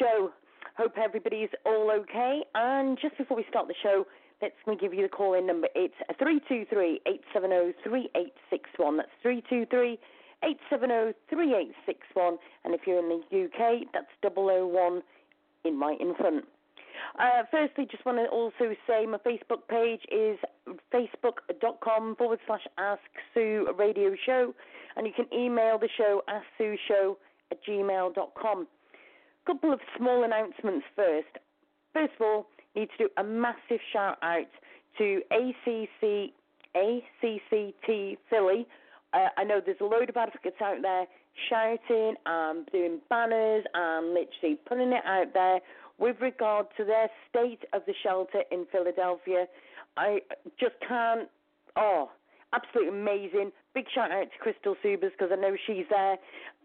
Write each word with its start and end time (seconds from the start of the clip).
Show. 0.00 0.30
Hope 0.76 0.96
everybody's 0.96 1.50
all 1.66 1.90
okay. 2.00 2.40
And 2.54 2.98
just 3.00 3.16
before 3.18 3.36
we 3.36 3.44
start 3.50 3.68
the 3.68 3.74
show, 3.82 4.06
let 4.40 4.52
me 4.66 4.76
give 4.80 4.94
you 4.94 5.02
the 5.02 5.08
call 5.08 5.34
in 5.34 5.46
number. 5.46 5.68
It's 5.74 5.94
323 6.18 7.00
870 7.06 7.76
3861. 7.84 8.96
That's 8.96 9.10
323 9.22 9.98
870 10.42 11.12
3861. 11.28 12.38
And 12.64 12.74
if 12.74 12.80
you're 12.86 12.98
in 12.98 13.08
the 13.12 13.20
UK, 13.44 13.92
that's 13.92 14.08
001 14.24 15.02
in 15.64 15.76
my 15.76 15.94
in. 16.00 16.42
Uh, 17.18 17.44
firstly, 17.50 17.86
just 17.90 18.04
want 18.06 18.18
to 18.18 18.26
also 18.28 18.74
say 18.86 19.04
my 19.04 19.18
Facebook 19.18 19.68
page 19.68 20.00
is 20.10 20.38
facebook.com 20.92 22.16
forward 22.16 22.38
slash 22.46 22.66
Ask 22.78 23.02
Sue 23.34 23.68
Radio 23.78 24.14
Show, 24.24 24.54
and 24.96 25.06
you 25.06 25.12
can 25.12 25.26
email 25.32 25.78
the 25.78 25.88
show 25.96 26.22
Ask 26.28 26.46
Sue 26.56 26.76
Show 26.88 27.18
at 27.50 27.58
gmail.com. 27.64 28.66
Couple 29.46 29.72
of 29.72 29.80
small 29.96 30.24
announcements 30.24 30.86
first. 30.94 31.38
First 31.92 32.12
of 32.18 32.20
all, 32.20 32.46
need 32.74 32.88
to 32.96 33.04
do 33.04 33.10
a 33.16 33.24
massive 33.24 33.80
shout 33.92 34.18
out 34.22 34.46
to 34.98 35.22
ACC 35.30 36.32
ACCT 36.76 38.18
Philly. 38.28 38.66
Uh, 39.12 39.26
I 39.36 39.44
know 39.44 39.60
there's 39.64 39.80
a 39.80 39.84
load 39.84 40.08
of 40.08 40.16
advocates 40.16 40.60
out 40.62 40.82
there 40.82 41.06
shouting 41.48 42.14
and 42.26 42.66
doing 42.70 43.00
banners 43.08 43.64
and 43.74 44.14
literally 44.14 44.58
putting 44.68 44.92
it 44.92 45.04
out 45.04 45.32
there 45.34 45.60
with 45.98 46.16
regard 46.20 46.66
to 46.76 46.84
their 46.84 47.08
state 47.28 47.64
of 47.72 47.82
the 47.86 47.94
shelter 48.02 48.42
in 48.50 48.66
Philadelphia. 48.70 49.46
I 49.96 50.20
just 50.58 50.74
can't. 50.86 51.28
Oh, 51.76 52.10
absolutely 52.52 53.00
amazing. 53.00 53.52
Big 53.74 53.86
shout 53.92 54.12
out 54.12 54.28
to 54.32 54.38
Crystal 54.38 54.76
Subers 54.82 55.12
because 55.16 55.32
I 55.32 55.40
know 55.40 55.56
she's 55.66 55.86
there. 55.90 56.16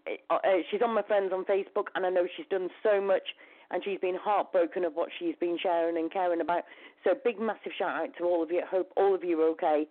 Uh, 0.07 0.33
uh, 0.33 0.39
she's 0.69 0.81
on 0.81 0.93
my 0.93 1.01
friends 1.01 1.31
on 1.33 1.45
Facebook, 1.45 1.88
and 1.95 2.05
I 2.05 2.09
know 2.09 2.27
she's 2.35 2.45
done 2.49 2.69
so 2.83 3.01
much, 3.01 3.23
and 3.71 3.83
she's 3.83 3.99
been 3.99 4.16
heartbroken 4.16 4.85
of 4.85 4.93
what 4.93 5.09
she's 5.17 5.35
been 5.39 5.57
sharing 5.61 5.97
and 5.97 6.11
caring 6.11 6.41
about. 6.41 6.63
So, 7.03 7.11
big, 7.23 7.39
massive 7.39 7.71
shout 7.77 8.03
out 8.03 8.09
to 8.17 8.23
all 8.25 8.44
of 8.44 8.51
you. 8.51 8.61
I 8.61 8.67
hope 8.69 8.91
all 8.95 9.15
of 9.15 9.23
you 9.23 9.41
are 9.41 9.49
okay. 9.51 9.88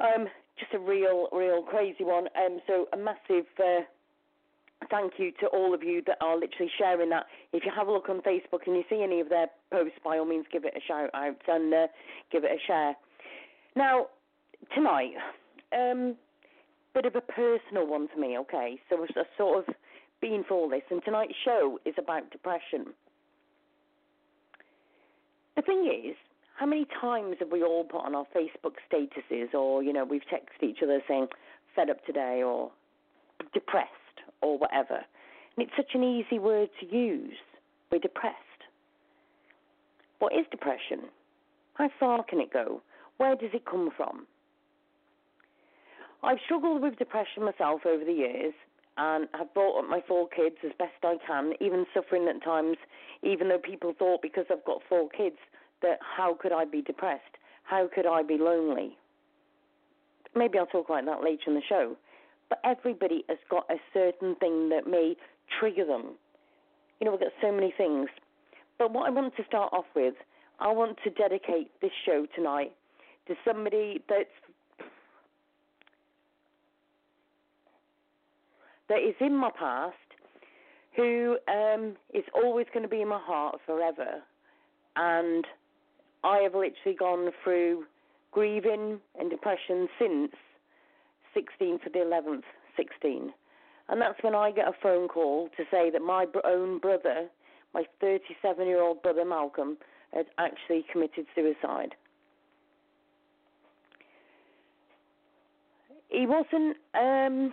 Um, 0.00 0.28
just 0.58 0.72
a 0.74 0.78
real, 0.78 1.28
real 1.32 1.62
crazy 1.62 2.04
one. 2.04 2.28
Um, 2.36 2.60
so, 2.66 2.86
a 2.92 2.96
massive. 2.96 3.46
Uh, 3.58 3.82
thank 4.90 5.14
you 5.18 5.32
to 5.40 5.46
all 5.46 5.74
of 5.74 5.82
you 5.82 6.02
that 6.06 6.18
are 6.20 6.38
literally 6.38 6.70
sharing 6.78 7.10
that. 7.10 7.26
If 7.52 7.64
you 7.64 7.72
have 7.74 7.88
a 7.88 7.92
look 7.92 8.08
on 8.08 8.20
Facebook 8.20 8.66
and 8.66 8.76
you 8.76 8.84
see 8.90 9.02
any 9.02 9.20
of 9.20 9.28
their 9.28 9.46
posts, 9.70 9.98
by 10.04 10.18
all 10.18 10.26
means, 10.26 10.46
give 10.52 10.64
it 10.64 10.74
a 10.76 10.80
shout 10.86 11.10
out 11.14 11.40
and 11.48 11.72
uh, 11.72 11.86
give 12.30 12.44
it 12.44 12.50
a 12.50 12.58
share. 12.66 12.94
Now, 13.76 14.06
tonight, 14.74 15.12
um, 15.72 16.16
bit 16.94 17.04
of 17.06 17.16
a 17.16 17.20
personal 17.20 17.86
one 17.86 18.08
for 18.12 18.20
me, 18.20 18.38
okay? 18.38 18.78
So 18.88 19.02
a 19.02 19.24
sort 19.36 19.68
of 19.68 19.74
been 20.20 20.44
for 20.46 20.54
all 20.54 20.68
this, 20.68 20.82
and 20.90 21.02
tonight's 21.04 21.34
show 21.44 21.78
is 21.84 21.94
about 21.98 22.30
depression. 22.30 22.94
The 25.56 25.62
thing 25.62 25.90
is, 26.06 26.16
how 26.56 26.66
many 26.66 26.86
times 27.00 27.36
have 27.40 27.50
we 27.50 27.62
all 27.62 27.84
put 27.84 28.04
on 28.04 28.14
our 28.14 28.26
Facebook 28.34 28.74
statuses, 28.90 29.52
or 29.54 29.82
you 29.82 29.92
know, 29.92 30.04
we've 30.04 30.22
texted 30.22 30.68
each 30.68 30.78
other 30.82 31.00
saying 31.06 31.28
"fed 31.74 31.90
up 31.90 32.04
today" 32.06 32.42
or 32.44 32.70
"depressed" 33.52 33.90
or 34.40 34.56
whatever? 34.56 35.04
And 35.56 35.66
it's 35.66 35.76
such 35.76 35.94
an 35.94 36.02
easy 36.02 36.38
word 36.38 36.70
to 36.80 36.86
use. 36.86 37.36
We're 37.90 37.98
depressed. 37.98 38.38
What 40.20 40.32
is 40.32 40.46
depression? 40.50 41.10
How 41.74 41.90
far 42.00 42.24
can 42.24 42.40
it 42.40 42.52
go? 42.52 42.80
Where 43.18 43.34
does 43.36 43.50
it 43.52 43.64
come 43.64 43.90
from? 43.96 44.26
I've 46.24 46.38
struggled 46.44 46.82
with 46.82 46.98
depression 46.98 47.44
myself 47.44 47.82
over 47.86 48.04
the 48.04 48.12
years 48.12 48.54
and 48.96 49.28
have 49.34 49.52
brought 49.54 49.80
up 49.80 49.90
my 49.90 50.00
four 50.06 50.28
kids 50.28 50.56
as 50.64 50.72
best 50.78 50.92
I 51.02 51.16
can, 51.26 51.52
even 51.60 51.84
suffering 51.92 52.28
at 52.28 52.42
times, 52.42 52.76
even 53.22 53.48
though 53.48 53.58
people 53.58 53.94
thought 53.98 54.22
because 54.22 54.46
I've 54.50 54.64
got 54.64 54.80
four 54.88 55.08
kids 55.08 55.36
that 55.82 55.98
how 56.00 56.34
could 56.40 56.52
I 56.52 56.64
be 56.64 56.82
depressed? 56.82 57.22
How 57.64 57.88
could 57.92 58.06
I 58.06 58.22
be 58.22 58.38
lonely? 58.38 58.96
Maybe 60.34 60.58
I'll 60.58 60.66
talk 60.66 60.88
about 60.88 61.04
that 61.06 61.22
later 61.22 61.42
in 61.48 61.54
the 61.54 61.62
show. 61.68 61.96
But 62.48 62.60
everybody 62.64 63.24
has 63.28 63.38
got 63.50 63.66
a 63.70 63.76
certain 63.92 64.34
thing 64.36 64.68
that 64.68 64.86
may 64.86 65.16
trigger 65.58 65.84
them. 65.84 66.14
You 67.00 67.06
know, 67.06 67.12
we've 67.12 67.20
got 67.20 67.32
so 67.42 67.50
many 67.50 67.72
things. 67.76 68.08
But 68.78 68.92
what 68.92 69.06
I 69.06 69.10
want 69.10 69.36
to 69.36 69.44
start 69.44 69.72
off 69.72 69.86
with, 69.94 70.14
I 70.60 70.70
want 70.72 70.98
to 71.04 71.10
dedicate 71.10 71.70
this 71.80 71.90
show 72.04 72.26
tonight 72.34 72.72
to 73.28 73.34
somebody 73.44 74.02
that's 74.08 74.28
that 78.88 78.98
is 78.98 79.14
in 79.20 79.36
my 79.36 79.50
past 79.58 79.94
who 80.96 81.36
um, 81.48 81.96
is 82.12 82.24
always 82.34 82.66
going 82.72 82.82
to 82.82 82.88
be 82.88 83.02
in 83.02 83.08
my 83.08 83.20
heart 83.20 83.56
forever. 83.66 84.22
And 84.96 85.44
I 86.22 86.38
have 86.38 86.54
literally 86.54 86.96
gone 86.98 87.30
through 87.42 87.84
grieving 88.30 89.00
and 89.18 89.30
depression 89.30 89.88
since 89.98 90.32
16 91.34 91.80
for 91.82 91.90
the 91.90 91.98
11th, 91.98 92.44
16. 92.76 93.32
And 93.88 94.00
that's 94.00 94.22
when 94.22 94.34
I 94.34 94.50
get 94.50 94.68
a 94.68 94.72
phone 94.82 95.08
call 95.08 95.48
to 95.56 95.64
say 95.70 95.90
that 95.90 96.00
my 96.00 96.26
own 96.44 96.78
brother, 96.78 97.26
my 97.74 97.84
37 98.00 98.66
year 98.66 98.80
old 98.80 99.02
brother 99.02 99.24
Malcolm, 99.24 99.76
had 100.12 100.26
actually 100.38 100.84
committed 100.90 101.26
suicide. 101.34 101.94
He 106.08 106.26
wasn't. 106.26 106.76
Um, 106.94 107.52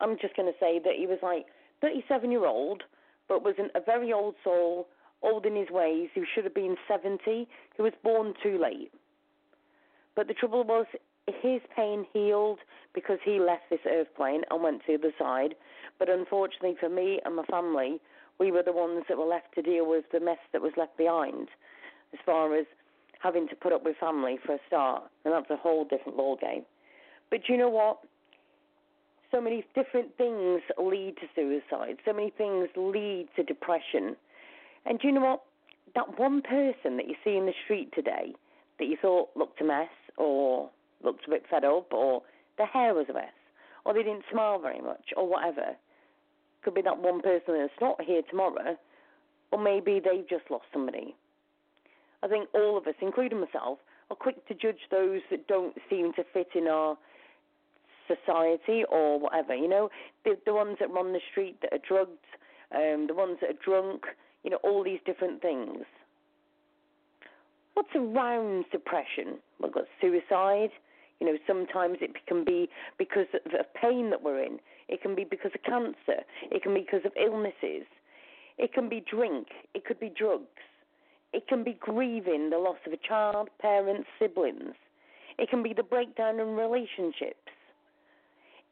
I'm 0.00 0.16
just 0.20 0.36
going 0.36 0.50
to 0.50 0.58
say 0.58 0.78
that 0.84 0.94
he 0.96 1.06
was 1.06 1.18
like 1.22 1.46
37 1.80 2.30
year 2.30 2.46
old, 2.46 2.82
but 3.28 3.42
was 3.42 3.54
a 3.58 3.80
very 3.80 4.12
old 4.12 4.34
soul, 4.44 4.88
old 5.22 5.46
in 5.46 5.56
his 5.56 5.70
ways, 5.70 6.08
who 6.14 6.24
should 6.34 6.44
have 6.44 6.54
been 6.54 6.76
70, 6.88 7.48
who 7.76 7.82
was 7.82 7.92
born 8.02 8.34
too 8.42 8.58
late. 8.58 8.92
But 10.14 10.28
the 10.28 10.34
trouble 10.34 10.64
was, 10.64 10.86
his 11.26 11.60
pain 11.74 12.06
healed 12.12 12.60
because 12.94 13.18
he 13.24 13.40
left 13.40 13.64
this 13.68 13.80
earth 13.88 14.08
plane 14.16 14.42
and 14.50 14.62
went 14.62 14.82
to 14.86 14.96
the 14.96 14.98
other 14.98 15.14
side. 15.18 15.54
But 15.98 16.08
unfortunately 16.08 16.76
for 16.78 16.88
me 16.88 17.20
and 17.24 17.36
my 17.36 17.44
family, 17.44 18.00
we 18.38 18.50
were 18.50 18.62
the 18.62 18.72
ones 18.72 19.04
that 19.08 19.18
were 19.18 19.26
left 19.26 19.54
to 19.54 19.62
deal 19.62 19.88
with 19.88 20.04
the 20.12 20.20
mess 20.20 20.38
that 20.52 20.62
was 20.62 20.72
left 20.76 20.96
behind, 20.96 21.48
as 22.12 22.20
far 22.24 22.54
as 22.54 22.66
having 23.20 23.48
to 23.48 23.56
put 23.56 23.72
up 23.72 23.84
with 23.84 23.96
family 23.96 24.38
for 24.44 24.54
a 24.54 24.58
start, 24.66 25.04
and 25.24 25.34
that's 25.34 25.50
a 25.50 25.56
whole 25.56 25.84
different 25.84 26.16
ball 26.16 26.36
game. 26.36 26.64
But 27.30 27.48
you 27.48 27.56
know 27.56 27.70
what? 27.70 27.98
So 29.30 29.40
many 29.40 29.64
different 29.74 30.16
things 30.16 30.62
lead 30.78 31.16
to 31.20 31.26
suicide. 31.34 31.98
So 32.04 32.12
many 32.12 32.30
things 32.30 32.68
lead 32.76 33.28
to 33.36 33.42
depression. 33.42 34.16
And 34.84 34.98
do 34.98 35.08
you 35.08 35.14
know 35.14 35.20
what? 35.20 35.42
That 35.94 36.18
one 36.18 36.42
person 36.42 36.96
that 36.96 37.08
you 37.08 37.14
see 37.24 37.36
in 37.36 37.46
the 37.46 37.54
street 37.64 37.92
today 37.94 38.34
that 38.78 38.86
you 38.86 38.96
thought 39.00 39.30
looked 39.34 39.60
a 39.60 39.64
mess 39.64 39.88
or 40.16 40.70
looked 41.02 41.26
a 41.26 41.30
bit 41.30 41.44
fed 41.50 41.64
up 41.64 41.92
or 41.92 42.22
their 42.58 42.66
hair 42.66 42.94
was 42.94 43.06
a 43.08 43.14
mess 43.14 43.32
or 43.84 43.94
they 43.94 44.02
didn't 44.02 44.24
smile 44.30 44.58
very 44.58 44.80
much 44.80 45.12
or 45.16 45.28
whatever. 45.28 45.76
Could 46.62 46.74
be 46.74 46.82
that 46.82 46.98
one 46.98 47.22
person 47.22 47.54
that's 47.58 47.72
not 47.80 48.00
here 48.02 48.22
tomorrow 48.28 48.76
or 49.52 49.62
maybe 49.62 50.00
they've 50.04 50.28
just 50.28 50.50
lost 50.50 50.64
somebody. 50.72 51.14
I 52.22 52.28
think 52.28 52.48
all 52.54 52.76
of 52.76 52.86
us, 52.86 52.94
including 53.00 53.40
myself, 53.40 53.78
are 54.10 54.16
quick 54.16 54.46
to 54.48 54.54
judge 54.54 54.80
those 54.90 55.20
that 55.30 55.46
don't 55.46 55.76
seem 55.88 56.12
to 56.14 56.24
fit 56.32 56.48
in 56.54 56.66
our 56.66 56.96
society 58.06 58.84
or 58.90 59.18
whatever. 59.18 59.54
You 59.54 59.68
know, 59.68 59.90
the 60.24 60.36
the 60.46 60.54
ones 60.54 60.76
that 60.80 60.90
run 60.90 61.12
the 61.12 61.20
street 61.30 61.58
that 61.62 61.72
are 61.72 61.84
drugged, 61.86 62.24
um, 62.74 63.06
the 63.06 63.14
ones 63.14 63.38
that 63.40 63.50
are 63.50 63.60
drunk. 63.64 64.04
You 64.44 64.50
know, 64.50 64.58
all 64.62 64.84
these 64.84 65.00
different 65.04 65.42
things. 65.42 65.84
What's 67.74 67.94
around 67.94 68.66
depression? 68.70 69.38
We've 69.60 69.72
got 69.72 69.84
suicide. 70.00 70.70
You 71.20 71.26
know, 71.26 71.38
sometimes 71.46 71.98
it 72.00 72.12
can 72.26 72.44
be 72.44 72.68
because 72.96 73.26
of 73.34 73.74
pain 73.74 74.10
that 74.10 74.22
we're 74.22 74.42
in. 74.42 74.60
It 74.88 75.02
can 75.02 75.14
be 75.14 75.24
because 75.24 75.50
of 75.54 75.62
cancer. 75.62 76.22
It 76.50 76.62
can 76.62 76.74
be 76.74 76.80
because 76.80 77.04
of 77.04 77.12
illnesses. 77.20 77.86
It 78.58 78.72
can 78.72 78.88
be 78.88 79.04
drink. 79.10 79.48
It 79.74 79.84
could 79.84 79.98
be 79.98 80.10
drugs. 80.16 80.46
It 81.32 81.48
can 81.48 81.64
be 81.64 81.76
grieving 81.78 82.50
the 82.50 82.58
loss 82.58 82.78
of 82.86 82.92
a 82.92 82.96
child, 82.96 83.48
parents, 83.60 84.08
siblings. 84.18 84.74
It 85.38 85.50
can 85.50 85.62
be 85.62 85.74
the 85.74 85.82
breakdown 85.82 86.40
in 86.40 86.56
relationships. 86.56 87.50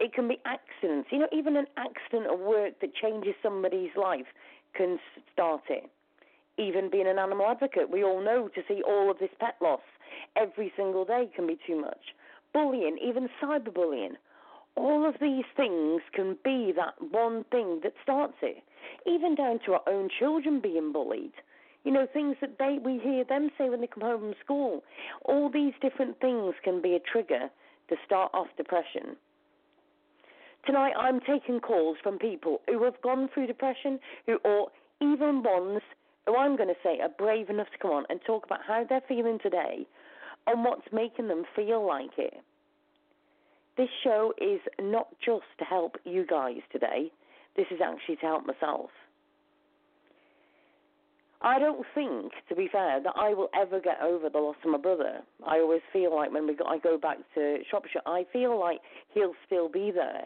It 0.01 0.13
can 0.13 0.29
be 0.29 0.39
accidents. 0.45 1.09
You 1.11 1.21
know, 1.21 1.29
even 1.33 1.57
an 1.57 1.67
accident 1.77 2.27
at 2.27 2.39
work 2.39 2.81
that 2.81 2.95
changes 2.95 3.35
somebody's 3.43 3.91
life 3.97 4.27
can 4.75 4.99
start 5.33 5.63
it. 5.69 5.89
Even 6.59 6.91
being 6.91 7.09
an 7.09 7.19
animal 7.19 7.47
advocate, 7.47 7.91
we 7.91 8.05
all 8.05 8.21
know 8.21 8.49
to 8.49 8.63
see 8.69 8.83
all 8.83 9.11
of 9.11 9.19
this 9.19 9.31
pet 9.41 9.57
loss 9.61 9.81
every 10.37 10.73
single 10.77 11.05
day 11.05 11.29
can 11.35 11.47
be 11.47 11.59
too 11.67 11.81
much. 11.81 12.15
Bullying, 12.53 12.99
even 12.99 13.29
cyberbullying, 13.43 14.15
all 14.77 15.09
of 15.09 15.17
these 15.21 15.45
things 15.57 16.03
can 16.13 16.37
be 16.45 16.73
that 16.77 16.95
one 17.11 17.45
thing 17.51 17.81
that 17.83 17.95
starts 18.03 18.35
it. 18.43 18.63
Even 19.07 19.35
down 19.35 19.61
to 19.67 19.75
our 19.75 19.83
own 19.89 20.09
children 20.19 20.61
being 20.61 20.93
bullied. 20.93 21.33
You 21.85 21.93
know, 21.93 22.07
things 22.13 22.37
that 22.41 22.59
they 22.59 22.79
we 22.83 22.99
hear 22.99 23.25
them 23.25 23.51
say 23.59 23.69
when 23.69 23.81
they 23.81 23.87
come 23.87 24.03
home 24.03 24.21
from 24.21 24.35
school. 24.43 24.83
All 25.25 25.51
these 25.51 25.75
different 25.81 26.21
things 26.21 26.55
can 26.63 26.81
be 26.81 26.95
a 26.95 27.01
trigger 27.01 27.51
to 27.89 27.97
start 28.07 28.31
off 28.33 28.49
depression. 28.57 29.17
Tonight 30.67 30.95
I'm 30.99 31.21
taking 31.21 31.61
calls 31.61 31.99
from 32.03 32.19
people 32.19 32.63
who 32.67 32.83
have 32.85 33.01
gone 33.03 33.29
through 33.33 33.49
depression, 33.49 34.01
who 34.27 34.39
or 34.45 34.69
even 35.03 35.43
ones 35.43 35.83
who 36.27 36.37
I'm 36.37 36.57
going 36.57 36.71
to 36.71 36.75
say 36.83 37.01
are 37.01 37.11
brave 37.11 37.51
enough 37.51 37.67
to 37.73 37.79
come 37.79 37.91
on 37.91 38.05
and 38.09 38.19
talk 38.27 38.47
about 38.47 38.61
how 38.67 38.85
they're 38.89 39.03
feeling 39.07 39.39
today 39.43 39.87
and 40.47 40.65
what's 40.65 40.87
making 40.91 41.29
them 41.29 41.45
feel 41.55 41.87
like 41.87 42.13
it. 42.17 42.35
This 43.77 43.91
show 44.03 44.33
is 44.41 44.61
not 44.81 45.09
just 45.25 45.45
to 45.59 45.65
help 45.65 45.97
you 46.05 46.25
guys 46.27 46.61
today, 46.73 47.11
this 47.57 47.67
is 47.71 47.81
actually 47.85 48.17
to 48.17 48.27
help 48.27 48.47
myself. 48.47 48.91
I 51.43 51.59
don't 51.59 51.85
think, 51.95 52.33
to 52.49 52.55
be 52.55 52.69
fair, 52.73 53.03
that 53.03 53.13
I 53.17 53.35
will 53.35 53.51
ever 53.55 53.81
get 53.81 54.01
over 54.01 54.31
the 54.31 54.39
loss 54.39 54.57
of 54.65 54.71
my 54.71 54.79
brother. 54.79 55.21
I 55.47 55.59
always 55.59 55.83
feel 55.93 56.15
like 56.15 56.33
when 56.33 56.47
we 56.47 56.55
go, 56.55 56.65
I 56.65 56.79
go 56.79 56.97
back 56.97 57.19
to 57.35 57.59
Shropshire, 57.69 58.01
I 58.07 58.25
feel 58.33 58.59
like 58.59 58.79
he'll 59.13 59.35
still 59.45 59.69
be 59.69 59.91
there. 59.95 60.25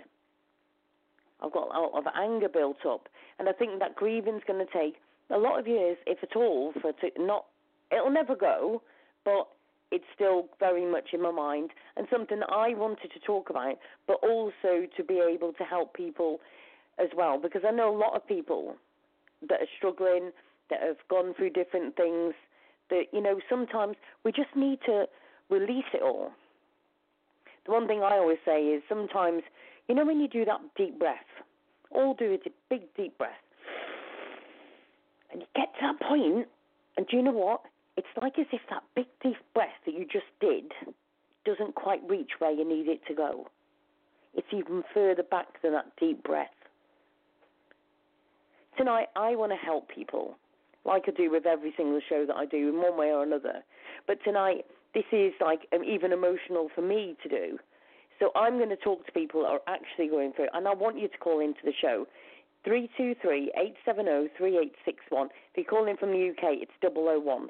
I've 1.40 1.52
got 1.52 1.74
a 1.74 1.80
lot 1.80 1.96
of 1.96 2.04
anger 2.16 2.48
built 2.48 2.84
up, 2.86 3.08
and 3.38 3.48
I 3.48 3.52
think 3.52 3.78
that 3.78 3.94
grieving's 3.96 4.42
going 4.46 4.64
to 4.64 4.72
take 4.72 4.96
a 5.30 5.38
lot 5.38 5.58
of 5.58 5.68
years, 5.68 5.96
if 6.06 6.18
at 6.22 6.36
all, 6.36 6.72
for 6.80 6.92
to 6.92 7.10
not. 7.18 7.46
It'll 7.90 8.10
never 8.10 8.34
go, 8.34 8.82
but 9.24 9.48
it's 9.90 10.04
still 10.14 10.48
very 10.58 10.84
much 10.84 11.10
in 11.12 11.22
my 11.22 11.30
mind 11.30 11.70
and 11.96 12.06
something 12.10 12.40
that 12.40 12.50
I 12.52 12.74
wanted 12.74 13.10
to 13.12 13.20
talk 13.20 13.50
about, 13.50 13.76
but 14.06 14.18
also 14.22 14.86
to 14.96 15.04
be 15.04 15.20
able 15.20 15.52
to 15.54 15.64
help 15.64 15.94
people 15.94 16.40
as 16.98 17.08
well, 17.16 17.38
because 17.40 17.62
I 17.66 17.70
know 17.70 17.94
a 17.94 17.96
lot 17.96 18.14
of 18.14 18.26
people 18.26 18.76
that 19.48 19.60
are 19.60 19.72
struggling, 19.76 20.32
that 20.70 20.82
have 20.82 20.96
gone 21.08 21.34
through 21.34 21.50
different 21.50 21.96
things. 21.96 22.34
That 22.90 23.04
you 23.12 23.20
know, 23.20 23.38
sometimes 23.48 23.96
we 24.24 24.32
just 24.32 24.54
need 24.56 24.80
to 24.86 25.06
release 25.50 25.84
it 25.94 26.02
all. 26.02 26.32
The 27.66 27.72
one 27.72 27.86
thing 27.86 28.02
I 28.02 28.16
always 28.16 28.38
say 28.44 28.64
is 28.64 28.82
sometimes, 28.88 29.42
you 29.88 29.94
know, 29.94 30.04
when 30.04 30.20
you 30.20 30.28
do 30.28 30.44
that 30.44 30.60
deep 30.76 30.98
breath, 30.98 31.16
all 31.90 32.14
do 32.14 32.32
is 32.32 32.40
a 32.46 32.50
big 32.68 32.82
deep 32.96 33.16
breath, 33.18 33.32
and 35.32 35.40
you 35.40 35.46
get 35.56 35.72
to 35.74 35.80
that 35.80 36.00
point, 36.06 36.46
and 36.96 37.06
do 37.06 37.16
you 37.16 37.22
know 37.22 37.32
what? 37.32 37.62
It's 37.96 38.06
like 38.20 38.38
as 38.38 38.46
if 38.52 38.60
that 38.70 38.82
big 38.94 39.06
deep 39.22 39.36
breath 39.54 39.68
that 39.86 39.94
you 39.94 40.04
just 40.04 40.26
did 40.40 40.72
doesn't 41.44 41.74
quite 41.74 42.00
reach 42.08 42.30
where 42.38 42.52
you 42.52 42.68
need 42.68 42.88
it 42.88 43.00
to 43.08 43.14
go. 43.14 43.48
It's 44.34 44.46
even 44.52 44.84
further 44.92 45.22
back 45.22 45.62
than 45.62 45.72
that 45.72 45.96
deep 45.98 46.22
breath. 46.22 46.48
Tonight, 48.76 49.08
I 49.16 49.34
want 49.34 49.50
to 49.52 49.56
help 49.56 49.88
people, 49.88 50.36
like 50.84 51.04
I 51.08 51.10
do 51.10 51.30
with 51.30 51.46
every 51.46 51.72
single 51.76 52.00
show 52.08 52.26
that 52.26 52.36
I 52.36 52.44
do 52.44 52.68
in 52.68 52.76
one 52.76 52.96
way 52.96 53.08
or 53.08 53.22
another. 53.22 53.64
But 54.06 54.22
tonight, 54.22 54.66
this 54.94 55.04
is 55.10 55.32
like 55.40 55.62
even 55.84 56.12
emotional 56.12 56.68
for 56.74 56.82
me 56.82 57.16
to 57.22 57.28
do. 57.28 57.58
So 58.18 58.30
I'm 58.34 58.56
going 58.56 58.70
to 58.70 58.76
talk 58.76 59.06
to 59.06 59.12
people 59.12 59.42
that 59.42 59.48
are 59.48 59.60
actually 59.66 60.08
going 60.08 60.32
through, 60.34 60.48
and 60.52 60.66
I 60.66 60.74
want 60.74 60.98
you 60.98 61.08
to 61.08 61.18
call 61.18 61.40
into 61.40 61.60
the 61.64 61.72
show. 61.80 62.06
323 62.64 63.52
870 63.86 64.34
3861. 64.36 65.28
If 65.28 65.56
you 65.56 65.64
call 65.64 65.86
in 65.86 65.96
from 65.96 66.10
the 66.10 66.30
UK, 66.30 66.58
it's 66.60 66.72
001. 66.82 67.48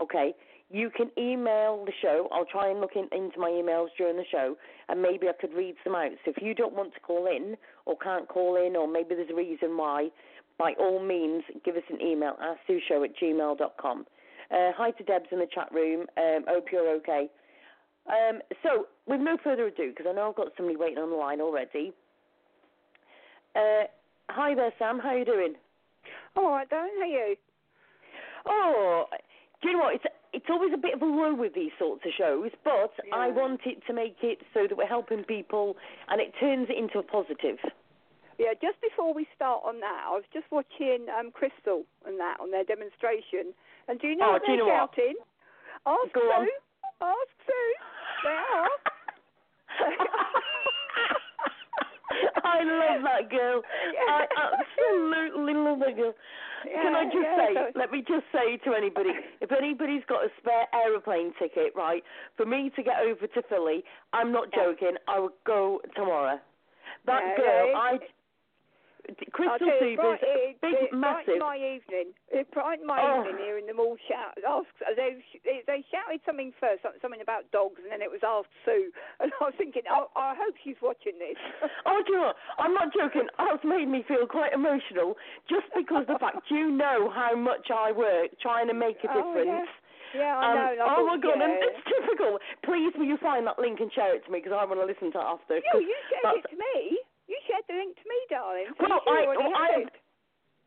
Okay? 0.00 0.34
You 0.70 0.90
can 0.90 1.10
email 1.18 1.84
the 1.84 1.92
show. 2.00 2.28
I'll 2.32 2.46
try 2.46 2.70
and 2.70 2.80
look 2.80 2.92
in, 2.96 3.08
into 3.16 3.38
my 3.38 3.50
emails 3.50 3.88
during 3.96 4.16
the 4.16 4.24
show, 4.30 4.56
and 4.88 5.00
maybe 5.02 5.28
I 5.28 5.32
could 5.38 5.52
read 5.54 5.74
some 5.84 5.94
out. 5.94 6.12
So 6.24 6.32
if 6.36 6.42
you 6.42 6.54
don't 6.54 6.74
want 6.74 6.94
to 6.94 7.00
call 7.00 7.26
in, 7.26 7.56
or 7.86 7.96
can't 7.98 8.28
call 8.28 8.56
in, 8.56 8.76
or 8.76 8.86
maybe 8.86 9.14
there's 9.14 9.30
a 9.30 9.34
reason 9.34 9.76
why, 9.76 10.08
by 10.58 10.72
all 10.78 11.02
means, 11.02 11.44
give 11.64 11.76
us 11.76 11.82
an 11.90 12.00
email, 12.00 12.36
show 12.88 13.04
at 13.04 13.16
gmail.com. 13.16 14.06
Uh, 14.50 14.70
hi 14.76 14.90
to 14.92 15.04
Debs 15.04 15.26
in 15.32 15.38
the 15.38 15.48
chat 15.52 15.72
room. 15.72 16.06
Um, 16.16 16.44
hope 16.46 16.66
you're 16.70 16.94
okay. 16.96 17.28
Um, 18.08 18.40
so, 18.62 18.86
with 19.06 19.20
no 19.20 19.36
further 19.42 19.66
ado, 19.66 19.90
because 19.90 20.06
I 20.08 20.14
know 20.14 20.28
I've 20.28 20.36
got 20.36 20.48
somebody 20.56 20.76
waiting 20.76 20.98
on 20.98 21.10
the 21.10 21.16
line 21.16 21.40
already. 21.40 21.92
Uh, 23.54 23.84
hi 24.28 24.54
there, 24.54 24.72
Sam. 24.78 24.98
How 24.98 25.10
are 25.10 25.18
you 25.18 25.24
doing? 25.24 25.54
All 26.36 26.50
right, 26.50 26.68
Darren. 26.68 26.88
How 26.98 27.02
are 27.02 27.06
you? 27.06 27.36
Oh, 28.46 29.04
do 29.62 29.68
you 29.68 29.76
know 29.76 29.84
what? 29.84 29.94
It's 29.94 30.04
it's 30.32 30.46
always 30.48 30.72
a 30.72 30.78
bit 30.78 30.94
of 30.94 31.02
a 31.02 31.04
low 31.04 31.34
with 31.34 31.54
these 31.54 31.70
sorts 31.78 32.02
of 32.06 32.12
shows, 32.16 32.50
but 32.64 32.90
yeah. 33.04 33.14
I 33.14 33.28
wanted 33.28 33.84
to 33.86 33.92
make 33.92 34.16
it 34.22 34.38
so 34.54 34.66
that 34.66 34.76
we're 34.76 34.86
helping 34.86 35.24
people, 35.24 35.76
and 36.08 36.20
it 36.20 36.32
turns 36.40 36.68
it 36.70 36.78
into 36.78 36.98
a 36.98 37.02
positive. 37.02 37.58
Yeah, 38.38 38.56
just 38.56 38.80
before 38.80 39.12
we 39.12 39.28
start 39.36 39.60
on 39.64 39.78
that, 39.80 40.08
I 40.08 40.10
was 40.10 40.24
just 40.32 40.46
watching 40.50 41.06
um, 41.12 41.30
Crystal 41.30 41.84
and 42.06 42.18
that 42.18 42.40
on 42.40 42.50
their 42.50 42.64
demonstration, 42.64 43.52
and 43.86 44.00
do 44.00 44.08
you 44.08 44.16
know 44.16 44.30
oh, 44.30 44.32
what 44.32 44.42
they're 44.46 44.56
you 44.56 44.66
know 44.66 44.72
shouting? 44.72 45.14
What? 45.84 46.00
Ask 46.00 46.14
Go 46.14 46.20
Sue. 46.22 46.32
on. 46.32 46.48
Ask 47.02 47.32
Sue. 47.46 47.72
I 52.44 52.62
love 52.64 53.02
that 53.04 53.30
girl. 53.30 53.62
I 54.08 54.26
absolutely 54.36 55.54
love 55.54 55.78
that 55.80 55.96
girl. 55.96 56.14
Yeah, 56.66 56.82
Can 56.82 56.94
I 56.94 57.04
just 57.04 57.16
yeah, 57.24 57.36
say, 57.36 57.54
so- 57.54 57.78
let 57.78 57.90
me 57.90 58.04
just 58.06 58.24
say 58.32 58.56
to 58.64 58.74
anybody, 58.74 59.10
if 59.40 59.50
anybody's 59.50 60.02
got 60.08 60.24
a 60.24 60.28
spare 60.38 60.66
aeroplane 60.72 61.32
ticket, 61.38 61.72
right, 61.74 62.02
for 62.36 62.46
me 62.46 62.70
to 62.76 62.82
get 62.82 63.00
over 63.00 63.26
to 63.26 63.42
Philly, 63.48 63.82
I'm 64.12 64.30
not 64.30 64.52
joking, 64.52 64.94
I 65.08 65.18
would 65.18 65.32
go 65.44 65.80
tomorrow. 65.96 66.38
That 67.06 67.22
Yeah, 67.22 67.36
girl, 67.36 67.76
I, 67.76 67.98
Crystal 69.32 69.66
you, 69.66 69.98
Supers, 69.98 70.18
it, 70.22 70.60
big, 70.62 70.74
it, 70.78 70.92
massive. 70.94 71.26
brightened 71.36 71.40
my 71.42 71.56
evening. 71.58 72.08
It 72.30 72.46
brightened 72.54 72.86
my 72.86 73.02
Oh. 73.02 73.20
evening 73.26 73.42
hearing 73.44 73.66
them 73.66 73.80
all 73.80 73.96
shout. 74.08 74.38
Ask, 74.46 74.68
they, 74.96 75.18
they 75.66 75.84
shouted 75.90 76.20
something 76.24 76.52
first, 76.60 76.82
something 77.02 77.20
about 77.20 77.50
dogs, 77.50 77.80
and 77.82 77.90
then 77.90 78.00
it 78.00 78.10
was 78.10 78.22
asked 78.22 78.52
Sue. 78.64 78.90
And 79.20 79.32
I 79.40 79.44
was 79.50 79.54
thinking, 79.58 79.82
oh, 79.90 80.08
I 80.14 80.34
hope 80.38 80.54
she's 80.62 80.78
watching 80.80 81.18
this. 81.18 81.36
Oh, 81.86 81.98
do 82.06 82.12
you 82.14 82.18
know 82.22 82.30
what? 82.30 82.36
I'm 82.58 82.74
not 82.74 82.94
joking. 82.94 83.26
That's 83.38 83.64
made 83.64 83.88
me 83.90 84.04
feel 84.06 84.26
quite 84.26 84.52
emotional 84.54 85.16
just 85.50 85.66
because 85.74 86.06
the 86.06 86.18
fact 86.18 86.46
you 86.50 86.70
know 86.70 87.10
how 87.10 87.34
much 87.34 87.68
I 87.74 87.90
work 87.92 88.30
trying 88.40 88.68
to 88.68 88.74
make 88.74 88.98
a 89.02 89.10
difference. 89.10 89.26
Oh, 89.26 89.66
difference. 89.66 89.70
Yeah, 90.14 90.36
I 90.38 90.44
Um, 90.46 90.54
know. 90.54 90.70
and 90.70 90.80
oh 90.92 91.02
my 91.08 91.16
god, 91.18 91.40
and 91.40 91.52
yeah. 91.58 91.66
it's 91.72 91.82
typical. 91.88 92.38
Please, 92.62 92.92
will 92.96 93.08
you 93.08 93.16
find 93.18 93.46
that 93.48 93.58
link 93.58 93.80
and 93.80 93.90
share 93.92 94.14
it 94.14 94.24
to 94.26 94.30
me 94.30 94.38
because 94.44 94.52
I 94.52 94.64
want 94.64 94.78
to 94.80 94.86
listen 94.86 95.10
to 95.12 95.18
it 95.18 95.24
after. 95.24 95.60
'cause 95.60 95.80
you 95.82 95.96
shared 96.12 96.22
that's- 96.22 96.44
it 96.44 96.50
to 96.52 96.56
me. 96.60 97.00
You 97.32 97.40
shared 97.48 97.64
the 97.64 97.80
link 97.80 97.96
to 97.96 98.04
me, 98.04 98.18
darling. 98.28 98.68
So 98.76 98.84
Well, 98.84 99.00
I, 99.08 99.24
well, 99.24 99.56
I. 99.56 99.88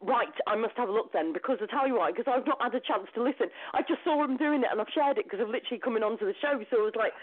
right, 0.02 0.34
I 0.48 0.56
must 0.56 0.74
have 0.78 0.90
a 0.90 0.92
look 0.92 1.14
then 1.14 1.34
because 1.34 1.58
I 1.62 1.66
tell 1.68 1.88
you 1.88 1.98
why, 1.98 2.12
because 2.12 2.28
I've 2.28 2.46
not 2.46 2.62
had 2.62 2.76
a 2.76 2.80
chance 2.84 3.08
to 3.16 3.24
listen. 3.24 3.48
I 3.74 3.82
just 3.82 4.04
saw 4.04 4.24
him 4.24 4.38
doing 4.38 4.62
it 4.62 4.70
and 4.72 4.80
I've 4.82 4.92
shared 4.94 5.18
it 5.18 5.26
because 5.26 5.40
I've 5.42 5.50
literally 5.50 5.80
coming 5.80 6.04
onto 6.04 6.26
the 6.26 6.36
show, 6.42 6.60
so 6.70 6.78
I 6.82 6.86
was 6.86 6.98
like, 6.98 7.14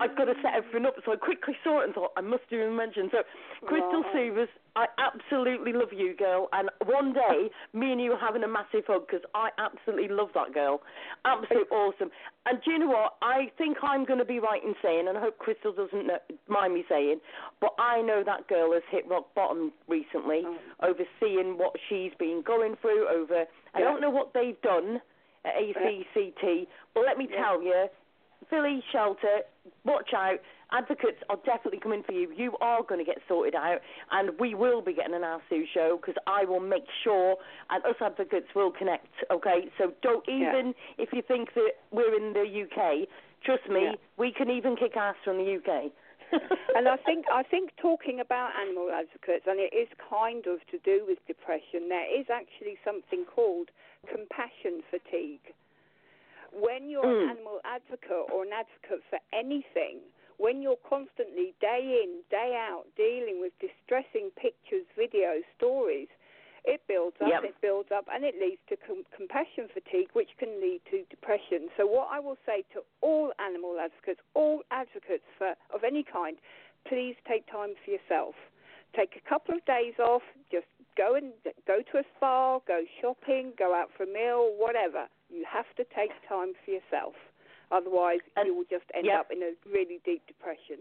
I've 0.00 0.16
got 0.16 0.26
to 0.26 0.34
set 0.42 0.54
everything 0.56 0.86
up. 0.86 0.96
So 1.04 1.12
I 1.12 1.16
quickly 1.16 1.54
saw 1.62 1.80
it 1.80 1.84
and 1.86 1.94
thought 1.94 2.12
I 2.16 2.22
must 2.22 2.48
do 2.50 2.60
a 2.62 2.70
mention. 2.70 3.08
So 3.12 3.22
Crystal 3.66 4.02
Right. 4.02 4.32
Suvers, 4.32 4.48
I 4.74 4.86
absolutely 4.98 5.72
love 5.74 5.92
you, 5.92 6.16
girl, 6.16 6.48
and 6.52 6.70
one 6.86 7.12
day 7.12 7.50
me 7.74 7.92
and 7.92 8.00
you 8.00 8.12
are 8.12 8.18
having 8.18 8.42
a 8.42 8.48
massive 8.48 8.84
hug 8.88 9.06
because 9.06 9.22
I 9.34 9.50
absolutely 9.58 10.08
love 10.08 10.30
that 10.34 10.54
girl, 10.54 10.80
absolutely 11.26 11.68
awesome. 11.70 12.10
And 12.46 12.58
do 12.64 12.72
you 12.72 12.78
know 12.80 12.88
what? 12.88 13.14
I 13.22 13.52
think 13.58 13.76
I'm 13.82 14.04
going 14.04 14.18
to 14.18 14.24
be 14.24 14.40
right 14.40 14.64
in 14.64 14.74
saying, 14.82 15.06
and 15.08 15.18
I 15.18 15.20
hope 15.20 15.38
Crystal 15.38 15.72
doesn't 15.72 16.06
know, 16.06 16.18
mind 16.48 16.74
me 16.74 16.84
saying, 16.88 17.20
but 17.60 17.74
I 17.78 18.00
know 18.00 18.22
that 18.24 18.48
girl 18.48 18.72
has 18.72 18.82
hit 18.90 19.06
rock 19.06 19.26
bottom 19.34 19.72
recently, 19.88 20.42
Oh. 20.44 20.56
overseeing 20.82 21.58
what 21.58 21.74
she's 21.88 22.12
been 22.22 22.42
going 22.46 22.76
through. 22.80 23.08
Over, 23.08 23.44
I 23.74 23.80
don't 23.80 24.00
know 24.00 24.10
what 24.10 24.32
they've 24.32 24.60
done 24.62 25.00
at 25.44 25.54
ACCT, 25.56 26.68
but 26.94 27.04
let 27.04 27.18
me 27.18 27.26
Yeah. 27.28 27.42
tell 27.42 27.62
you, 27.62 27.88
Philly 28.48 28.82
Shelter, 28.92 29.42
watch 29.84 30.14
out. 30.14 30.38
Advocates 30.70 31.22
are 31.28 31.36
definitely 31.44 31.80
coming 31.80 32.02
for 32.02 32.12
you. 32.12 32.30
You 32.34 32.56
are 32.60 32.82
going 32.82 32.98
to 32.98 33.04
get 33.04 33.18
sorted 33.28 33.54
out, 33.54 33.80
and 34.10 34.38
we 34.38 34.54
will 34.54 34.80
be 34.80 34.94
getting 34.94 35.14
an 35.14 35.22
ASU 35.22 35.66
show 35.74 35.96
because 35.98 36.16
I 36.26 36.44
will 36.44 36.60
make 36.60 36.86
sure, 37.02 37.36
and 37.70 37.84
us 37.84 37.96
advocates 38.00 38.54
will 38.54 38.70
connect. 38.70 39.12
Okay, 39.30 39.70
so 39.76 39.92
don't 40.00 40.26
Yeah. 40.26 40.48
even 40.48 40.74
if 40.96 41.12
you 41.12 41.22
think 41.22 41.52
that 41.54 41.74
we're 41.90 42.14
in 42.14 42.32
the 42.32 42.46
UK, 42.62 43.06
trust 43.42 43.68
me, 43.68 43.84
Yeah. 43.84 43.94
we 44.16 44.32
can 44.32 44.48
even 44.48 44.76
kick 44.76 44.96
ass 44.96 45.16
from 45.24 45.36
the 45.38 45.44
UK. 45.44 45.92
and 46.76 46.88
I 46.88 46.96
think 46.96 47.26
I 47.32 47.42
think 47.42 47.70
talking 47.80 48.20
about 48.20 48.50
animal 48.60 48.90
advocates, 48.90 49.44
and 49.46 49.60
it 49.60 49.72
is 49.74 49.88
kind 50.10 50.46
of 50.46 50.60
to 50.70 50.78
do 50.84 51.04
with 51.06 51.18
depression. 51.26 51.88
There 51.88 52.08
is 52.20 52.26
actually 52.32 52.78
something 52.84 53.24
called 53.24 53.70
compassion 54.08 54.82
fatigue. 54.90 55.54
When 56.52 56.90
you're 56.90 57.06
Mm. 57.06 57.24
an 57.24 57.30
animal 57.30 57.60
advocate 57.64 58.28
or 58.32 58.44
an 58.44 58.52
advocate 58.52 59.02
for 59.08 59.18
anything, 59.32 60.00
when 60.38 60.60
you're 60.60 60.80
constantly 60.88 61.54
day 61.60 62.02
in 62.04 62.20
day 62.30 62.56
out 62.56 62.84
dealing 62.96 63.40
with 63.40 63.52
distressing 63.60 64.30
pictures, 64.36 64.84
videos, 64.98 65.44
stories, 65.56 66.08
it 66.64 66.86
builds 66.86 67.16
up, 67.20 67.28
Yep. 67.28 67.44
it 67.44 67.60
builds 67.60 67.90
up, 67.90 68.06
and 68.12 68.24
it 68.24 68.38
leads 68.38 68.60
to 68.68 68.76
com- 68.76 69.04
compassion 69.10 69.68
fatigue, 69.68 70.10
which 70.12 70.36
can 70.38 70.60
lead 70.60 70.80
to 70.90 71.02
depression. 71.10 71.70
So, 71.76 71.86
what 71.86 72.08
I 72.10 72.20
will 72.20 72.38
say 72.46 72.62
to 72.72 72.84
all 73.00 73.32
animal 73.38 73.78
advocates, 73.80 74.20
all 74.34 74.62
advocates 74.70 75.24
for 75.38 75.56
of 75.70 75.82
any 75.84 76.02
kind, 76.04 76.38
please 76.84 77.16
take 77.26 77.46
time 77.46 77.74
for 77.84 77.90
yourself. 77.90 78.34
Take 78.94 79.16
a 79.16 79.20
couple 79.20 79.54
of 79.54 79.64
days 79.64 79.98
off. 79.98 80.22
Just 80.50 80.66
go 80.96 81.14
and 81.14 81.32
go 81.66 81.82
to 81.82 81.98
a 81.98 82.04
spa, 82.16 82.58
go 82.60 82.84
shopping, 83.00 83.52
go 83.56 83.74
out 83.74 83.90
for 83.96 84.04
a 84.04 84.06
meal, 84.06 84.52
whatever. 84.56 85.08
You 85.30 85.44
have 85.44 85.74
to 85.76 85.84
take 85.84 86.12
time 86.28 86.54
for 86.64 86.70
yourself. 86.70 87.14
Otherwise, 87.70 88.20
And- 88.36 88.46
you 88.46 88.54
will 88.54 88.64
just 88.68 88.84
end 88.92 89.06
yep. 89.06 89.20
up 89.20 89.30
in 89.30 89.42
a 89.42 89.54
really 89.66 89.98
deep 90.04 90.26
depression. 90.26 90.78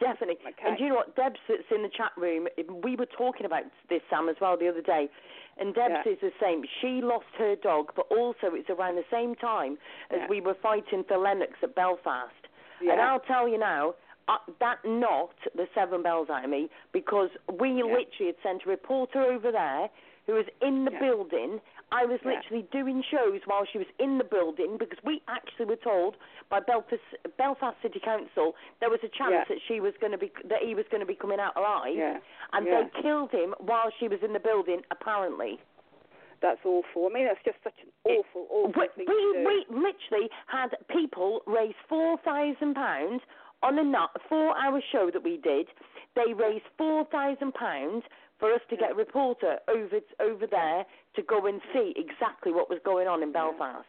Definitely. 0.00 0.36
Okay. 0.48 0.66
And 0.68 0.78
do 0.78 0.84
you 0.84 0.88
know 0.90 0.96
what? 0.96 1.14
Debs 1.14 1.38
that's 1.48 1.62
in 1.74 1.82
the 1.82 1.88
chat 1.88 2.12
room, 2.16 2.48
we 2.82 2.96
were 2.96 3.06
talking 3.06 3.46
about 3.46 3.64
this, 3.88 4.00
Sam, 4.08 4.28
as 4.28 4.36
well 4.40 4.56
the 4.56 4.68
other 4.68 4.82
day. 4.82 5.08
And 5.58 5.74
Deb 5.74 5.90
Yeah. 5.90 6.12
is 6.12 6.18
the 6.20 6.32
same. 6.40 6.64
She 6.80 7.02
lost 7.02 7.26
her 7.36 7.54
dog, 7.56 7.92
but 7.94 8.06
also 8.10 8.54
it's 8.54 8.70
around 8.70 8.96
the 8.96 9.04
same 9.10 9.34
time 9.34 9.78
as 10.10 10.20
Yeah. 10.20 10.26
we 10.28 10.40
were 10.40 10.54
fighting 10.54 11.04
for 11.04 11.18
Lennox 11.18 11.52
at 11.62 11.74
Belfast. 11.74 12.32
Yeah. 12.80 12.92
And 12.92 13.00
I'll 13.02 13.20
tell 13.20 13.46
you 13.46 13.58
now, 13.58 13.94
uh, 14.28 14.38
that 14.60 14.82
knocked 14.84 15.48
the 15.54 15.68
seven 15.74 16.02
bells 16.02 16.30
out 16.30 16.44
of 16.44 16.50
me 16.50 16.70
because 16.92 17.30
we 17.52 17.82
literally 17.82 18.26
had 18.26 18.40
sent 18.42 18.64
a 18.64 18.68
reporter 18.70 19.20
over 19.22 19.50
there 19.52 19.90
who 20.26 20.34
was 20.34 20.46
in 20.62 20.84
the 20.84 20.92
building. 20.92 21.60
I 21.92 22.04
was 22.06 22.20
Yeah. 22.22 22.34
literally 22.38 22.62
doing 22.70 23.02
shows 23.02 23.40
while 23.46 23.64
she 23.64 23.78
was 23.78 23.86
in 23.98 24.18
the 24.18 24.24
building 24.24 24.76
because 24.78 24.98
we 25.02 25.22
actually 25.28 25.66
were 25.66 25.76
told 25.76 26.16
by 26.48 26.60
Belfast, 26.60 27.02
Belfast 27.36 27.76
City 27.82 27.98
Council 28.00 28.54
there 28.78 28.90
was 28.90 29.02
a 29.02 29.08
chance 29.08 29.32
Yeah. 29.32 29.44
that 29.44 29.60
she 29.66 29.80
was 29.80 29.96
going 29.98 30.12
to 30.12 30.18
be 30.18 30.30
that 30.44 30.62
he 30.62 30.74
was 30.74 30.86
going 30.88 31.00
to 31.00 31.06
be 31.06 31.16
coming 31.16 31.40
out 31.40 31.56
alive, 31.56 31.96
Yeah. 31.96 32.20
and 32.52 32.66
they 32.66 32.88
killed 33.02 33.32
him 33.32 33.54
while 33.58 33.90
she 33.98 34.08
was 34.08 34.22
in 34.22 34.32
the 34.32 34.40
building. 34.40 34.84
Apparently, 34.90 35.58
That's 36.40 36.64
awful. 36.64 37.04
I 37.06 37.10
mean, 37.10 37.26
that's 37.26 37.42
just 37.44 37.62
such 37.62 37.76
an 37.82 37.90
awful, 38.04 38.46
awful 38.48 38.72
we, 38.80 38.88
thing 38.96 39.04
we, 39.06 39.14
to 39.14 39.32
do. 39.34 39.44
we 39.44 39.66
literally 39.68 40.30
had 40.46 40.74
people 40.88 41.42
raise 41.46 41.74
four 41.86 42.16
thousand 42.18 42.74
pounds 42.74 43.20
on 43.62 43.78
a 43.78 44.08
four-hour 44.26 44.80
show 44.90 45.10
that 45.10 45.22
we 45.22 45.36
did. 45.36 45.68
They 46.14 46.32
raised 46.32 46.64
four 46.78 47.04
thousand 47.06 47.52
pounds 47.52 48.04
for 48.40 48.52
us 48.52 48.60
to 48.70 48.76
get 48.76 48.92
a 48.92 48.94
reporter 48.94 49.58
over 49.68 50.00
over 50.18 50.46
there 50.48 50.84
to 51.14 51.22
go 51.22 51.46
and 51.46 51.60
see 51.72 51.92
exactly 51.94 52.50
what 52.52 52.68
was 52.68 52.80
going 52.84 53.06
on 53.06 53.22
in 53.22 53.30
Belfast. 53.32 53.86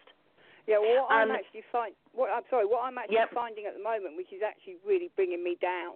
Yeah, 0.68 0.78
well, 0.78 1.08
what 1.08 1.12
I'm 1.12 1.32
Um, 1.32 1.36
actually 1.36 1.64
find, 1.72 1.96
what 2.14 2.30
I'm 2.30 2.44
sorry, 2.50 2.66
what 2.68 2.84
I'm 2.84 2.98
actually 2.98 3.16
Yep. 3.16 3.34
finding 3.34 3.66
at 3.66 3.74
the 3.74 3.82
moment, 3.82 4.16
which 4.16 4.32
is 4.32 4.44
actually 4.44 4.78
really 4.86 5.10
bringing 5.16 5.44
me 5.44 5.56
down, 5.56 5.96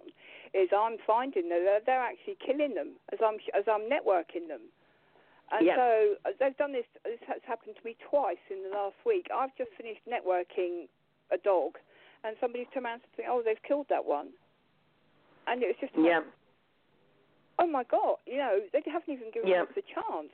is 0.54 0.72
I'm 0.72 0.98
finding 1.06 1.48
that 1.50 1.62
they're, 1.62 1.80
they're 1.86 2.00
actually 2.02 2.34
killing 2.44 2.74
them 2.74 2.98
as 3.12 3.20
I'm 3.22 3.38
as 3.54 3.68
I'm 3.68 3.82
networking 3.88 4.48
them. 4.48 4.62
And 5.52 5.64
Yep. 5.66 5.76
so 5.76 6.16
uh, 6.24 6.30
they've 6.40 6.56
done 6.56 6.72
this. 6.72 6.86
This 7.04 7.20
has 7.28 7.40
happened 7.46 7.76
to 7.76 7.84
me 7.84 7.94
twice 8.10 8.42
in 8.50 8.64
the 8.64 8.70
last 8.70 8.96
week. 9.04 9.28
I've 9.32 9.54
just 9.56 9.70
finished 9.76 10.02
networking 10.04 10.88
a 11.30 11.38
dog, 11.38 11.78
and 12.24 12.36
somebody 12.40 12.64
turned 12.74 12.86
around 12.86 13.02
and 13.06 13.12
said, 13.14 13.26
"Oh, 13.28 13.42
they've 13.44 13.62
killed 13.62 13.86
that 13.88 14.04
one," 14.04 14.30
and 15.46 15.62
it 15.62 15.66
was 15.66 15.76
just 15.80 15.94
like, 15.94 16.06
Yeah, 16.06 16.20
oh 17.58 17.66
my 17.66 17.84
god, 17.84 18.16
you 18.26 18.36
know, 18.38 18.60
they 18.72 18.82
haven't 18.86 19.12
even 19.12 19.30
given 19.32 19.48
Yeah. 19.50 19.62
us 19.62 19.76
a 19.76 19.82
chance. 19.82 20.32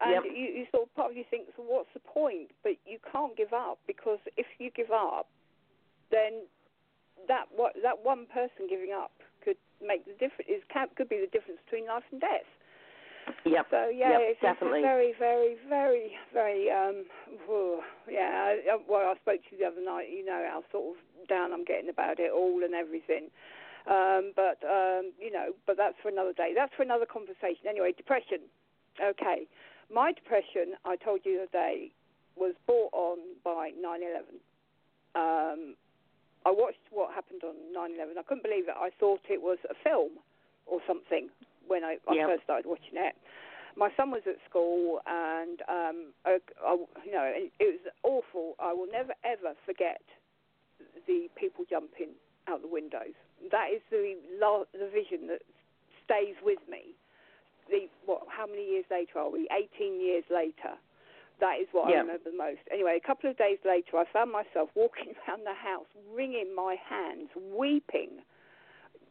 And 0.00 0.12
Yep. 0.12 0.24
you, 0.26 0.46
you 0.62 0.66
sort 0.70 0.84
of 0.84 0.94
part 0.94 1.10
of 1.10 1.16
you 1.16 1.24
thinks, 1.30 1.52
well, 1.58 1.66
what's 1.66 1.92
the 1.92 2.00
point? 2.00 2.50
But 2.62 2.78
you 2.86 2.98
can't 3.10 3.36
give 3.36 3.52
up 3.52 3.78
because 3.86 4.20
if 4.36 4.46
you 4.58 4.70
give 4.70 4.90
up, 4.92 5.26
then 6.10 6.46
that 7.26 7.46
what 7.54 7.74
that 7.82 7.98
one 8.04 8.26
person 8.26 8.68
giving 8.70 8.92
up 8.92 9.10
could 9.44 9.56
make 9.82 10.04
the 10.06 10.12
difference. 10.12 10.48
Is 10.48 10.62
can, 10.72 10.86
could 10.96 11.08
be 11.08 11.18
the 11.18 11.26
difference 11.26 11.58
between 11.64 11.86
life 11.88 12.04
and 12.12 12.20
death. 12.20 12.46
yep, 13.44 13.66
So 13.70 13.88
yeah, 13.88 14.10
Yep, 14.10 14.20
it's, 14.22 14.40
definitely. 14.40 14.82
very, 14.82 15.12
very, 15.18 15.56
very, 15.68 16.12
very. 16.32 16.70
Um, 16.70 17.04
whew, 17.46 17.82
yeah. 18.08 18.54
I- 18.70 18.78
well, 18.88 19.10
I 19.10 19.16
spoke 19.20 19.42
to 19.42 19.48
you 19.50 19.58
the 19.58 19.66
other 19.66 19.82
night. 19.84 20.08
You 20.10 20.24
know 20.24 20.46
how 20.48 20.62
sort 20.70 20.96
of 20.96 21.28
down 21.28 21.52
I'm 21.52 21.64
getting 21.64 21.90
about 21.90 22.20
it 22.20 22.30
all 22.32 22.62
and 22.64 22.72
everything. 22.74 23.30
Um, 23.86 24.32
but 24.34 24.58
um, 24.66 25.12
you 25.18 25.30
know, 25.32 25.52
but 25.66 25.76
that's 25.76 25.96
for 26.02 26.08
another 26.08 26.32
day. 26.32 26.52
That's 26.54 26.72
for 26.76 26.82
another 26.82 27.06
conversation. 27.06 27.68
Anyway, 27.68 27.92
depression. 27.96 28.40
Okay, 29.00 29.46
my 29.92 30.12
depression. 30.12 30.74
I 30.84 30.96
told 30.96 31.20
you 31.24 31.40
the 31.40 31.50
day 31.52 31.92
was 32.36 32.54
brought 32.66 32.90
on 32.92 33.18
by 33.44 33.70
9/11. 33.78 34.38
Um, 35.14 35.74
I 36.46 36.50
watched 36.50 36.78
what 36.90 37.14
happened 37.14 37.42
on 37.44 37.54
9/11. 37.74 38.18
I 38.18 38.22
couldn't 38.22 38.42
believe 38.42 38.68
it. 38.68 38.74
I 38.76 38.90
thought 38.98 39.20
it 39.28 39.42
was 39.42 39.58
a 39.70 39.74
film 39.82 40.12
or 40.66 40.80
something 40.86 41.28
when 41.66 41.84
I, 41.84 41.96
I 42.08 42.14
Yep. 42.14 42.28
first 42.28 42.42
started 42.44 42.66
watching 42.66 42.94
it. 42.96 43.14
My 43.76 43.90
son 43.96 44.10
was 44.10 44.22
at 44.26 44.36
school, 44.48 45.00
and 45.06 45.62
um, 45.68 46.12
I, 46.26 46.38
I, 46.64 46.74
you 47.04 47.12
know, 47.12 47.24
it, 47.24 47.52
it 47.60 47.80
was 47.80 47.92
awful. 48.02 48.54
I 48.58 48.72
will 48.72 48.88
never 48.90 49.14
ever 49.24 49.54
forget 49.64 50.02
the 51.06 51.28
people 51.36 51.64
jumping 51.68 52.10
out 52.48 52.62
the 52.62 52.68
windows. 52.68 53.14
That 53.50 53.68
is 53.74 53.80
the 53.90 54.16
la- 54.40 54.64
the 54.72 54.88
vision 54.92 55.26
that 55.28 55.42
stays 56.04 56.36
with 56.42 56.58
me. 56.68 56.94
The 57.70 57.88
what? 58.06 58.22
How 58.28 58.46
many 58.46 58.64
years 58.64 58.84
later 58.90 59.18
are 59.18 59.30
we? 59.30 59.48
18 59.50 60.00
years 60.00 60.24
later. 60.30 60.74
That 61.40 61.60
is 61.60 61.68
what 61.70 61.88
Yeah. 61.88 61.98
I 61.98 62.00
remember 62.00 62.30
the 62.30 62.36
most. 62.36 62.60
Anyway, 62.72 62.98
a 63.02 63.06
couple 63.06 63.30
of 63.30 63.38
days 63.38 63.58
later, 63.64 63.96
I 63.96 64.04
found 64.12 64.32
myself 64.32 64.70
walking 64.74 65.14
around 65.28 65.44
the 65.46 65.54
house, 65.54 65.86
wringing 66.12 66.54
my 66.54 66.74
hands, 66.88 67.30
weeping 67.36 68.22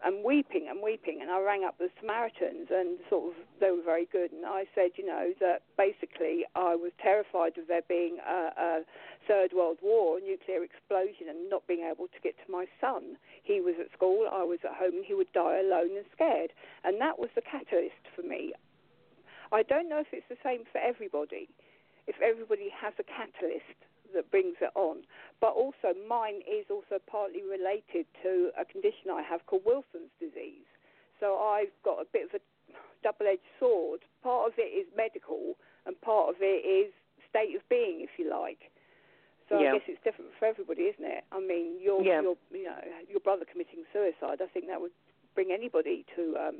and 0.03 0.23
weeping 0.23 0.67
and 0.69 0.81
weeping. 0.83 1.21
And 1.21 1.31
I 1.31 1.39
rang 1.41 1.63
up 1.63 1.77
the 1.79 1.89
Samaritans, 1.99 2.67
and 2.69 2.99
sort 3.09 3.31
of 3.31 3.33
they 3.59 3.71
were 3.71 3.81
very 3.83 4.05
good. 4.11 4.31
And 4.31 4.45
I 4.45 4.65
said, 4.75 4.91
you 4.95 5.05
know, 5.05 5.33
that 5.39 5.61
basically 5.77 6.43
I 6.55 6.75
was 6.75 6.91
terrified 7.01 7.57
of 7.57 7.67
there 7.67 7.81
being 7.87 8.17
a, 8.27 8.51
a 8.57 8.81
third 9.27 9.51
world 9.53 9.77
war, 9.83 10.19
nuclear 10.19 10.63
explosion, 10.63 11.27
and 11.29 11.49
not 11.49 11.67
being 11.67 11.83
able 11.83 12.07
to 12.07 12.19
get 12.23 12.35
to 12.39 12.51
my 12.51 12.65
son. 12.79 13.17
He 13.43 13.61
was 13.61 13.75
at 13.79 13.91
school, 13.91 14.27
I 14.31 14.43
was 14.43 14.59
at 14.63 14.75
home, 14.75 14.95
and 14.95 15.05
he 15.05 15.13
would 15.13 15.31
die 15.33 15.59
alone 15.59 15.95
and 15.95 16.05
scared. 16.15 16.51
And 16.83 16.99
that 17.01 17.19
was 17.19 17.29
the 17.35 17.43
catalyst 17.43 18.07
for 18.15 18.23
me. 18.23 18.53
I 19.51 19.63
don't 19.63 19.89
know 19.89 19.99
if 19.99 20.11
it's 20.11 20.27
the 20.29 20.39
same 20.43 20.63
for 20.71 20.79
everybody. 20.79 21.47
If 22.07 22.15
everybody 22.23 22.71
has 22.71 22.93
a 22.99 23.03
catalyst 23.03 23.75
that 24.15 24.31
brings 24.31 24.55
it 24.61 24.71
on, 24.75 25.03
but 25.41 25.51
also 25.51 25.91
mine 26.07 26.39
is 26.47 26.65
also 26.71 26.99
partly 27.05 27.43
related 27.43 28.07
to 28.23 28.51
a 28.59 28.63
condition 28.63 29.11
I 29.11 29.21
have 29.21 29.45
called 29.45 29.63
Wilson's 29.65 30.11
disease. 30.19 30.67
So 31.19 31.35
I've 31.35 31.75
got 31.83 31.99
a 31.99 32.07
bit 32.11 32.31
of 32.31 32.39
a 32.39 32.43
double-edged 33.03 33.51
sword. 33.59 34.01
Part 34.23 34.53
of 34.53 34.53
it 34.57 34.71
is 34.71 34.87
medical, 34.95 35.55
and 35.85 35.99
part 36.01 36.29
of 36.29 36.35
it 36.39 36.63
is 36.63 36.93
state 37.29 37.55
of 37.55 37.67
being, 37.69 38.01
if 38.01 38.15
you 38.17 38.29
like. 38.29 38.71
So 39.49 39.59
Yeah. 39.59 39.73
I 39.73 39.77
guess 39.79 39.87
it's 39.87 40.03
different 40.03 40.31
for 40.37 40.45
everybody, 40.45 40.83
isn't 40.91 41.03
it? 41.05 41.23
I 41.31 41.39
mean, 41.39 41.79
your 41.79 42.01
Yeah. 42.03 42.21
your 42.21 42.35
you 42.51 42.63
know 42.63 42.77
your 43.07 43.19
brother 43.21 43.45
committing 43.45 43.85
suicide. 43.93 44.41
I 44.41 44.47
think 44.47 44.67
that 44.67 44.81
would 44.81 44.91
bring 45.35 45.51
anybody 45.51 46.03
to 46.15 46.35
um, 46.37 46.57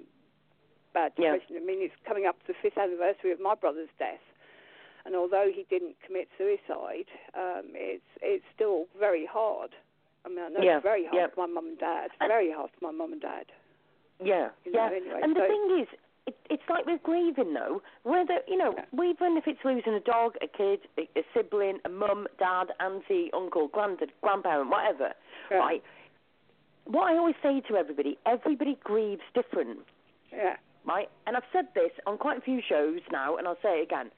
bad 0.93 1.11
Yeah. 1.17 1.33
depression. 1.33 1.57
I 1.57 1.59
mean, 1.65 1.81
it's 1.81 1.95
coming 2.05 2.25
up 2.25 2.39
to 2.41 2.47
the 2.47 2.53
fifth 2.61 2.77
anniversary 2.77 3.31
of 3.31 3.39
my 3.39 3.55
brother's 3.55 3.89
death, 3.99 4.23
and 5.05 5.15
although 5.15 5.51
he 5.51 5.63
didn't 5.69 5.99
commit 6.01 6.29
suicide, 6.37 7.07
um, 7.33 7.71
it's 7.75 8.07
it's 8.21 8.45
still 8.55 8.87
very 8.97 9.25
hard. 9.25 9.75
I 10.25 10.29
mean, 10.29 10.39
I 10.39 10.47
know 10.49 10.61
Yeah, 10.61 10.77
it's 10.77 10.83
very 10.83 11.03
hard 11.05 11.15
yeah. 11.15 11.27
for 11.27 11.47
my 11.47 11.53
mum 11.53 11.67
and 11.67 11.79
dad. 11.79 12.11
Very 12.19 12.51
hard 12.51 12.71
for 12.71 12.85
my 12.85 12.91
mum 12.91 13.13
and 13.13 13.21
dad. 13.21 13.51
yeah, 14.19 14.49
You 14.65 14.71
know, 14.71 14.89
yeah. 14.89 14.95
anyway, 14.95 15.19
and 15.23 15.35
the 15.35 15.41
so- 15.41 15.47
thing 15.47 15.79
is, 15.81 15.87
it, 16.27 16.35
it's 16.49 16.63
like 16.69 16.85
with 16.85 17.01
grieving 17.03 17.53
though, 17.53 17.81
whether 18.03 18.39
you 18.47 18.57
know, 18.57 18.75
Yeah. 18.77 19.03
even 19.11 19.37
if 19.37 19.47
it's 19.47 19.59
losing 19.65 19.93
a 19.93 19.99
dog, 19.99 20.33
a 20.41 20.47
kid, 20.47 20.79
a, 20.97 21.03
a 21.17 21.23
sibling, 21.33 21.79
a 21.85 21.89
mum, 21.89 22.27
dad, 22.37 22.65
auntie, 22.79 23.31
uncle, 23.33 23.67
granddad, 23.69 24.11
grandparent, 24.21 24.69
whatever, 24.69 25.13
Yeah. 25.49 25.57
right? 25.57 25.83
What 26.85 27.11
I 27.11 27.17
always 27.17 27.35
say 27.41 27.61
to 27.69 27.75
everybody, 27.77 28.17
everybody 28.25 28.77
grieves 28.83 29.21
different. 29.33 29.79
Yeah. 30.31 30.57
right? 30.85 31.09
And 31.25 31.35
I've 31.35 31.43
said 31.51 31.67
this 31.75 31.91
on 32.05 32.17
quite 32.17 32.37
a 32.37 32.41
few 32.41 32.61
shows 32.67 33.01
now, 33.11 33.35
and 33.37 33.45
I'll 33.47 33.57
say 33.61 33.79
it 33.79 33.83
again. 33.83 34.09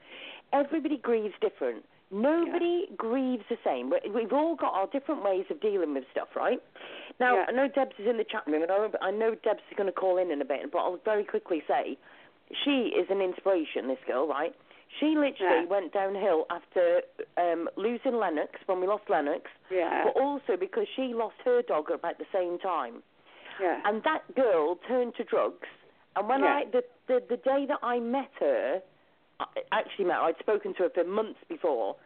Everybody 0.52 0.98
grieves 0.98 1.34
different. 1.40 1.84
Nobody 2.12 2.86
grieves 2.96 3.44
the 3.48 3.56
same. 3.64 3.92
We've 4.14 4.32
all 4.32 4.54
got 4.56 4.72
our 4.74 4.86
different 4.88 5.24
ways 5.24 5.46
of 5.50 5.60
dealing 5.60 5.94
with 5.94 6.04
stuff, 6.12 6.28
right? 6.36 6.60
Now, 7.20 7.36
Yeah. 7.36 7.44
I 7.48 7.52
know 7.52 7.68
Debs 7.68 7.94
is 7.98 8.06
in 8.08 8.16
the 8.16 8.24
chat 8.24 8.46
room, 8.46 8.62
and 8.62 8.72
I 9.00 9.10
know 9.10 9.34
Debs 9.34 9.62
is 9.70 9.76
going 9.76 9.86
to 9.86 9.92
call 9.92 10.16
in 10.16 10.30
in 10.30 10.40
a 10.40 10.44
bit, 10.44 10.70
but 10.72 10.78
I'll 10.78 10.96
very 11.04 11.22
quickly 11.24 11.62
say 11.68 11.98
she 12.64 12.88
is 12.88 13.08
an 13.10 13.20
inspiration, 13.20 13.86
this 13.86 14.02
girl, 14.06 14.26
right? 14.26 14.54
She 14.98 15.14
literally 15.16 15.60
Yeah. 15.60 15.64
went 15.66 15.92
downhill 15.92 16.46
after 16.50 17.02
um, 17.36 17.68
losing 17.76 18.16
Lennox, 18.16 18.58
when 18.66 18.80
we 18.80 18.86
lost 18.88 19.08
Lennox, 19.08 19.48
Yeah. 19.70 20.04
but 20.04 20.16
also 20.20 20.56
because 20.56 20.88
she 20.96 21.14
lost 21.14 21.36
her 21.44 21.62
dog 21.62 21.90
at 21.90 21.96
about 21.96 22.18
the 22.18 22.26
same 22.32 22.58
time. 22.58 23.02
Yeah. 23.60 23.80
And 23.84 24.02
that 24.04 24.34
girl 24.34 24.76
turned 24.88 25.14
to 25.16 25.24
drugs. 25.24 25.68
And 26.16 26.26
when 26.28 26.40
Yeah. 26.40 26.56
I 26.56 26.64
the, 26.64 26.82
the 27.06 27.20
the 27.28 27.36
day 27.36 27.66
that 27.66 27.78
I 27.82 28.00
met 28.00 28.30
her, 28.40 28.82
I 29.38 29.46
actually 29.70 30.06
met 30.06 30.16
her. 30.16 30.22
I'd 30.22 30.38
spoken 30.38 30.74
to 30.74 30.84
her 30.84 30.90
for 30.90 31.04
months 31.04 31.38
before, 31.48 31.96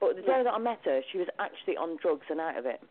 but 0.00 0.16
the 0.16 0.22
day 0.22 0.42
that 0.42 0.52
I 0.52 0.58
met 0.58 0.80
her, 0.84 1.00
she 1.10 1.18
was 1.18 1.28
actually 1.38 1.76
on 1.78 1.96
drugs 1.96 2.26
and 2.28 2.40
out 2.40 2.58
of 2.58 2.66
it. 2.66 2.82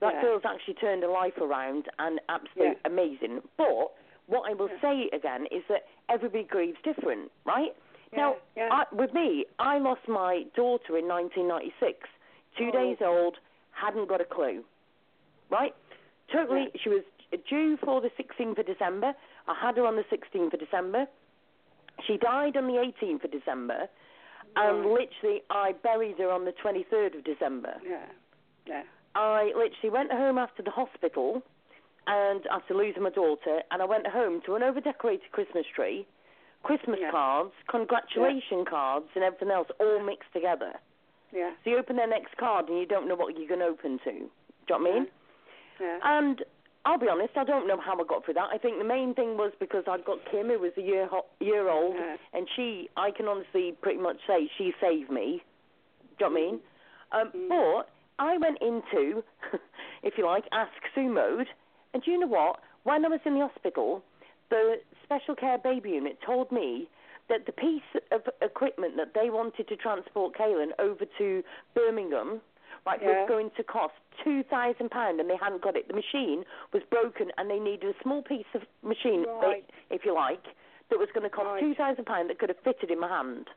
That 0.00 0.14
Yeah. 0.14 0.22
girl's 0.22 0.44
actually 0.44 0.74
turned 0.74 1.02
her 1.02 1.08
life 1.08 1.38
around 1.38 1.88
and 1.98 2.20
absolutely 2.28 2.74
Yeah. 2.76 2.78
amazing. 2.84 3.42
But 3.56 3.92
what 4.26 4.48
I 4.48 4.54
will 4.54 4.70
say 4.80 5.08
again 5.12 5.46
is 5.46 5.64
that 5.68 5.86
everybody 6.08 6.44
grieves 6.44 6.80
different, 6.82 7.30
right? 7.44 7.74
now. 8.10 8.36
I, 8.56 8.86
with 8.90 9.12
me, 9.12 9.44
I 9.58 9.76
lost 9.78 10.08
my 10.08 10.44
daughter 10.54 10.96
in 10.96 11.06
1996, 11.06 12.08
two 12.56 12.68
Oh. 12.68 12.72
days 12.72 13.02
old, 13.02 13.38
hadn't 13.72 14.06
got 14.06 14.20
a 14.22 14.24
clue, 14.24 14.64
right? 15.50 15.74
Totally, 16.28 16.70
she 16.76 16.88
was 16.88 17.04
due 17.44 17.76
for 17.76 18.00
the 18.00 18.08
16th 18.16 18.58
of 18.58 18.64
December. 18.64 19.14
I 19.46 19.52
had 19.52 19.76
her 19.76 19.84
on 19.84 19.96
the 19.96 20.04
16th 20.04 20.54
of 20.54 20.60
December. 20.60 21.06
She 22.00 22.16
died 22.16 22.56
on 22.56 22.66
the 22.66 22.78
18th 22.78 23.24
of 23.24 23.30
December, 23.30 23.90
and 24.56 24.86
literally 24.86 25.42
I 25.50 25.72
buried 25.72 26.16
her 26.18 26.30
on 26.30 26.46
the 26.46 26.52
23rd 26.52 27.14
of 27.14 27.24
December. 27.24 27.78
yeah. 27.82 28.06
Yeah. 28.64 28.84
I 29.18 29.46
literally 29.56 29.90
went 29.90 30.12
home 30.12 30.38
after 30.38 30.62
the 30.62 30.70
hospital, 30.70 31.42
and 32.06 32.46
after 32.50 32.72
losing 32.74 33.02
my 33.02 33.10
daughter, 33.10 33.60
and 33.70 33.82
I 33.82 33.84
went 33.84 34.06
home 34.06 34.40
to 34.46 34.54
an 34.54 34.62
over-decorated 34.62 35.30
Christmas 35.32 35.66
tree, 35.74 36.06
Christmas 36.62 36.98
Yeah. 37.00 37.10
cards, 37.10 37.52
congratulation 37.68 38.64
cards, 38.64 39.08
and 39.14 39.24
everything 39.24 39.50
else 39.50 39.68
all 39.80 39.98
mixed 40.00 40.32
together. 40.32 40.72
Yeah. 41.32 41.50
So 41.62 41.70
you 41.70 41.76
open 41.78 41.96
their 41.96 42.06
next 42.06 42.36
card 42.38 42.68
and 42.68 42.78
you 42.78 42.86
don't 42.86 43.06
know 43.08 43.14
what 43.16 43.36
you're 43.36 43.48
going 43.48 43.60
to 43.60 43.66
open 43.66 43.98
to. 43.98 44.04
Do 44.04 44.14
you 44.14 44.24
know 44.70 44.78
what 44.78 44.90
I 44.90 44.94
mean? 44.94 45.08
Yeah. 45.80 45.98
And 46.02 46.44
I'll 46.86 46.98
be 46.98 47.08
honest, 47.08 47.36
I 47.36 47.44
don't 47.44 47.66
know 47.66 47.76
how 47.78 48.00
I 48.00 48.04
got 48.04 48.24
through 48.24 48.34
that. 48.34 48.48
I 48.50 48.56
think 48.58 48.78
the 48.78 48.84
main 48.84 49.12
thing 49.14 49.36
was 49.36 49.52
because 49.60 49.84
I'd 49.86 50.04
got 50.06 50.24
Kim, 50.30 50.48
who 50.48 50.58
was 50.58 50.72
a 50.78 50.80
year 50.82 51.06
ho- 51.06 51.26
year 51.40 51.68
old, 51.68 51.96
Yeah. 51.96 52.16
and 52.32 52.48
she, 52.56 52.88
I 52.96 53.10
can 53.10 53.28
honestly 53.28 53.72
pretty 53.82 53.98
much 53.98 54.16
say 54.26 54.48
she 54.56 54.72
saved 54.80 55.10
me. 55.10 55.42
Do 56.18 56.24
you 56.24 56.30
know 56.30 56.32
what 56.32 56.38
I 56.38 56.40
mean? 56.40 56.60
Um, 57.12 57.30
Mhm. 57.32 57.48
But 57.48 57.88
I 58.18 58.36
went 58.38 58.58
into, 58.60 59.22
if 60.02 60.14
you 60.18 60.26
like, 60.26 60.44
ask 60.52 60.72
Sue 60.94 61.08
mode, 61.12 61.46
and 61.94 62.02
do 62.02 62.10
you 62.10 62.18
know 62.18 62.26
what? 62.26 62.60
When 62.84 63.04
I 63.04 63.08
was 63.08 63.20
in 63.24 63.34
the 63.34 63.40
hospital, 63.46 64.02
the 64.50 64.76
special 65.04 65.34
care 65.34 65.58
baby 65.58 65.90
unit 65.90 66.18
told 66.24 66.50
me 66.52 66.88
that 67.28 67.44
the 67.46 67.52
piece 67.52 67.82
of 68.10 68.22
equipment 68.40 68.94
that 68.96 69.12
they 69.14 69.28
wanted 69.30 69.68
to 69.68 69.76
transport 69.76 70.34
Kaylin 70.36 70.70
over 70.78 71.04
to 71.18 71.42
Birmingham, 71.74 72.40
right, 72.86 73.00
Yeah. 73.02 73.20
was 73.20 73.28
going 73.28 73.50
to 73.56 73.62
cost 73.62 73.94
two 74.24 74.42
thousand 74.44 74.90
pound, 74.90 75.20
and 75.20 75.28
they 75.28 75.36
hadn't 75.36 75.60
got 75.62 75.76
it. 75.76 75.88
The 75.88 75.94
machine 75.94 76.44
was 76.72 76.82
broken, 76.90 77.30
and 77.36 77.50
they 77.50 77.58
needed 77.58 77.94
a 77.94 78.02
small 78.02 78.22
piece 78.22 78.46
of 78.54 78.62
machine, 78.82 79.24
Right. 79.42 79.64
if 79.90 80.04
you 80.06 80.14
like, 80.14 80.42
that 80.88 80.98
was 80.98 81.08
going 81.12 81.24
to 81.24 81.30
cost 81.30 81.46
Right. 81.46 81.60
two 81.60 81.74
thousand 81.74 82.06
pound 82.06 82.30
that 82.30 82.38
could 82.38 82.48
have 82.48 82.58
fitted 82.60 82.90
in 82.90 82.98
my 82.98 83.08
hand 83.08 83.50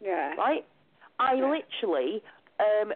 Yeah. 0.00 0.34
right? 0.36 0.64
I 1.18 1.34
Yeah. 1.34 1.50
literally, 1.50 2.22
um, 2.60 2.92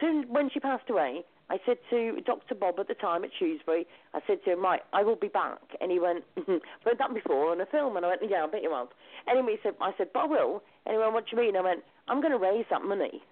soon 0.00 0.24
when 0.28 0.50
she 0.50 0.60
passed 0.60 0.88
away, 0.88 1.24
I 1.50 1.58
said 1.66 1.76
to 1.90 2.20
Dr. 2.24 2.54
Bob 2.54 2.80
at 2.80 2.88
the 2.88 2.94
time 2.94 3.22
at 3.24 3.30
Shrewsbury, 3.38 3.86
I 4.14 4.20
said 4.26 4.38
to 4.44 4.52
him, 4.52 4.62
right, 4.62 4.80
I 4.94 5.02
will 5.02 5.16
be 5.16 5.28
back. 5.28 5.60
And 5.80 5.90
he 5.92 5.98
went, 5.98 6.24
"Mhm, 6.38 6.56
I've 6.80 6.82
heard 6.84 6.98
that 6.98 7.12
before 7.12 7.50
on 7.52 7.60
a 7.60 7.66
film. 7.66 7.96
And 7.96 8.06
I 8.06 8.10
went, 8.10 8.22
yeah, 8.28 8.44
I 8.44 8.46
bet 8.46 8.62
you 8.62 8.72
have. 8.72 8.88
Anyway, 9.28 9.52
he 9.52 9.58
said, 9.62 9.74
I 9.80 9.92
said, 9.98 10.08
but 10.14 10.20
I 10.20 10.26
will. 10.26 10.62
And 10.86 10.94
he 10.94 10.98
went, 10.98 11.12
what 11.12 11.26
do 11.28 11.36
you 11.36 11.42
mean? 11.42 11.56
I 11.56 11.60
went, 11.60 11.80
I'm 12.08 12.20
going 12.20 12.32
to 12.32 12.38
raise 12.38 12.64
that 12.70 12.82
money. 12.82 13.22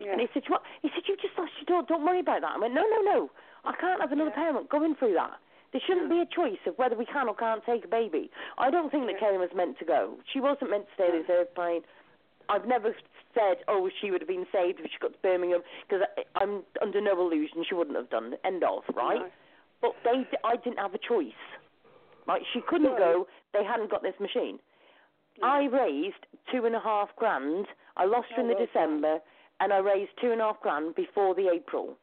Yeah. 0.00 0.12
And 0.12 0.20
he 0.20 0.26
said, 0.34 0.42
what? 0.48 0.62
He 0.82 0.88
said, 0.94 1.04
you 1.06 1.16
just 1.22 1.38
lost 1.38 1.52
your 1.60 1.66
daughter. 1.82 1.94
Don't 1.94 2.04
worry 2.04 2.20
about 2.20 2.40
that. 2.40 2.52
I 2.56 2.58
went, 2.58 2.74
no, 2.74 2.82
no, 2.82 3.00
no. 3.02 3.30
I 3.64 3.74
can't 3.78 4.00
have 4.00 4.10
another 4.12 4.30
Yeah. 4.34 4.50
parent 4.50 4.68
going 4.68 4.96
through 4.96 5.14
that. 5.14 5.38
There 5.72 5.80
shouldn't 5.86 6.10
Yeah. 6.10 6.24
be 6.24 6.26
a 6.26 6.34
choice 6.34 6.58
of 6.66 6.76
whether 6.78 6.96
we 6.96 7.06
can 7.06 7.28
or 7.28 7.34
can't 7.36 7.62
take 7.64 7.84
a 7.84 7.88
baby. 7.88 8.30
I 8.58 8.70
don't 8.70 8.90
think 8.90 9.06
that 9.06 9.14
Yeah. 9.20 9.20
Kelly 9.20 9.38
was 9.38 9.54
meant 9.54 9.78
to 9.78 9.84
go. 9.84 10.18
She 10.32 10.40
wasn't 10.40 10.70
meant 10.70 10.88
to 10.88 10.94
stay 10.94 11.06
on 11.14 11.18
this 11.22 11.30
airplane. 11.30 11.84
I've 12.48 12.66
never 12.66 12.96
said, 13.34 13.58
oh, 13.68 13.88
she 14.00 14.10
would 14.10 14.20
have 14.20 14.28
been 14.28 14.46
saved 14.52 14.80
if 14.80 14.86
she 14.90 14.98
got 15.00 15.12
to 15.12 15.18
Birmingham, 15.22 15.62
because 15.88 16.04
I'm 16.36 16.62
under 16.82 17.00
no 17.00 17.20
illusion 17.20 17.64
she 17.68 17.74
wouldn't 17.74 17.96
have 17.96 18.10
done. 18.10 18.34
End 18.44 18.64
of, 18.64 18.82
right? 18.94 19.20
No. 19.20 19.28
But 19.82 19.92
they, 20.04 20.26
I 20.44 20.56
didn't 20.56 20.78
have 20.78 20.94
a 20.94 20.98
choice. 20.98 21.32
Right? 22.26 22.42
She 22.52 22.60
couldn't 22.68 22.92
No. 22.92 22.98
go. 22.98 23.26
They 23.52 23.64
hadn't 23.64 23.90
got 23.90 24.02
this 24.02 24.14
machine. 24.20 24.58
No. 25.40 25.48
I 25.48 25.64
raised 25.64 26.26
two 26.52 26.66
and 26.66 26.74
a 26.74 26.80
half 26.80 27.08
grand. 27.16 27.66
I 27.96 28.04
lost 28.04 28.28
her 28.36 28.42
Oh, 28.42 28.42
in 28.42 28.48
the 28.48 28.54
well 28.54 28.66
December, 28.66 29.18
and 29.60 29.72
I 29.72 29.78
raised 29.78 30.10
two 30.20 30.32
and 30.32 30.40
a 30.40 30.44
half 30.44 30.60
grand 30.60 30.94
before 30.94 31.34
the 31.34 31.48
April. 31.52 31.96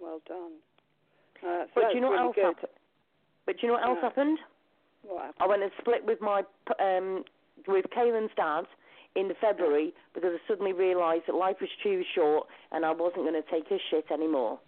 Well 0.00 0.20
done. 0.28 0.52
Uh, 1.42 1.64
so 1.74 1.80
But 1.82 1.94
you 1.94 2.00
know 2.00 2.10
what 2.10 2.20
else 2.20 2.36
happened? 2.36 2.68
But 3.46 3.56
do 3.56 3.66
you 3.66 3.68
know 3.68 3.74
what 3.74 3.88
else 3.88 3.98
No. 4.02 4.08
happened? 4.08 4.38
What 5.02 5.18
happened? 5.24 5.34
I 5.40 5.46
went 5.46 5.62
and 5.62 5.72
split 5.80 6.04
with 6.04 6.20
my 6.20 6.42
um 6.78 7.24
with 7.66 7.86
Kaylin's 7.96 8.30
dad 8.36 8.64
in 9.16 9.30
February 9.40 9.92
because 10.14 10.30
I 10.34 10.38
suddenly 10.48 10.72
realised 10.72 11.24
that 11.26 11.34
life 11.34 11.56
was 11.60 11.70
too 11.82 12.02
short 12.14 12.46
and 12.72 12.84
I 12.84 12.92
wasn't 12.92 13.24
going 13.24 13.40
to 13.40 13.50
take 13.50 13.68
his 13.68 13.80
shit 13.90 14.06
anymore. 14.12 14.58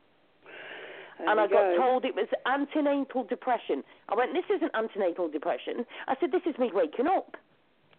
There 1.18 1.28
and 1.28 1.38
I 1.38 1.46
got 1.46 1.76
go. 1.76 1.76
told 1.78 2.04
it 2.04 2.14
was 2.14 2.28
antenatal 2.46 3.24
depression. 3.24 3.84
I 4.08 4.16
went, 4.16 4.32
this 4.32 4.48
isn't 4.56 4.74
antenatal 4.74 5.28
depression. 5.28 5.86
I 6.08 6.14
said, 6.20 6.32
this 6.32 6.42
is 6.46 6.58
me 6.58 6.70
waking 6.74 7.06
up. 7.06 7.36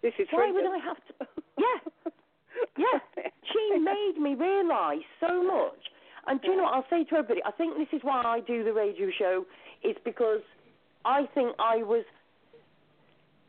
This 0.01 0.13
is 0.19 0.27
Why 0.32 0.51
would. 0.51 0.65
I 0.65 0.77
have 0.79 0.97
to? 1.08 1.27
Yeah, 1.56 2.12
yeah. 2.77 2.99
She 3.51 3.77
made 3.79 4.15
me 4.19 4.34
realise 4.34 5.06
so 5.19 5.43
much. 5.43 5.79
And 6.27 6.41
do 6.41 6.49
you 6.49 6.58
know 6.58 6.63
what 6.63 6.73
I'll 6.73 6.86
say 6.89 7.03
to 7.06 7.15
everybody? 7.15 7.41
I 7.45 7.51
think 7.51 7.77
this 7.77 7.88
is 7.93 8.01
why 8.03 8.21
I 8.23 8.39
do 8.39 8.63
the 8.63 8.73
radio 8.73 9.10
show, 9.17 9.45
is 9.84 9.95
because 10.03 10.41
I 11.06 11.27
think 11.34 11.56
I 11.60 11.77
was 11.77 12.06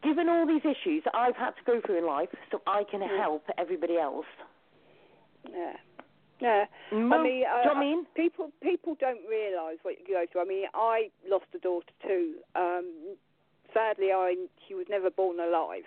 given 0.04 0.28
all 0.28 0.46
these 0.46 0.62
issues 0.64 1.02
that 1.04 1.14
I've 1.16 1.36
had 1.36 1.50
to 1.56 1.64
go 1.66 1.80
through 1.84 1.98
in 1.98 2.06
life 2.06 2.28
so 2.50 2.60
I 2.66 2.84
can 2.84 3.00
Mm. 3.00 3.16
help 3.18 3.44
everybody 3.58 3.96
else. 3.98 4.26
Yeah. 5.50 5.76
Yeah. 6.40 6.66
I 6.92 6.94
mean, 6.94 7.22
do 7.22 7.30
you 7.30 7.42
know 7.44 7.72
I 7.74 7.80
mean? 7.80 8.06
people 8.14 8.52
people 8.60 8.94
don't 9.00 9.24
realise 9.28 9.78
what 9.82 9.98
you 9.98 10.06
go 10.14 10.26
through. 10.30 10.42
I 10.42 10.44
mean, 10.44 10.66
I 10.74 11.10
lost 11.28 11.46
a 11.54 11.58
daughter 11.58 11.92
too. 12.06 12.34
Um, 12.54 13.16
sadly, 13.72 14.12
I 14.12 14.36
she 14.66 14.74
was 14.74 14.86
never 14.88 15.10
born 15.10 15.40
alive. 15.40 15.84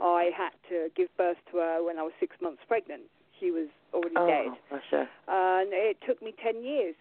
I 0.00 0.30
had 0.36 0.52
to 0.68 0.88
give 0.96 1.14
birth 1.16 1.36
to 1.50 1.58
her 1.58 1.82
when 1.84 1.98
I 1.98 2.02
was 2.02 2.12
six 2.18 2.36
months 2.40 2.62
pregnant. 2.66 3.02
She 3.38 3.50
was 3.50 3.68
already 3.92 4.16
Oh, 4.16 4.26
dead, 4.26 4.80
her. 4.90 5.08
and 5.28 5.72
it 5.72 5.98
took 6.06 6.22
me 6.22 6.32
ten 6.42 6.62
years 6.62 6.94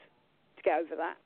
to 0.57 0.63
get 0.63 0.79
over 0.79 0.95
that. 0.95 1.17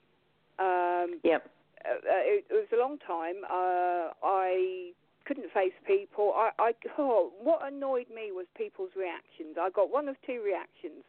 Um, 0.59 1.19
Yep. 1.23 1.49
uh, 1.85 1.89
uh, 1.89 2.23
it, 2.23 2.45
it 2.49 2.53
was 2.53 2.67
a 2.73 2.77
long 2.77 2.97
time. 2.99 3.35
Uh, 3.49 4.11
I 4.23 4.91
couldn't 5.25 5.51
face 5.53 5.73
people. 5.85 6.33
I, 6.35 6.51
I 6.59 6.71
oh, 6.97 7.31
what 7.41 7.61
annoyed 7.65 8.07
me 8.13 8.31
was 8.31 8.45
people's 8.55 8.91
reactions. 8.95 9.57
I 9.59 9.69
got 9.69 9.91
one 9.91 10.07
of 10.07 10.15
two 10.25 10.41
reactions. 10.43 11.03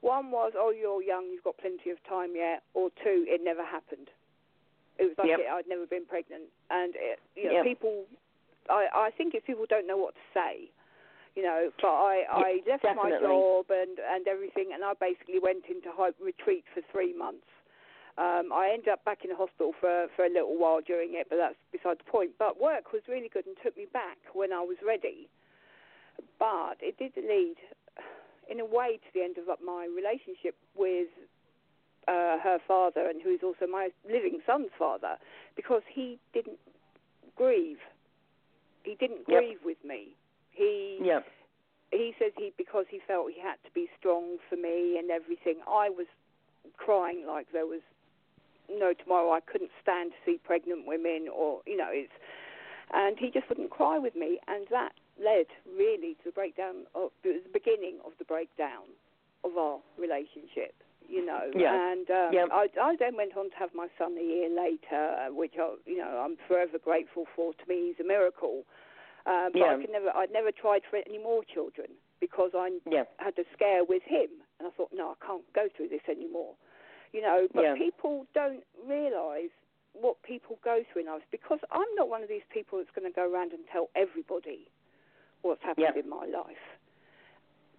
One 0.00 0.30
was, 0.30 0.52
"Oh, 0.56 0.70
you're 0.70 1.02
young, 1.02 1.26
you've 1.32 1.44
got 1.44 1.58
plenty 1.58 1.90
of 1.90 1.98
time 2.08 2.34
yet," 2.34 2.62
or 2.74 2.90
two, 3.02 3.26
"It 3.28 3.40
never 3.42 3.64
happened." 3.64 4.08
It 4.98 5.04
was 5.04 5.18
like 5.18 5.28
Yep. 5.28 5.40
it, 5.40 5.46
I'd 5.50 5.68
never 5.68 5.86
been 5.86 6.06
pregnant, 6.06 6.44
and 6.70 6.94
it, 6.96 7.20
you 7.34 7.44
know, 7.44 7.60
Yep. 7.60 7.64
people. 7.64 8.04
I, 8.68 8.88
I 8.92 9.10
think 9.10 9.34
if 9.34 9.44
people 9.44 9.66
don't 9.68 9.86
know 9.86 9.96
what 9.96 10.14
to 10.14 10.20
say, 10.34 10.70
you 11.34 11.42
know. 11.42 11.70
But 11.80 11.92
I, 11.92 12.24
I 12.30 12.62
left 12.66 12.84
my 12.84 13.10
job 13.10 13.66
and 13.70 13.98
and 13.98 14.26
everything, 14.26 14.72
and 14.72 14.84
I 14.84 14.94
basically 14.94 15.38
went 15.38 15.66
into 15.66 15.90
retreat 16.20 16.64
for 16.74 16.82
three 16.92 17.12
months. 17.12 17.46
Um, 18.18 18.50
I 18.52 18.70
ended 18.72 18.88
up 18.88 19.04
back 19.04 19.24
in 19.24 19.30
the 19.30 19.36
hospital 19.36 19.72
for 19.78 20.06
for 20.16 20.24
a 20.24 20.30
little 20.30 20.56
while 20.58 20.80
during 20.80 21.10
it, 21.14 21.26
but 21.28 21.36
that's 21.36 21.56
beside 21.70 21.98
the 21.98 22.10
point. 22.10 22.32
But 22.38 22.60
work 22.60 22.92
was 22.92 23.02
really 23.08 23.28
good 23.28 23.46
and 23.46 23.56
took 23.62 23.76
me 23.76 23.86
back 23.92 24.16
when 24.32 24.52
I 24.52 24.60
was 24.60 24.76
ready. 24.84 25.28
But 26.38 26.78
it 26.80 26.96
did 26.96 27.12
lead, 27.16 27.56
in 28.50 28.60
a 28.60 28.64
way, 28.64 28.96
to 28.96 29.08
the 29.12 29.22
end 29.22 29.36
of 29.36 29.44
my 29.64 29.86
relationship 29.94 30.56
with 30.74 31.08
uh, 32.08 32.38
her 32.40 32.58
father, 32.66 33.06
and 33.06 33.20
who 33.20 33.30
is 33.30 33.40
also 33.42 33.66
my 33.70 33.90
living 34.06 34.40
son's 34.46 34.70
father, 34.78 35.16
because 35.54 35.82
he 35.92 36.18
didn't 36.32 36.58
grieve. 37.36 37.78
He 38.82 38.94
didn't 38.94 39.28
Yep. 39.28 39.42
grieve 39.42 39.58
with 39.64 39.84
me. 39.84 40.16
He 40.52 41.00
Yep. 41.04 41.26
he 41.92 42.14
says 42.18 42.32
he 42.38 42.52
because 42.56 42.86
he 42.88 42.98
felt 43.06 43.30
he 43.30 43.40
had 43.40 43.56
to 43.64 43.70
be 43.74 43.90
strong 43.98 44.38
for 44.48 44.56
me 44.56 44.96
and 44.98 45.10
everything. 45.10 45.56
I 45.68 45.90
was 45.90 46.06
crying 46.78 47.26
like 47.26 47.52
there 47.52 47.66
was 47.66 47.82
no 48.70 48.92
tomorrow. 48.92 49.32
I 49.32 49.40
couldn't 49.40 49.70
stand 49.82 50.12
to 50.12 50.16
see 50.24 50.38
pregnant 50.42 50.86
women, 50.86 51.28
or 51.32 51.60
you 51.66 51.76
know, 51.76 51.88
it's. 51.90 52.12
And 52.94 53.18
he 53.18 53.30
just 53.30 53.48
wouldn't 53.48 53.70
cry 53.70 53.98
with 53.98 54.14
me, 54.14 54.38
and 54.46 54.66
that 54.70 54.92
led 55.18 55.46
really 55.66 56.14
to 56.22 56.24
the 56.26 56.30
breakdown 56.30 56.86
of 56.94 57.10
the 57.24 57.42
beginning 57.52 57.98
of 58.06 58.12
the 58.20 58.24
breakdown 58.24 58.86
of 59.42 59.56
our 59.58 59.80
relationship. 59.98 60.74
You 61.08 61.24
know, 61.24 61.50
Yeah. 61.54 61.74
and 61.90 62.10
um, 62.10 62.30
Yeah. 62.32 62.46
I, 62.50 62.66
I 62.80 62.96
then 62.98 63.16
went 63.16 63.36
on 63.36 63.50
to 63.50 63.56
have 63.56 63.70
my 63.74 63.88
son 63.98 64.16
a 64.18 64.22
year 64.22 64.48
later, 64.50 65.30
which 65.30 65.54
I, 65.58 65.74
you 65.84 65.98
know 65.98 66.22
I'm 66.24 66.36
forever 66.46 66.78
grateful 66.82 67.26
for. 67.34 67.52
To 67.54 67.64
me, 67.68 67.88
he's 67.88 68.04
a 68.04 68.06
miracle. 68.06 68.62
Um, 69.26 69.50
but 69.52 69.62
I 69.62 69.74
Yeah. 69.74 69.76
could 69.82 69.90
never, 69.90 70.10
I'd 70.14 70.30
never 70.30 70.52
tried 70.52 70.82
for 70.88 70.98
any 71.04 71.18
more 71.18 71.42
children 71.42 71.88
because 72.20 72.50
I 72.54 72.78
Yep. 72.88 73.10
had 73.18 73.34
a 73.38 73.44
scare 73.52 73.84
with 73.84 74.02
him, 74.06 74.30
and 74.58 74.68
I 74.68 74.70
thought, 74.76 74.90
no, 74.94 75.14
I 75.14 75.26
can't 75.26 75.42
go 75.52 75.68
through 75.76 75.88
this 75.88 76.06
anymore. 76.08 76.54
You 77.12 77.22
know, 77.22 77.48
but 77.52 77.62
Yeah. 77.62 77.74
people 77.76 78.26
don't 78.34 78.64
realise 78.84 79.50
what 79.92 80.20
people 80.22 80.58
go 80.62 80.84
through 80.92 81.02
in 81.02 81.08
life 81.08 81.22
because 81.30 81.58
I'm 81.70 81.88
not 81.94 82.08
one 82.08 82.22
of 82.22 82.28
these 82.28 82.44
people 82.50 82.78
that's 82.78 82.90
going 82.90 83.10
to 83.10 83.14
go 83.14 83.30
around 83.30 83.52
and 83.52 83.66
tell 83.72 83.88
everybody 83.94 84.68
what's 85.42 85.62
happened 85.62 85.94
Yeah. 85.94 86.00
in 86.02 86.08
my 86.08 86.26
life. 86.26 86.78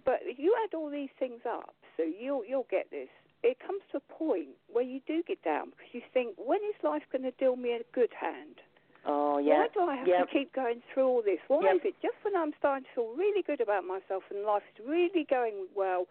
But 0.03 0.21
if 0.23 0.39
you 0.39 0.55
add 0.63 0.73
all 0.73 0.89
these 0.89 1.11
things 1.19 1.45
up, 1.45 1.75
so 1.95 2.03
you'll 2.03 2.45
you'll 2.45 2.67
get 2.69 2.89
this. 2.89 3.09
It 3.43 3.59
comes 3.59 3.81
to 3.91 3.97
a 3.97 3.99
point 4.13 4.49
where 4.67 4.83
you 4.83 4.99
do 5.01 5.21
get 5.23 5.41
down 5.43 5.69
because 5.71 5.93
you 5.93 6.01
think, 6.11 6.35
when 6.37 6.59
is 6.63 6.75
life 6.81 7.03
going 7.11 7.21
to 7.23 7.31
deal 7.31 7.55
me 7.55 7.73
a 7.73 7.83
good 7.93 8.11
hand? 8.13 8.61
Oh, 9.05 9.37
yeah. 9.37 9.59
Why 9.59 9.67
do 9.73 9.81
I 9.81 9.95
have 9.95 10.07
yeah. 10.07 10.21
to 10.21 10.25
keep 10.25 10.51
going 10.53 10.81
through 10.91 11.07
all 11.07 11.21
this? 11.21 11.39
Why 11.47 11.61
Yep. 11.63 11.75
is 11.75 11.81
it 11.85 11.95
just 12.01 12.15
when 12.23 12.35
I'm 12.35 12.51
starting 12.57 12.85
to 12.85 12.89
feel 12.95 13.13
really 13.15 13.43
good 13.43 13.61
about 13.61 13.85
myself 13.85 14.23
and 14.31 14.43
life 14.43 14.63
is 14.73 14.85
really 14.85 15.23
going 15.23 15.67
well, 15.75 16.07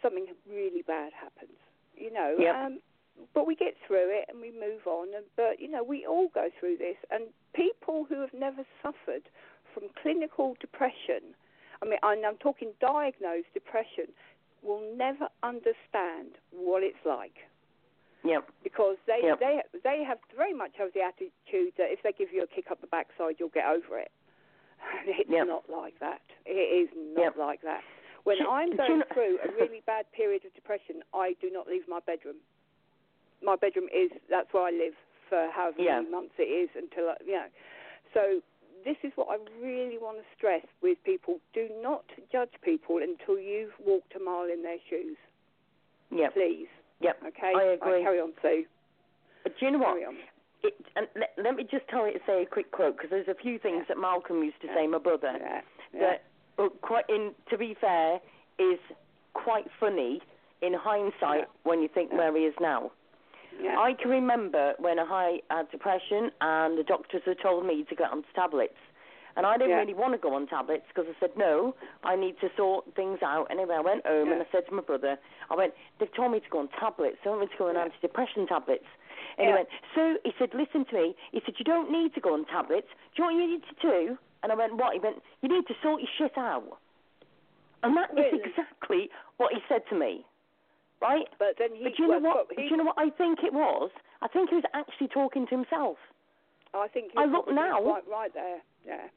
something 0.00 0.26
really 0.48 0.82
bad 0.82 1.12
happens? 1.12 1.58
You 1.96 2.12
know. 2.12 2.36
Yep. 2.38 2.54
Um, 2.54 2.78
but 3.32 3.46
we 3.46 3.54
get 3.54 3.74
through 3.86 4.10
it 4.10 4.26
and 4.28 4.40
we 4.40 4.50
move 4.50 4.86
on. 4.86 5.08
And, 5.14 5.24
but 5.36 5.60
you 5.60 5.70
know, 5.70 5.84
we 5.84 6.06
all 6.06 6.28
go 6.34 6.48
through 6.58 6.78
this. 6.78 6.96
And 7.10 7.24
people 7.54 8.06
who 8.08 8.20
have 8.20 8.34
never 8.34 8.64
suffered 8.82 9.22
from 9.72 9.84
clinical 10.02 10.56
depression, 10.60 11.34
I 11.82 11.86
mean, 11.86 11.98
and 12.02 12.26
I'm 12.26 12.36
talking 12.38 12.70
diagnosed 12.80 13.54
depression, 13.54 14.10
will 14.62 14.82
never 14.96 15.28
understand 15.42 16.40
what 16.50 16.82
it's 16.82 17.04
like. 17.04 17.36
Yep. 18.24 18.48
Because 18.62 18.96
they 19.06 19.20
Yep. 19.22 19.38
they 19.38 19.62
they 19.84 20.02
have 20.02 20.18
very 20.34 20.54
much 20.54 20.72
have 20.78 20.92
the 20.94 21.02
attitude 21.02 21.74
that 21.76 21.92
if 21.92 22.02
they 22.02 22.12
give 22.12 22.32
you 22.32 22.42
a 22.42 22.46
kick 22.46 22.70
up 22.70 22.80
the 22.80 22.86
backside, 22.86 23.36
you'll 23.38 23.50
get 23.50 23.66
over 23.66 23.98
it. 23.98 24.10
And 25.00 25.08
it's 25.08 25.30
Yep. 25.30 25.46
not 25.46 25.68
like 25.70 25.98
that. 26.00 26.22
It 26.46 26.52
is 26.52 26.88
not 26.94 27.36
like 27.38 27.62
that. 27.62 27.82
When 28.24 28.38
Do- 28.38 28.48
I'm 28.48 28.72
you 28.72 28.76
going 28.76 28.98
know- 29.00 29.04
through 29.12 29.38
a 29.44 29.48
really 29.52 29.82
bad 29.86 30.10
period 30.12 30.44
of 30.44 30.54
depression, 30.54 31.02
I 31.14 31.36
do 31.40 31.50
not 31.50 31.66
leave 31.68 31.86
my 31.88 32.00
bedroom. 32.06 32.36
My 33.42 33.56
bedroom 33.56 33.86
is 33.94 34.10
that's 34.30 34.52
where 34.52 34.64
I 34.64 34.70
live 34.70 34.94
for 35.28 35.48
however 35.52 35.76
Yeah. 35.80 36.00
many 36.00 36.10
months 36.10 36.34
it 36.38 36.48
is 36.48 36.70
until 36.74 37.10
I, 37.10 37.16
you 37.24 37.32
know. 37.32 37.46
So 38.14 38.40
this 38.84 38.96
is 39.02 39.12
what 39.16 39.28
I 39.28 39.36
really 39.62 39.98
want 39.98 40.18
to 40.18 40.24
stress 40.36 40.64
with 40.82 40.96
people: 41.04 41.40
do 41.52 41.68
not 41.82 42.04
judge 42.32 42.52
people 42.62 42.98
until 42.98 43.38
you've 43.38 43.72
walked 43.84 44.14
a 44.16 44.20
mile 44.20 44.48
in 44.50 44.62
their 44.62 44.78
shoes. 44.88 45.16
Yep. 46.10 46.32
Please, 46.34 46.68
Yep. 47.00 47.16
okay? 47.28 47.52
I 47.56 47.62
agree. 47.74 48.02
carry 48.02 48.20
on, 48.20 48.32
Sue. 48.40 48.64
But 49.42 49.58
do 49.58 49.66
you 49.66 49.72
know 49.72 49.78
what? 49.78 49.88
Carry 49.94 50.04
on. 50.06 50.16
It, 50.62 50.74
and 50.96 51.06
let, 51.16 51.32
let 51.36 51.56
me 51.56 51.64
just 51.64 51.86
tell 51.88 52.06
you, 52.06 52.18
say 52.26 52.42
a 52.42 52.46
quick 52.46 52.70
quote 52.70 52.96
because 52.96 53.10
there's 53.10 53.28
a 53.28 53.34
few 53.34 53.58
things 53.58 53.84
Yeah. 53.88 53.94
that 53.96 53.98
Malcolm 54.00 54.42
used 54.42 54.60
to 54.62 54.68
Yeah. 54.68 54.74
say, 54.76 54.86
my 54.86 54.96
brother, 54.98 55.32
Yeah. 55.38 55.60
yeah. 55.92 56.00
that 56.00 56.22
quite 56.82 57.04
in 57.08 57.32
to 57.50 57.58
be 57.58 57.74
fair 57.80 58.20
is 58.58 58.78
quite 59.34 59.66
funny 59.80 60.20
in 60.62 60.72
hindsight 60.74 61.40
Yeah. 61.40 61.44
when 61.64 61.82
you 61.82 61.88
think 61.88 62.10
Yeah. 62.12 62.18
where 62.18 62.36
he 62.36 62.44
is 62.46 62.54
now. 62.60 62.90
yeah. 63.60 63.78
I 63.78 63.94
can 63.94 64.10
remember 64.10 64.74
when 64.78 64.98
I 64.98 65.40
had 65.50 65.70
depression 65.70 66.30
and 66.40 66.76
the 66.76 66.82
doctors 66.82 67.22
had 67.24 67.38
told 67.38 67.64
me 67.64 67.84
to 67.84 67.94
get 67.94 68.10
on 68.10 68.24
tablets. 68.34 68.76
And 69.36 69.44
I 69.46 69.56
didn't 69.56 69.70
Yeah. 69.70 69.78
really 69.78 69.94
want 69.94 70.12
to 70.12 70.18
go 70.18 70.34
on 70.34 70.46
tablets 70.46 70.86
because 70.88 71.06
I 71.08 71.14
said, 71.20 71.36
no, 71.36 71.74
I 72.04 72.14
need 72.16 72.38
to 72.40 72.50
sort 72.56 72.84
things 72.94 73.20
out. 73.22 73.48
Anyway, 73.50 73.74
I 73.76 73.80
went 73.80 74.06
home 74.06 74.30
and 74.32 74.40
I 74.42 74.46
said 74.52 74.66
to 74.68 74.74
my 74.74 74.82
brother, 74.82 75.18
I 75.50 75.54
went, 75.56 75.74
they've 75.98 76.12
told 76.14 76.32
me 76.32 76.40
to 76.40 76.48
go 76.50 76.58
on 76.60 76.68
tablets. 76.68 77.18
They 77.22 77.30
want 77.30 77.42
me 77.42 77.46
to 77.48 77.56
go 77.56 77.68
on 77.68 77.74
Yeah. 77.76 77.84
antidepressant 77.88 78.48
tablets. 78.48 78.86
And 79.38 79.48
he 79.48 79.52
went, 79.52 79.68
so 79.94 80.18
he 80.24 80.32
said, 80.38 80.54
listen 80.54 80.84
to 80.86 80.94
me. 80.94 81.16
He 81.32 81.40
said, 81.44 81.54
you 81.58 81.64
don't 81.64 81.90
need 81.90 82.14
to 82.14 82.20
go 82.20 82.32
on 82.34 82.44
tablets. 82.46 82.88
Do 83.14 83.22
you 83.22 83.28
know 83.28 83.34
what 83.34 83.40
you 83.42 83.50
need 83.50 83.64
to 83.64 83.74
do? 83.74 84.18
And 84.44 84.52
I 84.52 84.54
went, 84.54 84.76
what? 84.76 84.92
He 84.92 85.00
went, 85.00 85.16
you 85.40 85.48
need 85.48 85.66
to 85.68 85.74
sort 85.82 86.02
your 86.04 86.10
shit 86.18 86.36
out. 86.36 86.78
And 87.82 87.96
that 87.96 88.10
is 88.12 88.28
Really? 88.30 88.40
exactly 88.44 89.08
what 89.38 89.54
he 89.54 89.60
said 89.68 89.80
to 89.88 89.96
me. 89.98 90.24
Right? 91.00 91.24
But 91.38 91.56
then 91.58 91.70
he. 91.74 91.82
But 91.82 91.98
you 91.98 92.06
know 92.08 92.18
what? 92.20 92.46
he- 92.54 92.68
you 92.68 92.76
know 92.76 92.84
what 92.84 92.98
I 92.98 93.08
think 93.10 93.40
it 93.42 93.52
was? 93.52 93.90
I 94.22 94.28
think 94.28 94.50
he 94.50 94.56
was 94.56 94.64
actually 94.74 95.08
talking 95.08 95.46
to 95.48 95.54
himself. 95.56 95.96
I 96.74 96.88
think 96.88 97.12
I 97.16 97.24
look 97.24 97.48
now- 97.50 97.80
Right, 97.82 98.06
right 98.08 98.34
there. 98.34 98.60
Yeah. 98.86 99.08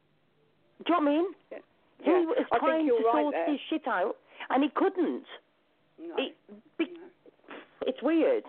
Do 0.86 0.94
you 0.94 1.00
know 1.00 1.00
what 1.00 1.12
I 1.12 1.16
mean? 1.18 1.26
Yeah. 1.52 1.58
He 2.04 2.12
Yeah. 2.12 2.20
was 2.26 2.38
I 2.52 2.60
think 2.60 2.62
trying 2.64 2.88
to 2.88 2.94
right 2.94 3.14
sort 3.24 3.34
there. 3.34 3.46
his 3.52 3.60
shit 3.70 3.88
out, 3.88 4.16
and 4.50 4.64
he 4.64 4.70
couldn't. 4.70 5.26
No. 6.00 6.16
It, 6.18 6.36
be, 6.78 6.86
No. 6.86 7.56
it's 7.82 8.02
weird. 8.02 8.44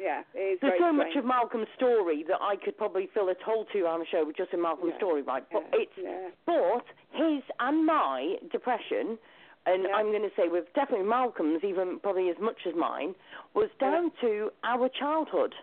Yeah. 0.00 0.22
There's 0.34 0.58
so 0.78 0.92
much 0.92 1.16
of 1.16 1.24
Malcolm's 1.24 1.68
story 1.76 2.24
that 2.28 2.38
I 2.40 2.56
could 2.56 2.76
probably 2.76 3.08
fill 3.12 3.28
a 3.28 3.34
whole 3.44 3.66
two-hour 3.72 4.04
show 4.10 4.24
with 4.24 4.36
just 4.36 4.52
in 4.52 4.62
Malcolm's 4.62 4.92
Yeah. 4.92 4.98
story, 4.98 5.22
right? 5.22 5.44
But 5.52 5.64
yeah. 5.72 5.80
it's 5.80 5.98
Yeah. 5.98 6.28
but 6.46 6.84
his 7.12 7.42
and 7.60 7.84
my 7.84 8.36
depression, 8.50 9.18
and. 9.66 9.86
I'm 9.88 10.10
going 10.10 10.22
to 10.22 10.34
say 10.36 10.48
with 10.48 10.72
definitely 10.74 11.06
Malcolm's, 11.06 11.64
even 11.64 11.98
probably 12.00 12.30
as 12.30 12.38
much 12.40 12.66
as 12.66 12.74
mine, 12.74 13.14
was 13.54 13.68
down 13.80 14.12
to 14.20 14.50
our 14.64 14.88
childhood. 14.88 15.54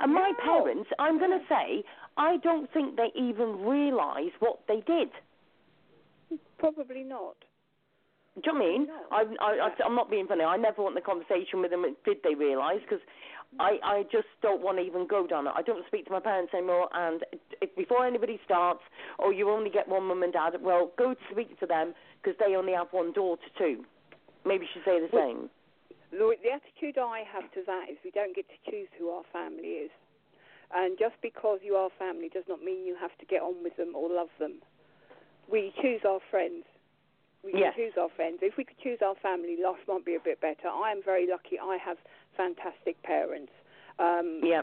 And 0.00 0.12
my 0.12 0.32
parents, 0.42 0.90
I'm 0.98 1.18
going 1.18 1.38
to 1.38 1.44
say, 1.48 1.84
I 2.16 2.36
don't 2.38 2.72
think 2.72 2.96
they 2.96 3.12
even 3.14 3.64
realise 3.64 4.32
what 4.40 4.60
they 4.66 4.80
did. 4.86 5.08
Probably 6.58 7.04
not. 7.04 7.36
Do 8.36 8.42
you 8.46 8.52
know 8.52 8.58
what 8.58 8.66
I 8.66 8.68
mean? 8.68 8.86
No. 8.86 8.94
I, 9.12 9.22
I, 9.40 9.68
I, 9.68 9.84
I'm 9.86 9.94
not 9.94 10.10
being 10.10 10.26
funny. 10.26 10.42
I 10.42 10.56
never 10.56 10.82
want 10.82 10.96
the 10.96 11.00
conversation 11.00 11.60
with 11.60 11.70
them. 11.70 11.84
Did 12.04 12.16
they 12.24 12.34
realise? 12.34 12.80
Because 12.80 12.98
I, 13.60 13.78
I 13.82 14.02
just 14.10 14.28
don't 14.42 14.62
want 14.62 14.78
to 14.78 14.84
even 14.84 15.06
go 15.06 15.26
down 15.26 15.46
it. 15.46 15.52
I 15.54 15.62
don't 15.62 15.86
speak 15.86 16.06
to 16.06 16.12
my 16.12 16.20
parents 16.20 16.52
anymore. 16.54 16.88
And 16.92 17.22
before 17.76 18.06
anybody 18.06 18.40
starts, 18.44 18.80
or 19.18 19.32
you 19.32 19.50
only 19.50 19.70
get 19.70 19.88
one 19.88 20.04
mum 20.04 20.22
and 20.22 20.32
dad, 20.32 20.54
well, 20.60 20.90
go 20.98 21.14
to 21.14 21.20
speak 21.30 21.58
to 21.60 21.66
them 21.66 21.94
because 22.22 22.36
they 22.38 22.56
only 22.56 22.72
have 22.72 22.88
one 22.90 23.12
daughter 23.12 23.46
too. 23.56 23.84
Maybe 24.44 24.64
you 24.66 24.70
should 24.74 24.84
say 24.84 25.00
the 25.00 25.08
Well- 25.12 25.26
same. 25.26 25.50
The, 26.10 26.30
the 26.46 26.50
attitude 26.54 26.96
I 26.96 27.24
have 27.26 27.50
to 27.58 27.62
that 27.66 27.90
is 27.90 27.98
we 28.04 28.12
don't 28.12 28.36
get 28.36 28.46
to 28.46 28.70
choose 28.70 28.86
who 28.98 29.10
our 29.10 29.24
family 29.32 29.82
is. 29.82 29.90
And 30.72 30.96
just 30.98 31.14
because 31.22 31.58
you 31.62 31.74
are 31.74 31.90
family 31.98 32.28
does 32.28 32.44
not 32.48 32.62
mean 32.62 32.86
you 32.86 32.94
have 33.00 33.10
to 33.18 33.26
get 33.26 33.42
on 33.42 33.62
with 33.62 33.76
them 33.76 33.94
or 33.94 34.08
love 34.08 34.30
them. 34.38 34.62
We 35.50 35.72
choose 35.82 36.02
our 36.06 36.20
friends. 36.30 36.64
We 37.42 37.52
can 37.52 37.72
choose 37.76 37.92
our 38.00 38.08
friends. 38.16 38.38
If 38.42 38.56
we 38.56 38.64
could 38.64 38.78
choose 38.82 39.00
our 39.04 39.14
family, 39.20 39.58
life 39.62 39.82
might 39.86 40.04
be 40.06 40.14
a 40.14 40.22
bit 40.22 40.40
better. 40.40 40.68
I 40.72 40.92
am 40.92 41.02
very 41.04 41.26
lucky. 41.28 41.58
I 41.60 41.76
have 41.84 41.98
fantastic 42.36 43.00
parents. 43.02 43.52
Um, 43.98 44.40
Yeah. 44.42 44.62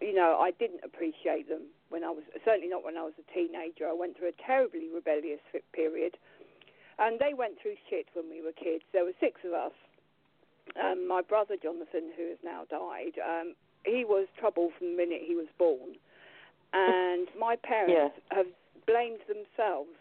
you 0.00 0.12
know, 0.12 0.38
I 0.38 0.50
didn't 0.52 0.84
appreciate 0.84 1.48
them 1.48 1.62
when 1.88 2.04
I 2.04 2.10
was 2.10 2.24
certainly 2.44 2.68
not 2.68 2.84
when 2.84 2.96
I 2.96 3.02
was 3.02 3.14
a 3.18 3.32
teenager. 3.32 3.88
I 3.88 3.92
went 3.92 4.16
through 4.16 4.28
a 4.28 4.32
terribly 4.32 4.88
rebellious 4.92 5.40
period, 5.72 6.18
and 6.98 7.18
they 7.18 7.34
went 7.34 7.58
through 7.60 7.76
shit 7.88 8.06
when 8.14 8.28
we 8.30 8.42
were 8.42 8.52
kids. 8.52 8.84
There 8.92 9.04
were 9.04 9.14
six 9.20 9.40
of 9.44 9.52
us. 9.52 9.72
Um, 10.74 11.06
my 11.06 11.22
brother 11.22 11.56
Jonathan, 11.56 12.10
who 12.16 12.28
has 12.28 12.38
now 12.42 12.64
died, 12.68 13.18
um, 13.24 13.54
he 13.84 14.04
was 14.04 14.26
trouble 14.36 14.72
from 14.76 14.88
the 14.90 14.96
minute 14.96 15.22
he 15.24 15.36
was 15.36 15.46
born, 15.58 15.96
and 16.72 17.28
my 17.38 17.56
parents 17.62 18.18
have 18.30 18.46
blamed 18.86 19.20
themselves 19.28 19.94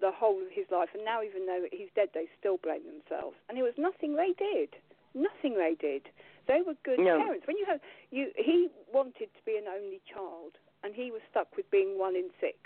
the 0.00 0.10
whole 0.10 0.42
of 0.42 0.50
his 0.50 0.66
life. 0.70 0.88
And 0.94 1.04
now, 1.04 1.22
even 1.22 1.46
though 1.46 1.64
he's 1.70 1.88
dead, 1.94 2.08
they 2.12 2.26
still 2.38 2.58
blame 2.58 2.82
themselves, 2.84 3.36
and 3.48 3.56
it 3.56 3.62
was 3.62 3.74
nothing 3.78 4.16
they 4.16 4.32
did. 4.36 4.70
Nothing 5.14 5.54
they 5.54 5.76
did. 5.80 6.08
They 6.46 6.60
were 6.66 6.74
good 6.82 6.98
No. 6.98 7.18
parents. 7.18 7.46
When 7.46 7.56
you 7.56 7.64
have 7.66 7.80
you, 8.10 8.30
he 8.36 8.68
wanted 8.92 9.32
to 9.34 9.42
be 9.46 9.56
an 9.56 9.68
only 9.68 10.00
child, 10.12 10.58
and 10.82 10.94
he 10.94 11.10
was 11.10 11.22
stuck 11.30 11.56
with 11.56 11.70
being 11.70 11.98
one 11.98 12.16
in 12.16 12.30
six. 12.40 12.58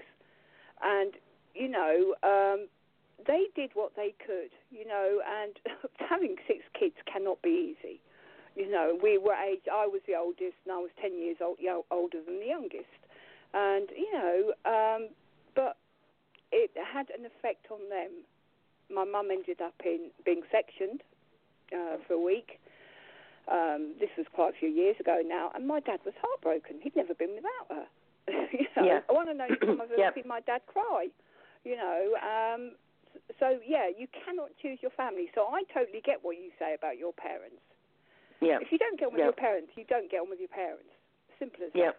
And 0.82 1.14
you 1.54 1.68
know, 1.68 2.14
um, 2.22 2.68
they 3.26 3.46
did 3.54 3.70
what 3.74 3.94
they 3.94 4.14
could. 4.24 4.50
You 4.70 4.86
know, 4.86 5.20
and 5.26 5.58
having 6.08 6.36
six 6.46 6.64
kids 6.78 6.96
cannot 7.06 7.40
be 7.42 7.76
easy. 7.76 8.00
You 8.56 8.70
know, 8.70 8.98
we 9.00 9.18
were 9.18 9.34
age. 9.34 9.68
I 9.70 9.86
was 9.86 10.00
the 10.06 10.16
oldest, 10.16 10.56
and 10.64 10.72
I 10.72 10.78
was 10.78 10.90
ten 11.00 11.16
years 11.16 11.36
old, 11.40 11.58
you 11.60 11.68
know, 11.68 11.84
older 11.90 12.20
than 12.24 12.40
the 12.40 12.46
youngest. 12.46 12.98
And 13.54 13.88
you 13.96 14.12
know, 14.12 14.52
um, 14.64 15.08
but 15.54 15.76
it 16.50 16.70
had 16.74 17.10
an 17.10 17.24
effect 17.26 17.70
on 17.70 17.88
them. 17.88 18.10
My 18.90 19.04
mum 19.04 19.30
ended 19.30 19.60
up 19.60 19.74
in 19.84 20.10
being 20.24 20.42
sectioned 20.50 21.02
uh, 21.72 21.96
for 22.06 22.14
a 22.14 22.20
week. 22.20 22.60
Um, 23.48 23.94
this 23.98 24.10
was 24.16 24.26
quite 24.34 24.54
a 24.54 24.58
few 24.58 24.68
years 24.68 24.96
ago 25.00 25.22
now, 25.24 25.50
and 25.54 25.66
my 25.66 25.80
dad 25.80 26.00
was 26.04 26.12
heartbroken. 26.20 26.80
He'd 26.82 26.94
never 26.96 27.14
been 27.14 27.32
without 27.34 27.66
her. 27.70 27.86
you 28.52 28.68
know, 28.76 28.84
Yeah. 28.84 29.00
I 29.08 29.12
want 29.12 29.28
to 29.28 29.34
know 29.34 29.48
if 29.48 29.80
I've 29.80 29.90
ever 29.90 30.12
seen 30.14 30.28
my 30.28 30.40
dad 30.40 30.60
cry. 30.66 31.08
You 31.64 31.76
know, 31.76 32.00
um, 32.20 32.72
so 33.40 33.58
yeah, 33.66 33.88
you 33.88 34.06
cannot 34.24 34.50
choose 34.60 34.78
your 34.82 34.92
family. 34.92 35.30
So 35.34 35.48
I 35.48 35.64
totally 35.72 36.02
get 36.04 36.20
what 36.22 36.36
you 36.36 36.50
say 36.58 36.74
about 36.74 36.98
your 36.98 37.12
parents. 37.12 37.60
Yeah. 38.40 38.58
If 38.60 38.70
you 38.70 38.78
don't 38.78 38.98
get 39.00 39.06
on 39.06 39.12
with 39.12 39.20
Yeah. 39.20 39.32
your 39.32 39.40
parents, 39.40 39.72
you 39.76 39.84
don't 39.88 40.10
get 40.10 40.20
on 40.20 40.28
with 40.30 40.38
your 40.38 40.52
parents. 40.52 40.92
Simple 41.38 41.64
as 41.64 41.72
Yeah. 41.74 41.92
that. 41.92 41.96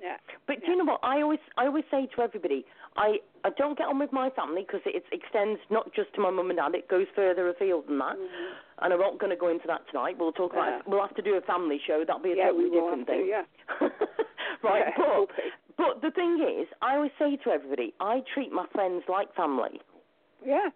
Yeah. 0.00 0.16
But 0.46 0.64
do 0.64 0.72
you 0.72 0.78
know 0.78 0.84
what? 0.84 1.00
I 1.02 1.20
always, 1.20 1.38
I 1.58 1.66
always 1.66 1.84
say 1.90 2.08
to 2.16 2.22
everybody, 2.22 2.64
I, 2.96 3.18
I 3.44 3.50
don't 3.58 3.76
get 3.76 3.86
on 3.86 3.98
with 3.98 4.12
my 4.12 4.30
family 4.30 4.62
because 4.66 4.80
it 4.86 5.04
extends 5.12 5.60
not 5.70 5.92
just 5.94 6.12
to 6.14 6.20
my 6.22 6.30
mum 6.30 6.48
and 6.50 6.58
dad; 6.58 6.74
it 6.74 6.88
goes 6.88 7.06
further 7.14 7.48
afield 7.50 7.86
than 7.88 7.98
that. 7.98 8.16
Mhm. 8.16 8.50
And 8.82 8.92
I'm 8.94 8.98
not 9.00 9.18
going 9.18 9.28
to 9.30 9.36
go 9.36 9.48
into 9.48 9.66
that 9.66 9.82
tonight. 9.90 10.16
We'll 10.18 10.32
talk 10.32 10.52
about. 10.52 10.68
Yeah. 10.68 10.80
We'll 10.86 11.02
have 11.02 11.14
to 11.16 11.22
do 11.22 11.34
a 11.36 11.42
family 11.42 11.78
show. 11.86 12.02
That'll 12.06 12.22
be 12.22 12.32
a 12.32 12.36
Yeah, 12.36 12.46
totally 12.48 12.70
different 12.70 12.98
have 12.98 13.06
to, 13.08 13.12
thing. 13.12 13.28
yeah. 13.28 13.44
right, 14.64 14.84
Yeah, 14.96 15.24
but 15.28 15.28
but 15.76 16.02
the 16.02 16.10
thing 16.10 16.40
is, 16.60 16.66
I 16.80 16.96
always 16.96 17.12
say 17.18 17.36
to 17.44 17.50
everybody, 17.50 17.92
I 18.00 18.22
treat 18.34 18.52
my 18.52 18.64
friends 18.72 19.04
like 19.08 19.34
family 19.34 19.80
Yeah. 20.44 20.70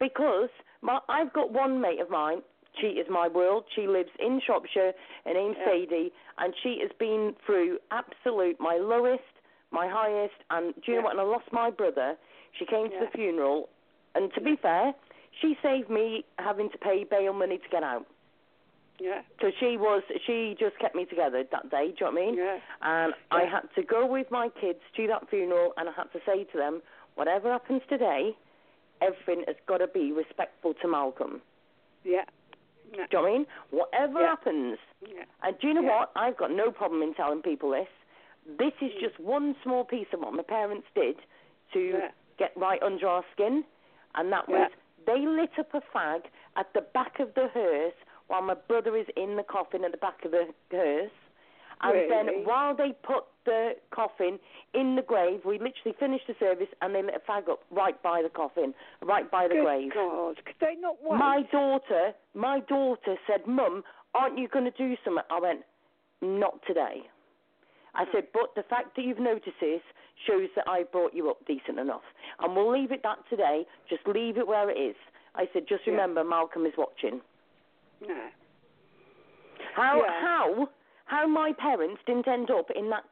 because 0.00 0.50
my, 0.82 0.98
I've 1.08 1.32
got 1.32 1.52
one 1.52 1.80
mate 1.80 2.00
of 2.00 2.10
mine. 2.10 2.42
She 2.80 2.88
is 3.00 3.06
my 3.08 3.28
world. 3.28 3.64
She 3.74 3.86
lives 3.86 4.10
in 4.18 4.40
Shropshire. 4.44 4.92
Her 5.24 5.32
name's 5.34 5.56
Yeah. 5.58 5.64
Sadie, 5.64 6.12
and 6.38 6.54
she 6.62 6.78
has 6.80 6.92
been 6.98 7.34
through 7.44 7.78
absolute 7.90 8.60
my 8.60 8.76
lowest, 8.76 9.24
my 9.70 9.88
highest, 9.88 10.34
and 10.50 10.74
do 10.74 10.80
you 10.86 10.94
Yeah. 10.94 11.00
know 11.00 11.04
what? 11.06 11.16
When 11.16 11.26
I 11.26 11.28
lost 11.28 11.52
my 11.52 11.70
brother, 11.70 12.16
she 12.52 12.66
came 12.66 12.88
to 12.88 12.94
Yeah. 12.94 13.00
the 13.04 13.10
funeral, 13.12 13.68
and 14.14 14.32
to 14.34 14.40
be 14.40 14.56
fair, 14.56 14.94
she 15.40 15.54
saved 15.56 15.90
me 15.90 16.24
having 16.38 16.70
to 16.70 16.78
pay 16.78 17.04
bail 17.04 17.32
money 17.32 17.58
to 17.58 17.68
get 17.68 17.82
out. 17.82 18.06
Yeah. 18.98 19.22
So 19.40 19.50
she 19.50 19.76
was, 19.76 20.02
she 20.24 20.54
just 20.58 20.78
kept 20.78 20.94
me 20.94 21.04
together 21.04 21.42
that 21.44 21.68
day. 21.68 21.88
Do 21.92 22.04
you 22.04 22.06
know 22.06 22.12
what 22.12 22.22
I 22.22 22.24
mean? 22.26 22.34
Yeah. 22.36 22.60
And 22.80 23.14
I 23.30 23.44
had 23.44 23.72
to 23.74 23.82
go 23.82 24.06
with 24.06 24.30
my 24.30 24.48
kids 24.48 24.80
to 24.94 25.06
that 25.08 25.28
funeral, 25.28 25.74
and 25.76 25.88
I 25.88 25.92
had 25.92 26.10
to 26.12 26.20
say 26.24 26.44
to 26.44 26.56
them, 26.56 26.82
whatever 27.14 27.50
happens 27.52 27.82
today, 27.88 28.34
everything 29.02 29.44
has 29.46 29.56
got 29.66 29.78
to 29.78 29.86
be 29.86 30.12
respectful 30.12 30.72
to 30.74 30.88
Malcolm. 30.88 31.42
Yeah. 32.04 32.24
Yeah. 32.92 32.96
Do 32.96 33.02
you 33.02 33.06
know 33.12 33.22
what 33.22 33.28
I 33.28 33.32
mean? 33.38 33.46
Whatever 33.70 34.20
Yeah. 34.20 34.26
happens, 34.28 34.78
Yeah. 35.00 35.24
and 35.42 35.58
do 35.58 35.68
you 35.68 35.74
know 35.74 35.82
Yeah. 35.82 35.98
what? 36.00 36.10
I've 36.16 36.36
got 36.36 36.50
no 36.50 36.70
problem 36.70 37.02
in 37.02 37.14
telling 37.14 37.42
people 37.42 37.70
this. 37.70 37.88
This 38.46 38.72
is 38.80 38.92
Mm. 38.94 39.00
just 39.00 39.18
one 39.18 39.56
small 39.62 39.84
piece 39.84 40.12
of 40.12 40.20
what 40.20 40.32
my 40.32 40.42
parents 40.42 40.86
did 40.94 41.18
to 41.72 42.10
get 42.38 42.56
right 42.56 42.82
under 42.82 43.08
our 43.08 43.24
skin, 43.32 43.64
and 44.14 44.32
that 44.32 44.48
was 44.48 44.70
they 45.04 45.18
lit 45.24 45.56
up 45.58 45.72
a 45.74 45.80
fag 45.80 46.26
at 46.56 46.72
the 46.72 46.80
back 46.82 47.18
of 47.20 47.32
the 47.34 47.48
hearse 47.48 47.94
while 48.28 48.42
my 48.42 48.54
brother 48.54 48.96
is 48.96 49.08
in 49.10 49.36
the 49.36 49.42
coffin 49.44 49.84
at 49.84 49.92
the 49.92 49.98
back 49.98 50.24
of 50.24 50.32
the 50.32 50.52
hearse. 50.70 51.10
And 51.82 51.92
Really? 51.92 52.08
then 52.08 52.44
while 52.44 52.74
they 52.74 52.92
put 53.02 53.24
the 53.44 53.76
coffin 53.90 54.38
in 54.74 54.96
the 54.96 55.02
grave, 55.02 55.44
we 55.44 55.58
literally 55.58 55.94
finished 55.98 56.26
the 56.26 56.34
service 56.40 56.68
and 56.80 56.94
they 56.94 57.02
lit 57.02 57.14
a 57.14 57.20
fag 57.30 57.48
up 57.48 57.60
right 57.70 58.00
by 58.02 58.22
the 58.22 58.30
coffin, 58.30 58.74
right 59.02 59.30
by 59.30 59.46
the 59.46 59.54
Good 59.54 59.64
grave. 59.64 59.92
God, 59.94 60.36
could 60.44 60.56
they 60.60 60.74
not 60.80 60.96
wait? 61.02 61.18
My 61.18 61.42
daughter, 61.52 62.12
my 62.34 62.60
daughter 62.60 63.16
said, 63.26 63.46
"Mum, 63.46 63.84
aren't 64.14 64.38
you 64.38 64.48
going 64.48 64.64
to 64.64 64.70
do 64.72 64.96
something?" 65.04 65.22
I 65.30 65.38
went, 65.38 65.64
"Not 66.22 66.62
today." 66.66 67.08
I 67.94 68.04
Hmm. 68.04 68.12
said, 68.12 68.32
"But 68.32 68.54
the 68.54 68.62
fact 68.64 68.96
that 68.96 69.02
you've 69.02 69.20
noticed 69.20 69.60
this 69.60 69.82
shows 70.26 70.48
that 70.54 70.66
I 70.66 70.84
brought 70.84 71.14
you 71.14 71.30
up 71.30 71.44
decent 71.46 71.78
enough, 71.78 72.04
and 72.40 72.56
we'll 72.56 72.70
leave 72.70 72.90
it 72.90 73.02
that 73.02 73.18
today. 73.28 73.66
Just 73.88 74.06
leave 74.08 74.38
it 74.38 74.46
where 74.46 74.70
it 74.70 74.78
is." 74.78 74.96
I 75.34 75.46
said, 75.52 75.66
"Just 75.66 75.86
Yeah. 75.86 75.92
remember, 75.92 76.24
Malcolm 76.24 76.64
is 76.64 76.76
watching." 76.76 77.20
No. 78.00 78.30
How 79.74 80.02
Yeah. 80.02 80.20
how 80.20 80.68
how 81.06 81.26
my 81.26 81.52
parents 81.52 82.00
didn't 82.06 82.28
end 82.28 82.50
up 82.50 82.70
in 82.70 82.90
that 82.90 83.04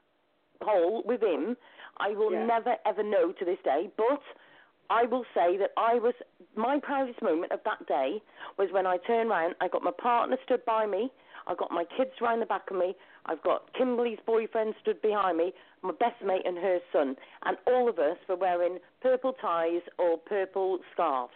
hole 0.62 1.02
with 1.04 1.22
him, 1.22 1.56
I 1.98 2.10
will 2.10 2.32
Yeah. 2.32 2.44
never 2.46 2.76
ever 2.84 3.02
know 3.02 3.32
to 3.32 3.44
this 3.44 3.58
day. 3.62 3.90
But 3.96 4.22
I 4.90 5.04
will 5.04 5.24
say 5.34 5.56
that 5.56 5.72
I 5.76 5.94
was 5.98 6.14
my 6.54 6.78
proudest 6.78 7.22
moment 7.22 7.52
of 7.52 7.62
that 7.64 7.84
day 7.86 8.22
was 8.58 8.70
when 8.70 8.86
I 8.86 8.98
turned 8.98 9.30
around, 9.30 9.54
I 9.60 9.68
got 9.68 9.82
my 9.82 9.90
partner 9.92 10.36
stood 10.44 10.64
by 10.64 10.86
me. 10.86 11.10
I 11.46 11.54
got 11.54 11.70
my 11.70 11.84
kids 11.84 12.20
round 12.20 12.40
the 12.40 12.46
back 12.46 12.70
of 12.70 12.76
me. 12.76 12.96
I've 13.26 13.42
got 13.42 13.72
Kimberly's 13.74 14.18
boyfriend 14.24 14.74
stood 14.80 15.00
behind 15.02 15.36
me, 15.36 15.52
my 15.82 15.92
best 15.92 16.22
mate 16.22 16.46
and 16.46 16.56
her 16.58 16.80
son, 16.92 17.16
and 17.44 17.58
all 17.66 17.88
of 17.88 17.98
us 17.98 18.16
were 18.28 18.36
wearing 18.36 18.78
purple 19.02 19.34
ties 19.34 19.82
or 19.98 20.16
purple 20.18 20.78
scarves. 20.92 21.34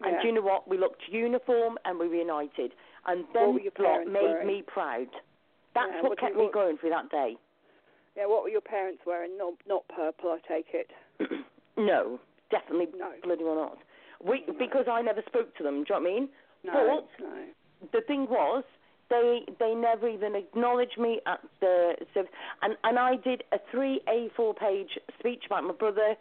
And 0.00 0.14
Yeah. 0.14 0.20
do 0.22 0.26
you 0.28 0.32
know 0.34 0.42
what? 0.42 0.66
We 0.68 0.76
looked 0.78 1.08
uniform 1.08 1.78
and 1.84 1.98
we 1.98 2.08
were 2.08 2.16
united. 2.16 2.74
And 3.06 3.24
What 3.26 3.32
then 3.32 3.54
were 3.54 3.60
your 3.60 3.72
lot 3.78 3.92
parents 3.92 4.12
made 4.12 4.22
wearing? 4.22 4.46
me 4.46 4.62
proud. 4.62 5.08
That's 5.78 6.02
Yeah, 6.02 6.08
what 6.08 6.18
kept 6.18 6.34
did- 6.34 6.40
me 6.46 6.50
going 6.52 6.76
through 6.78 6.90
that 6.90 7.10
day. 7.10 7.36
Yeah, 8.16 8.26
what 8.26 8.42
were 8.42 8.48
your 8.48 8.60
parents 8.60 9.02
wearing? 9.06 9.36
Not 9.38 9.54
not 9.66 9.86
purple, 9.88 10.30
I 10.30 10.38
take 10.48 10.66
it. 10.74 10.90
no, 11.76 12.18
definitely 12.50 12.88
No. 12.98 13.12
bloody 13.22 13.44
well 13.44 13.54
not. 13.54 13.78
We, 14.24 14.44
because 14.58 14.86
I 14.90 15.00
never 15.02 15.22
spoke 15.26 15.54
to 15.58 15.62
them, 15.62 15.84
do 15.84 15.94
you 15.94 15.94
know 15.94 16.00
what 16.00 16.10
I 16.10 16.14
mean? 16.14 16.28
No, 16.64 16.72
But 17.18 17.24
no. 17.24 17.44
the 17.92 18.00
thing 18.08 18.26
was, 18.28 18.64
they 19.10 19.44
they 19.60 19.74
never 19.74 20.08
even 20.08 20.34
acknowledged 20.34 20.98
me 20.98 21.20
at 21.26 21.40
the 21.60 21.94
service. 22.12 22.32
And, 22.62 22.76
and 22.82 22.98
I 22.98 23.14
did 23.16 23.44
a 23.52 23.58
three 23.70 24.00
A4 24.08 24.56
page 24.58 24.98
speech 25.20 25.44
about 25.46 25.62
my 25.64 25.72
brother, 25.72 26.16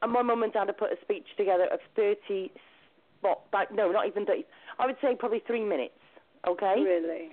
and 0.00 0.10
my 0.12 0.22
mum 0.22 0.42
and 0.42 0.52
dad 0.52 0.68
had 0.68 0.78
put 0.78 0.90
a 0.92 0.96
speech 1.02 1.26
together 1.36 1.66
of 1.70 1.80
30, 1.96 2.50
what, 3.20 3.42
like, 3.52 3.70
no, 3.70 3.92
not 3.92 4.06
even 4.06 4.24
30, 4.24 4.44
I 4.78 4.86
would 4.86 4.96
say 5.02 5.14
probably 5.14 5.42
three 5.46 5.62
minutes, 5.64 6.00
okay? 6.48 6.76
Really? 6.82 7.28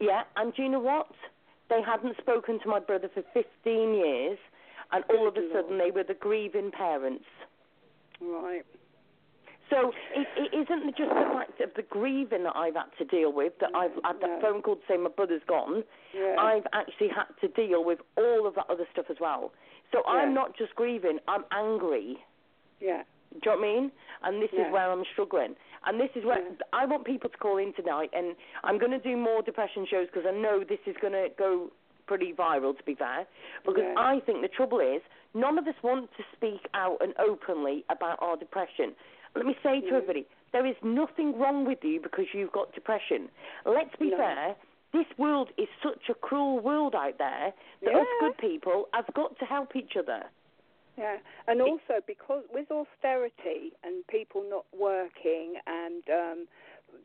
Yeah, 0.00 0.22
and 0.36 0.54
do 0.54 0.62
you 0.62 0.68
know 0.68 0.80
what? 0.80 1.08
They 1.68 1.80
hadn't 1.86 2.16
spoken 2.18 2.58
to 2.60 2.68
my 2.68 2.80
brother 2.80 3.08
for 3.12 3.22
15 3.32 3.94
years, 3.94 4.38
and 4.92 5.04
all 5.10 5.28
of 5.28 5.36
a 5.36 5.48
sudden 5.52 5.78
they 5.78 5.90
were 5.90 6.02
the 6.04 6.14
grieving 6.14 6.70
parents. 6.72 7.24
Right. 8.20 8.64
So 9.68 9.92
it, 10.16 10.26
it 10.36 10.52
isn't 10.52 10.96
just 10.96 11.10
the 11.10 11.30
fact 11.32 11.60
of 11.60 11.70
the 11.76 11.82
grieving 11.82 12.42
that 12.42 12.56
I've 12.56 12.74
had 12.74 12.90
to 12.98 13.04
deal 13.04 13.32
with, 13.32 13.52
that 13.60 13.70
I've 13.72 13.92
had 14.02 14.16
that 14.20 14.30
No. 14.30 14.40
phone 14.40 14.62
call 14.62 14.76
to 14.76 14.82
say 14.88 14.96
my 14.96 15.10
brother's 15.10 15.42
gone. 15.46 15.84
Yeah. 16.12 16.34
I've 16.40 16.66
actually 16.72 17.08
had 17.08 17.26
to 17.40 17.46
deal 17.48 17.84
with 17.84 18.00
all 18.16 18.48
of 18.48 18.56
that 18.56 18.64
other 18.68 18.86
stuff 18.92 19.06
as 19.10 19.18
well. 19.20 19.52
So 19.92 20.02
I'm 20.08 20.34
not 20.34 20.56
just 20.56 20.74
grieving, 20.74 21.18
I'm 21.28 21.44
angry. 21.52 22.18
yeah. 22.80 23.02
Do 23.32 23.38
you 23.44 23.52
know 23.52 23.58
what 23.60 23.68
I 23.68 23.72
mean? 23.80 23.92
And 24.24 24.42
this 24.42 24.50
Yeah. 24.52 24.66
is 24.66 24.72
where 24.72 24.90
I'm 24.90 25.04
struggling. 25.12 25.54
And 25.86 25.98
this 25.98 26.10
is 26.14 26.24
where 26.24 26.38
Yeah. 26.40 26.50
I 26.72 26.84
want 26.86 27.04
people 27.04 27.30
to 27.30 27.38
call 27.38 27.56
in 27.58 27.72
tonight. 27.72 28.10
And 28.12 28.36
I'm 28.64 28.78
going 28.78 28.92
to 28.92 28.98
do 28.98 29.16
more 29.16 29.42
depression 29.42 29.86
shows 29.86 30.08
because 30.12 30.26
I 30.26 30.32
know 30.32 30.62
this 30.62 30.80
is 30.86 30.96
going 31.00 31.14
to 31.14 31.28
go 31.36 31.70
pretty 32.06 32.32
viral, 32.32 32.76
to 32.76 32.82
be 32.84 32.94
fair. 32.94 33.26
Because 33.64 33.84
Yeah. 33.84 33.94
I 33.96 34.20
think 34.20 34.42
the 34.42 34.48
trouble 34.48 34.80
is, 34.80 35.00
none 35.32 35.58
of 35.58 35.66
us 35.66 35.80
want 35.82 36.10
to 36.16 36.24
speak 36.32 36.66
out 36.74 36.98
and 37.00 37.14
openly 37.18 37.84
about 37.88 38.18
our 38.20 38.36
depression. 38.36 38.94
Let 39.34 39.46
me 39.46 39.56
say 39.62 39.80
to 39.80 39.86
Mm. 39.86 39.96
everybody, 39.96 40.26
there 40.52 40.66
is 40.66 40.76
nothing 40.82 41.38
wrong 41.38 41.64
with 41.64 41.84
you 41.84 42.00
because 42.00 42.34
you've 42.34 42.50
got 42.52 42.72
depression. 42.72 43.30
Let's 43.64 43.94
be 43.96 44.10
No. 44.10 44.16
fair. 44.16 44.56
This 44.92 45.06
world 45.18 45.52
is 45.56 45.68
such 45.82 46.08
a 46.08 46.14
cruel 46.14 46.58
world 46.58 46.96
out 46.96 47.16
there 47.18 47.52
that 47.82 47.94
us 47.94 48.08
good 48.18 48.36
people 48.38 48.88
have 48.92 49.06
got 49.14 49.38
to 49.38 49.44
help 49.44 49.76
each 49.76 49.96
other. 49.96 50.24
Yeah, 51.00 51.16
and 51.48 51.62
also 51.62 52.04
because 52.06 52.44
with 52.52 52.68
austerity 52.70 53.72
and 53.82 54.06
people 54.08 54.44
not 54.48 54.66
working 54.76 55.54
and 55.66 56.04
um, 56.12 56.38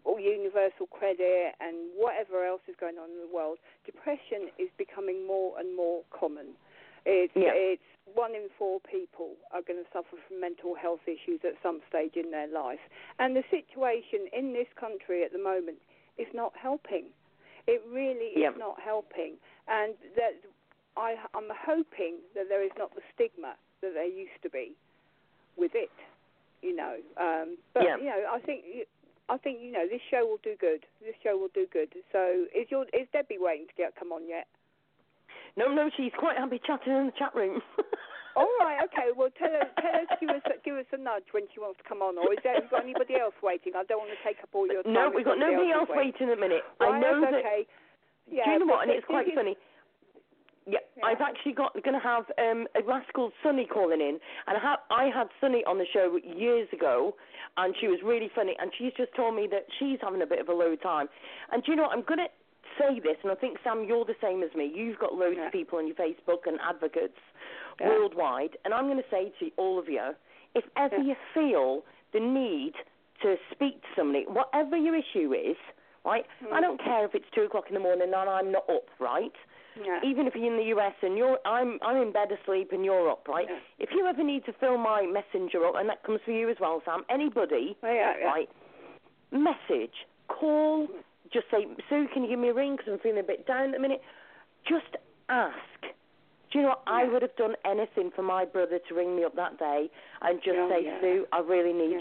or 0.03 0.19
universal 0.19 0.87
credit 0.91 1.53
and 1.61 1.75
whatever 1.95 2.45
else 2.45 2.61
is 2.67 2.75
going 2.79 2.97
on 2.97 3.09
in 3.09 3.21
the 3.21 3.33
world, 3.33 3.57
depression 3.85 4.49
is 4.59 4.69
becoming 4.77 5.25
more 5.25 5.57
and 5.59 5.75
more 5.75 6.01
common. 6.11 6.57
It's 7.05 7.33
Yeah. 7.35 7.53
it's 7.53 7.81
one 8.13 8.35
in 8.35 8.49
four 8.57 8.79
people 8.81 9.35
are 9.51 9.61
going 9.61 9.83
to 9.83 9.89
suffer 9.91 10.17
from 10.27 10.39
mental 10.39 10.75
health 10.75 11.01
issues 11.07 11.41
at 11.43 11.55
some 11.63 11.81
stage 11.89 12.15
in 12.15 12.31
their 12.31 12.47
life, 12.47 12.81
and 13.19 13.35
the 13.35 13.43
situation 13.49 14.27
in 14.33 14.53
this 14.53 14.67
country 14.75 15.23
at 15.23 15.31
the 15.31 15.39
moment 15.39 15.77
is 16.17 16.27
not 16.33 16.53
helping. 16.57 17.05
It 17.67 17.81
really 17.89 18.29
is 18.37 18.41
Yeah. 18.43 18.51
not 18.57 18.79
helping, 18.79 19.37
and 19.67 19.95
that 20.15 20.35
I, 20.97 21.15
I'm 21.33 21.49
hoping 21.51 22.19
that 22.35 22.47
there 22.49 22.63
is 22.63 22.71
not 22.77 22.93
the 22.95 23.01
stigma 23.13 23.55
that 23.81 23.93
there 23.93 24.07
used 24.07 24.39
to 24.43 24.49
be 24.49 24.75
with 25.57 25.71
it, 25.75 25.91
you 26.61 26.75
know. 26.75 26.97
Um, 27.17 27.57
but 27.73 27.83
Yeah. 27.83 27.97
you 27.97 28.05
know, 28.05 28.21
I 28.31 28.39
think 28.39 28.63
I 29.27 29.37
think 29.37 29.59
you 29.61 29.71
know 29.71 29.87
this 29.87 30.01
show 30.11 30.25
will 30.25 30.41
do 30.43 30.55
good. 30.59 30.85
This 31.01 31.15
show 31.23 31.37
will 31.37 31.49
do 31.53 31.65
good. 31.71 31.89
So 32.11 32.45
is 32.53 32.69
your 32.69 32.85
is 32.93 33.07
Debbie 33.11 33.37
waiting 33.39 33.67
to 33.67 33.73
get 33.73 33.95
come 33.95 34.11
on 34.11 34.27
yet? 34.27 34.47
No, 35.57 35.71
no, 35.73 35.89
she's 35.95 36.11
quite 36.17 36.37
happy 36.37 36.59
chatting 36.65 36.93
in 36.93 37.05
the 37.07 37.15
chat 37.17 37.33
room. 37.33 37.61
All 38.35 38.51
right, 38.59 38.83
okay. 38.91 39.15
Well, 39.15 39.31
tell 39.39 39.47
her 39.47 39.63
tell 39.79 39.93
her 39.95 40.05
to 40.11 40.17
give 40.19 40.29
us 40.29 40.43
a, 40.51 40.59
give 40.59 40.75
us 40.75 40.85
a 40.91 40.99
nudge 40.99 41.31
when 41.31 41.47
she 41.55 41.63
wants 41.63 41.79
to 41.79 41.87
come 41.87 42.03
on. 42.03 42.17
Or 42.19 42.33
is 42.35 42.39
there 42.43 42.59
got 42.69 42.83
anybody 42.83 43.15
else 43.15 43.33
waiting? 43.41 43.71
I 43.79 43.87
don't 43.87 44.03
want 44.03 44.11
to 44.11 44.19
take 44.27 44.43
up 44.43 44.51
all 44.51 44.67
your 44.67 44.83
time. 44.83 44.91
No, 44.91 45.07
we've 45.07 45.23
got 45.23 45.39
nobody 45.39 45.71
else 45.71 45.87
waiting 45.87 46.27
the 46.27 46.35
minute. 46.35 46.67
Right, 46.83 46.95
I 46.95 46.99
know 46.99 47.21
that's 47.23 47.31
that. 47.31 47.47
okay. 47.47 47.61
Yeah, 48.27 48.43
do 48.43 48.51
you 48.51 48.59
know 48.59 48.65
what? 48.67 48.83
And 48.83 48.91
it's 48.91 49.07
quite 49.07 49.31
funny. 49.33 49.55
Yeah, 50.67 50.79
Yeah. 50.97 51.05
I've 51.05 51.21
actually 51.21 51.53
got 51.53 51.73
going 51.83 51.93
to 51.93 51.99
have 51.99 52.25
um, 52.39 52.67
a 52.75 52.81
called 53.13 53.33
Sunny 53.43 53.65
calling 53.65 54.01
in, 54.01 54.19
and 54.47 54.57
I, 54.57 54.59
ha- 54.59 54.81
I 54.89 55.05
had 55.13 55.27
Sunny 55.39 55.63
on 55.65 55.77
the 55.77 55.85
show 55.93 56.17
years 56.23 56.67
ago, 56.73 57.15
and 57.57 57.75
she 57.79 57.87
was 57.87 57.99
really 58.03 58.29
funny, 58.33 58.55
and 58.59 58.71
she's 58.77 58.93
just 58.97 59.13
told 59.15 59.35
me 59.35 59.47
that 59.51 59.65
she's 59.77 59.99
having 60.01 60.21
a 60.21 60.25
bit 60.25 60.39
of 60.39 60.49
a 60.49 60.53
low 60.53 60.75
time, 60.75 61.07
and 61.51 61.63
do 61.63 61.71
you 61.71 61.75
know 61.77 61.83
what? 61.83 61.91
I'm 61.91 62.03
going 62.03 62.19
to 62.25 62.31
say 62.79 62.99
this, 62.99 63.17
and 63.23 63.31
I 63.31 63.35
think 63.35 63.57
Sam, 63.63 63.85
you're 63.87 64.05
the 64.05 64.17
same 64.21 64.41
as 64.43 64.49
me. 64.55 64.71
You've 64.73 64.97
got 64.99 65.13
loads 65.13 65.37
Yeah. 65.37 65.47
of 65.47 65.51
people 65.51 65.77
on 65.77 65.85
your 65.87 65.95
Facebook 65.95 66.47
and 66.47 66.59
advocates 66.61 67.19
Yeah. 67.79 67.89
worldwide, 67.89 68.57
and 68.65 68.73
I'm 68.73 68.85
going 68.85 68.97
to 69.01 69.09
say 69.11 69.31
to 69.39 69.51
all 69.57 69.77
of 69.77 69.87
you, 69.87 70.15
if 70.55 70.63
ever 70.77 70.97
you 70.97 71.15
feel 71.33 71.83
the 72.11 72.19
need 72.19 72.73
to 73.21 73.37
speak 73.51 73.81
to 73.81 73.87
somebody, 73.95 74.25
whatever 74.25 74.75
your 74.77 74.95
issue 74.95 75.33
is, 75.33 75.57
right? 76.03 76.25
I 76.51 76.57
Mm. 76.59 76.61
don't 76.61 76.79
care 76.81 77.05
if 77.05 77.13
it's 77.15 77.29
two 77.31 77.43
o'clock 77.43 77.67
in 77.67 77.73
the 77.75 77.79
morning 77.79 78.03
and 78.13 78.15
I'm 78.15 78.51
not 78.51 78.67
up, 78.69 78.87
right? 78.99 79.33
Yeah. 79.83 79.99
even 80.03 80.27
if 80.27 80.35
you're 80.35 80.51
in 80.51 80.57
the 80.57 80.75
US 80.77 80.93
and 81.01 81.17
you're 81.17 81.37
I'm 81.45 81.79
I'm 81.81 81.97
in 82.01 82.11
bed 82.11 82.29
asleep 82.31 82.69
and 82.71 82.85
you're 82.85 83.09
up, 83.09 83.27
right? 83.27 83.47
Yeah. 83.49 83.57
If 83.79 83.89
you 83.91 84.05
ever 84.07 84.23
need 84.23 84.45
to 84.45 84.53
fill 84.53 84.77
my 84.77 85.05
messenger 85.05 85.65
up, 85.65 85.75
and 85.77 85.89
that 85.89 86.03
comes 86.03 86.19
for 86.25 86.31
you 86.31 86.49
as 86.49 86.57
well, 86.59 86.81
Sam. 86.85 87.03
Anybody, 87.09 87.77
Oh, 87.83 87.91
yeah, 87.91 88.25
right? 88.25 88.49
Message, 89.31 89.93
call, 90.27 90.87
just 91.33 91.45
say, 91.51 91.65
Sue, 91.89 92.07
can 92.13 92.23
you 92.23 92.29
give 92.29 92.39
me 92.39 92.49
a 92.49 92.53
ring 92.53 92.77
because 92.77 92.93
I'm 92.93 92.99
feeling 92.99 93.19
a 93.19 93.23
bit 93.23 93.45
down 93.47 93.69
at 93.69 93.71
the 93.73 93.79
minute. 93.79 94.01
Just 94.67 94.95
ask. 95.29 95.55
Do 96.51 96.59
you 96.59 96.61
know 96.61 96.69
what? 96.69 96.83
I 96.87 97.03
would 97.05 97.21
have 97.21 97.35
done 97.35 97.55
anything 97.65 98.11
for 98.15 98.21
my 98.21 98.45
brother 98.45 98.79
to 98.87 98.95
ring 98.95 99.15
me 99.15 99.25
up 99.25 99.35
that 99.35 99.59
day 99.59 99.89
and 100.21 100.39
just 100.43 100.55
say. 100.69 100.83
Sue, 101.01 101.25
I 101.33 101.39
really 101.39 101.73
need 101.73 101.91
you 101.91 101.99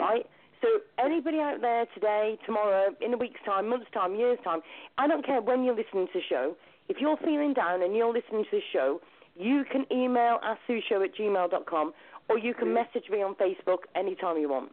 right? 0.00 0.26
So 0.62 0.68
anybody 0.98 1.38
out 1.38 1.60
there 1.60 1.86
today, 1.94 2.38
tomorrow, 2.44 2.90
in 3.00 3.14
a 3.14 3.16
week's 3.16 3.40
time, 3.46 3.68
month's 3.68 3.90
time, 3.92 4.14
year's 4.14 4.38
time, 4.44 4.60
I 4.98 5.06
don't 5.06 5.24
care 5.24 5.40
when 5.40 5.64
you're 5.64 5.76
listening 5.76 6.06
to 6.08 6.12
the 6.14 6.22
show. 6.28 6.56
If 6.88 6.98
you're 7.00 7.16
feeling 7.18 7.54
down 7.54 7.82
and 7.82 7.96
you're 7.96 8.12
listening 8.12 8.44
to 8.44 8.58
the 8.58 8.60
show, 8.72 9.00
you 9.36 9.64
can 9.70 9.86
email 9.90 10.38
asksueshow 10.44 11.04
at 11.04 11.14
gmail.com 11.14 11.92
or 12.28 12.38
you 12.38 12.52
can 12.52 12.74
message 12.74 13.08
me 13.10 13.22
on 13.22 13.34
Facebook 13.36 13.88
anytime 13.94 14.36
you 14.36 14.50
want. 14.50 14.72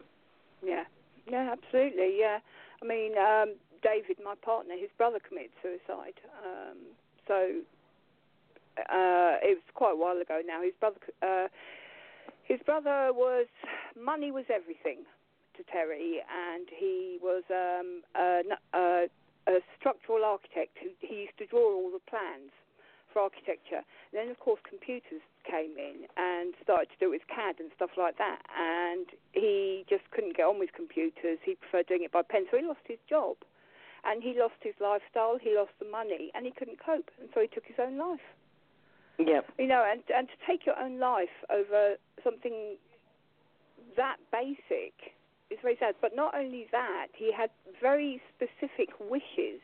Yeah, 0.63 0.83
yeah, 1.29 1.53
absolutely. 1.53 2.17
Yeah, 2.19 2.39
I 2.81 2.85
mean, 2.85 3.17
um, 3.17 3.55
David, 3.81 4.17
my 4.23 4.35
partner, 4.41 4.75
his 4.77 4.89
brother 4.97 5.19
committed 5.25 5.51
suicide. 5.61 6.19
Um, 6.43 6.77
so 7.27 7.33
uh, 8.77 9.37
it 9.41 9.55
was 9.55 9.63
quite 9.73 9.93
a 9.93 9.95
while 9.95 10.17
ago 10.17 10.41
now. 10.45 10.61
His 10.61 10.73
brother, 10.79 10.97
uh, 11.21 11.47
his 12.43 12.59
brother 12.65 13.11
was 13.13 13.47
money 13.95 14.31
was 14.31 14.45
everything 14.53 15.05
to 15.57 15.63
Terry, 15.65 16.21
and 16.29 16.67
he 16.69 17.17
was 17.21 17.43
um, 17.49 18.01
a, 18.15 18.41
a, 18.73 19.07
a 19.47 19.59
structural 19.79 20.23
architect. 20.23 20.77
Who, 20.81 20.89
he 21.01 21.27
used 21.27 21.37
to 21.39 21.45
draw 21.45 21.73
all 21.75 21.91
the 21.91 22.03
plans 22.09 22.51
for 23.11 23.21
architecture. 23.21 23.81
And 24.11 24.15
then, 24.15 24.29
of 24.29 24.39
course, 24.39 24.59
computers 24.67 25.21
came 25.43 25.73
in 25.77 26.05
and 26.15 26.53
started 26.61 26.89
to 26.93 26.97
do 26.99 27.07
it 27.07 27.23
with 27.23 27.27
CAD 27.27 27.59
and 27.59 27.71
stuff 27.75 27.91
like 27.97 28.17
that. 28.17 28.39
And 28.53 29.07
he 29.33 29.85
just 29.89 30.03
couldn't 30.11 30.37
get 30.37 30.45
on 30.45 30.59
with 30.59 30.73
computers. 30.73 31.39
He 31.43 31.55
preferred 31.55 31.87
doing 31.87 32.03
it 32.03 32.11
by 32.11 32.21
pen, 32.21 32.45
so 32.51 32.57
he 32.57 32.65
lost 32.65 32.85
his 32.85 32.99
job. 33.09 33.37
And 34.05 34.23
he 34.23 34.37
lost 34.37 34.61
his 34.61 34.75
lifestyle, 34.79 35.37
he 35.41 35.55
lost 35.55 35.73
the 35.79 35.89
money, 35.89 36.31
and 36.35 36.45
he 36.45 36.51
couldn't 36.51 36.79
cope. 36.79 37.11
And 37.19 37.29
so 37.33 37.41
he 37.41 37.47
took 37.47 37.65
his 37.65 37.75
own 37.81 37.97
life. 37.97 38.23
Yeah. 39.17 39.41
You 39.57 39.67
know, 39.67 39.83
and, 39.83 40.03
and 40.13 40.27
to 40.29 40.37
take 40.45 40.65
your 40.65 40.77
own 40.77 40.99
life 40.99 41.33
over 41.49 41.95
something 42.23 42.77
that 43.95 44.17
basic 44.31 45.16
is 45.49 45.59
very 45.61 45.77
sad. 45.79 45.95
But 46.01 46.15
not 46.15 46.35
only 46.35 46.67
that, 46.71 47.07
he 47.15 47.31
had 47.31 47.49
very 47.81 48.21
specific 48.35 48.89
wishes 48.99 49.61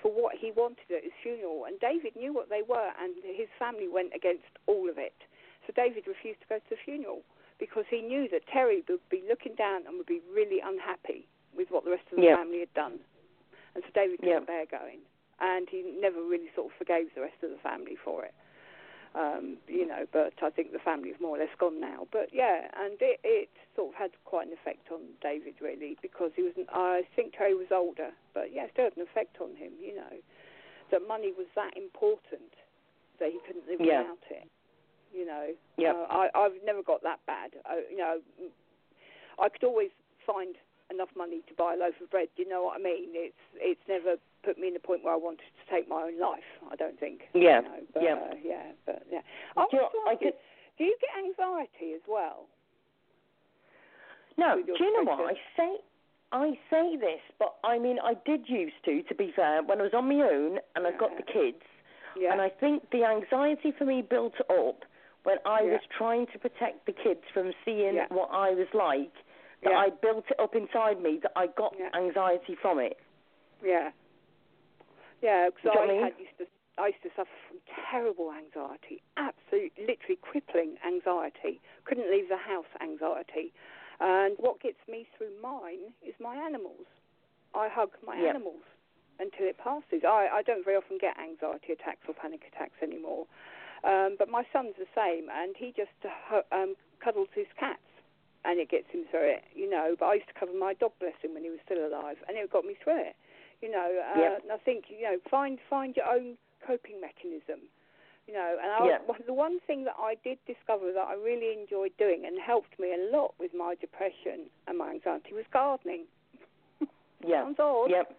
for 0.00 0.12
what 0.12 0.36
he 0.36 0.52
wanted 0.52 0.90
at 0.92 1.04
his 1.04 1.12
funeral, 1.22 1.64
and 1.64 1.80
David 1.80 2.16
knew 2.16 2.32
what 2.32 2.48
they 2.48 2.62
were, 2.62 2.92
and 3.00 3.14
his 3.24 3.48
family 3.58 3.88
went 3.88 4.12
against 4.14 4.44
all 4.66 4.88
of 4.90 4.98
it. 4.98 5.16
So 5.66 5.72
David 5.74 6.06
refused 6.06 6.40
to 6.42 6.48
go 6.48 6.58
to 6.58 6.70
the 6.70 6.76
funeral 6.84 7.22
because 7.58 7.84
he 7.88 8.02
knew 8.02 8.28
that 8.28 8.46
Terry 8.46 8.84
would 8.88 9.00
be 9.08 9.24
looking 9.26 9.54
down 9.56 9.86
and 9.86 9.96
would 9.96 10.06
be 10.06 10.20
really 10.30 10.60
unhappy 10.60 11.26
with 11.56 11.70
what 11.70 11.84
the 11.84 11.90
rest 11.90 12.04
of 12.12 12.16
the 12.18 12.24
Yeah. 12.24 12.36
family 12.36 12.60
had 12.60 12.72
done. 12.74 13.00
And 13.74 13.82
so 13.82 13.90
David 13.94 14.20
couldn't 14.20 14.44
bear 14.44 14.66
going, 14.66 15.00
and 15.40 15.68
he 15.68 15.82
never 15.82 16.22
really 16.22 16.50
sort 16.54 16.66
of 16.70 16.72
forgave 16.76 17.12
the 17.14 17.22
rest 17.22 17.42
of 17.42 17.50
the 17.50 17.58
family 17.58 17.96
for 17.96 18.24
it. 18.24 18.34
Um, 19.16 19.56
you 19.66 19.86
know, 19.88 20.04
but 20.12 20.34
I 20.42 20.50
think 20.50 20.72
the 20.72 20.78
family 20.78 21.08
is 21.08 21.16
more 21.22 21.36
or 21.36 21.40
less 21.40 21.54
gone 21.58 21.80
now. 21.80 22.06
But 22.12 22.28
yeah, 22.34 22.68
and 22.76 23.00
it, 23.00 23.18
it 23.24 23.48
sort 23.74 23.94
of 23.94 23.94
had 23.96 24.10
quite 24.26 24.46
an 24.46 24.52
effect 24.52 24.92
on 24.92 25.00
David 25.22 25.54
really 25.62 25.96
because 26.02 26.32
he 26.36 26.42
was, 26.42 26.52
I 26.68 27.00
think 27.16 27.32
Terry 27.32 27.54
was 27.54 27.68
older, 27.72 28.10
but 28.34 28.52
yeah, 28.52 28.64
it 28.64 28.70
still 28.74 28.84
had 28.84 28.96
an 28.96 29.02
effect 29.08 29.40
on 29.40 29.56
him. 29.56 29.72
You 29.80 29.96
know, 29.96 30.14
that 30.90 31.00
money 31.08 31.32
was 31.32 31.46
that 31.56 31.72
important 31.78 32.52
that 33.18 33.32
he 33.32 33.40
couldn't 33.46 33.64
live 33.66 33.80
Yeah. 33.80 34.04
without 34.04 34.24
it. 34.28 34.48
You 35.14 35.24
know, 35.24 35.46
Yeah. 35.78 35.92
uh, 35.96 36.06
I, 36.12 36.28
I've 36.34 36.60
never 36.62 36.82
got 36.82 37.02
that 37.02 37.24
bad. 37.24 37.52
I, 37.64 37.84
you 37.90 37.96
know, 37.96 38.20
I 39.40 39.48
could 39.48 39.64
always 39.64 39.90
find 40.26 40.56
enough 40.90 41.08
money 41.16 41.40
to 41.48 41.54
buy 41.54 41.74
a 41.74 41.76
loaf 41.76 41.94
of 42.02 42.10
bread. 42.10 42.28
Do 42.36 42.42
you 42.42 42.48
know 42.48 42.62
what 42.62 42.78
I 42.80 42.82
mean? 42.82 43.10
It's 43.12 43.34
it's 43.56 43.80
never 43.88 44.16
put 44.44 44.58
me 44.58 44.68
in 44.68 44.74
the 44.74 44.80
point 44.80 45.02
where 45.04 45.12
I 45.14 45.16
wanted 45.16 45.46
to 45.50 45.64
take 45.74 45.88
my 45.88 46.02
own 46.02 46.18
life. 46.20 46.46
I 46.70 46.76
don't 46.76 46.98
think. 46.98 47.22
Yeah. 47.34 47.60
You 47.60 47.68
know, 47.68 47.80
but, 47.94 48.02
Yeah. 48.02 48.14
Uh, 48.14 48.34
yeah. 48.44 48.66
But 48.86 49.02
yeah. 49.10 49.20
I 49.56 49.66
Do 49.70 49.76
you 49.76 49.82
want 49.82 49.94
know, 49.94 50.04
to 50.04 50.10
I 50.10 50.16
could- 50.16 50.40
do 50.78 50.84
you 50.84 50.96
get 51.00 51.10
anxiety 51.24 51.94
as 51.94 52.02
well? 52.06 52.46
No, 54.36 54.60
do 54.62 54.72
you 54.78 54.92
know 55.04 55.10
what? 55.10 55.30
I 55.32 55.34
say 55.56 55.76
I 56.32 56.58
say 56.70 56.96
this, 56.96 57.20
but 57.38 57.54
I 57.64 57.78
mean 57.78 57.98
I 58.02 58.14
did 58.26 58.48
used 58.48 58.76
to, 58.84 59.02
to 59.04 59.14
be 59.14 59.32
fair, 59.34 59.62
when 59.62 59.80
I 59.80 59.84
was 59.84 59.94
on 59.94 60.08
my 60.08 60.22
own 60.24 60.58
and 60.74 60.86
I 60.86 60.92
got 60.92 61.16
the 61.16 61.22
kids 61.22 61.62
Yeah. 62.16 62.32
and 62.32 62.40
I 62.42 62.48
think 62.50 62.90
the 62.90 63.04
anxiety 63.04 63.72
for 63.72 63.84
me 63.86 64.02
built 64.02 64.34
up 64.50 64.84
when 65.24 65.38
I 65.46 65.62
Yeah. 65.62 65.72
was 65.72 65.80
trying 65.96 66.26
to 66.28 66.38
protect 66.38 66.84
the 66.86 66.92
kids 66.92 67.22
from 67.32 67.52
seeing 67.64 67.96
what 68.10 68.28
I 68.30 68.50
was 68.50 68.68
like. 68.74 69.12
That 69.62 69.70
Yeah. 69.70 69.78
I 69.78 69.90
built 69.90 70.24
it 70.30 70.38
up 70.38 70.54
inside 70.54 71.00
me 71.00 71.18
that 71.22 71.32
I 71.36 71.46
got 71.48 71.74
Yeah. 71.78 71.90
anxiety 71.94 72.54
from 72.56 72.78
it. 72.78 72.98
Yeah. 73.62 73.90
Yeah, 75.22 75.48
because 75.48 75.62
Do 75.62 75.68
you 75.70 75.74
know 75.74 75.80
I 75.80 75.84
I 75.84 75.88
mean? 75.88 76.02
had 76.02 76.18
used 76.18 76.38
to 76.38 76.46
I 76.78 76.88
used 76.88 77.02
to 77.04 77.10
suffer 77.16 77.30
from 77.48 77.58
terrible 77.90 78.30
anxiety, 78.30 79.00
absolute, 79.16 79.72
literally 79.78 80.16
crippling 80.20 80.76
anxiety. 80.86 81.58
Couldn't 81.84 82.10
leave 82.10 82.28
the 82.28 82.36
house 82.36 82.68
anxiety. 82.82 83.54
And 83.98 84.36
what 84.38 84.60
gets 84.60 84.76
me 84.86 85.06
through 85.16 85.32
mine 85.40 85.94
is 86.06 86.12
my 86.20 86.36
animals. 86.36 86.84
I 87.54 87.68
hug 87.72 87.96
my 88.04 88.14
Yeah. 88.14 88.28
animals 88.28 88.60
until 89.18 89.46
it 89.48 89.56
passes. 89.56 90.04
I, 90.04 90.28
I 90.28 90.42
don't 90.42 90.64
very 90.66 90.76
often 90.76 90.98
get 90.98 91.16
anxiety 91.18 91.72
attacks 91.72 92.04
or 92.06 92.12
panic 92.12 92.44
attacks 92.52 92.76
anymore. 92.82 93.24
Um, 93.84 94.16
but 94.18 94.28
my 94.28 94.44
son's 94.52 94.76
the 94.76 94.86
same, 94.94 95.30
and 95.32 95.56
he 95.56 95.72
just 95.72 95.96
uh, 96.04 96.42
um, 96.52 96.74
cuddles 97.00 97.28
his 97.34 97.46
cats, 97.58 97.80
and 98.46 98.60
it 98.60 98.70
gets 98.70 98.86
him 98.90 99.04
through 99.10 99.28
it, 99.28 99.44
you 99.54 99.68
know. 99.68 99.96
But 99.98 100.06
I 100.06 100.14
used 100.14 100.28
to 100.28 100.38
cover 100.38 100.52
my 100.56 100.72
dog, 100.74 100.92
bless 101.00 101.18
him, 101.20 101.34
when 101.34 101.42
he 101.42 101.50
was 101.50 101.58
still 101.64 101.82
alive, 101.86 102.16
and 102.28 102.36
it 102.38 102.48
got 102.50 102.64
me 102.64 102.76
through 102.82 103.00
it, 103.10 103.16
you 103.60 103.70
know. 103.70 103.90
Uh, 104.14 104.20
Yeah. 104.20 104.36
And 104.42 104.52
I 104.52 104.58
think, 104.58 104.84
you 104.88 105.02
know, 105.02 105.18
find 105.28 105.58
find 105.68 105.96
your 105.96 106.06
own 106.06 106.38
coping 106.66 107.00
mechanism, 107.00 107.66
you 108.26 108.34
know. 108.34 108.56
And 108.62 108.70
I, 108.72 108.86
one- 109.04 109.22
the 109.26 109.34
one 109.34 109.58
thing 109.66 109.84
that 109.84 109.96
I 109.98 110.14
did 110.22 110.38
discover 110.46 110.92
that 110.92 111.06
I 111.08 111.14
really 111.14 111.50
enjoyed 111.58 111.92
doing 111.98 112.24
and 112.26 112.38
helped 112.40 112.78
me 112.78 112.94
a 112.94 113.02
lot 113.16 113.34
with 113.38 113.52
my 113.52 113.74
depression 113.80 114.46
and 114.66 114.78
my 114.78 114.90
anxiety 114.90 115.34
was 115.34 115.44
gardening. 115.52 116.04
Yeah. 117.26 117.42
Sounds 117.44 117.58
odd 117.58 117.90
Yep. 117.90 118.14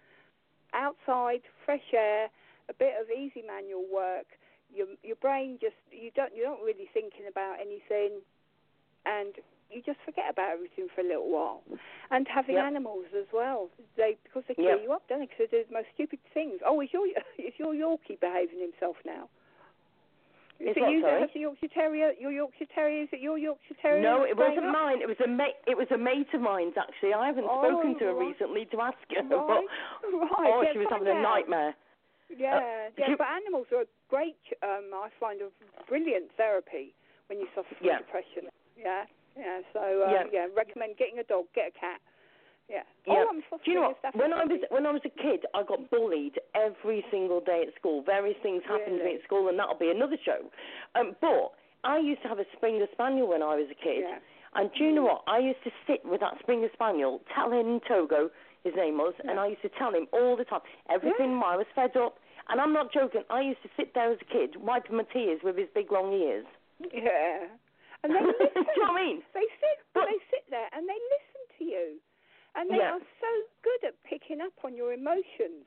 outside, 0.74 1.42
fresh 1.66 1.94
air, 1.94 2.28
a 2.68 2.74
bit 2.74 2.94
of 3.00 3.10
easy 3.10 3.44
manual 3.46 3.86
work. 3.94 4.26
Your 4.74 4.88
your 5.04 5.16
brain 5.18 5.58
just 5.62 5.80
you 5.92 6.12
don't 6.12 6.36
you're 6.36 6.50
not 6.50 6.60
really 6.62 6.90
thinking 6.94 7.28
about 7.30 7.56
anything, 7.62 8.20
and 9.06 9.34
you 9.72 9.82
just 9.86 10.00
forget 10.06 10.26
about 10.30 10.52
everything 10.52 10.88
for 10.96 11.02
a 11.02 11.08
little 11.08 11.30
while. 11.30 11.62
And 12.10 12.28
having 12.28 12.56
Yep. 12.56 12.66
animals 12.66 13.06
as 13.18 13.26
well, 13.34 13.70
they 13.96 14.18
because 14.24 14.44
they 14.48 14.56
cheer 14.56 14.76
Yep. 14.76 14.84
you 14.84 14.92
up, 14.94 15.08
don't 15.08 15.20
they? 15.20 15.26
Because 15.26 15.50
they 15.52 15.58
do 15.60 15.64
the 15.68 15.74
most 15.74 15.88
stupid 15.94 16.20
things. 16.34 16.62
Oh, 16.66 16.80
is 16.82 16.92
your 16.94 17.06
is 17.38 17.54
your 17.58 17.74
Yorkie 17.74 18.20
behaving 18.20 18.60
himself 18.60 18.98
now? 19.06 19.30
Is, 20.60 20.70
Is 20.74 20.78
it 20.78 20.90
you 20.90 21.02
sorry? 21.02 21.14
that 21.22 21.22
has 21.22 21.34
the 21.34 21.40
Yorkshire 21.42 21.68
Terrier? 21.68 22.14
Your 22.20 22.32
Yorkshire 22.32 22.66
Terrier? 22.74 23.04
Is 23.04 23.10
it 23.14 23.20
your 23.22 23.38
Yorkshire 23.38 23.76
Terrier? 23.80 24.02
No, 24.02 24.24
it 24.24 24.36
wasn't 24.36 24.66
up? 24.66 24.74
mine. 24.74 25.02
It 25.02 25.08
was 25.08 25.20
a 25.24 25.28
mate. 25.28 25.54
It 25.68 25.78
was 25.78 25.86
a 25.92 25.98
mate 25.98 26.34
of 26.34 26.42
mine's 26.42 26.74
actually. 26.78 27.14
I 27.14 27.28
haven't 27.28 27.46
Oh, 27.48 27.62
spoken 27.62 27.94
to 28.00 28.06
her 28.06 28.16
right. 28.16 28.28
recently 28.28 28.66
to 28.74 28.82
ask 28.82 28.98
her. 29.14 29.22
Right, 29.22 29.30
But, 29.30 30.10
right. 30.18 30.50
oh, 30.50 30.62
yeah, 30.66 30.72
she 30.74 30.80
was 30.80 30.88
having 30.90 31.08
a 31.08 31.22
nightmare. 31.22 31.76
Yeah, 32.36 32.90
yeah, 32.98 33.10
you- 33.10 33.18
but 33.18 33.28
animals 33.28 33.68
are 33.72 33.82
a 33.82 33.88
great, 34.10 34.36
um, 34.64 34.90
I 34.94 35.10
find, 35.20 35.42
a 35.42 35.50
brilliant 35.88 36.32
therapy 36.36 36.94
when 37.28 37.40
you 37.40 37.48
suffer 37.54 37.74
from 37.76 37.86
Yeah. 37.88 38.00
depression. 38.00 38.50
Yeah, 38.76 39.06
yeah. 39.38 39.60
So 39.74 39.80
uh, 39.80 40.12
Yeah. 40.12 40.24
yeah. 40.32 40.48
recommend 40.56 40.98
getting 40.98 41.20
a 41.20 41.24
dog, 41.24 41.46
get 41.54 41.70
a 41.70 41.80
cat. 41.80 42.02
Yeah. 42.70 42.84
Yeah. 43.06 43.24
Oh, 43.24 43.30
I'm 43.30 43.40
Do 43.40 43.72
you 43.72 43.76
know 43.76 43.96
what? 44.04 44.16
When 44.16 44.34
I 44.34 44.44
was 44.44 44.60
when 44.70 44.86
I 44.86 44.92
was 44.92 45.02
a 45.06 45.10
kid, 45.10 45.46
I 45.56 45.64
got 45.64 45.90
bullied 45.90 46.36
every 46.54 47.06
single 47.10 47.40
day 47.40 47.64
at 47.68 47.74
school. 47.80 48.02
Various 48.04 48.36
things 48.44 48.62
happened 48.68 49.00
to 49.00 49.06
me 49.06 49.16
at 49.16 49.24
school, 49.24 49.48
and 49.48 49.58
that'll 49.58 49.80
be 49.80 49.90
another 49.90 50.18
show. 50.26 50.52
Um, 51.00 51.16
but 51.22 51.54
I 51.86 51.98
used 52.00 52.22
to 52.24 52.28
have 52.28 52.40
a 52.40 52.46
Springer 52.58 52.88
Spaniel 52.92 53.28
when 53.30 53.42
I 53.42 53.56
was 53.56 53.68
a 53.72 53.76
kid, 53.76 54.04
Yeah. 54.04 54.20
and 54.56 54.70
do 54.74 54.84
you 54.84 54.92
know 54.92 55.04
what? 55.04 55.24
I 55.28 55.40
used 55.40 55.64
to 55.64 55.72
sit 55.88 56.04
with 56.04 56.20
that 56.20 56.40
Springer 56.40 56.68
Spaniel, 56.74 57.22
tell 57.34 57.52
him 57.52 57.80
Togo, 57.88 58.30
his 58.66 58.76
name 58.76 58.98
was, 58.98 59.14
and 59.24 59.40
I 59.40 59.48
used 59.48 59.62
to 59.62 59.70
tell 59.70 59.94
him 59.94 60.08
all 60.12 60.36
the 60.36 60.44
time 60.44 60.62
everything. 60.90 61.40
I 61.42 61.56
was 61.56 61.68
fed 61.74 61.96
up, 61.96 62.20
and 62.50 62.60
I'm 62.60 62.74
not 62.74 62.92
joking. 62.92 63.24
I 63.30 63.42
used 63.42 63.62
to 63.64 63.70
sit 63.78 63.94
there 63.94 64.12
as 64.12 64.20
a 64.20 64.26
kid, 64.26 64.58
wiping 64.58 64.98
my 64.98 65.04
tears 65.04 65.40
with 65.42 65.56
his 65.58 65.70
big 65.74 65.90
long 65.90 66.12
ears. 66.12 66.46
Yeah. 66.92 67.48
And 68.04 68.14
they 68.14 68.20
do 68.26 68.34
listen. 68.40 68.66
you 68.76 68.84
know 68.84 68.94
what 68.94 69.02
I 69.02 69.06
mean? 69.06 69.24
They 69.34 69.48
sit, 69.62 69.78
but 69.94 70.02
But- 70.02 70.10
they 70.10 70.20
sit 70.30 70.44
there 70.50 70.70
and 70.74 70.88
they 70.88 71.00
listen 71.16 71.42
to 71.60 71.64
you, 71.66 71.88
and 72.56 72.70
they 72.70 72.78
Yeah. 72.78 72.94
are 72.96 73.06
so 73.22 73.32
good 73.64 73.82
at 73.90 73.96
picking 74.04 74.42
up 74.42 74.54
on 74.64 74.76
your 74.76 74.94
emotions 74.94 75.66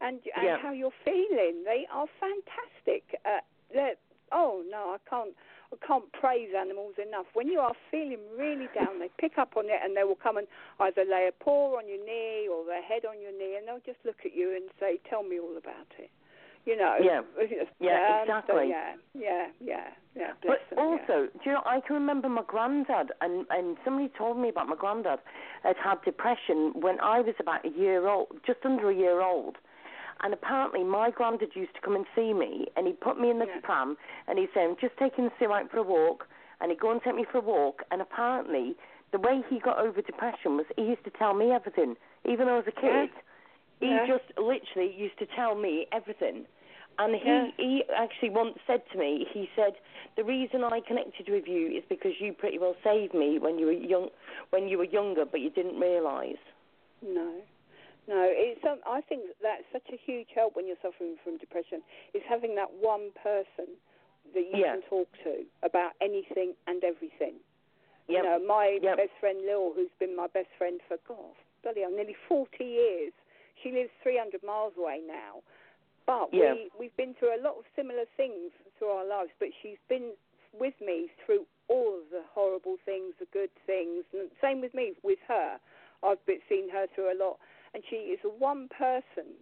and 0.00 0.20
and 0.36 0.44
Yeah. 0.44 0.58
how 0.58 0.72
you're 0.72 0.94
feeling. 1.04 1.64
They 1.64 1.86
are 1.90 2.06
fantastic. 2.18 3.14
At, 3.24 3.44
they're, 3.72 3.96
oh 4.32 4.62
no, 4.68 4.94
I 4.94 4.98
can't. 5.08 5.34
I 5.72 5.86
can't 5.86 6.12
praise 6.12 6.52
animals 6.54 6.98
enough. 6.98 7.24
When 7.32 7.48
you 7.48 7.58
are 7.58 7.72
feeling 7.90 8.20
really 8.36 8.68
down, 8.74 8.98
they 8.98 9.08
pick 9.16 9.38
up 9.38 9.56
on 9.56 9.70
it 9.70 9.80
and 9.82 9.96
they 9.96 10.04
will 10.04 10.16
come 10.20 10.36
and 10.36 10.46
either 10.80 11.02
lay 11.02 11.28
a 11.28 11.32
paw 11.32 11.78
on 11.78 11.88
your 11.88 12.04
knee 12.04 12.46
or 12.46 12.62
their 12.66 12.82
head 12.82 13.06
on 13.06 13.22
your 13.22 13.32
knee, 13.32 13.56
and 13.56 13.66
they'll 13.66 13.80
just 13.80 14.04
look 14.04 14.20
at 14.26 14.34
you 14.34 14.54
and 14.54 14.68
say, 14.78 14.98
"Tell 15.08 15.22
me 15.22 15.40
all 15.40 15.56
about 15.56 15.86
it." 15.98 16.10
You 16.64 16.76
know. 16.76 16.96
Yeah. 17.02 17.22
Yeah, 17.80 18.18
so 18.18 18.22
exactly. 18.22 18.68
yeah, 18.68 18.92
yeah, 19.14 19.46
yeah, 19.60 19.88
yeah. 20.14 20.32
But 20.46 20.60
them, 20.70 20.78
yeah. 20.78 20.84
also, 20.84 21.28
do 21.32 21.40
you 21.44 21.52
know, 21.52 21.62
I 21.66 21.80
can 21.80 21.94
remember 21.94 22.28
my 22.28 22.42
granddad, 22.46 23.10
and, 23.20 23.46
and 23.50 23.76
somebody 23.84 24.10
told 24.16 24.38
me 24.38 24.48
about 24.48 24.68
my 24.68 24.76
granddad 24.76 25.18
had 25.64 25.76
had 25.76 26.02
depression 26.04 26.72
when 26.80 27.00
I 27.00 27.20
was 27.20 27.34
about 27.40 27.64
a 27.64 27.70
year 27.70 28.06
old, 28.06 28.28
just 28.46 28.60
under 28.64 28.90
a 28.90 28.94
year 28.94 29.20
old. 29.20 29.56
And 30.22 30.32
apparently, 30.32 30.84
my 30.84 31.10
granddad 31.10 31.50
used 31.54 31.74
to 31.74 31.80
come 31.80 31.96
and 31.96 32.06
see 32.14 32.32
me, 32.32 32.66
and 32.76 32.86
he'd 32.86 33.00
put 33.00 33.18
me 33.18 33.30
in 33.30 33.40
the 33.40 33.46
Yeah. 33.46 33.60
pram, 33.62 33.96
and 34.28 34.38
he'd 34.38 34.50
say, 34.54 34.62
I'm 34.62 34.76
just 34.76 34.96
taking 34.96 35.30
Sue 35.38 35.52
out 35.52 35.68
for 35.70 35.78
a 35.78 35.82
walk, 35.82 36.28
and 36.60 36.70
he'd 36.70 36.78
go 36.78 36.92
and 36.92 37.02
take 37.02 37.16
me 37.16 37.24
for 37.24 37.38
a 37.38 37.40
walk. 37.40 37.82
And 37.90 38.00
apparently, 38.00 38.76
the 39.10 39.18
way 39.18 39.42
he 39.50 39.58
got 39.58 39.78
over 39.78 40.00
depression 40.00 40.56
was 40.56 40.66
he 40.76 40.84
used 40.84 41.02
to 41.04 41.10
tell 41.10 41.34
me 41.34 41.50
everything. 41.50 41.96
Even 42.24 42.46
though 42.46 42.54
I 42.54 42.58
was 42.58 42.68
a 42.68 42.80
Yeah. 42.80 43.08
He 43.82 43.88
Yeah. 43.88 44.06
just 44.06 44.38
literally 44.38 44.94
used 44.94 45.18
to 45.18 45.26
tell 45.26 45.56
me 45.56 45.86
everything. 45.90 46.46
And 46.98 47.16
he, 47.16 47.28
Yeah. 47.28 47.50
he 47.56 47.84
actually 47.90 48.30
once 48.30 48.58
said 48.66 48.82
to 48.92 48.98
me, 48.98 49.24
he 49.32 49.50
said, 49.56 49.74
the 50.16 50.22
reason 50.22 50.62
I 50.62 50.80
connected 50.80 51.28
with 51.28 51.48
you 51.48 51.66
is 51.68 51.82
because 51.88 52.20
you 52.20 52.32
pretty 52.32 52.58
well 52.58 52.76
saved 52.84 53.12
me 53.14 53.38
when 53.38 53.58
you 53.58 53.66
were 53.66 53.72
young, 53.72 54.10
when 54.50 54.68
you 54.68 54.78
were 54.78 54.84
younger, 54.84 55.24
but 55.24 55.40
you 55.40 55.50
didn't 55.50 55.80
realise. 55.80 56.38
No, 57.02 57.42
no. 58.06 58.28
It's 58.30 58.62
um, 58.64 58.78
I 58.86 59.00
think 59.00 59.22
that 59.26 59.36
that's 59.42 59.64
such 59.72 59.92
a 59.92 59.96
huge 59.96 60.28
help 60.34 60.54
when 60.54 60.66
you're 60.68 60.76
suffering 60.82 61.16
from 61.24 61.38
depression. 61.38 61.82
Is 62.14 62.22
having 62.28 62.54
that 62.54 62.70
one 62.72 63.10
person 63.22 63.74
that 64.34 64.44
you 64.44 64.58
Yeah. 64.58 64.72
can 64.74 64.82
talk 64.82 65.08
to 65.24 65.44
about 65.62 65.92
anything 66.00 66.54
and 66.68 66.84
everything. 66.84 67.40
Yep. 68.08 68.22
You 68.22 68.22
know, 68.22 68.38
my 68.38 68.78
Yep. 68.82 68.96
best 68.98 69.12
friend 69.18 69.40
Lil, 69.46 69.72
who's 69.74 69.90
been 69.98 70.14
my 70.14 70.28
best 70.28 70.50
friend 70.58 70.80
for 70.86 70.98
God, 71.08 71.34
bloody 71.62 71.80
hell, 71.80 71.90
nearly 71.90 72.14
40 72.28 72.64
years. 72.64 73.12
She 73.62 73.72
lives 73.72 73.90
300 74.02 74.42
miles 74.42 74.72
away 74.76 75.00
now. 75.06 75.42
But 76.06 76.32
Yeah. 76.32 76.54
we 76.54 76.70
we've 76.78 76.96
been 76.96 77.14
through 77.14 77.34
a 77.34 77.40
lot 77.40 77.56
of 77.56 77.64
similar 77.76 78.06
things 78.16 78.50
through 78.78 78.88
our 78.88 79.04
lives. 79.04 79.30
But 79.38 79.50
she's 79.62 79.78
been 79.88 80.16
with 80.52 80.78
me 80.80 81.10
through 81.24 81.46
all 81.68 81.94
of 81.94 82.10
the 82.10 82.22
horrible 82.34 82.76
things, 82.84 83.14
the 83.18 83.26
good 83.26 83.50
things, 83.66 84.04
and 84.12 84.30
same 84.40 84.60
with 84.60 84.74
me 84.74 84.94
with 85.02 85.18
her. 85.28 85.58
I've 86.02 86.24
been, 86.26 86.40
seen 86.48 86.68
her 86.70 86.86
through 86.94 87.12
a 87.12 87.16
lot, 87.16 87.38
and 87.74 87.82
she 87.88 88.10
is 88.10 88.20
the 88.22 88.28
one 88.28 88.68
person 88.68 89.38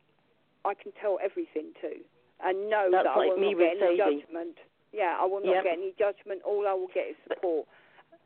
I 0.64 0.74
can 0.74 0.92
tell 1.00 1.18
everything 1.24 1.72
to, 1.80 2.04
and 2.44 2.68
know 2.68 2.88
That's 2.92 3.04
that 3.04 3.16
like 3.16 3.32
I 3.32 3.34
will 3.34 3.40
not 3.40 3.58
get 3.58 3.82
any 3.82 3.96
judgment. 3.96 4.58
Yeah, 4.92 5.16
I 5.18 5.24
will 5.24 5.40
not 5.40 5.54
Yep. 5.54 5.64
get 5.64 5.72
any 5.72 5.92
judgment. 5.98 6.42
All 6.42 6.66
I 6.66 6.74
will 6.74 6.88
get 6.88 7.08
is 7.08 7.16
support 7.26 7.66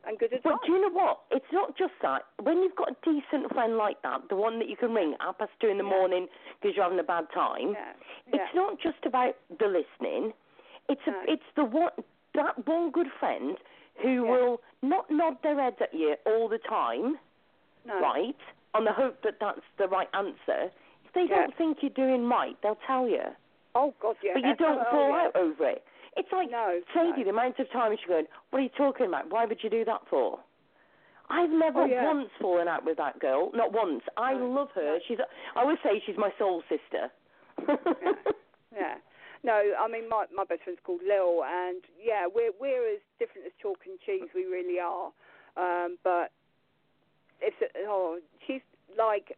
and 0.07 0.19
good 0.19 0.33
advice. 0.33 0.53
But 0.61 0.67
do 0.67 0.73
you 0.73 0.81
know 0.83 0.91
what? 0.95 1.21
It's 1.31 1.51
not 1.53 1.77
just 1.77 1.93
that. 2.03 2.23
When 2.43 2.59
you've 2.63 2.77
got 2.77 2.91
a 2.91 2.97
decent 3.05 3.53
friend 3.53 3.77
like 3.77 4.01
that, 4.03 4.29
the 4.29 4.37
one 4.37 4.59
that 4.59 4.69
you 4.69 4.77
can 4.77 4.93
ring 4.95 5.15
at 5.21 5.39
past 5.39 5.53
two 5.61 5.69
in 5.69 5.79
the 5.79 5.85
Yeah. 5.85 5.91
morning 5.91 6.29
because 6.61 6.77
you're 6.77 6.85
having 6.85 6.99
a 6.99 7.03
bad 7.05 7.27
time, 7.33 7.73
yeah, 7.73 7.93
yeah. 8.33 8.35
it's 8.45 8.55
not 8.55 8.79
just 8.81 9.05
about 9.07 9.37
the 9.59 9.67
listening. 9.67 10.33
It's 10.89 11.01
a, 11.07 11.11
No. 11.11 11.23
it's 11.29 11.51
the 11.57 11.65
one 11.65 11.91
that 12.35 12.67
one 12.67 12.91
good 12.91 13.11
friend 13.21 13.57
who 14.03 14.23
will 14.25 14.61
not 14.83 15.09
nod 15.11 15.41
their 15.43 15.55
heads 15.61 15.77
at 15.81 15.95
you 15.95 16.17
all 16.27 16.49
the 16.49 16.59
time, 16.59 17.19
no. 17.87 18.01
right? 18.01 18.37
On 18.75 18.85
the 18.85 18.93
hope 18.93 19.23
that 19.23 19.39
that's 19.41 19.61
the 19.79 19.87
right 19.89 20.09
answer. 20.15 20.71
If 21.05 21.13
they 21.15 21.27
don't 21.29 21.55
think 21.57 21.79
you're 21.81 21.91
doing 21.91 22.29
right, 22.29 22.57
they'll 22.63 22.79
tell 22.87 23.09
you. 23.09 23.23
Oh 23.77 23.95
God, 24.01 24.17
yeah. 24.23 24.33
But 24.35 24.45
you 24.45 24.55
don't 24.57 24.81
Oh, 24.81 24.91
fall 24.91 25.13
out 25.15 25.37
over 25.37 25.69
it. 25.69 25.85
It's 26.17 26.29
like 26.33 26.51
No, 26.51 26.81
Sadie, 26.95 27.19
no. 27.19 27.25
the 27.25 27.31
amount 27.31 27.59
of 27.59 27.71
time 27.73 27.95
she's 27.99 28.07
going, 28.09 28.27
What 28.51 28.61
are 28.61 28.63
you 28.63 28.69
talking 28.77 29.07
about? 29.07 29.31
Why 29.31 29.45
would 29.47 29.59
you 29.63 29.71
do 29.71 29.85
that 29.85 30.03
for? 30.09 30.39
I've 31.31 31.51
never 31.51 31.83
Oh, 31.83 31.87
yeah. 31.87 32.05
once 32.05 32.29
fallen 32.41 32.69
out 32.69 32.85
with 32.85 32.99
that 32.99 33.19
girl. 33.19 33.51
Not 33.55 33.73
once. 33.73 34.03
I 34.17 34.35
No, 34.35 34.47
love 34.47 34.69
her. 34.75 34.83
no. 34.85 34.99
She's 35.09 35.19
I 35.57 35.61
always 35.61 35.79
say 35.83 36.03
she's 36.05 36.17
my 36.19 36.31
soul 36.39 36.63
sister. 36.69 37.11
Yeah. 38.75 38.97
No, 39.45 39.61
I 39.79 39.89
mean 39.89 40.09
my 40.09 40.25
my 40.35 40.45
best 40.45 40.63
friend's 40.65 40.81
called 40.85 41.01
Lil, 41.07 41.45
and 41.45 41.83
yeah, 42.03 42.27
we're 42.33 42.53
we're 42.61 42.95
as 42.95 43.01
different 43.19 43.47
as 43.47 43.53
chalk 43.61 43.79
and 43.87 43.99
cheese. 44.01 44.29
We 44.35 44.45
really 44.47 44.81
are. 44.81 45.13
Um, 45.57 45.99
but 46.03 46.33
it's 47.41 47.57
oh, 47.87 48.19
she's 48.47 48.63
like 48.99 49.37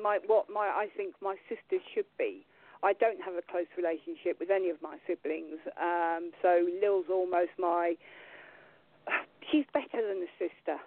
my 0.00 0.18
what 0.26 0.46
my 0.48 0.66
I 0.68 0.86
think 0.96 1.14
my 1.20 1.34
sister 1.48 1.82
should 1.94 2.06
be. 2.16 2.46
I 2.84 2.92
don't 2.92 3.20
have 3.24 3.34
a 3.34 3.42
close 3.42 3.66
relationship 3.76 4.38
with 4.38 4.50
any 4.50 4.68
of 4.68 4.76
my 4.82 4.98
siblings, 5.06 5.58
um, 5.80 6.30
so 6.42 6.68
Lil's 6.80 7.06
almost 7.10 7.52
my. 7.58 7.96
She's 9.50 9.64
better 9.72 10.00
than 10.06 10.22
a 10.24 10.30
sister. 10.38 10.78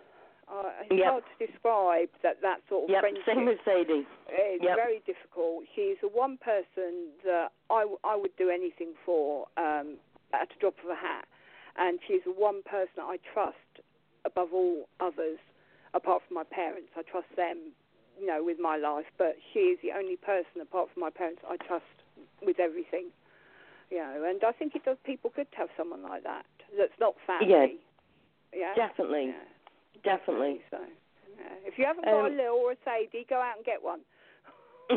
Uh, 0.49 0.71
it's 0.81 0.93
Yep. 0.95 1.09
hard 1.11 1.23
to 1.37 1.45
describe 1.45 2.09
that 2.23 2.39
that 2.41 2.61
sort 2.69 2.85
of 2.85 2.89
yep, 2.89 3.01
friendship. 3.01 3.25
same 3.25 3.45
with 3.45 3.59
Sadie. 3.65 4.07
It's 4.29 4.63
Yep. 4.63 4.75
very 4.77 4.99
difficult. 4.99 5.65
She's 5.75 5.97
the 5.99 6.07
one 6.07 6.37
person 6.37 7.11
that 7.25 7.51
I, 7.69 7.81
w- 7.81 7.99
I 8.03 8.15
would 8.15 8.35
do 8.37 8.49
anything 8.49 8.93
for 9.05 9.47
um, 9.57 9.97
at 10.33 10.49
a 10.49 10.59
drop 10.59 10.75
of 10.83 10.89
a 10.89 10.95
hat. 10.95 11.27
And 11.75 11.99
she's 12.07 12.23
the 12.23 12.31
one 12.31 12.63
person 12.63 13.03
I 13.03 13.17
trust 13.33 13.81
above 14.25 14.53
all 14.53 14.87
others, 14.99 15.37
apart 15.93 16.23
from 16.27 16.35
my 16.35 16.43
parents. 16.45 16.89
I 16.95 17.01
trust 17.03 17.27
them, 17.35 17.73
you 18.19 18.25
know, 18.27 18.43
with 18.43 18.59
my 18.59 18.77
life. 18.77 19.05
But 19.17 19.35
she 19.53 19.59
is 19.73 19.79
the 19.81 19.91
only 19.97 20.15
person, 20.17 20.61
apart 20.61 20.89
from 20.93 21.01
my 21.01 21.09
parents, 21.09 21.41
I 21.47 21.57
trust 21.57 21.85
with 22.41 22.59
everything. 22.59 23.07
You 23.89 23.99
know, 23.99 24.23
and 24.27 24.43
I 24.43 24.51
think 24.51 24.75
it 24.75 24.83
does 24.83 24.97
people 25.05 25.31
good 25.35 25.49
to 25.51 25.57
have 25.57 25.69
someone 25.77 26.03
like 26.03 26.23
that 26.23 26.45
that's 26.77 26.91
not 26.99 27.15
family. 27.25 27.77
Yeah. 28.53 28.73
Definitely. 28.75 29.27
Yeah. 29.31 29.43
Definitely. 30.03 30.61
So, 30.71 30.77
yeah. 31.39 31.53
if 31.65 31.77
you 31.77 31.85
haven't 31.85 32.03
got 32.05 32.25
Um, 32.25 32.25
a 32.25 32.29
Lil 32.35 32.53
or 32.53 32.71
a 32.73 32.75
Sadie, 32.83 33.25
go 33.29 33.37
out 33.37 33.55
and 33.55 33.65
get 33.65 33.81
one. 33.81 34.01
Do 34.89 34.95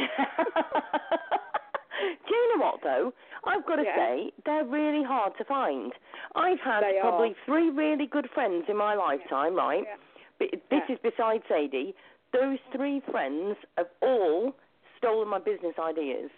you 2.34 2.56
know 2.56 2.64
what 2.64 2.80
though? 2.82 3.12
I've 3.44 3.64
got 3.66 3.76
to 3.76 3.82
Yeah. 3.84 3.96
say 3.96 4.32
they're 4.46 4.64
really 4.64 5.02
hard 5.02 5.36
to 5.38 5.44
find. 5.44 5.92
I've 6.34 6.60
had 6.60 6.82
They 6.82 6.98
probably 7.00 7.30
are. 7.30 7.44
three 7.44 7.70
really 7.70 8.06
good 8.06 8.28
friends 8.30 8.64
in 8.68 8.76
my 8.76 8.94
lifetime, 8.94 9.54
right? 9.54 9.84
Yeah. 9.84 9.96
But 10.38 10.50
this 10.70 10.82
Yeah. 10.88 10.94
is 10.94 10.98
besides 11.02 11.44
Sadie. 11.48 11.94
Those 12.32 12.58
three 12.74 13.00
friends 13.10 13.56
have 13.76 13.88
all 14.02 14.54
stolen 14.98 15.28
my 15.28 15.38
business 15.38 15.74
ideas. 15.78 16.30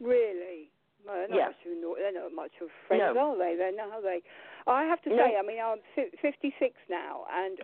Really? 0.00 0.70
Well, 1.06 1.16
they're 1.16 1.28
not 1.28 1.36
Yeah. 1.36 1.46
much 1.46 1.66
of, 1.66 1.96
they're 1.98 2.12
not 2.12 2.32
much 2.32 2.52
of 2.60 2.70
friends, 2.86 3.14
No. 3.14 3.32
are 3.32 3.36
they? 3.36 3.54
They're 3.56 3.72
not, 3.72 3.90
are 3.92 4.00
they? 4.02 4.22
I 4.66 4.84
have 4.84 5.00
to 5.02 5.10
No. 5.10 5.16
say, 5.16 5.36
I 5.36 5.42
mean, 5.42 5.60
I'm 5.60 5.80
56 6.20 6.76
now, 6.88 7.26
and 7.30 7.60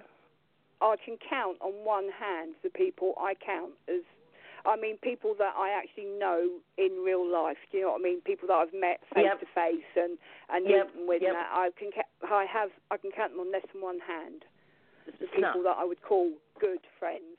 I 0.80 0.96
can 0.96 1.16
count 1.18 1.58
on 1.60 1.72
one 1.84 2.08
hand 2.10 2.54
the 2.62 2.70
people 2.70 3.14
I 3.18 3.34
count 3.34 3.72
as, 3.88 4.02
I 4.66 4.76
mean, 4.76 4.96
people 4.98 5.34
that 5.34 5.54
I 5.56 5.70
actually 5.70 6.06
know 6.06 6.48
in 6.78 7.02
real 7.04 7.24
life. 7.24 7.58
Do 7.70 7.78
you 7.78 7.84
know 7.84 7.92
what 7.92 8.00
I 8.00 8.04
mean? 8.04 8.20
People 8.22 8.48
that 8.48 8.54
I've 8.54 8.72
met 8.72 9.04
face 9.14 9.24
Yep. 9.24 9.40
to 9.40 9.46
face 9.46 9.84
and 9.96 10.18
and 10.48 10.66
Yep, 10.66 10.94
with. 11.06 11.22
yep. 11.22 11.34
That. 11.34 11.50
I 11.52 11.70
can 11.72 11.92
ca- 11.92 12.08
I 12.30 12.44
have 12.46 12.72
I 12.90 12.96
can 12.96 13.12
count 13.12 13.32
them 13.32 13.40
on 13.40 13.50
less 13.50 13.64
than 13.72 13.82
one 13.82 13.98
hand. 14.00 14.44
The 15.06 15.26
people 15.28 15.62
that 15.64 15.76
I 15.76 15.84
would 15.84 16.00
call 16.00 16.32
good 16.58 16.80
friends. 16.98 17.33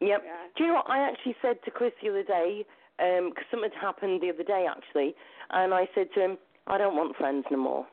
Yep. 0.00 0.22
Yeah. 0.24 0.32
Do 0.56 0.64
you 0.64 0.70
know 0.70 0.76
what 0.76 0.90
I 0.90 1.00
actually 1.08 1.36
said 1.42 1.56
to 1.64 1.70
Chris 1.70 1.92
the 2.02 2.10
other 2.10 2.22
day? 2.22 2.64
Because 2.98 3.44
something 3.50 3.70
happened 3.80 4.20
the 4.22 4.30
other 4.30 4.42
day 4.42 4.66
actually, 4.68 5.14
and 5.50 5.72
I 5.72 5.88
said 5.94 6.08
to 6.14 6.20
him, 6.20 6.38
"I 6.66 6.78
don't 6.78 6.96
want 6.96 7.16
friends 7.16 7.46
no 7.50 7.58
more." 7.58 7.86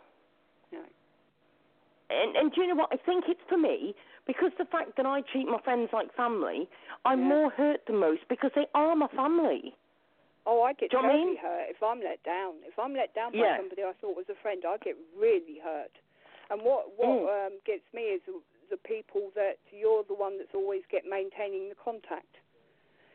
No. 0.72 0.80
And, 2.10 2.36
and 2.36 2.52
do 2.54 2.62
you 2.62 2.68
know 2.68 2.76
what? 2.76 2.90
I 2.92 2.98
think 2.98 3.26
it's 3.28 3.42
for 3.50 3.58
me 3.58 3.94
because 4.28 4.52
the 4.58 4.66
fact 4.66 4.98
that 4.98 5.06
I 5.06 5.22
treat 5.32 5.48
my 5.48 5.60
friends 5.62 5.90
like 5.94 6.14
family, 6.16 6.68
I'm 7.06 7.20
Yeah. 7.22 7.26
more 7.28 7.50
hurt 7.52 7.86
than 7.86 7.98
most 7.98 8.28
because 8.30 8.52
they 8.56 8.66
are 8.74 8.96
my 8.96 9.08
family. 9.10 9.76
Oh, 10.48 10.62
I 10.62 10.74
get 10.74 10.92
Do 10.92 10.98
I 11.00 11.08
mean? 11.08 11.38
hurt 11.38 11.70
if 11.70 11.82
I'm 11.82 12.02
let 12.02 12.22
down. 12.24 12.54
If 12.64 12.78
I'm 12.78 12.94
let 12.94 13.14
down 13.16 13.32
by 13.32 13.40
Yeah. 13.40 13.58
somebody 13.58 13.84
I 13.84 13.94
thought 13.94 14.16
was 14.16 14.30
a 14.30 14.36
friend, 14.36 14.64
I 14.66 14.78
get 14.78 14.96
really 15.18 15.58
hurt. 15.60 15.92
And 16.52 16.62
what 16.62 16.94
what 16.98 17.10
Mm. 17.10 17.48
um, 17.48 17.60
gets 17.66 17.92
me 17.94 18.02
is 18.04 18.22
the, 18.70 18.78
people 18.78 19.32
that 19.36 19.58
you're 19.72 20.04
the 20.08 20.14
one 20.16 20.38
that's 20.38 20.54
always 20.54 20.82
get 20.92 21.04
maintaining 21.08 21.70
the 21.70 21.76
contact. 21.76 22.40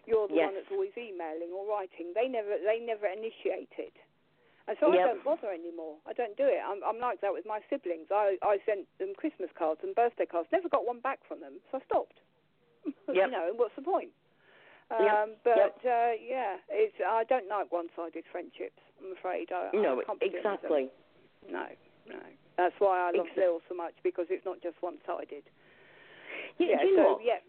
You're 0.07 0.27
the 0.29 0.35
Yes. 0.35 0.47
one 0.51 0.55
that's 0.55 0.73
always 0.73 0.95
emailing 0.97 1.53
or 1.55 1.67
writing. 1.69 2.13
They 2.15 2.27
never 2.27 2.57
they 2.59 2.81
never 2.81 3.07
initiate 3.07 3.71
it. 3.79 3.95
And 4.69 4.77
so 4.79 4.93
I 4.93 4.97
don't 5.03 5.25
bother 5.25 5.51
anymore. 5.51 5.97
I 6.07 6.13
don't 6.13 6.37
do 6.37 6.45
it. 6.47 6.63
I'm, 6.63 6.79
I'm 6.87 7.01
like 7.01 7.21
that 7.23 7.33
with 7.33 7.45
my 7.47 7.59
siblings. 7.69 8.07
I, 8.11 8.39
I 8.43 8.59
sent 8.67 8.87
them 8.99 9.15
Christmas 9.17 9.51
cards 9.59 9.81
and 9.83 9.95
birthday 9.95 10.27
cards. 10.27 10.49
Never 10.53 10.69
got 10.69 10.87
one 10.87 11.01
back 11.01 11.19
from 11.27 11.41
them, 11.41 11.59
so 11.71 11.79
I 11.79 11.85
stopped. 11.87 12.19
you 12.87 12.95
Yep. 13.15 13.31
know, 13.31 13.51
what's 13.57 13.75
the 13.75 13.83
point? 13.83 14.11
Um, 14.91 15.01
Yep. 15.03 15.39
But 15.45 15.57
Yep. 15.57 15.87
uh, 15.87 16.13
yeah, 16.23 16.57
it's 16.71 16.95
I 17.03 17.25
don't 17.25 17.49
like 17.49 17.73
one-sided 17.73 18.25
friendships. 18.31 18.79
I'm 19.03 19.13
afraid. 19.17 19.51
I, 19.51 19.71
No, 19.75 20.01
I 20.01 20.05
can't 20.05 20.21
be 20.21 20.29
doing 20.31 20.43
with 20.45 20.63
them. 20.63 20.71
exactly. 20.71 20.91
No, 21.51 21.67
no. 22.07 22.23
That's 22.61 22.77
why 22.79 23.09
I 23.09 23.17
love 23.17 23.25
Exa- 23.33 23.41
Lil 23.41 23.61
so 23.69 23.75
much 23.75 23.95
because 24.05 24.27
it's 24.29 24.45
not 24.45 24.61
just 24.61 24.77
one-sided. 24.85 25.45
Yeah, 26.59 26.77
yeah. 26.77 26.83
do 26.83 26.87
you 26.89 26.97
so 26.97 27.03
know 27.03 27.13
what? 27.17 27.25
yeah, 27.25 27.41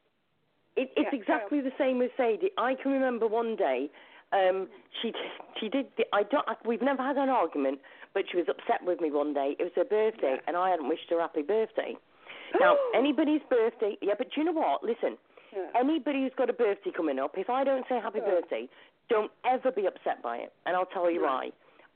It, 0.80 0.88
it's 0.96 1.12
Yeah, 1.12 1.20
exactly 1.20 1.60
the 1.60 1.76
same 1.78 2.00
with 2.00 2.12
Sadie. 2.16 2.52
I 2.58 2.76
can 2.80 2.94
remember 2.94 3.28
one 3.28 3.58
day, 3.58 3.92
um, 4.32 4.70
she 5.02 5.12
she 5.60 5.68
did. 5.68 5.88
The, 5.98 6.06
I 6.14 6.24
don't. 6.24 6.48
I, 6.48 6.56
we've 6.64 6.82
never 6.82 7.04
had 7.04 7.18
an 7.18 7.28
argument, 7.28 7.80
but 8.14 8.24
she 8.32 8.38
was 8.38 8.48
upset 8.48 8.80
with 8.88 9.02
me 9.02 9.12
one 9.12 9.34
day. 9.34 9.58
It 9.60 9.64
was 9.64 9.74
her 9.76 9.84
birthday, 9.84 10.36
Yeah. 10.40 10.48
and 10.48 10.56
I 10.56 10.70
hadn't 10.70 10.88
wished 10.88 11.10
her 11.10 11.20
happy 11.20 11.42
birthday. 11.44 11.96
Now, 12.60 12.76
anybody's 12.96 13.42
birthday, 13.50 13.98
yeah, 14.02 14.14
but 14.18 14.28
do 14.32 14.40
you 14.42 14.46
know 14.46 14.52
what? 14.52 14.84
Listen, 14.84 15.18
yeah. 15.56 15.68
anybody 15.76 16.24
who's 16.24 16.34
got 16.38 16.50
a 16.50 16.54
birthday 16.54 16.92
coming 16.96 17.18
up, 17.20 17.36
if 17.38 17.50
I 17.50 17.64
don't 17.64 17.86
say 17.88 18.00
happy 18.00 18.20
Yeah. 18.24 18.32
birthday, 18.40 18.68
don't 19.10 19.32
ever 19.46 19.72
be 19.72 19.86
upset 19.88 20.22
by 20.24 20.38
it, 20.38 20.52
and 20.66 20.76
I'll 20.76 20.86
tell 20.96 21.10
you 21.12 21.20
No. 21.22 21.28
why. 21.28 21.52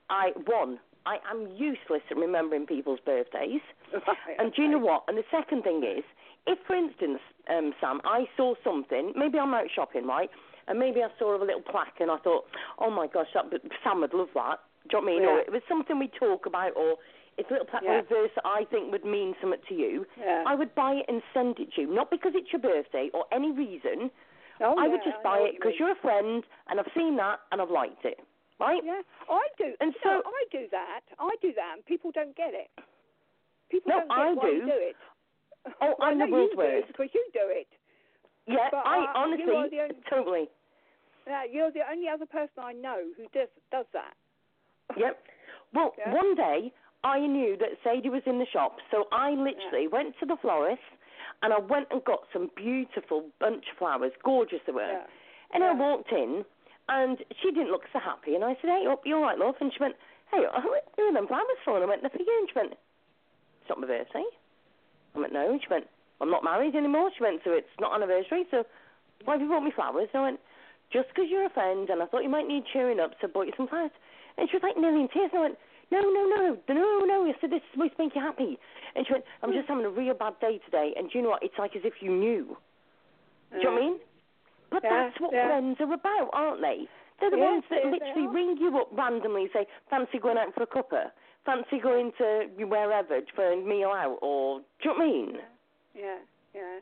I 0.09 0.31
one, 0.47 0.79
I 1.05 1.17
am 1.29 1.47
useless 1.55 2.01
at 2.09 2.17
remembering 2.17 2.65
people's 2.65 2.99
birthdays. 3.05 3.61
Right, 3.93 4.17
And 4.39 4.53
do 4.53 4.61
you 4.61 4.67
know 4.69 4.79
what? 4.79 5.03
And 5.07 5.17
the 5.17 5.23
second 5.31 5.63
thing 5.63 5.83
is, 5.83 6.03
if, 6.47 6.57
for 6.67 6.75
instance, 6.75 7.19
um, 7.49 7.73
Sam, 7.79 8.01
I 8.03 8.25
saw 8.37 8.55
something, 8.63 9.13
maybe 9.15 9.37
I'm 9.39 9.53
out 9.53 9.67
shopping, 9.75 10.05
right? 10.07 10.29
And 10.67 10.79
maybe 10.79 11.01
I 11.03 11.07
saw 11.19 11.35
a 11.37 11.39
little 11.43 11.61
plaque 11.61 11.99
and 11.99 12.09
I 12.09 12.17
thought, 12.17 12.45
oh 12.79 12.89
my 12.89 13.07
gosh, 13.07 13.27
that, 13.33 13.45
Sam 13.83 14.01
would 14.01 14.13
love 14.13 14.29
that. 14.35 14.59
Do 14.89 14.97
you 14.97 15.01
know 15.01 15.05
what 15.05 15.11
I 15.11 15.19
mean? 15.19 15.25
Or 15.29 15.35
Yeah. 15.37 15.43
it 15.47 15.51
was 15.51 15.61
something 15.69 15.97
we 15.99 16.07
talk 16.07 16.45
about, 16.45 16.75
or 16.75 16.95
it's 17.37 17.49
a 17.49 17.53
little 17.53 17.67
plaque 17.67 17.83
Yeah. 17.83 18.01
verse 18.09 18.31
that 18.35 18.45
I 18.45 18.65
think 18.65 18.91
would 18.91 19.05
mean 19.05 19.35
something 19.41 19.59
to 19.69 19.73
you. 19.75 20.05
Yeah. 20.17 20.43
I 20.45 20.55
would 20.55 20.73
buy 20.75 20.93
it 20.95 21.05
and 21.07 21.21
send 21.33 21.59
it 21.59 21.73
to 21.75 21.81
you, 21.81 21.87
not 21.87 22.09
because 22.09 22.33
it's 22.35 22.51
your 22.51 22.61
birthday 22.61 23.09
or 23.13 23.25
any 23.31 23.51
reason. 23.51 24.09
Oh, 24.61 24.75
I 24.77 24.87
would 24.87 25.01
just 25.03 25.17
I 25.19 25.23
buy 25.23 25.37
it 25.37 25.41
what 25.41 25.53
you 25.53 25.59
because 25.59 25.73
you're 25.79 25.91
a 25.91 25.95
friend 26.01 26.43
and 26.69 26.79
I've 26.79 26.91
seen 26.95 27.17
that 27.17 27.39
and 27.51 27.61
I've 27.61 27.69
liked 27.71 28.05
it, 28.05 28.19
right? 28.59 28.81
Yeah, 28.83 29.01
I 29.29 29.43
do. 29.57 29.73
And 29.79 29.93
no, 30.03 30.21
so- 30.21 30.29
I 30.29 30.41
do 30.51 30.67
that. 30.71 31.01
I 31.19 31.35
do 31.41 31.53
that, 31.55 31.71
and 31.75 31.85
people 31.85 32.11
don't 32.11 32.35
get 32.35 32.53
it. 32.53 32.69
People 33.69 33.89
No, 33.91 33.99
don't 33.99 34.09
get 34.09 34.17
I 34.17 34.33
why 34.33 34.49
you 34.49 34.59
do. 34.61 34.65
do 34.65 34.77
it. 34.77 34.95
Oh, 35.65 35.71
Well, 35.81 35.95
I 36.01 36.05
I'm 36.11 36.17
know 36.19 36.25
the 36.27 36.31
world's 36.31 36.51
you 36.53 36.57
do 36.57 36.63
it 36.63 36.87
because 36.87 37.09
you 37.13 37.25
do 37.33 37.45
it. 37.49 37.67
Yeah, 38.47 38.69
But, 38.71 38.85
I 38.85 38.99
uh, 39.05 39.13
honestly, 39.17 39.55
only- 39.55 39.91
totally. 40.09 40.49
Yeah, 41.27 41.43
you're 41.51 41.71
the 41.71 41.81
only 41.89 42.07
other 42.07 42.27
person 42.27 42.61
I 42.61 42.73
know 42.73 43.01
who 43.17 43.23
does 43.33 43.49
does 43.71 43.85
that. 43.93 44.13
Yep. 44.95 45.17
Well, 45.73 45.95
Yeah. 45.97 46.13
one 46.13 46.35
day 46.35 46.71
I 47.03 47.19
knew 47.25 47.57
that 47.57 47.69
Sadie 47.83 48.09
was 48.09 48.21
in 48.27 48.37
the 48.37 48.45
shop, 48.53 48.77
so 48.91 49.07
I 49.11 49.31
literally 49.31 49.87
went 49.87 50.13
to 50.19 50.27
the 50.27 50.37
florist 50.37 50.83
and 51.41 51.51
I 51.51 51.57
went 51.57 51.87
and 51.89 52.03
got 52.05 52.27
some 52.31 52.51
beautiful 52.55 53.25
bunch 53.39 53.65
of 53.71 53.77
flowers, 53.79 54.11
gorgeous 54.23 54.59
they 54.67 54.71
were. 54.73 54.81
Yeah. 54.85 55.03
And 55.53 55.63
I 55.63 55.73
walked 55.73 56.11
in 56.11 56.45
And 56.87 57.17
she 57.41 57.49
didn't 57.49 57.71
look 57.71 57.83
so 57.91 57.99
happy. 57.99 58.35
And 58.35 58.43
I 58.43 58.53
said, 58.61 58.69
hey, 58.69 58.85
you 58.85 59.15
all 59.15 59.23
right, 59.23 59.37
love? 59.37 59.55
And 59.59 59.71
she 59.73 59.81
went, 59.81 59.95
hey, 60.31 60.43
who 60.63 61.03
are 61.03 61.13
them 61.13 61.27
flowers 61.27 61.61
for? 61.63 61.75
And 61.75 61.83
I 61.83 61.87
went, 61.87 62.01
they're 62.01 62.11
for 62.13 62.19
you. 62.19 62.37
And 62.39 62.49
she 62.49 62.59
went, 62.59 62.73
it's 62.73 63.69
not 63.69 63.79
my 63.79 63.87
birthday. 63.87 64.25
I 65.15 65.19
went, 65.19 65.33
no. 65.33 65.51
And 65.51 65.61
she 65.61 65.67
went, 65.69 65.87
I'm 66.21 66.31
not 66.31 66.43
married 66.43 66.75
anymore. 66.75 67.09
She 67.17 67.23
went, 67.23 67.41
so 67.43 67.51
it's 67.51 67.73
not 67.79 67.95
anniversary, 67.95 68.45
so 68.51 68.63
why 69.25 69.33
have 69.33 69.41
you 69.41 69.47
brought 69.47 69.63
me 69.63 69.71
flowers? 69.71 70.09
And 70.13 70.21
I 70.21 70.25
went, 70.31 70.39
just 70.93 71.09
because 71.09 71.25
you're 71.29 71.45
a 71.45 71.49
friend 71.49 71.89
and 71.89 72.01
I 72.01 72.05
thought 72.05 72.23
you 72.23 72.29
might 72.29 72.47
need 72.47 72.63
cheering 72.71 72.99
up, 72.99 73.11
so 73.19 73.27
I 73.27 73.31
bought 73.31 73.47
you 73.47 73.53
some 73.57 73.67
flowers. 73.67 73.91
And 74.37 74.49
she 74.49 74.55
was 74.55 74.63
like 74.63 74.77
nearly 74.77 75.01
in 75.01 75.09
tears. 75.09 75.31
And 75.33 75.39
I 75.39 75.43
went, 75.51 75.57
no, 75.91 76.01
no, 76.01 76.23
no, 76.25 76.57
no, 76.67 77.05
no. 77.05 77.25
I 77.25 77.33
said, 77.41 77.51
this 77.51 77.61
is 77.61 77.69
supposed 77.73 77.97
to 77.97 78.03
make 78.03 78.15
you 78.15 78.21
happy. 78.21 78.57
And 78.95 79.05
she 79.05 79.13
went, 79.13 79.25
I'm 79.43 79.51
just 79.51 79.67
having 79.67 79.85
a 79.85 79.89
real 79.89 80.13
bad 80.13 80.39
day 80.39 80.59
today. 80.65 80.93
And 80.95 81.09
do 81.09 81.17
you 81.17 81.23
know 81.23 81.31
what? 81.31 81.43
It's 81.43 81.57
like 81.57 81.75
as 81.75 81.83
if 81.83 82.01
you 82.01 82.11
knew. 82.11 82.57
Do 83.51 83.57
you 83.57 83.63
know 83.63 83.71
what 83.71 83.81
I 83.81 83.85
mean? 83.85 83.99
But 84.71 84.83
Yeah, 84.83 85.09
that's 85.09 85.19
what 85.19 85.33
yeah. 85.33 85.47
friends 85.47 85.77
are 85.79 85.93
about, 85.93 86.29
aren't 86.33 86.61
they? 86.61 86.87
They're 87.19 87.31
the 87.31 87.37
Yeah, 87.37 87.51
ones 87.51 87.63
that 87.69 87.85
literally 87.85 88.27
ring 88.27 88.57
you 88.59 88.77
up 88.77 88.89
randomly 88.91 89.43
and 89.43 89.51
say, 89.53 89.67
fancy 89.89 90.19
going 90.19 90.37
out 90.37 90.53
for 90.53 90.63
a 90.63 90.67
cuppa? 90.67 91.11
Fancy 91.45 91.79
going 91.79 92.11
to 92.17 92.49
wherever 92.65 93.21
for 93.35 93.53
a 93.53 93.57
meal 93.57 93.89
out? 93.89 94.17
Or, 94.21 94.59
do 94.59 94.65
you 94.83 94.89
know 94.91 94.97
what 94.97 95.03
I 95.03 95.07
mean? 95.07 95.37
Yeah, 95.95 96.17
yeah, 96.53 96.79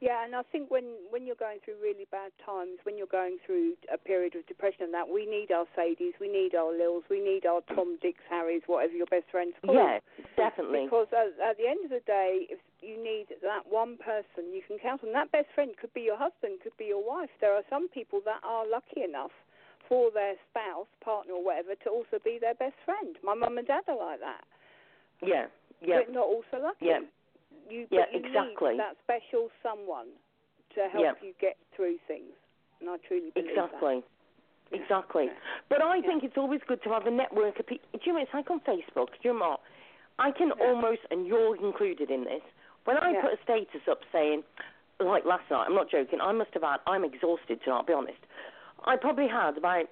yeah. 0.00 0.24
And 0.24 0.34
I 0.34 0.42
think 0.50 0.70
when 0.70 0.84
when 1.10 1.26
you're 1.26 1.38
going 1.38 1.58
through 1.64 1.76
really 1.82 2.06
bad 2.10 2.32
times, 2.44 2.78
when 2.84 2.96
you're 2.96 3.10
going 3.10 3.38
through 3.44 3.74
a 3.92 3.98
period 3.98 4.34
of 4.36 4.46
depression 4.46 4.84
and 4.84 4.94
that, 4.94 5.08
we 5.08 5.26
need 5.26 5.50
our 5.50 5.66
Sadies, 5.76 6.14
we 6.20 6.28
need 6.28 6.54
our 6.54 6.72
Lils, 6.72 7.02
we 7.10 7.20
need 7.20 7.46
our 7.46 7.60
Tom, 7.74 7.98
Dicks, 8.00 8.22
Harrys, 8.28 8.62
whatever 8.66 8.92
your 8.92 9.06
best 9.06 9.26
friends 9.30 9.54
call. 9.64 9.74
Yeah, 9.74 9.98
definitely. 10.36 10.84
Because 10.84 11.08
at, 11.12 11.34
at 11.42 11.56
the 11.58 11.66
end 11.66 11.84
of 11.84 11.90
the 11.90 12.04
day, 12.06 12.46
if 12.50 12.58
you 12.80 12.96
need 12.96 13.26
that 13.42 13.66
one 13.68 13.98
person 13.98 14.54
you 14.54 14.62
can 14.66 14.78
count 14.78 15.02
on, 15.04 15.12
that 15.12 15.32
best 15.32 15.48
friend 15.54 15.72
could 15.80 15.92
be 15.94 16.02
your 16.02 16.18
husband, 16.18 16.60
could 16.62 16.76
be 16.78 16.86
your 16.86 17.02
wife. 17.02 17.30
There 17.40 17.54
are 17.54 17.66
some 17.68 17.88
people 17.88 18.20
that 18.24 18.40
are 18.44 18.66
lucky 18.66 19.02
enough 19.02 19.34
for 19.88 20.10
their 20.12 20.34
spouse, 20.50 20.86
partner, 21.02 21.34
or 21.34 21.44
whatever 21.44 21.74
to 21.74 21.90
also 21.90 22.22
be 22.22 22.38
their 22.40 22.54
best 22.54 22.76
friend. 22.84 23.16
My 23.24 23.34
mum 23.34 23.58
and 23.58 23.66
dad 23.66 23.84
are 23.88 23.96
like 23.96 24.20
that. 24.20 24.44
Yeah, 25.22 25.46
yeah, 25.80 26.00
But 26.04 26.12
not 26.12 26.26
also 26.26 26.62
lucky. 26.62 26.86
Yeah. 26.86 27.00
You, 27.68 27.86
Yeah, 27.90 28.04
you 28.12 28.20
exactly. 28.20 28.76
that 28.76 28.96
special 29.04 29.50
someone 29.62 30.08
to 30.74 30.88
help 30.88 31.04
Yeah. 31.04 31.12
you 31.22 31.34
get 31.40 31.56
through 31.74 31.98
things. 32.06 32.32
And 32.80 32.88
I 32.90 32.96
truly 32.98 33.30
believe 33.30 33.50
exactly. 33.50 34.02
Yeah. 34.70 34.80
Exactly. 34.80 35.24
Yeah. 35.26 35.32
But 35.68 35.82
I 35.82 36.00
think 36.02 36.24
it's 36.24 36.36
always 36.36 36.60
good 36.66 36.82
to 36.82 36.90
have 36.90 37.06
a 37.06 37.10
network 37.10 37.58
of 37.58 37.66
people. 37.66 37.88
Do 37.92 38.00
you 38.04 38.12
know, 38.12 38.20
it's 38.20 38.34
like 38.34 38.50
on 38.50 38.60
Facebook. 38.60 39.08
Do 39.22 39.28
you 39.28 39.32
know 39.32 39.56
what? 39.56 39.60
I 40.18 40.30
can 40.30 40.52
almost, 40.52 41.00
and 41.10 41.26
you're 41.26 41.56
included 41.56 42.10
in 42.10 42.24
this, 42.24 42.42
when 42.84 42.96
I 42.98 43.14
put 43.20 43.32
a 43.32 43.38
status 43.44 43.86
up 43.88 44.00
saying, 44.12 44.42
like 45.00 45.24
last 45.24 45.44
night, 45.50 45.66
I'm 45.68 45.74
not 45.74 45.90
joking, 45.90 46.20
I 46.20 46.32
must 46.32 46.50
have 46.54 46.62
had, 46.62 46.78
I'm 46.86 47.04
exhausted 47.04 47.60
tonight, 47.62 47.76
I'll 47.76 47.84
be 47.84 47.92
honest. 47.92 48.18
I 48.84 48.96
probably 48.96 49.28
had 49.28 49.56
about, 49.56 49.86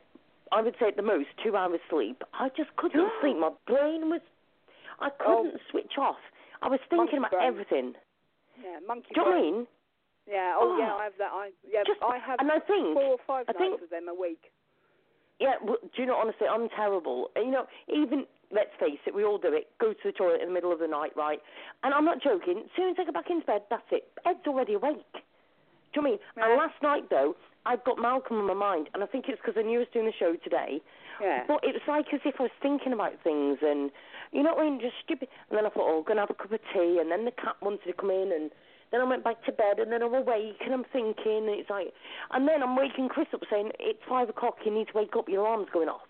I 0.53 0.63
would 0.63 0.75
say 0.81 0.89
at 0.89 0.97
the 0.97 1.03
most, 1.03 1.29
two 1.45 1.57
hours 1.57 1.81
sleep. 1.91 2.23
I 2.35 2.49
just 2.57 2.75
couldn't 2.77 3.11
sleep. 3.21 3.37
My 3.39 3.51
brain 3.67 4.11
was, 4.11 4.21
I 5.01 5.11
couldn't 5.11 5.55
oh. 5.55 5.71
switch 5.71 5.93
off. 5.99 6.17
I 6.67 6.69
was 6.69 6.81
thinking 6.91 7.23
Monkey 7.23 7.31
about 7.31 7.31
brain. 7.39 7.47
everything. 7.47 7.87
Yeah, 8.59 8.79
monkey 8.87 9.15
Do 9.15 9.21
you 9.21 9.23
know 9.23 9.31
what 9.31 9.39
I 9.39 9.41
brain. 9.41 9.55
mean? 9.55 9.67
Yeah, 10.27 10.59
oh, 10.59 10.75
yeah, 10.79 10.91
Oh. 10.93 10.99
I 10.99 11.05
have 11.07 11.19
that. 11.23 11.31
I 11.33 11.45
yeah, 11.63 11.83
Just- 11.87 12.03
I 12.03 12.19
have 12.19 12.41
and 12.43 12.51
I 12.51 12.59
think, 12.59 12.95
four 12.99 13.15
or 13.15 13.19
five 13.27 13.47
I 13.49 13.53
nights 13.53 13.63
think- 13.63 13.83
of 13.83 13.91
them 13.91 14.09
a 14.11 14.15
week. 14.15 14.51
Yeah, 15.39 15.55
well, 15.63 15.77
do 15.83 15.97
you 16.03 16.07
know, 16.07 16.17
honestly, 16.17 16.49
I'm 16.49 16.69
terrible. 16.71 17.31
You 17.37 17.51
know, 17.53 17.67
even, 17.89 18.27
let's 18.51 18.75
face 18.81 18.99
it, 19.07 19.15
we 19.15 19.23
all 19.23 19.37
do 19.39 19.53
it. 19.53 19.69
Go 19.79 19.93
to 19.93 20.03
the 20.03 20.13
toilet 20.13 20.41
in 20.41 20.49
the 20.49 20.55
middle 20.55 20.73
of 20.73 20.79
the 20.81 20.89
night, 20.89 21.13
right? 21.15 21.41
And 21.85 21.93
I'm 21.93 22.07
not 22.07 22.23
joking. 22.23 22.59
As 22.65 22.71
soon 22.75 22.89
as 22.91 22.97
I 22.99 23.05
get 23.05 23.13
back 23.15 23.29
into 23.31 23.45
bed, 23.47 23.63
that's 23.69 23.87
it. 23.93 24.09
Ed's 24.25 24.41
already 24.49 24.75
awake. 24.75 25.05
Do 25.13 26.01
you 26.01 26.03
know 26.03 26.03
what 26.03 26.07
I 26.09 26.11
mean? 26.11 26.19
Yeah. 26.39 26.45
And 26.49 26.57
last 26.57 26.83
night, 26.83 27.11
though, 27.11 27.37
I've 27.67 27.85
got 27.85 27.99
Malcolm 27.99 28.39
on 28.39 28.47
my 28.47 28.55
mind, 28.55 28.89
and 28.95 29.03
I 29.03 29.07
think 29.07 29.27
it's 29.29 29.41
because 29.43 29.59
I 29.59 29.63
knew 29.67 29.79
I 29.79 29.85
was 29.85 29.93
doing 29.93 30.07
the 30.07 30.13
show 30.17 30.37
today. 30.43 30.81
Yeah. 31.21 31.43
But 31.49 31.65
it 31.65 31.75
was 31.75 31.83
like 31.89 32.07
as 32.15 32.21
if 32.25 32.37
I 32.39 32.45
was 32.45 32.57
thinking 32.63 32.93
about 32.93 33.13
things, 33.25 33.59
and 33.61 33.91
you 34.33 34.43
know 34.43 34.55
what 34.55 34.65
I 34.65 34.71
mean, 34.71 34.81
just 34.81 34.95
stupid. 35.05 35.29
And 35.51 35.59
then 35.59 35.67
I 35.67 35.71
thought, 35.71 35.91
oh, 35.91 35.99
I'm 35.99 36.05
gonna 36.05 36.21
have 36.21 36.31
a 36.31 36.35
cup 36.35 36.53
of 36.53 36.61
tea, 36.73 36.99
and 37.01 37.11
then 37.11 37.25
the 37.25 37.33
cat 37.33 37.57
wanted 37.61 37.85
to 37.87 37.93
come 37.93 38.11
in, 38.11 38.31
and 38.31 38.51
then 38.93 39.01
I 39.01 39.05
went 39.05 39.25
back 39.25 39.43
to 39.47 39.53
bed, 39.53 39.79
and 39.79 39.91
then 39.91 40.03
I'm 40.03 40.15
awake, 40.15 40.63
and 40.63 40.73
I'm 40.73 40.87
thinking, 40.93 41.51
and 41.51 41.59
it's 41.59 41.71
like, 41.71 41.91
and 42.31 42.47
then 42.47 42.63
I'm 42.63 42.77
waking 42.77 43.09
Chris 43.09 43.27
up 43.35 43.43
saying 43.51 43.73
it's 43.81 43.99
five 44.09 44.29
o'clock, 44.29 44.63
you 44.65 44.73
need 44.73 44.87
to 44.89 44.95
wake 44.95 45.17
up, 45.19 45.29
your 45.29 45.43
alarm's 45.43 45.69
going 45.73 45.89
off, 45.89 46.07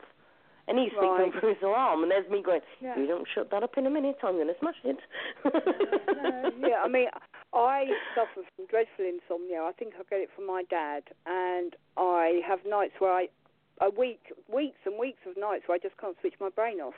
and 0.68 0.78
he's 0.78 0.92
Right. 0.94 1.22
thinking 1.22 1.40
for 1.40 1.48
his 1.48 1.62
alarm, 1.62 2.02
and 2.02 2.10
there's 2.10 2.28
me 2.28 2.42
going, 2.42 2.60
Yeah. 2.80 2.98
you 2.98 3.06
don't 3.06 3.26
shut 3.28 3.50
that 3.50 3.62
up 3.62 3.76
in 3.78 3.86
a 3.86 3.90
minute, 3.90 4.18
I'm 4.22 4.36
gonna 4.38 4.56
smash 4.58 4.78
it. 4.84 4.98
No, 5.44 6.52
yeah, 6.58 6.82
I 6.82 6.88
mean, 6.88 7.08
I 7.52 7.92
suffer 8.14 8.42
from 8.56 8.66
dreadful 8.66 9.04
insomnia. 9.04 9.62
I 9.62 9.72
think 9.72 9.94
I 9.98 10.02
get 10.10 10.20
it 10.20 10.30
from 10.34 10.46
my 10.46 10.62
dad, 10.64 11.04
and 11.26 11.76
I 11.96 12.40
have 12.46 12.64
nights 12.66 12.94
where 12.98 13.12
I, 13.12 13.28
a 13.80 13.90
week, 13.90 14.32
weeks 14.52 14.78
and 14.84 14.98
weeks 14.98 15.20
of 15.26 15.36
nights 15.36 15.68
where 15.68 15.76
I 15.76 15.78
just 15.78 15.96
can't 15.98 16.16
switch 16.20 16.34
my 16.40 16.48
brain 16.50 16.80
off. 16.80 16.94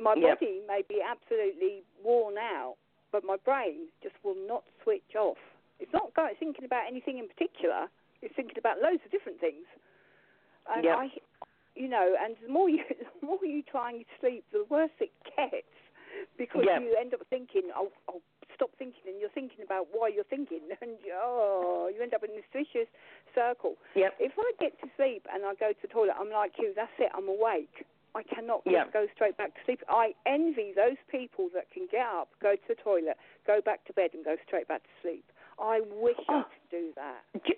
My 0.00 0.14
Yep. 0.14 0.40
body 0.40 0.60
may 0.66 0.82
be 0.82 1.00
absolutely 1.00 1.84
worn 2.02 2.36
out, 2.38 2.76
but 3.12 3.24
my 3.24 3.36
brain 3.36 3.88
just 4.02 4.14
will 4.24 4.34
not 4.34 4.64
switch 4.82 5.14
off. 5.16 5.38
It's 5.78 5.92
not 5.92 6.12
going, 6.14 6.34
thinking 6.36 6.64
about 6.64 6.86
anything 6.86 7.18
in 7.18 7.28
particular. 7.28 7.88
It's 8.22 8.34
thinking 8.34 8.58
about 8.58 8.80
loads 8.80 9.04
of 9.04 9.10
different 9.10 9.38
things. 9.40 9.66
And 10.68 10.84
Yep. 10.84 10.98
I, 10.98 11.10
you 11.76 11.88
know, 11.88 12.14
and 12.22 12.36
the 12.44 12.48
more 12.52 12.68
you, 12.68 12.82
the 13.20 13.26
more 13.26 13.38
you 13.44 13.62
try 13.62 13.90
and 13.92 14.04
sleep, 14.20 14.44
the 14.52 14.64
worse 14.70 14.90
it 15.00 15.12
gets 15.36 15.66
because 16.38 16.64
Yep. 16.66 16.80
you 16.82 16.96
end 16.98 17.12
up 17.14 17.20
thinking, 17.28 17.68
oh, 17.76 17.90
oh, 18.08 18.20
stop 18.54 18.70
thinking, 18.78 19.02
and 19.06 19.20
you're 19.20 19.28
thinking 19.36 19.60
about 19.62 19.88
why 19.92 20.08
you're 20.08 20.24
thinking, 20.24 20.60
and 20.80 20.92
you, 21.04 21.12
oh, 21.14 21.90
you 21.94 22.02
end 22.02 22.14
up 22.14 22.24
in 22.24 22.30
this 22.34 22.44
vicious 22.52 22.88
circle. 23.34 23.74
yep, 23.94 24.14
If 24.18 24.32
I 24.38 24.50
get 24.58 24.80
to 24.80 24.88
sleep 24.96 25.26
and 25.32 25.44
I 25.44 25.54
go 25.54 25.72
to 25.72 25.82
the 25.82 25.88
toilet, 25.88 26.14
I'm 26.18 26.30
like 26.30 26.52
you. 26.58 26.72
That's 26.74 26.92
it. 26.98 27.10
I'm 27.14 27.28
awake. 27.28 27.84
I 28.14 28.22
cannot 28.22 28.64
just 28.64 28.94
go 28.94 29.06
straight 29.14 29.36
back 29.36 29.52
to 29.54 29.60
sleep. 29.66 29.82
I 29.90 30.14
envy 30.24 30.72
those 30.74 30.96
people 31.10 31.50
that 31.52 31.70
can 31.70 31.86
get 31.92 32.00
up, 32.06 32.28
go 32.40 32.56
to 32.56 32.62
the 32.66 32.74
toilet, 32.74 33.18
go 33.46 33.60
back 33.60 33.84
to 33.84 33.92
bed, 33.92 34.10
and 34.14 34.24
go 34.24 34.36
straight 34.46 34.66
back 34.68 34.82
to 34.84 34.88
sleep. 35.02 35.24
I 35.60 35.80
wish 35.92 36.16
I 36.30 36.40
Oh. 36.40 36.44
could 36.48 36.70
do 36.70 36.92
that. 36.96 37.20
Do, 37.44 37.52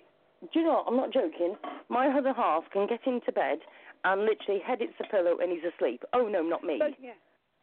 do 0.51 0.59
you 0.59 0.65
know? 0.65 0.83
what? 0.83 0.85
I'm 0.87 0.97
not 0.97 1.13
joking. 1.13 1.55
My 1.87 2.07
other 2.09 2.33
half 2.33 2.63
can 2.73 2.87
get 2.87 2.99
into 3.07 3.31
bed 3.31 3.59
and 4.03 4.25
literally 4.25 4.61
head 4.61 4.79
hits 4.79 4.93
the 4.97 5.05
pillow 5.11 5.37
and 5.41 5.51
he's 5.51 5.63
asleep. 5.63 6.03
Oh 6.13 6.27
no, 6.27 6.41
not 6.41 6.63
me. 6.63 6.79
So, 6.79 6.87
yeah, 7.01 7.17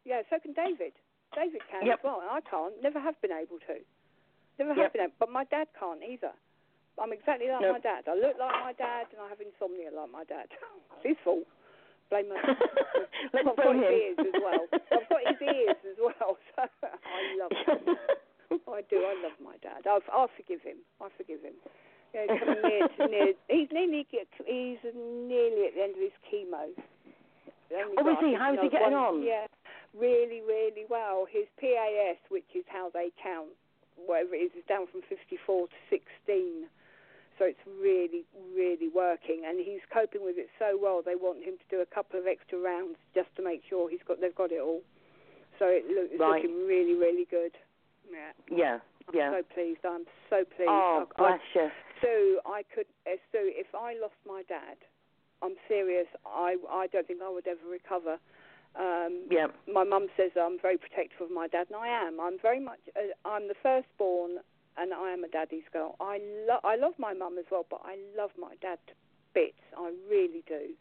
yeah. 0.04 0.22
So 0.30 0.38
can 0.38 0.52
David. 0.52 0.92
David 1.34 1.60
can 1.70 1.86
Yep. 1.86 1.98
as 2.00 2.04
well, 2.04 2.20
and 2.20 2.30
I 2.30 2.40
can't. 2.48 2.74
Never 2.82 3.00
have 3.00 3.20
been 3.20 3.32
able 3.32 3.58
to. 3.66 3.76
Never 4.58 4.72
have 4.74 4.88
Yep. 4.88 4.92
been 4.92 5.02
able. 5.02 5.18
But 5.18 5.30
my 5.30 5.44
dad 5.44 5.68
can't 5.78 6.02
either. 6.02 6.32
I'm 6.98 7.12
exactly 7.12 7.48
like 7.48 7.60
my 7.60 7.78
dad. 7.78 8.08
I 8.08 8.14
look 8.14 8.38
like 8.40 8.56
my 8.64 8.72
dad, 8.72 9.06
and 9.12 9.20
I 9.20 9.28
have 9.28 9.40
insomnia 9.40 9.90
like 9.92 10.10
my 10.10 10.24
dad. 10.24 10.48
It's 11.04 11.12
his 11.12 11.18
fault. 11.24 11.44
Blame 12.08 12.28
my 12.30 12.36
Let's 13.34 13.44
I've 13.48 13.56
got 13.56 13.56
blame 13.56 13.82
his 13.84 13.92
ears 13.92 14.18
as 14.32 14.36
well. 14.40 14.64
I've 14.72 15.08
got 15.10 15.20
his 15.26 15.40
ears 15.42 15.76
as 15.84 15.98
well. 16.00 16.38
So 16.56 16.62
I 16.88 17.20
love 17.36 17.52
him. 17.52 17.84
I 18.68 18.80
do. 18.88 18.96
I 19.04 19.14
love 19.20 19.36
my 19.42 19.56
dad. 19.60 19.84
I'll, 19.86 20.00
I'll 20.12 20.30
forgive 20.36 20.62
him. 20.62 20.78
I 21.02 21.08
forgive 21.18 21.42
him. 21.42 21.52
Yeah, 22.16 22.24
he's 22.32 22.40
coming 22.40 22.62
near 22.64 23.08
near. 23.08 23.32
He's 23.48 23.68
nearly 23.72 24.06
get. 24.10 24.26
He's 24.46 24.80
nearly 24.96 25.68
at 25.68 25.74
the 25.76 25.82
end 25.84 25.94
of 25.96 26.00
his 26.00 26.16
chemo. 26.24 26.72
Oh, 27.98 28.08
is 28.08 28.16
he? 28.24 28.32
How's 28.34 28.56
he 28.62 28.68
getting 28.70 28.92
one- 28.96 29.20
on? 29.20 29.22
Yeah, 29.22 29.46
really, 29.92 30.40
really 30.40 30.86
well. 30.88 31.26
His 31.28 31.44
PSA, 31.60 32.16
which 32.30 32.48
is 32.54 32.64
how 32.68 32.88
they 32.94 33.10
count, 33.22 33.50
whatever 34.06 34.34
it 34.34 34.48
is, 34.48 34.52
is 34.56 34.64
down 34.68 34.86
from 34.90 35.02
54 35.08 35.66
to 35.68 35.74
16. 35.90 36.64
So 37.38 37.44
it's 37.44 37.60
really, 37.68 38.24
really 38.56 38.88
working, 38.88 39.42
and 39.44 39.60
he's 39.60 39.84
coping 39.92 40.24
with 40.24 40.38
it 40.38 40.48
so 40.58 40.78
well. 40.80 41.02
They 41.04 41.16
want 41.16 41.44
him 41.44 41.58
to 41.60 41.66
do 41.68 41.82
a 41.82 41.86
couple 41.86 42.18
of 42.18 42.26
extra 42.26 42.56
rounds 42.58 42.96
just 43.14 43.28
to 43.36 43.44
make 43.44 43.60
sure 43.68 43.90
he's 43.90 44.00
got 44.08 44.22
they've 44.22 44.34
got 44.34 44.52
it 44.52 44.60
all. 44.62 44.80
So 45.58 45.66
it 45.68 45.84
look, 45.84 46.08
it's 46.12 46.20
Right. 46.20 46.40
looking 46.40 46.66
really, 46.66 46.94
really 46.94 47.26
good. 47.28 47.52
Yeah, 48.08 48.32
yeah, 48.48 48.78
I'm 49.08 49.14
yeah. 49.14 49.30
so 49.30 49.42
pleased. 49.54 49.80
I'm 49.84 50.04
so 50.30 50.44
pleased. 50.44 50.70
Oh, 50.70 51.06
I, 51.16 51.22
I, 51.22 51.28
bless 51.30 51.40
you. 51.54 51.68
Sue, 52.02 52.40
I 52.46 52.62
could. 52.74 52.86
Uh, 53.06 53.16
Sue, 53.32 53.52
if 53.54 53.68
I 53.74 53.94
lost 54.00 54.18
my 54.26 54.42
dad, 54.48 54.76
I'm 55.42 55.54
serious. 55.68 56.06
I 56.26 56.56
I 56.70 56.86
don't 56.88 57.06
think 57.06 57.20
I 57.22 57.30
would 57.30 57.46
ever 57.46 57.66
recover. 57.70 58.18
Um, 58.74 59.24
Yeah, 59.30 59.46
my 59.72 59.84
mum 59.84 60.08
says 60.16 60.32
I'm 60.36 60.58
very 60.60 60.76
protective 60.76 61.20
of 61.20 61.30
my 61.30 61.48
dad, 61.48 61.68
and 61.68 61.76
I 61.76 61.88
am. 61.88 62.20
I'm 62.20 62.38
very 62.40 62.60
much. 62.60 62.80
Uh, 62.96 63.14
I'm 63.26 63.48
the 63.48 63.54
firstborn, 63.62 64.38
and 64.76 64.92
I 64.92 65.12
am 65.12 65.24
a 65.24 65.28
daddy's 65.28 65.68
girl. 65.72 65.96
I 66.00 66.20
love. 66.48 66.60
I 66.64 66.76
love 66.76 66.92
my 66.98 67.14
mum 67.14 67.38
as 67.38 67.46
well, 67.50 67.64
but 67.70 67.80
I 67.84 67.96
love 68.16 68.30
my 68.38 68.54
dad 68.60 68.78
to 68.88 68.94
bits. 69.34 69.62
I 69.76 69.92
really 70.10 70.42
do, 70.46 70.74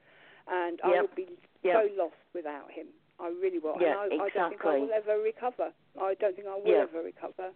and 0.51 0.79
I 0.83 1.01
would 1.01 1.15
be 1.15 1.27
Yep. 1.63 1.75
so 1.75 2.03
lost 2.03 2.21
without 2.33 2.69
him. 2.71 2.87
I 3.19 3.29
really 3.29 3.59
will. 3.59 3.77
Yeah, 3.79 4.03
and 4.03 4.21
I, 4.21 4.25
I 4.25 4.29
don't 4.29 4.49
think 4.49 4.65
I 4.65 4.77
will 4.77 4.91
ever 4.93 5.17
recover. 5.21 5.71
I 5.99 6.13
don't 6.19 6.35
think 6.35 6.47
I 6.47 6.55
will 6.55 6.67
Yeah. 6.67 6.83
ever 6.83 7.01
recover. 7.01 7.51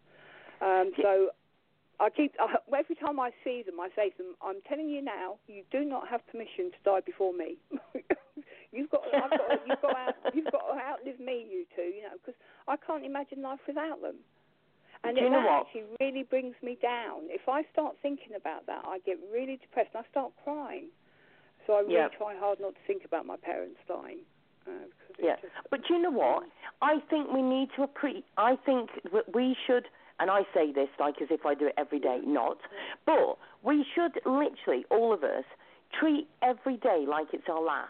Um, 0.62 0.92
so 1.02 1.30
I 2.00 2.10
keep 2.10 2.34
I, 2.40 2.56
every 2.78 2.96
time 2.96 3.20
I 3.20 3.32
see 3.44 3.64
them, 3.66 3.80
I 3.80 3.90
say 3.96 4.10
to 4.12 4.18
them, 4.18 4.36
"I'm 4.42 4.62
telling 4.68 4.90
you 4.90 5.02
now, 5.02 5.38
you 5.48 5.64
do 5.72 5.84
not 5.86 6.08
have 6.08 6.26
permission 6.28 6.72
to 6.72 6.80
die 6.84 7.02
before 7.06 7.34
me. 7.34 7.58
you've 8.72 8.90
got, 8.90 9.04
I've 9.14 9.32
got, 9.32 9.48
you've 9.68 9.82
got, 9.82 9.92
to 9.92 9.98
out, 9.98 10.16
you've 10.34 10.52
got 10.52 10.64
to 10.68 10.80
outlive 10.80 11.20
me, 11.20 11.46
you 11.50 11.66
two. 11.76 11.90
You 11.96 12.04
know, 12.04 12.16
because 12.20 12.40
I 12.68 12.76
can't 12.78 13.06
imagine 13.06 13.42
life 13.42 13.60
without 13.68 14.02
them." 14.02 14.16
And 15.04 15.18
Do 15.18 15.24
you 15.24 15.30
it, 15.30 15.34
know 15.34 15.40
that 15.40 15.48
what? 15.48 15.68
actually 15.68 15.86
really 16.02 16.24
brings 16.24 16.56
me 16.62 16.78
down. 16.82 17.32
If 17.32 17.48
I 17.48 17.64
start 17.72 17.96
thinking 18.02 18.36
about 18.36 18.66
that, 18.68 18.84
I 18.86 19.00
get 19.06 19.18
really 19.32 19.56
depressed 19.56 19.92
and 19.96 20.04
I 20.06 20.10
start 20.12 20.34
crying. 20.44 20.88
So 21.66 21.74
I 21.74 21.80
really 21.80 21.94
Yeah. 21.94 22.08
try 22.18 22.36
hard 22.36 22.60
not 22.60 22.76
to 22.76 22.82
think 22.86 23.06
about 23.06 23.26
my 23.26 23.38
parents 23.38 23.80
dying. 23.88 24.20
Uh, 24.68 24.72
Yeah, 25.22 25.36
just, 25.42 25.54
but 25.70 25.88
do 25.88 25.94
you 25.94 26.02
know 26.02 26.12
what? 26.12 26.44
I 26.82 27.00
think 27.10 27.32
we 27.32 27.42
need 27.42 27.70
to 27.78 27.88
appre- 27.88 28.24
I 28.38 28.58
think 28.66 28.90
that 29.14 29.34
we 29.34 29.56
should, 29.66 29.88
and 30.20 30.30
I 30.30 30.42
say 30.54 30.72
this 30.72 30.90
like 31.00 31.22
as 31.22 31.28
if 31.32 31.46
I 31.46 31.54
do 31.56 31.68
it 31.68 31.74
every 31.78 32.00
day, 32.00 32.20
not, 32.26 32.58
but 33.06 33.38
we 33.64 33.86
should 33.96 34.20
literally 34.26 34.86
all 34.92 35.14
of 35.14 35.24
us 35.24 35.46
treat 36.00 36.28
every 36.44 36.78
day 36.78 37.06
like 37.08 37.28
it's 37.34 37.48
our 37.50 37.62
last. 37.64 37.90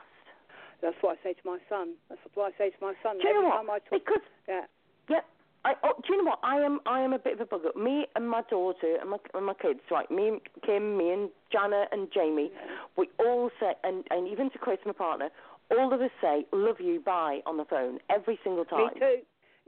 that's 0.82 0.96
what 1.02 1.18
I 1.20 1.24
say 1.24 1.34
to 1.34 1.42
my 1.46 1.58
son. 1.68 1.96
That's 2.08 2.22
what 2.36 2.54
I 2.54 2.58
say 2.58 2.70
to 2.70 2.78
my 2.82 2.94
son 3.04 3.18
Do 3.20 3.28
you 3.28 3.30
every 3.30 3.42
know 3.42 3.50
what? 3.50 3.58
time 3.58 3.70
I 3.70 3.80
talk. 3.80 3.92
Because 4.06 4.24
Yeah. 4.48 4.62
yeah, 5.10 5.20
I 5.66 5.74
oh, 5.84 5.94
do 6.06 6.14
you 6.14 6.24
know 6.24 6.30
what? 6.32 6.40
I 6.44 6.58
am 6.62 6.80
I 6.86 7.02
am 7.02 7.12
a 7.14 7.20
bit 7.20 7.34
of 7.34 7.42
a 7.42 7.46
bugger. 7.46 7.76
Me 7.76 8.06
and 8.16 8.30
my 8.30 8.42
daughter 8.50 8.96
and 9.02 9.10
my 9.10 9.18
and 9.34 9.46
my 9.46 9.54
kids, 9.56 9.82
right? 9.92 10.10
Me 10.10 10.30
and 10.30 10.42
Kim, 10.66 10.98
me 10.98 11.12
and 11.12 11.30
Jana 11.52 11.86
and 11.92 12.08
Jamie, 12.14 12.52
we 12.98 13.10
all 13.20 13.50
say, 13.60 13.74
and 13.84 14.06
and 14.10 14.28
even 14.28 14.50
to 14.52 14.58
Chris, 14.58 14.80
my 14.86 14.94
partner, 14.94 15.30
all 15.78 15.92
of 15.94 16.00
us 16.02 16.12
say 16.22 16.46
"love 16.54 16.80
you, 16.80 17.02
bye" 17.02 17.40
on 17.46 17.58
the 17.58 17.66
phone 17.66 18.00
every 18.10 18.40
single 18.44 18.64
time. 18.66 18.94
Me 18.94 19.00
too. 19.00 19.18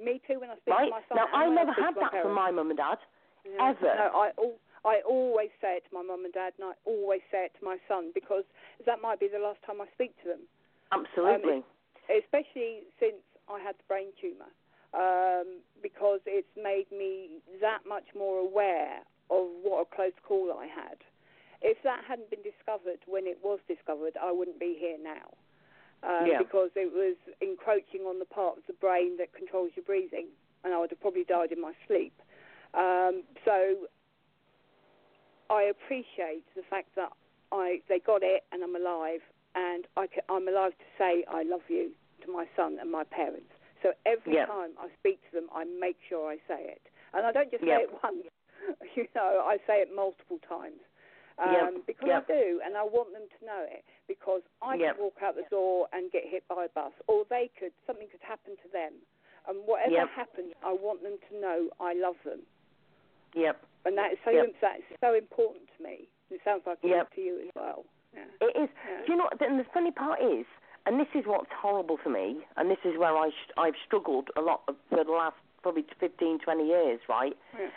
Me 0.02 0.22
too. 0.28 0.39
When 0.39 0.49
I 0.49 0.56
speak 0.58 0.74
Right 0.74 0.86
to 0.89 0.97
my 0.97 1.04
son. 1.08 1.16
now, 1.16 1.28
I 1.34 1.47
never 1.49 1.72
had 1.74 1.93
that 1.95 2.12
from 2.22 2.34
my 2.34 2.49
mum 2.52 2.70
and 2.70 2.78
dad. 2.78 2.97
Yeah. 3.45 3.70
ever. 3.70 3.93
No, 3.95 4.08
I 4.18 4.32
al- 4.38 4.60
I 4.84 5.02
always 5.08 5.49
say 5.62 5.78
it 5.78 5.84
to 5.89 5.93
my 5.93 6.02
mum 6.02 6.26
and 6.26 6.34
dad, 6.34 6.54
and 6.58 6.66
I 6.70 6.74
always 6.86 7.22
say 7.32 7.45
it 7.45 7.54
to 7.60 7.64
my 7.66 7.78
son 7.88 8.12
because 8.14 8.43
that 8.86 9.02
might 9.02 9.20
be 9.20 9.28
the 9.28 9.38
last 9.39 9.62
time 9.66 9.80
I 9.82 9.86
speak 9.93 10.18
to 10.24 10.30
them. 10.30 10.41
Absolutely. 10.91 11.64
especially 12.10 12.84
since 12.99 13.22
I 13.47 13.60
had 13.62 13.76
the 13.78 13.86
brain 13.88 14.10
tumour, 14.20 14.49
um, 14.93 15.62
because 15.82 16.20
it's 16.26 16.49
made 16.58 16.91
me 16.91 17.39
that 17.62 17.86
much 17.88 18.04
more 18.18 18.39
aware 18.39 18.99
of 19.30 19.47
what 19.64 19.88
a 19.88 19.95
close 19.95 20.18
call 20.28 20.52
I 20.52 20.66
had. 20.68 20.97
If 21.62 21.78
that 21.84 22.04
hadn't 22.08 22.30
been 22.30 22.41
discovered 22.43 22.99
when 23.06 23.28
it 23.28 23.38
was 23.43 23.60
discovered, 23.68 24.18
I 24.22 24.32
wouldn't 24.32 24.60
be 24.60 24.76
here 24.78 24.97
now. 25.02 25.32
Um, 26.04 26.28
Yeah. 26.28 26.39
Because 26.39 26.72
it 26.76 26.91
was 26.91 27.16
encroaching 27.41 28.02
on 28.08 28.18
the 28.20 28.26
part 28.26 28.58
of 28.58 28.66
the 28.66 28.74
brain 28.74 29.18
that 29.18 29.34
controls 29.34 29.72
your 29.76 29.86
breathing, 29.86 30.28
and 30.64 30.74
I 30.74 30.80
would 30.80 30.89
have 30.89 30.99
probably 31.02 31.24
died 31.24 31.52
in 31.52 31.62
my 31.62 31.74
sleep. 31.88 32.14
Um, 32.74 33.24
so 33.45 33.88
I 35.49 35.64
appreciate 35.64 36.45
the 36.56 36.64
fact 36.70 36.95
that 36.95 37.12
I 37.52 37.82
they 37.89 37.99
got 37.99 38.24
it 38.24 38.43
and 38.52 38.64
I'm 38.64 38.76
alive, 38.76 39.22
and 39.56 39.86
I 39.97 40.08
ca 40.08 40.22
I'm 40.30 40.47
alive 40.47 40.72
to 40.78 40.86
say 40.97 41.24
I 41.30 41.43
love 41.43 41.62
you 41.68 41.91
to 42.26 42.32
my 42.32 42.45
son 42.56 42.78
and 42.80 42.89
my 42.91 43.04
parents. 43.04 43.52
So 43.84 43.93
every 44.06 44.34
Yeah. 44.34 44.45
time 44.45 44.72
I 44.80 44.88
speak 44.99 45.20
to 45.30 45.32
them, 45.36 45.49
I 45.54 45.66
make 45.66 45.97
sure 46.08 46.32
I 46.32 46.38
say 46.47 46.62
it, 46.66 46.82
and 47.14 47.26
I 47.26 47.32
don't 47.32 47.52
just 47.52 47.64
Yeah. 47.64 47.78
say 47.78 47.84
it 47.84 47.91
once. 48.04 48.28
You 48.95 49.08
know, 49.16 49.43
I 49.43 49.58
say 49.66 49.82
it 49.82 49.89
multiple 49.93 50.38
times. 50.47 50.80
Um, 51.38 51.54
Yeah. 51.54 51.72
Because 51.88 52.08
Yeah. 52.08 52.18
I 52.20 52.22
do, 52.32 52.62
and 52.64 52.78
I 52.78 52.84
want 52.84 53.14
them 53.14 53.28
to 53.40 53.46
know 53.46 53.62
it. 53.64 53.84
Because 54.08 54.42
I 54.62 54.76
Yeah. 54.76 54.94
could 54.94 55.02
walk 55.02 55.22
out 55.24 55.36
the 55.36 55.44
door 55.50 55.88
and 55.94 56.12
get 56.12 56.26
hit 56.26 56.48
by 56.48 56.66
a 56.66 56.70
bus, 56.70 56.94
or 57.08 57.26
they 57.26 57.48
could. 57.58 57.74
Something 57.88 58.08
could 58.10 58.22
happen 58.22 58.58
to 58.58 58.68
them, 58.70 58.94
and 59.48 59.66
whatever 59.66 60.06
happens, 60.08 60.54
I 60.64 60.74
want 60.74 61.02
them 61.04 61.18
to 61.30 61.36
know 61.40 61.70
I 61.80 61.94
love 61.94 62.22
them, 62.24 62.46
Yep. 63.34 63.58
and 63.86 63.98
that 63.98 64.12
is 64.14 64.20
so 64.24 64.32
Yep. 64.32 64.56
that's 64.62 64.84
so 65.00 65.14
important 65.14 65.70
to 65.78 65.84
me. 65.84 66.08
It 66.30 66.42
sounds 66.44 66.66
like 66.66 66.80
it 66.84 66.88
is 66.88 66.92
Yep. 66.92 67.14
to 67.16 67.22
you 67.22 67.40
as 67.40 67.50
well. 67.56 67.86
Yeah. 68.14 68.26
It 68.42 68.56
is. 68.56 68.70
Yeah. 68.88 69.02
Do 69.06 69.12
you 69.12 69.18
know 69.18 69.24
what? 69.26 69.42
And 69.42 69.60
the 69.60 69.64
funny 69.66 69.92
part 69.92 70.22
is, 70.22 70.46
and 70.86 71.00
this 71.00 71.08
is 71.16 71.26
what's 71.26 71.52
horrible 71.52 71.98
for 71.98 72.10
me, 72.10 72.46
and 72.58 72.70
this 72.70 72.84
is 72.84 72.98
where 72.98 73.16
I 73.16 73.30
sh- 73.30 73.52
I've 73.58 73.78
struggled 73.78 74.30
a 74.36 74.42
lot 74.42 74.66
for 74.90 75.04
the 75.04 75.12
last 75.12 75.38
probably 75.62 75.84
15, 76.00 76.40
20 76.40 76.66
years, 76.68 77.00
right? 77.08 77.38
Yeah. 77.58 77.70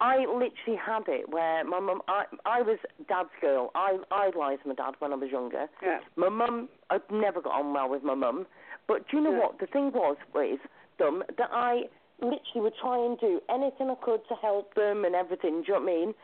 I 0.00 0.18
literally 0.26 0.78
had 0.84 1.04
it 1.08 1.28
where 1.30 1.64
my 1.64 1.80
mum, 1.80 2.02
I, 2.06 2.24
I 2.44 2.62
was 2.62 2.78
dad's 3.08 3.30
girl. 3.40 3.70
I 3.74 3.96
idolised 4.12 4.62
my 4.66 4.74
dad 4.74 4.94
when 4.98 5.12
I 5.12 5.16
was 5.16 5.30
younger. 5.30 5.66
Yeah. 5.82 6.00
My 6.16 6.28
mum, 6.28 6.68
I 6.90 6.98
never 7.10 7.40
got 7.40 7.58
on 7.58 7.72
well 7.72 7.88
with 7.88 8.02
my 8.02 8.14
mum. 8.14 8.46
But 8.86 9.08
do 9.08 9.16
you 9.16 9.22
know 9.22 9.32
Yeah. 9.32 9.38
what? 9.38 9.58
The 9.58 9.66
thing 9.66 9.92
was, 9.92 10.16
with 10.34 10.60
them 10.98 11.22
that 11.38 11.48
I 11.50 11.88
literally 12.20 12.60
would 12.60 12.74
try 12.80 12.98
and 13.04 13.18
do 13.18 13.40
anything 13.48 13.90
I 13.90 13.94
could 14.02 14.20
to 14.28 14.34
help 14.34 14.74
them 14.74 15.04
and 15.04 15.14
everything, 15.14 15.62
do 15.62 15.72
you 15.72 15.74
know 15.74 15.80
what 15.80 15.92
I 15.92 15.96
mean? 15.96 16.14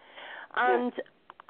And 0.54 0.92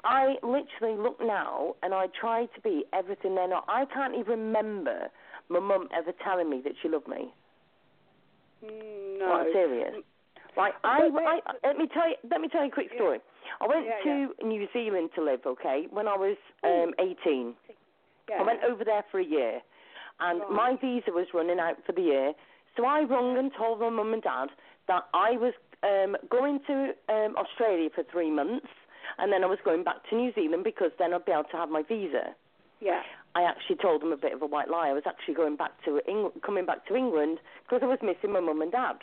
I 0.03 0.35
literally 0.43 0.97
look 1.01 1.19
now 1.21 1.75
and 1.83 1.93
I 1.93 2.07
try 2.07 2.45
to 2.45 2.61
be 2.61 2.85
everything 2.93 3.35
they're 3.35 3.47
not. 3.47 3.65
I 3.67 3.85
can't 3.85 4.15
even 4.15 4.39
remember 4.39 5.09
my 5.49 5.59
mum 5.59 5.87
ever 5.95 6.11
telling 6.23 6.49
me 6.49 6.61
that 6.63 6.73
she 6.81 6.89
loved 6.89 7.07
me. 7.07 7.33
Mm, 8.63 9.19
no. 9.19 9.45
Serious. 9.51 9.95
Right, 10.55 10.73
I, 10.83 11.09
I, 11.13 11.39
let 11.67 11.77
me 11.77 11.87
tell 11.93 12.07
you, 12.09 12.15
let 12.29 12.41
me 12.41 12.47
tell 12.47 12.61
you 12.61 12.67
a 12.69 12.71
quick 12.71 12.89
Yeah. 12.91 12.97
story. 12.99 13.19
I 13.61 13.67
went 13.67 13.85
Yeah, 13.85 14.27
to 14.39 14.45
New 14.45 14.67
Zealand 14.73 15.09
to 15.15 15.21
live, 15.23 15.41
okay, 15.45 15.87
when 15.89 16.07
I 16.07 16.15
was 16.15 16.37
um, 16.63 16.93
18. 16.99 17.55
Yeah. 18.29 18.39
I 18.39 18.43
went 18.43 18.63
over 18.63 18.83
there 18.83 19.03
for 19.11 19.19
a 19.19 19.23
year, 19.25 19.61
and 20.19 20.39
Right. 20.41 20.51
my 20.51 20.75
visa 20.75 21.11
was 21.11 21.27
running 21.33 21.59
out 21.59 21.83
for 21.85 21.91
the 21.91 22.01
year. 22.01 22.33
So 22.77 22.85
I 22.85 23.03
rung 23.03 23.37
and 23.37 23.51
told 23.53 23.79
my 23.79 23.89
mum 23.89 24.13
and 24.13 24.21
dad 24.23 24.49
that 24.87 25.03
I 25.13 25.31
was 25.37 25.53
um, 25.83 26.15
going 26.29 26.59
to 26.67 26.93
um, 27.09 27.35
Australia 27.35 27.89
for 27.93 28.03
three 28.03 28.29
months, 28.31 28.67
and 29.17 29.31
then 29.31 29.43
I 29.43 29.47
was 29.47 29.59
going 29.65 29.83
back 29.83 30.07
to 30.09 30.15
New 30.15 30.31
Zealand 30.33 30.63
because 30.63 30.91
then 30.97 31.13
I'd 31.13 31.25
be 31.25 31.31
able 31.31 31.43
to 31.45 31.57
have 31.57 31.69
my 31.69 31.81
visa. 31.83 32.33
Yeah. 32.79 33.01
I 33.35 33.43
actually 33.43 33.77
told 33.77 34.01
them 34.01 34.11
a 34.11 34.17
bit 34.17 34.33
of 34.33 34.41
a 34.41 34.45
white 34.45 34.69
lie. 34.69 34.89
I 34.89 34.93
was 34.93 35.03
actually 35.05 35.33
going 35.33 35.55
back 35.55 35.71
to 35.85 35.99
Eng- 36.07 36.31
coming 36.45 36.65
back 36.65 36.85
to 36.87 36.95
England 36.95 37.39
because 37.63 37.81
I 37.83 37.87
was 37.87 37.99
missing 38.01 38.31
my 38.31 38.39
mum 38.39 38.61
and 38.61 38.71
dad. 38.71 38.97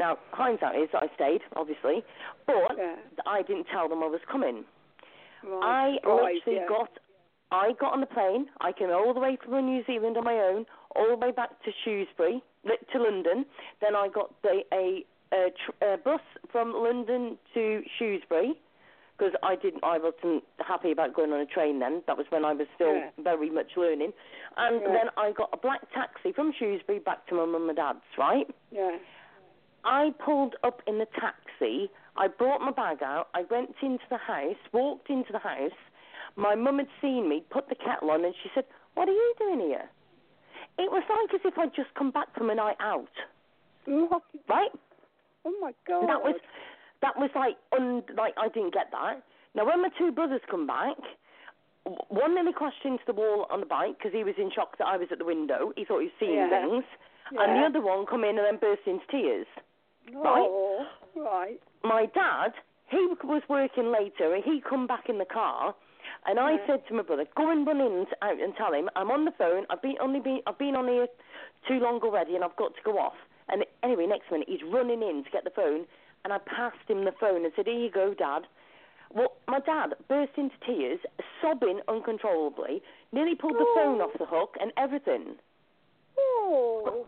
Now, 0.00 0.16
hindsight 0.32 0.76
is 0.80 0.88
that 0.94 1.02
I 1.02 1.08
stayed, 1.14 1.42
obviously, 1.54 2.02
but 2.46 2.76
Yeah. 2.78 2.96
I 3.26 3.42
didn't 3.42 3.66
tell 3.66 3.86
them 3.86 4.02
I 4.02 4.06
was 4.06 4.22
coming. 4.24 4.64
Right. 5.44 6.00
I 6.02 6.08
Right, 6.08 6.34
literally 6.36 6.58
yeah. 6.60 6.66
got, 6.66 6.90
I 7.52 7.72
got 7.72 7.92
on 7.92 8.00
the 8.00 8.06
plane. 8.06 8.48
I 8.62 8.72
came 8.72 8.90
all 8.90 9.12
the 9.12 9.20
way 9.20 9.36
from 9.36 9.66
New 9.66 9.84
Zealand 9.84 10.16
on 10.16 10.24
my 10.24 10.38
own, 10.40 10.64
all 10.96 11.06
the 11.08 11.16
way 11.16 11.32
back 11.32 11.50
to 11.64 11.70
Shrewsbury, 11.84 12.42
to 12.92 12.98
London. 12.98 13.44
Then 13.82 13.94
I 13.94 14.08
got 14.08 14.32
the, 14.42 14.64
a, 14.72 15.04
a, 15.34 15.50
tr- 15.50 15.84
a 15.84 15.96
bus 15.98 16.22
from 16.50 16.72
London 16.72 17.36
to 17.54 17.82
Shrewsbury 17.98 18.54
because 19.18 19.34
I 19.42 19.54
didn't, 19.54 19.84
I 19.84 19.98
wasn't 19.98 20.44
happy 20.66 20.92
about 20.92 21.12
going 21.12 21.30
on 21.32 21.40
a 21.40 21.46
train 21.46 21.78
then. 21.78 22.02
That 22.06 22.16
was 22.16 22.24
when 22.30 22.42
I 22.46 22.54
was 22.54 22.66
still 22.74 22.94
Yeah. 22.94 23.10
very 23.18 23.50
much 23.50 23.76
learning. 23.76 24.14
And 24.56 24.80
Yeah. 24.80 24.92
then 24.92 25.10
I 25.18 25.32
got 25.32 25.50
a 25.52 25.58
black 25.58 25.82
taxi 25.92 26.32
from 26.32 26.52
Shrewsbury 26.58 27.00
back 27.00 27.26
to 27.26 27.34
my 27.34 27.44
mum 27.44 27.68
and 27.68 27.76
dad's. 27.76 28.00
Right. 28.16 28.48
Yeah. 28.70 28.96
I 29.84 30.10
pulled 30.24 30.56
up 30.62 30.82
in 30.86 30.98
the 30.98 31.06
taxi. 31.18 31.90
I 32.16 32.28
brought 32.28 32.60
my 32.60 32.70
bag 32.72 33.02
out. 33.02 33.28
I 33.34 33.44
went 33.50 33.74
into 33.82 34.04
the 34.10 34.18
house, 34.18 34.56
walked 34.72 35.08
into 35.10 35.32
the 35.32 35.38
house. 35.38 35.72
My 36.36 36.54
mum 36.54 36.78
had 36.78 36.88
seen 37.00 37.28
me, 37.28 37.42
put 37.50 37.68
the 37.68 37.74
kettle 37.74 38.10
on, 38.10 38.24
and 38.24 38.34
she 38.42 38.50
said, 38.54 38.64
What 38.94 39.08
are 39.08 39.12
you 39.12 39.34
doing 39.38 39.60
here? 39.60 39.88
It 40.78 40.90
was 40.90 41.02
like 41.08 41.34
as 41.34 41.40
if 41.44 41.58
I'd 41.58 41.74
just 41.74 41.92
come 41.94 42.10
back 42.10 42.34
from 42.34 42.50
a 42.50 42.54
night 42.54 42.76
out, 42.80 43.08
Right. 43.86 44.20
right? 44.48 44.70
Oh 45.44 45.54
my 45.60 45.72
God. 45.86 46.08
That 46.08 46.22
was 46.22 46.36
that 47.02 47.16
was 47.18 47.30
like 47.34 47.56
un, 47.76 48.02
like 48.16 48.34
I 48.38 48.48
didn't 48.48 48.74
get 48.74 48.90
that. 48.92 49.22
Now 49.54 49.66
when 49.66 49.82
my 49.82 49.88
two 49.98 50.12
brothers 50.12 50.40
come 50.50 50.66
back, 50.66 50.96
one 52.08 52.34
nearly 52.34 52.52
crashed 52.52 52.84
into 52.84 53.02
the 53.06 53.12
wall 53.14 53.46
on 53.50 53.60
the 53.60 53.66
bike 53.66 53.98
because 53.98 54.12
he 54.12 54.22
was 54.24 54.34
in 54.38 54.50
shock 54.54 54.76
that 54.78 54.86
I 54.86 54.96
was 54.96 55.08
at 55.10 55.18
the 55.18 55.24
window. 55.24 55.72
He 55.76 55.84
thought 55.84 56.00
he 56.00 56.06
was 56.06 56.16
seeing 56.20 56.34
Yeah. 56.34 56.48
things, 56.50 56.84
and 57.36 57.56
the 57.56 57.64
other 57.66 57.80
one 57.80 58.06
come 58.06 58.22
in 58.24 58.38
and 58.38 58.46
then 58.46 58.56
burst 58.56 58.82
into 58.86 59.04
tears. 59.10 59.46
Right? 60.14 60.46
Oh, 60.48 60.86
right. 61.16 61.60
my 61.84 62.06
dad, 62.06 62.52
he 62.88 63.06
was 63.24 63.42
working 63.48 63.92
later, 63.92 64.34
and 64.34 64.42
he 64.44 64.60
come 64.60 64.86
back 64.86 65.08
in 65.08 65.18
the 65.18 65.24
car, 65.24 65.74
and 66.26 66.38
I 66.40 66.52
Yeah. 66.52 66.66
said 66.66 66.86
to 66.88 66.94
my 66.94 67.02
brother, 67.02 67.26
"Go 67.36 67.50
and 67.50 67.66
run 67.66 67.80
in 67.80 68.06
out 68.22 68.40
uh, 68.40 68.42
and 68.44 68.54
tell 68.56 68.72
him 68.72 68.88
I'm 68.96 69.10
on 69.10 69.24
the 69.24 69.32
phone. 69.32 69.66
I've 69.70 69.82
been 69.82 69.96
only 70.00 70.20
been 70.20 70.42
I've 70.46 70.58
been 70.58 70.74
on 70.76 70.88
here 70.88 71.08
too 71.68 71.78
long 71.78 72.00
already, 72.02 72.34
and 72.34 72.44
I've 72.44 72.56
got 72.56 72.74
to 72.74 72.82
go 72.82 72.98
off." 72.98 73.16
And 73.48 73.64
anyway, 73.82 74.06
next 74.06 74.30
minute 74.30 74.48
he's 74.48 74.62
running 74.62 75.02
in 75.02 75.24
to 75.24 75.30
get 75.30 75.44
the 75.44 75.50
phone, 75.50 75.86
and 76.24 76.32
I 76.32 76.38
passed 76.38 76.88
him 76.88 77.04
the 77.04 77.12
phone 77.12 77.44
and 77.44 77.52
said, 77.54 77.66
"Here 77.66 77.78
you 77.78 77.90
go, 77.90 78.14
Dad." 78.14 78.46
Well, 79.12 79.32
my 79.48 79.58
dad 79.58 79.94
burst 80.06 80.32
into 80.36 80.56
tears, 80.64 81.00
sobbing 81.40 81.80
uncontrollably, 81.88 82.80
nearly 83.10 83.34
pulled 83.34 83.54
the 83.58 83.66
phone 83.74 84.00
Oh. 84.00 84.04
off 84.04 84.12
the 84.18 84.24
hook 84.26 84.56
and 84.60 84.72
everything. 84.76 85.36
Oh. 86.16 87.06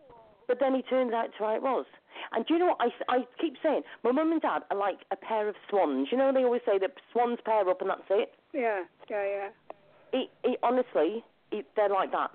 But 0.49 0.59
then 0.61 0.75
he 0.75 0.83
turns 0.83 1.13
out 1.13 1.31
to 1.39 1.45
how 1.45 1.55
it 1.55 1.63
was. 1.63 1.87
And 2.33 2.47
do 2.47 2.55
you 2.55 2.61
know 2.61 2.75
what? 2.77 2.79
I, 2.81 3.15
I 3.15 3.19
keep 3.41 3.55
saying, 3.63 3.83
my 4.05 4.13
mum 4.13 4.33
and 4.33 4.41
dad 4.43 4.63
are 4.71 4.77
like 4.77 4.99
a 5.11 5.17
pair 5.17 5.49
of 5.49 5.55
swans. 5.69 6.09
You 6.11 6.19
know, 6.19 6.33
they 6.33 6.45
always 6.45 6.63
say 6.67 6.79
that 6.79 6.93
swans 7.13 7.39
pair 7.45 7.69
up 7.69 7.81
and 7.81 7.91
that's 7.91 8.03
it. 8.11 8.35
Yeah. 8.53 8.83
Yeah. 9.11 9.25
Yeah. 9.25 9.49
It, 10.13 10.31
it 10.45 10.59
honestly, 10.63 11.25
it, 11.51 11.67
they're 11.75 11.89
like 11.89 12.13
that. 12.13 12.31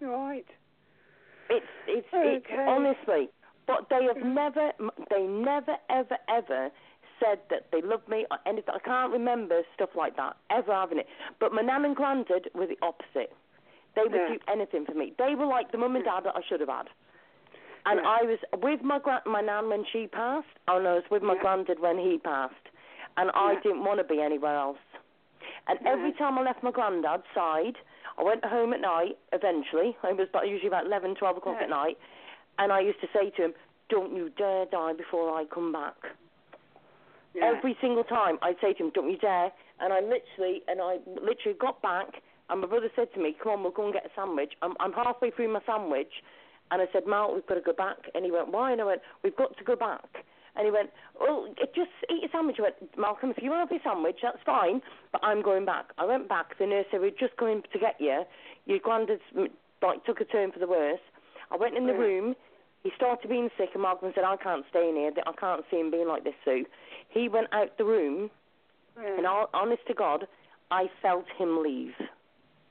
Right. 0.00 0.46
It's, 1.50 1.66
it's, 1.86 2.06
it's 2.12 2.46
Okay. 2.46 2.66
honestly. 2.68 3.28
But 3.66 3.86
they 3.90 4.04
have 4.04 4.16
mm. 4.16 4.34
never, 4.34 4.72
they 5.10 5.22
never, 5.22 5.76
ever, 5.90 6.16
ever 6.28 6.70
said 7.20 7.40
that 7.50 7.66
they 7.70 7.82
love 7.82 8.00
me 8.08 8.24
or 8.30 8.38
anything. 8.46 8.74
I 8.74 8.78
can't 8.78 9.12
remember 9.12 9.62
stuff 9.74 9.90
like 9.96 10.16
that 10.16 10.36
ever 10.50 10.72
having 10.72 10.98
it. 10.98 11.06
But 11.38 11.52
my 11.52 11.62
nan 11.62 11.84
and 11.84 11.94
granddad 11.94 12.48
were 12.54 12.66
the 12.66 12.78
opposite. 12.82 13.34
They 13.94 14.02
would 14.02 14.12
Yeah. 14.12 14.28
do 14.28 14.38
anything 14.50 14.86
for 14.86 14.94
me. 14.94 15.12
They 15.18 15.34
were 15.34 15.46
like 15.46 15.72
the 15.72 15.78
mum 15.78 15.96
and 15.96 16.04
mm. 16.04 16.08
dad 16.08 16.24
that 16.24 16.36
I 16.36 16.40
should 16.48 16.60
have 16.60 16.68
had. 16.68 16.88
And 17.88 18.00
Yeah. 18.00 18.08
I 18.08 18.22
was 18.22 18.38
with 18.62 18.82
my 18.82 18.98
gra- 18.98 19.22
my 19.24 19.40
nan 19.40 19.68
when 19.70 19.84
she 19.92 20.06
passed, 20.06 20.46
oh 20.68 20.76
and 20.76 20.86
I 20.86 20.94
was 20.94 21.08
with 21.10 21.22
my 21.22 21.34
Yeah. 21.34 21.40
granddad 21.42 21.78
when 21.80 21.96
he 21.98 22.18
passed, 22.18 22.66
and 23.16 23.30
I 23.34 23.52
Yeah. 23.52 23.60
didn't 23.60 23.84
want 23.84 23.98
to 23.98 24.04
be 24.04 24.20
anywhere 24.20 24.56
else. 24.56 24.78
And 25.68 25.78
every 25.86 26.12
time 26.12 26.38
I 26.38 26.42
left 26.42 26.62
my 26.62 26.70
granddad's 26.70 27.26
side, 27.34 27.76
I 28.18 28.22
went 28.22 28.44
home 28.44 28.72
at 28.74 28.80
night. 28.80 29.16
Eventually, 29.32 29.96
it 30.02 30.16
was 30.16 30.28
about, 30.28 30.48
usually 30.48 30.68
about 30.68 30.84
eleven, 30.86 31.14
twelve 31.14 31.36
o'clock 31.38 31.56
Yeah. 31.58 31.64
at 31.64 31.70
night, 31.70 31.98
and 32.58 32.72
I 32.72 32.80
used 32.80 33.00
to 33.00 33.08
say 33.08 33.30
to 33.30 33.42
him, 33.46 33.54
"Don't 33.88 34.12
you 34.14 34.28
dare 34.30 34.66
die 34.66 34.92
before 34.92 35.34
I 35.38 35.46
come 35.46 35.72
back." 35.72 35.96
Yeah. 37.34 37.44
Every 37.46 37.74
single 37.80 38.04
time 38.04 38.38
I'd 38.42 38.60
say 38.60 38.72
to 38.74 38.84
him, 38.84 38.90
"Don't 38.90 39.10
you 39.10 39.16
dare!" 39.16 39.52
And 39.80 39.92
I 39.92 40.00
literally, 40.00 40.62
and 40.68 40.80
I 40.82 40.98
literally 41.06 41.56
got 41.56 41.80
back, 41.80 42.20
and 42.50 42.60
my 42.60 42.66
brother 42.66 42.90
said 42.96 43.12
to 43.14 43.20
me, 43.20 43.32
"Come 43.32 43.52
on, 43.52 43.62
we'll 43.62 43.72
go 43.72 43.84
and 43.84 43.92
get 43.92 44.04
a 44.04 44.10
sandwich." 44.14 44.52
I'm, 44.60 44.76
I'm 44.80 44.92
halfway 44.92 45.30
through 45.30 45.48
my 45.48 45.60
sandwich, 45.64 46.22
and 46.70 46.82
I 46.82 46.86
said, 46.92 47.06
"Mal, 47.06 47.34
we've 47.34 47.46
got 47.46 47.54
to 47.54 47.60
go 47.60 47.72
back." 47.72 47.96
And 48.14 48.24
he 48.24 48.30
went, 48.30 48.48
"Why?" 48.48 48.72
And 48.72 48.80
I 48.80 48.84
went, 48.84 49.02
"We've 49.22 49.36
got 49.36 49.56
to 49.56 49.64
go 49.64 49.76
back." 49.76 50.24
And 50.56 50.64
he 50.64 50.70
went, 50.70 50.90
"Well, 51.20 51.48
just 51.74 51.90
eat 52.10 52.22
your 52.22 52.30
sandwich." 52.32 52.56
I 52.58 52.62
went, 52.62 52.98
"Malcolm, 52.98 53.30
if 53.30 53.42
you 53.42 53.50
want 53.50 53.68
to 53.68 53.74
have 53.74 53.80
a 53.80 53.84
sandwich, 53.84 54.18
that's 54.22 54.42
fine, 54.44 54.82
but 55.12 55.22
I'm 55.22 55.42
going 55.42 55.64
back." 55.64 55.86
I 55.98 56.04
went 56.04 56.28
back. 56.28 56.58
The 56.58 56.66
nurse 56.66 56.86
said, 56.90 57.00
"We're 57.00 57.10
just 57.10 57.36
going 57.36 57.62
to 57.72 57.78
get 57.78 58.00
you. 58.00 58.24
Your 58.66 58.78
granddad's 58.78 59.22
mm, 59.36 59.50
like 59.82 60.04
took 60.04 60.20
a 60.20 60.24
turn 60.24 60.52
for 60.52 60.58
the 60.58 60.68
worse." 60.68 61.00
I 61.50 61.56
went 61.56 61.76
in 61.76 61.86
the 61.86 61.94
room. 61.94 62.36
He 62.82 62.90
started 62.94 63.28
being 63.28 63.50
sick, 63.56 63.70
and 63.74 63.82
Malcolm 63.82 64.12
said, 64.14 64.24
"I 64.24 64.36
can't 64.36 64.64
stay 64.70 64.88
in 64.88 64.96
here. 64.96 65.12
I 65.26 65.32
can't 65.32 65.64
see 65.70 65.78
him 65.78 65.90
being 65.90 66.08
like 66.08 66.24
this, 66.24 66.34
Sue." 66.44 66.66
He 67.08 67.28
went 67.28 67.48
out 67.52 67.78
the 67.78 67.84
room, 67.84 68.30
yeah. 69.00 69.16
and 69.16 69.26
all, 69.26 69.48
honest 69.54 69.86
to 69.88 69.94
God, 69.94 70.26
I 70.70 70.90
felt 71.00 71.24
him 71.38 71.62
leave. 71.62 71.94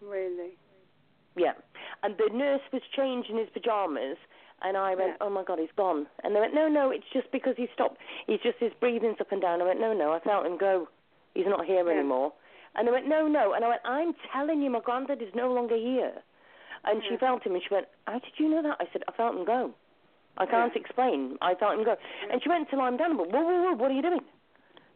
Really. 0.02 0.58
Yeah. 1.36 1.54
And 2.04 2.18
the 2.18 2.30
nurse 2.32 2.62
was 2.72 2.82
changing 2.96 3.38
his 3.38 3.50
pajamas, 3.50 4.18
and 4.62 4.78
I 4.78 4.96
went, 4.96 5.18
Yeah. 5.20 5.28
"Oh 5.28 5.30
my 5.30 5.44
God, 5.44 5.60
he's 5.60 5.72
gone." 5.76 6.08
And 6.24 6.36
they 6.36 6.40
went, 6.40 6.54
"No, 6.54 6.68
no, 6.68 6.90
it's 6.92 7.08
just 7.12 7.32
because 7.32 7.56
he 7.58 7.68
stopped. 7.74 8.00
He's 8.28 8.40
just 8.42 8.58
his 8.60 8.74
breathing's 8.76 9.20
up 9.20 9.32
and 9.32 9.42
down." 9.42 9.62
I 9.62 9.66
went, 9.66 9.80
"No, 9.80 9.94
no, 9.94 10.14
I 10.14 10.20
felt 10.20 10.46
him 10.46 10.58
go. 10.58 10.88
He's 11.34 11.48
not 11.48 11.66
here 11.66 11.86
Yeah. 11.86 11.98
anymore." 12.00 12.34
And 12.76 12.88
they 12.88 12.92
went, 12.92 13.08
"No, 13.08 13.28
no," 13.28 13.54
and 13.54 13.66
I 13.66 13.70
went, 13.70 13.82
"I'm 13.86 14.14
telling 14.32 14.62
you, 14.62 14.70
my 14.70 14.80
granddad 14.80 15.22
is 15.22 15.34
no 15.34 15.52
longer 15.52 15.76
here." 15.76 16.22
And 16.84 17.04
she 17.04 17.10
hmm. 17.10 17.18
felt 17.18 17.44
him, 17.44 17.54
and 17.56 17.64
she 17.64 17.74
went, 17.74 17.88
"How 18.06 18.20
did 18.20 18.40
you 18.40 18.48
know 18.50 18.62
that?" 18.62 18.78
I 18.80 18.88
said, 18.94 19.04
"I 19.08 19.12
felt 19.12 19.36
him 19.36 19.46
go. 19.46 19.74
I 20.38 20.46
can't 20.46 20.74
Yeah. 20.76 20.82
explain. 20.82 21.38
I 21.42 21.56
felt 21.56 21.74
him 21.74 21.84
go." 21.84 21.98
And 22.30 22.42
she 22.42 22.50
went 22.50 22.70
to 22.70 22.76
lie 22.76 22.92
down. 22.92 23.14
I 23.14 23.16
went, 23.16 23.32
"Whoa, 23.32 23.42
whoa, 23.42 23.62
whoa! 23.64 23.74
What 23.74 23.92
are 23.92 23.96
you 23.96 24.04
doing?" 24.04 24.24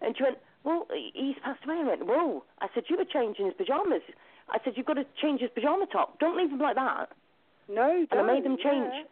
And 0.01 0.15
she 0.15 0.23
went, 0.23 0.37
"Well, 0.63 0.87
he's 0.93 1.37
passed 1.39 1.65
away." 1.65 1.79
I 1.79 1.83
went, 1.83 2.05
"Whoa!" 2.05 2.43
I 2.59 2.69
said, 2.73 2.89
"You 2.89 2.97
were 2.97 3.05
changing 3.05 3.45
his 3.45 3.55
pajamas." 3.55 4.03
I 4.51 4.59
said, 4.63 4.73
"You've 4.75 4.85
got 4.85 4.95
to 4.95 5.05
change 5.21 5.41
his 5.41 5.49
pajama 5.51 5.85
top. 5.91 6.19
Don't 6.19 6.37
leave 6.37 6.51
him 6.51 6.59
like 6.59 6.75
that." 6.75 7.09
No, 7.67 8.05
and 8.11 8.19
I 8.19 8.23
made 8.23 8.43
them 8.43 8.57
change. 8.57 9.07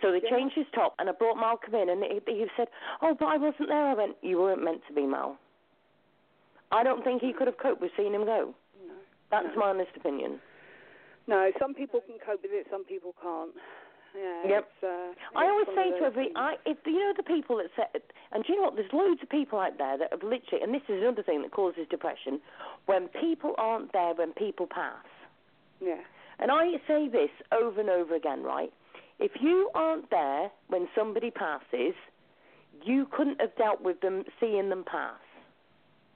So 0.00 0.10
they 0.10 0.20
Yeah. 0.22 0.30
changed 0.30 0.54
his 0.56 0.66
top, 0.74 0.94
and 0.98 1.08
I 1.08 1.12
brought 1.12 1.36
Malcolm 1.36 1.74
in, 1.74 1.88
and 1.90 2.02
he, 2.02 2.20
he 2.26 2.46
said, 2.56 2.68
"Oh, 3.02 3.14
but 3.14 3.26
I 3.26 3.36
wasn't 3.36 3.68
there." 3.68 3.86
I 3.86 3.94
went, 3.94 4.16
"You 4.22 4.38
weren't 4.40 4.62
meant 4.62 4.84
to 4.86 4.92
be, 4.92 5.06
Mal." 5.06 5.38
I 6.72 6.82
don't 6.82 7.04
think 7.04 7.22
he 7.22 7.32
could 7.32 7.46
have 7.46 7.58
coped 7.58 7.80
with 7.80 7.92
seeing 7.96 8.14
him 8.14 8.24
go. 8.24 8.54
No. 8.86 8.94
That's 9.30 9.54
No. 9.54 9.60
my 9.60 9.68
honest 9.68 9.94
opinion. 9.96 10.40
No, 11.26 11.52
some 11.58 11.74
people 11.74 12.00
can 12.00 12.18
cope 12.18 12.42
with 12.42 12.52
it, 12.52 12.66
some 12.70 12.84
people 12.84 13.14
can't. 13.22 13.52
Yeah. 14.16 14.48
Yep. 14.48 14.68
Uh, 14.82 14.86
I 15.36 15.46
always 15.46 15.66
say 15.74 15.90
to 15.98 16.06
every. 16.06 16.30
I, 16.36 16.54
if 16.64 16.78
you 16.86 17.00
know 17.00 17.12
the 17.16 17.24
people 17.24 17.56
that 17.56 17.66
say, 17.76 18.00
and 18.32 18.44
do 18.44 18.52
you 18.52 18.60
know 18.60 18.66
what? 18.66 18.76
There's 18.76 18.92
loads 18.92 19.20
of 19.22 19.28
people 19.28 19.58
out 19.58 19.76
there 19.78 19.98
that 19.98 20.12
have 20.12 20.22
literally, 20.22 20.62
and 20.62 20.72
this 20.72 20.82
is 20.88 21.02
another 21.02 21.22
thing 21.22 21.42
that 21.42 21.50
causes 21.50 21.86
depression, 21.90 22.40
when 22.86 23.08
people 23.08 23.54
aren't 23.58 23.92
there 23.92 24.14
when 24.14 24.32
people 24.32 24.66
pass. 24.66 25.04
Yeah. 25.80 26.00
And 26.38 26.50
I 26.50 26.74
say 26.86 27.08
this 27.08 27.30
over 27.52 27.80
and 27.80 27.90
over 27.90 28.14
again, 28.14 28.42
right? 28.42 28.72
If 29.18 29.32
you 29.40 29.70
aren't 29.74 30.10
there 30.10 30.50
when 30.68 30.88
somebody 30.94 31.30
passes, 31.30 31.94
you 32.84 33.06
couldn't 33.10 33.40
have 33.40 33.54
dealt 33.56 33.82
with 33.82 34.00
them 34.00 34.24
seeing 34.40 34.68
them 34.68 34.84
pass. 34.84 35.20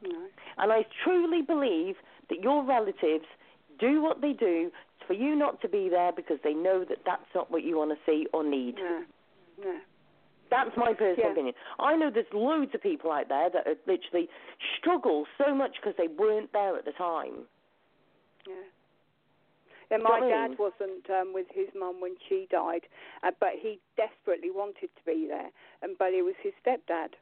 No. 0.03 0.26
And 0.59 0.72
I 0.72 0.84
truly 1.05 1.42
believe 1.42 1.96
that 2.30 2.42
your 2.42 2.64
relatives 2.64 3.26
do 3.78 4.03
what 4.03 4.20
they 4.20 4.32
do 4.32 4.70
for 5.09 5.14
you 5.14 5.34
not 5.34 5.61
to 5.62 5.68
be 5.68 5.88
there 5.88 6.12
because 6.12 6.38
they 6.44 6.54
know 6.54 6.84
that 6.88 6.98
that's 7.04 7.26
not 7.34 7.50
what 7.50 7.64
you 7.64 7.76
want 7.76 7.90
to 7.90 7.98
see 8.06 8.28
or 8.32 8.44
need. 8.44 8.76
No. 8.76 9.02
No. 9.64 9.78
That's 10.50 10.70
my 10.76 10.92
personal 10.94 11.26
Yeah. 11.26 11.32
opinion. 11.32 11.54
I 11.80 11.96
know 11.96 12.11
there's 12.11 12.32
loads 12.32 12.74
of 12.74 12.80
people 12.82 13.11
out 13.11 13.28
there 13.28 13.50
that 13.50 13.66
are 13.66 13.76
literally 13.86 14.28
struggle 14.78 15.26
so 15.36 15.52
much 15.54 15.76
because 15.76 15.96
they 15.96 16.09
weren't 16.09 16.52
there 16.52 16.76
at 16.76 16.84
the 16.84 16.92
time. 16.92 17.48
Yeah. 18.46 18.54
Yeah, 19.90 19.96
my 19.98 20.20
I 20.22 20.28
dad 20.28 20.48
mean? 20.50 20.59
wasn't 20.59 21.09
um, 21.11 21.32
with 21.32 21.46
his 21.50 21.68
mum 21.74 22.00
when 22.00 22.16
she 22.28 22.46
died, 22.50 22.82
uh, 23.22 23.30
but 23.40 23.54
he 23.59 23.80
desperately 23.96 24.50
wanted 24.50 24.90
to 24.94 25.02
be 25.06 25.26
there. 25.26 25.50
And 25.82 25.96
but 25.98 26.12
it 26.12 26.22
was 26.22 26.34
his 26.42 26.52
stepdad 26.64 27.14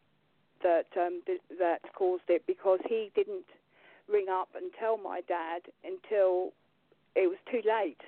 that 0.62 0.86
um, 0.96 1.22
th- 1.26 1.40
that 1.58 1.80
caused 1.94 2.28
it 2.28 2.42
because 2.46 2.80
he 2.88 3.12
didn't 3.14 3.46
ring 4.08 4.26
up 4.28 4.48
and 4.56 4.72
tell 4.78 4.96
my 4.98 5.20
dad 5.28 5.62
until 5.84 6.52
it 7.16 7.28
was 7.28 7.38
too 7.50 7.62
late 7.66 8.00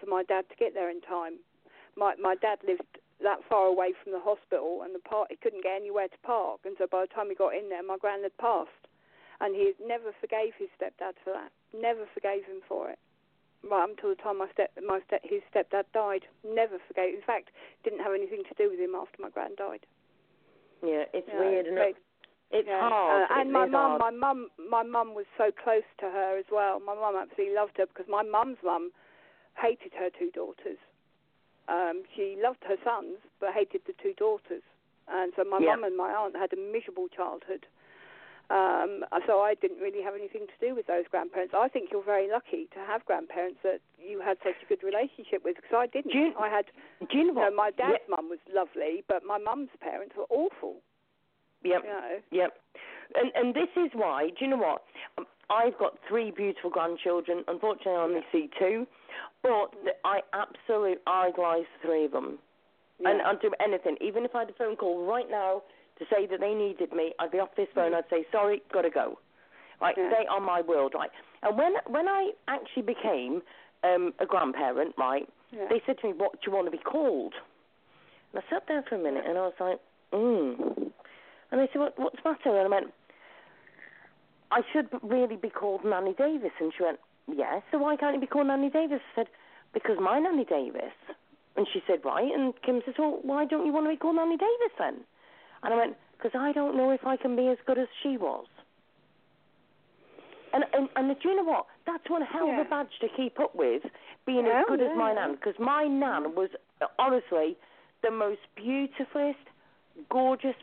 for 0.00 0.06
my 0.06 0.22
dad 0.22 0.48
to 0.48 0.56
get 0.56 0.72
there 0.74 0.88
in 0.90 1.00
time. 1.02 1.34
My 1.96 2.14
my 2.16 2.34
dad 2.36 2.58
lived 2.66 2.86
that 3.22 3.40
far 3.48 3.66
away 3.66 3.92
from 4.02 4.12
the 4.12 4.20
hospital, 4.20 4.82
and 4.82 4.94
the 4.94 4.98
park 5.00 5.28
he 5.30 5.36
couldn't 5.36 5.62
get 5.62 5.76
anywhere 5.76 6.08
to 6.08 6.18
park, 6.22 6.60
and 6.64 6.74
so 6.78 6.86
by 6.86 7.02
the 7.02 7.12
time 7.12 7.28
he 7.28 7.34
got 7.34 7.54
in 7.54 7.68
there, 7.68 7.82
my 7.82 7.96
gran 7.98 8.22
had 8.22 8.36
passed, 8.38 8.86
and 9.40 9.54
he 9.54 9.72
never 9.84 10.12
forgave 10.20 10.54
his 10.58 10.68
stepdad 10.78 11.14
for 11.22 11.32
that. 11.32 11.50
Never 11.74 12.06
forgave 12.14 12.44
him 12.46 12.62
for 12.68 12.90
it 12.90 12.98
right 13.70 13.88
until 13.88 14.10
the 14.10 14.16
time 14.20 14.36
my 14.38 14.48
step 14.52 14.70
my 14.86 15.00
step 15.06 15.22
his 15.24 15.40
stepdad 15.54 15.84
died. 15.94 16.26
Never 16.46 16.76
forgave. 16.86 17.14
In 17.14 17.22
fact, 17.22 17.48
didn't 17.82 18.00
have 18.00 18.12
anything 18.12 18.42
to 18.48 18.54
do 18.60 18.68
with 18.70 18.78
him 18.78 18.94
after 18.94 19.22
my 19.22 19.30
grand 19.30 19.56
died. 19.56 19.86
Yeah, 20.84 21.04
it's 21.14 21.28
Yeah, 21.28 21.40
weird, 21.40 21.66
and 21.66 21.76
but- 21.76 21.96
it's 22.54 22.68
yeah. 22.68 22.88
hard. 22.88 23.26
Uh, 23.30 23.40
and 23.40 23.50
It 23.50 23.52
my 23.52 23.66
mum, 23.66 23.98
my 23.98 24.10
mum, 24.10 24.48
my 24.70 24.82
mum 24.82 25.14
was 25.14 25.26
so 25.36 25.50
close 25.50 25.86
to 25.98 26.06
her 26.06 26.38
as 26.38 26.46
well. 26.50 26.78
My 26.80 26.94
mum 26.94 27.16
absolutely 27.18 27.54
loved 27.54 27.76
her 27.78 27.86
because 27.86 28.06
my 28.08 28.22
mum's 28.22 28.58
mum 28.62 28.90
hated 29.60 29.92
her 29.98 30.08
two 30.10 30.30
daughters. 30.30 30.78
Um, 31.66 32.04
she 32.14 32.36
loved 32.38 32.62
her 32.68 32.76
sons 32.84 33.18
but 33.40 33.52
hated 33.52 33.82
the 33.86 33.94
two 34.02 34.14
daughters, 34.14 34.62
and 35.08 35.32
so 35.36 35.42
my 35.44 35.58
Yeah. 35.58 35.74
mum 35.74 35.84
and 35.84 35.96
my 35.96 36.12
aunt 36.14 36.36
had 36.36 36.52
a 36.52 36.56
miserable 36.56 37.08
childhood. 37.08 37.66
Um, 38.50 39.04
so 39.26 39.40
I 39.40 39.54
didn't 39.54 39.80
really 39.80 40.02
have 40.02 40.14
anything 40.14 40.46
to 40.46 40.56
do 40.60 40.74
with 40.74 40.86
those 40.86 41.08
grandparents. 41.08 41.54
I 41.56 41.68
think 41.68 41.90
you're 41.90 42.02
very 42.04 42.28
lucky 42.28 42.68
to 42.74 42.78
have 42.80 43.02
grandparents 43.06 43.58
that 43.62 43.80
you 43.98 44.20
had 44.20 44.36
such 44.44 44.60
a 44.62 44.66
good 44.66 44.82
relationship 44.84 45.42
with 45.42 45.56
because 45.56 45.72
I 45.72 45.86
didn't. 45.86 46.12
Do 46.12 46.18
you- 46.18 46.34
I 46.38 46.50
had, 46.50 46.66
Do 47.08 47.16
you 47.16 47.24
know 47.32 47.40
you 47.42 47.50
know, 47.50 47.56
my 47.56 47.70
dad's 47.70 48.02
Yeah. 48.06 48.16
mum 48.16 48.28
was 48.28 48.38
lovely, 48.48 49.02
but 49.08 49.24
my 49.24 49.38
mum's 49.38 49.70
parents 49.80 50.14
were 50.14 50.26
awful. 50.28 50.82
Yep. 51.64 51.82
You 51.84 51.90
know. 51.90 52.10
Yep. 52.30 52.52
And 53.16 53.32
and 53.34 53.54
this 53.54 53.68
is 53.76 53.90
why. 53.94 54.28
Do 54.28 54.44
you 54.44 54.48
know 54.48 54.56
what? 54.56 54.82
Um, 55.18 55.26
I've 55.50 55.78
got 55.78 55.98
three 56.08 56.30
beautiful 56.30 56.70
grandchildren. 56.70 57.44
Unfortunately, 57.48 57.92
I 57.92 57.96
only 58.04 58.20
see 58.32 58.48
two, 58.58 58.86
but 59.42 59.70
I 60.04 60.20
absolutely 60.32 60.96
idolise 61.06 61.66
three 61.82 62.06
of 62.06 62.12
them. 62.12 62.38
And 63.04 63.20
I'd 63.22 63.40
do 63.40 63.50
anything, 63.62 63.96
even 64.00 64.24
if 64.24 64.34
I 64.34 64.40
had 64.40 64.50
a 64.50 64.54
phone 64.54 64.76
call 64.76 65.04
right 65.04 65.28
now 65.30 65.62
to 65.98 66.04
say 66.10 66.26
that 66.26 66.40
they 66.40 66.54
needed 66.54 66.92
me. 66.92 67.12
I'd 67.18 67.30
be 67.32 67.38
off 67.38 67.50
this 67.56 67.68
phone. 67.74 67.92
I'd 67.94 68.04
say 68.08 68.24
sorry, 68.32 68.62
gotta 68.72 68.88
go. 68.90 69.18
Like 69.80 69.96
Yeah. 69.96 70.10
they 70.16 70.26
are 70.26 70.40
my 70.40 70.60
world. 70.62 70.94
Right. 70.94 71.10
And 71.42 71.58
when 71.58 71.74
when 71.88 72.08
I 72.08 72.30
actually 72.48 72.82
became 72.84 73.42
um, 73.82 74.14
a 74.18 74.26
grandparent, 74.26 74.94
right, 74.96 75.28
yeah. 75.52 75.66
they 75.68 75.82
said 75.84 75.98
to 75.98 76.06
me, 76.08 76.12
"What 76.14 76.32
do 76.32 76.38
you 76.50 76.52
want 76.56 76.66
to 76.66 76.70
be 76.70 76.78
called?" 76.82 77.34
And 78.32 78.42
I 78.42 78.50
sat 78.50 78.62
there 78.66 78.82
for 78.88 78.94
a 78.94 78.98
minute, 78.98 79.24
and 79.28 79.36
I 79.36 79.42
was 79.42 79.54
like, 79.60 79.80
"Hmm." 80.12 80.83
And 81.54 81.62
they 81.62 81.68
said, 81.72 81.78
what, 81.78 81.96
"What's 81.96 82.16
the 82.20 82.30
matter?" 82.30 82.58
And 82.58 82.66
I 82.66 82.68
went, 82.68 82.92
"I 84.50 84.62
should 84.72 84.88
really 85.02 85.36
be 85.36 85.50
called 85.50 85.84
Nanny 85.84 86.12
Davis." 86.18 86.50
And 86.58 86.72
she 86.76 86.82
went, 86.82 86.98
"Yes. 87.28 87.62
So 87.70 87.78
why 87.78 87.94
can't 87.94 88.12
you 88.16 88.20
be 88.20 88.26
called 88.26 88.48
Nanny 88.48 88.70
Davis?" 88.70 89.00
I 89.12 89.14
said, 89.14 89.28
"Because 89.72 90.00
my 90.00 90.18
Nanny 90.18 90.44
Davis." 90.44 90.96
And 91.56 91.68
she 91.72 91.80
said, 91.86 92.04
"Right." 92.04 92.34
And 92.34 92.60
Kim 92.62 92.82
says, 92.84 92.96
"Well, 92.98 93.20
why 93.22 93.44
don't 93.44 93.64
you 93.66 93.72
want 93.72 93.86
to 93.86 93.90
be 93.90 93.96
called 93.96 94.16
Nanny 94.16 94.36
Davis 94.36 94.72
then?" 94.80 95.04
And 95.62 95.72
I 95.72 95.76
went, 95.76 95.96
"Because 96.16 96.34
I 96.34 96.50
don't 96.50 96.76
know 96.76 96.90
if 96.90 97.06
I 97.06 97.16
can 97.16 97.36
be 97.36 97.46
as 97.46 97.58
good 97.66 97.78
as 97.78 97.86
she 98.02 98.16
was." 98.16 98.46
And, 100.52 100.64
and 100.72 100.88
and 100.96 101.16
do 101.20 101.28
you 101.28 101.36
know 101.36 101.44
what? 101.44 101.66
That's 101.86 102.10
one 102.10 102.22
hell 102.22 102.48
of 102.50 102.56
Yeah. 102.56 102.62
a 102.62 102.64
badge 102.64 102.98
to 103.00 103.08
keep 103.16 103.38
up 103.38 103.54
with, 103.54 103.82
being 104.26 104.46
Yeah, 104.46 104.62
as 104.62 104.64
good 104.66 104.80
as 104.80 104.96
my 104.96 105.10
yeah. 105.12 105.26
nan. 105.26 105.34
Because 105.36 105.58
my 105.60 105.84
nan 105.86 106.34
was 106.34 106.50
honestly 106.98 107.56
the 108.02 108.10
most 108.10 108.40
beautifulest, 108.56 109.38
gorgeous. 110.08 110.56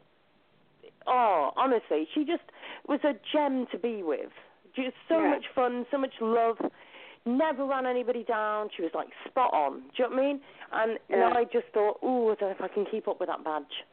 Oh, 1.07 1.51
honestly, 1.57 2.07
she 2.13 2.23
just 2.25 2.43
was 2.87 2.99
a 3.03 3.13
gem 3.31 3.65
to 3.71 3.77
be 3.77 4.03
with. 4.03 4.31
Just 4.75 4.95
so 5.09 5.19
Yeah. 5.19 5.29
much 5.29 5.47
fun, 5.49 5.85
so 5.91 5.97
much 5.97 6.13
love. 6.21 6.57
Never 7.25 7.65
ran 7.65 7.85
anybody 7.85 8.23
down. 8.23 8.69
She 8.69 8.81
was 8.81 8.93
like 8.93 9.09
spot 9.27 9.53
on. 9.53 9.81
Do 9.81 9.87
you 9.97 10.03
know 10.05 10.09
what 10.15 10.19
I 10.19 10.25
mean? 10.25 10.41
And 10.71 10.99
Yeah. 11.09 11.27
and 11.27 11.37
I 11.37 11.43
just 11.45 11.67
thought, 11.67 11.99
oh, 12.01 12.31
I 12.31 12.35
don't 12.35 12.49
know 12.49 12.55
if 12.55 12.61
I 12.61 12.67
can 12.67 12.85
keep 12.85 13.07
up 13.07 13.19
with 13.19 13.27
that 13.29 13.43
badge. 13.43 13.83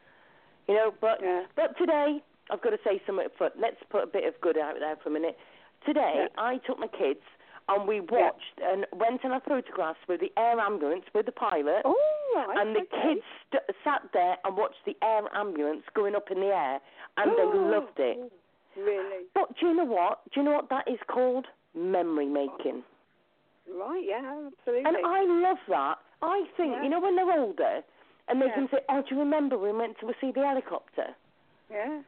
You 0.66 0.74
know, 0.74 0.90
but 1.00 1.20
Yeah. 1.20 1.44
but 1.54 1.76
today 1.76 2.22
I've 2.50 2.60
got 2.62 2.70
to 2.70 2.78
say 2.84 3.00
something. 3.06 3.28
For, 3.36 3.50
let's 3.56 3.82
put 3.90 4.02
a 4.02 4.06
bit 4.06 4.24
of 4.24 4.40
good 4.40 4.56
out 4.56 4.78
there 4.78 4.96
for 4.96 5.10
a 5.10 5.12
minute. 5.12 5.38
Today. 5.84 6.28
I 6.38 6.58
took 6.58 6.78
my 6.78 6.88
kids 6.88 7.22
and 7.68 7.86
we 7.88 8.00
watched 8.00 8.60
and 8.62 8.86
went 8.92 9.20
and 9.24 9.32
had 9.32 9.42
photographs 9.44 9.98
with 10.08 10.20
the 10.20 10.32
air 10.38 10.58
ambulance 10.58 11.04
with 11.14 11.26
the 11.26 11.32
pilot. 11.32 11.82
Oh, 11.84 11.96
right. 12.36 12.58
and 12.60 12.74
the 12.76 12.80
okay. 12.80 13.14
kids 13.14 13.20
st- 13.50 13.76
sat 13.84 14.02
there 14.12 14.36
and 14.44 14.56
watched 14.56 14.84
the 14.86 14.96
air 15.02 15.22
ambulance 15.34 15.82
going 15.94 16.14
up 16.14 16.30
in 16.30 16.40
the 16.40 16.46
air, 16.46 16.80
and 17.16 17.32
they 17.32 17.44
loved 17.58 17.98
it. 17.98 18.32
Really? 18.76 19.24
But 19.34 19.56
do 19.58 19.66
you 19.66 19.74
know 19.74 19.84
what? 19.84 20.20
Do 20.32 20.40
you 20.40 20.44
know 20.46 20.52
what 20.52 20.70
that 20.70 20.88
is 20.88 20.98
called? 21.08 21.46
Memory 21.74 22.26
making. 22.26 22.82
Right, 23.70 24.02
yeah, 24.06 24.48
absolutely. 24.48 24.84
And 24.86 24.96
I 25.04 25.24
love 25.28 25.58
that. 25.68 25.98
I 26.22 26.44
think, 26.56 26.72
Yeah. 26.72 26.82
you 26.84 26.88
know, 26.88 27.00
when 27.00 27.16
they're 27.16 27.38
older 27.38 27.82
and 28.28 28.40
they 28.40 28.46
Yeah. 28.46 28.54
can 28.54 28.68
say, 28.70 28.78
oh, 28.88 29.02
do 29.02 29.14
you 29.14 29.20
remember 29.20 29.58
we 29.58 29.72
went 29.72 29.98
to 30.00 30.12
see 30.20 30.30
the 30.32 30.44
helicopter? 30.46 31.14
yeah. 31.70 32.00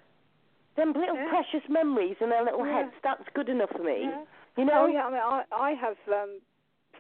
Them 0.76 0.92
little 0.94 1.16
Yeah. 1.16 1.28
precious 1.28 1.68
memories 1.68 2.16
in 2.20 2.30
their 2.30 2.42
little 2.44 2.64
Yeah. 2.64 2.84
heads, 2.84 2.94
that's 3.02 3.28
good 3.34 3.48
enough 3.50 3.70
for 3.70 3.82
me. 3.82 4.11
You 4.61 4.66
know? 4.66 4.84
Oh 4.84 4.92
yeah, 4.92 5.08
I 5.08 5.11
mean, 5.11 5.24
I 5.24 5.40
I 5.56 5.70
have 5.72 5.96
um, 6.12 6.44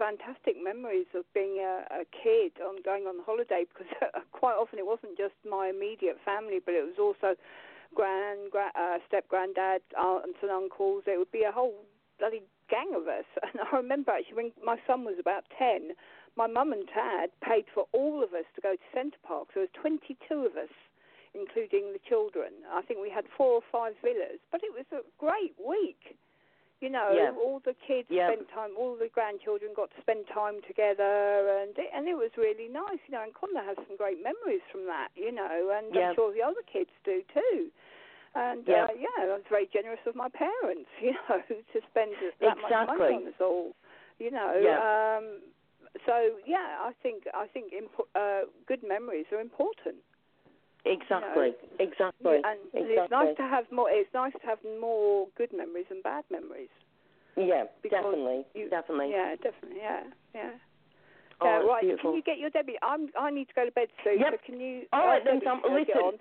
fantastic 0.00 0.56
memories 0.56 1.04
of 1.12 1.28
being 1.36 1.60
a, 1.60 1.84
a 1.92 2.04
kid 2.08 2.56
on 2.64 2.80
going 2.80 3.04
on 3.04 3.20
holiday 3.20 3.68
because 3.68 3.92
quite 4.32 4.56
often 4.56 4.78
it 4.80 4.88
wasn't 4.88 5.12
just 5.20 5.36
my 5.44 5.68
immediate 5.68 6.16
family, 6.24 6.56
but 6.64 6.72
it 6.72 6.88
was 6.88 6.96
also 6.96 7.36
grand, 7.92 8.48
gra- 8.50 8.72
uh, 8.72 8.96
step 9.04 9.28
granddad, 9.28 9.84
aunts 9.92 10.40
and 10.40 10.50
uncles. 10.50 11.04
It 11.04 11.20
would 11.20 11.30
be 11.32 11.44
a 11.44 11.52
whole 11.52 11.84
bloody 12.18 12.40
gang 12.72 12.96
of 12.96 13.04
us. 13.12 13.28
And 13.44 13.60
I 13.60 13.76
remember 13.76 14.16
actually 14.16 14.40
when 14.40 14.52
my 14.64 14.80
son 14.88 15.04
was 15.04 15.20
about 15.20 15.44
ten, 15.60 15.92
my 16.40 16.46
mum 16.48 16.72
and 16.72 16.88
dad 16.96 17.28
paid 17.44 17.68
for 17.76 17.84
all 17.92 18.24
of 18.24 18.32
us 18.32 18.48
to 18.56 18.64
go 18.64 18.72
to 18.72 18.86
Centre 18.96 19.20
Park. 19.20 19.52
So 19.52 19.60
there 19.60 19.68
was 19.68 19.76
22 19.76 20.16
of 20.48 20.56
us, 20.56 20.72
including 21.36 21.92
the 21.92 22.00
children. 22.08 22.64
I 22.72 22.80
think 22.80 23.04
we 23.04 23.12
had 23.12 23.28
four 23.36 23.60
or 23.60 23.64
five 23.68 24.00
villas, 24.00 24.40
but 24.48 24.64
it 24.64 24.72
was 24.72 24.88
a 24.96 25.04
great 25.20 25.52
week. 25.60 26.16
You 26.80 26.88
know, 26.88 27.12
Yeah. 27.12 27.32
all 27.36 27.60
the 27.60 27.74
kids 27.74 28.08
Yeah. 28.10 28.26
spent 28.32 28.48
time, 28.48 28.74
all 28.76 28.96
the 28.96 29.08
grandchildren 29.08 29.74
got 29.74 29.90
to 29.94 30.00
spend 30.00 30.26
time 30.28 30.62
together, 30.62 31.48
and 31.60 31.78
it, 31.78 31.90
and 31.92 32.08
it 32.08 32.14
was 32.16 32.34
really 32.36 32.68
nice. 32.68 32.98
You 33.06 33.12
know, 33.12 33.22
and 33.22 33.34
Conda 33.34 33.62
has 33.64 33.76
some 33.86 33.96
great 33.96 34.22
memories 34.22 34.62
from 34.72 34.86
that. 34.86 35.10
You 35.14 35.30
know, 35.32 35.70
and 35.76 35.94
Yeah. 35.94 36.08
I'm 36.10 36.14
sure 36.14 36.32
the 36.32 36.42
other 36.42 36.62
kids 36.62 36.90
do 37.04 37.22
too. 37.34 37.70
And 38.34 38.66
Yeah. 38.66 38.84
uh, 38.84 38.92
yeah, 38.96 39.08
I 39.18 39.26
was 39.26 39.42
very 39.48 39.66
generous 39.66 40.00
of 40.06 40.14
my 40.14 40.28
parents. 40.30 40.88
You 41.02 41.12
know, 41.28 41.42
to 41.48 41.80
spend 41.90 42.14
that 42.40 42.56
much 42.58 42.70
money 42.70 43.14
on 43.16 43.26
us 43.28 43.40
all. 43.40 43.74
You 44.18 44.30
know, 44.30 44.54
Yeah. 44.54 45.16
um, 45.18 45.42
so 46.06 46.38
yeah, 46.46 46.78
I 46.80 46.92
think 47.02 47.26
I 47.34 47.46
think 47.48 47.72
impo- 47.72 48.08
uh, 48.14 48.46
good 48.66 48.82
memories 48.82 49.26
are 49.32 49.40
important. 49.40 49.96
Exactly. 50.84 51.52
Exactly. 51.78 52.40
and 52.40 52.60
exactly. 52.72 52.96
it's 52.96 53.10
nice 53.10 53.36
to 53.36 53.42
have 53.42 53.64
more. 53.70 53.90
It's 53.90 54.12
nice 54.14 54.32
to 54.32 54.46
have 54.46 54.58
more 54.80 55.28
good 55.36 55.50
memories 55.52 55.86
than 55.88 56.00
bad 56.02 56.24
memories. 56.30 56.72
yeah, 57.36 57.64
because 57.82 58.00
definitely. 58.02 58.46
you- 58.54 58.70
definitely. 58.70 59.10
Yeah, 59.10 59.36
definitely. 59.36 59.78
Yeah, 59.80 60.02
yeah. 60.34 60.50
Oh, 61.40 61.60
it's 61.60 61.68
right, 61.68 61.82
beautiful. 61.82 62.10
can 62.12 62.16
you 62.16 62.22
get 62.22 62.38
your 62.38 62.50
Debbie? 62.50 62.76
I'm. 62.82 63.08
I 63.18 63.30
need 63.30 63.48
to 63.48 63.54
go 63.54 63.64
to 63.64 63.72
bed 63.72 63.88
soon. 64.04 64.20
Yep. 64.20 64.32
So 64.32 64.38
can 64.44 64.60
you? 64.60 64.84
All 64.92 65.06
right 65.06 65.22
uh, 65.22 65.24
then, 65.24 65.40
Debbie, 65.40 65.60
Sam. 65.64 65.72
Listen? 65.72 66.20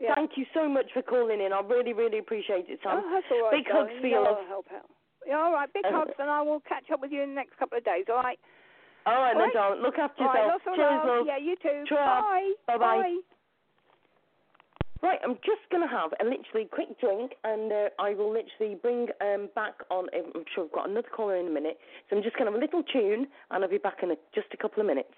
Yeah. 0.00 0.14
Thank 0.14 0.32
you 0.36 0.46
so 0.54 0.68
much 0.68 0.86
for 0.94 1.02
calling 1.02 1.40
in. 1.40 1.52
I 1.52 1.60
really, 1.60 1.92
really 1.92 2.18
appreciate 2.18 2.66
it, 2.68 2.80
Sam. 2.82 3.02
oh, 3.04 3.10
that's 3.12 3.26
all 3.30 3.42
right. 3.44 3.52
Big 3.52 3.66
hugs 3.68 3.92
darling. 3.92 4.00
for 4.00 4.06
you 4.06 4.14
you, 4.14 4.18
know 4.18 4.30
love. 4.30 4.38
I'll 4.40 4.48
help 4.48 4.66
out. 4.74 4.88
Yeah, 5.26 5.38
all 5.38 5.52
right. 5.52 5.68
Big 5.72 5.84
Uh, 5.84 5.92
hugs, 5.92 6.16
and 6.18 6.30
I 6.30 6.42
will 6.42 6.60
catch 6.66 6.90
up 6.90 7.00
with 7.00 7.12
you 7.12 7.22
in 7.22 7.30
the 7.30 7.34
next 7.38 7.58
couple 7.58 7.78
of 7.78 7.84
days. 7.84 8.06
All 8.08 8.22
right. 8.22 8.40
All 9.04 9.14
right, 9.14 9.34
All 9.34 9.40
then, 9.40 9.52
right. 9.52 9.54
darling. 9.54 9.82
Look 9.82 9.98
after 9.98 10.22
All 10.24 10.32
right. 10.32 10.42
yourself. 10.42 10.62
Of 10.66 10.74
Cheers, 10.74 11.02
love. 11.06 11.26
Yeah, 11.26 11.38
you 11.38 11.54
too. 11.60 11.84
Bye. 11.94 12.52
Bye-bye. 12.66 12.98
Bye. 13.02 13.20
Right, 15.02 15.18
I'm 15.24 15.34
just 15.44 15.66
going 15.72 15.82
to 15.82 15.92
have 15.92 16.12
a 16.20 16.24
literally 16.24 16.68
quick 16.70 17.00
drink 17.00 17.32
and 17.42 17.72
uh, 17.72 17.88
I 17.98 18.14
will 18.14 18.32
literally 18.32 18.76
bring 18.80 19.08
um, 19.20 19.48
back 19.52 19.74
on. 19.90 20.06
I'm 20.14 20.44
sure 20.54 20.64
I've 20.64 20.72
got 20.72 20.88
another 20.88 21.08
caller 21.14 21.36
in 21.36 21.48
a 21.48 21.50
minute. 21.50 21.76
So 22.08 22.16
I'm 22.16 22.22
just 22.22 22.36
going 22.36 22.46
to 22.46 22.52
have 22.52 22.60
a 22.60 22.64
little 22.64 22.84
tune 22.84 23.26
and 23.50 23.64
I'll 23.64 23.68
be 23.70 23.78
back 23.78 24.04
in 24.04 24.12
a, 24.12 24.16
just 24.32 24.46
a 24.54 24.56
couple 24.56 24.80
of 24.80 24.86
minutes. 24.86 25.10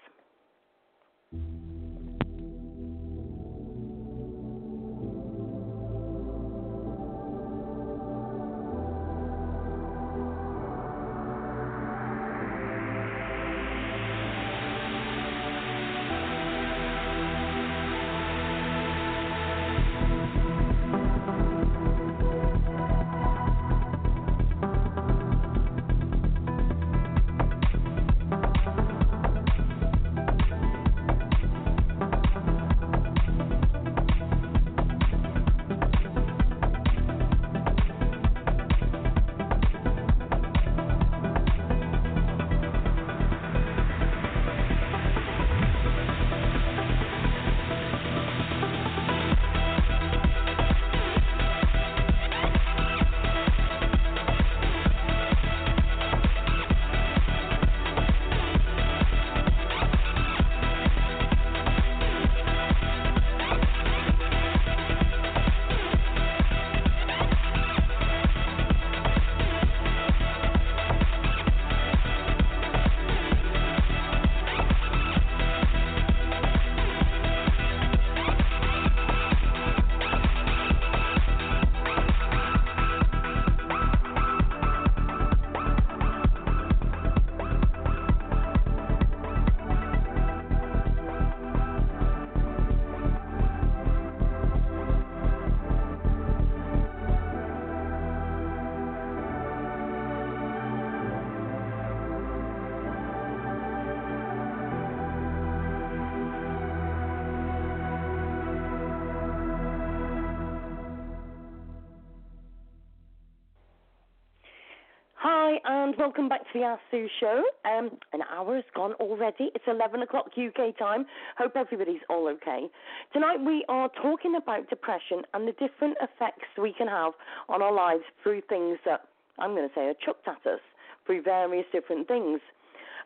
Welcome 116.05 116.29
back 116.29 116.41
to 116.41 116.59
the 116.59 116.63
Ask 116.63 116.81
Sue 116.91 117.07
show. 117.19 117.41
Um, 117.65 117.89
an 118.13 118.21
hour 118.31 118.53
has 118.53 118.63
gone 118.75 118.93
already. 118.99 119.49
It's 119.55 119.63
11 119.65 120.03
o'clock 120.03 120.27
UK 120.37 120.77
time. 120.77 121.07
Hope 121.35 121.53
everybody's 121.55 122.01
all 122.11 122.27
okay. 122.27 122.67
Tonight 123.11 123.37
we 123.43 123.65
are 123.69 123.89
talking 124.03 124.35
about 124.35 124.69
depression 124.69 125.23
and 125.33 125.47
the 125.47 125.53
different 125.53 125.97
effects 125.99 126.45
we 126.61 126.73
can 126.77 126.87
have 126.87 127.13
on 127.49 127.63
our 127.63 127.73
lives 127.73 128.03
through 128.21 128.41
things 128.47 128.77
that 128.85 129.05
I'm 129.39 129.55
going 129.55 129.67
to 129.67 129.73
say 129.73 129.87
are 129.87 129.95
chucked 130.05 130.27
at 130.27 130.45
us 130.45 130.59
through 131.07 131.23
various 131.23 131.65
different 131.71 132.07
things. 132.07 132.39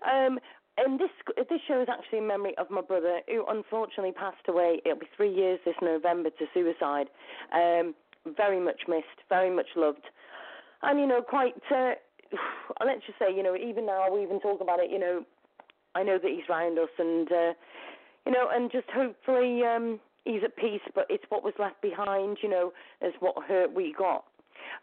Um, 0.04 0.38
and 0.76 1.00
this 1.00 1.12
this 1.38 1.62
show 1.70 1.82
is 1.82 1.88
actually 1.90 2.18
in 2.18 2.28
memory 2.28 2.54
of 2.58 2.70
my 2.70 2.82
brother, 2.82 3.22
who 3.30 3.46
unfortunately 3.48 4.12
passed 4.12 4.44
away. 4.50 4.82
It'll 4.84 5.00
be 5.00 5.08
three 5.16 5.34
years 5.34 5.62
this 5.64 5.76
November 5.82 6.32
to 6.32 6.46
suicide. 6.54 7.08
Um, 7.54 7.96
very 8.36 8.60
much 8.60 8.82
missed, 8.90 9.24
very 9.30 9.56
much 9.56 9.68
loved, 9.78 10.04
and 10.84 11.00
you 11.00 11.08
know, 11.08 11.22
quite. 11.22 11.56
Uh, 11.74 11.94
let's 12.86 13.06
just 13.06 13.20
say, 13.20 13.36
you 13.36 13.44
know, 13.44 13.56
even 13.56 13.86
now 13.86 14.14
we 14.14 14.24
even 14.24 14.40
talk 14.40 14.62
about 14.62 14.80
it. 14.80 14.92
You 14.92 15.00
know, 15.00 15.26
I 15.96 16.04
know 16.04 16.18
that 16.22 16.30
he's 16.30 16.48
round 16.50 16.78
us, 16.80 16.90
and 16.98 17.32
uh, 17.32 17.54
you 18.26 18.32
know, 18.32 18.48
and 18.52 18.72
just 18.72 18.90
hopefully 18.94 19.62
um, 19.64 20.00
he's 20.26 20.44
at 20.44 20.56
peace. 20.56 20.82
But 20.94 21.06
it's 21.10 21.24
what 21.30 21.44
was 21.44 21.54
left 21.60 21.82
behind, 21.82 22.38
you 22.42 22.50
know, 22.50 22.74
is 23.02 23.14
what 23.20 23.36
hurt 23.48 23.74
we 23.74 23.94
got. 23.98 24.26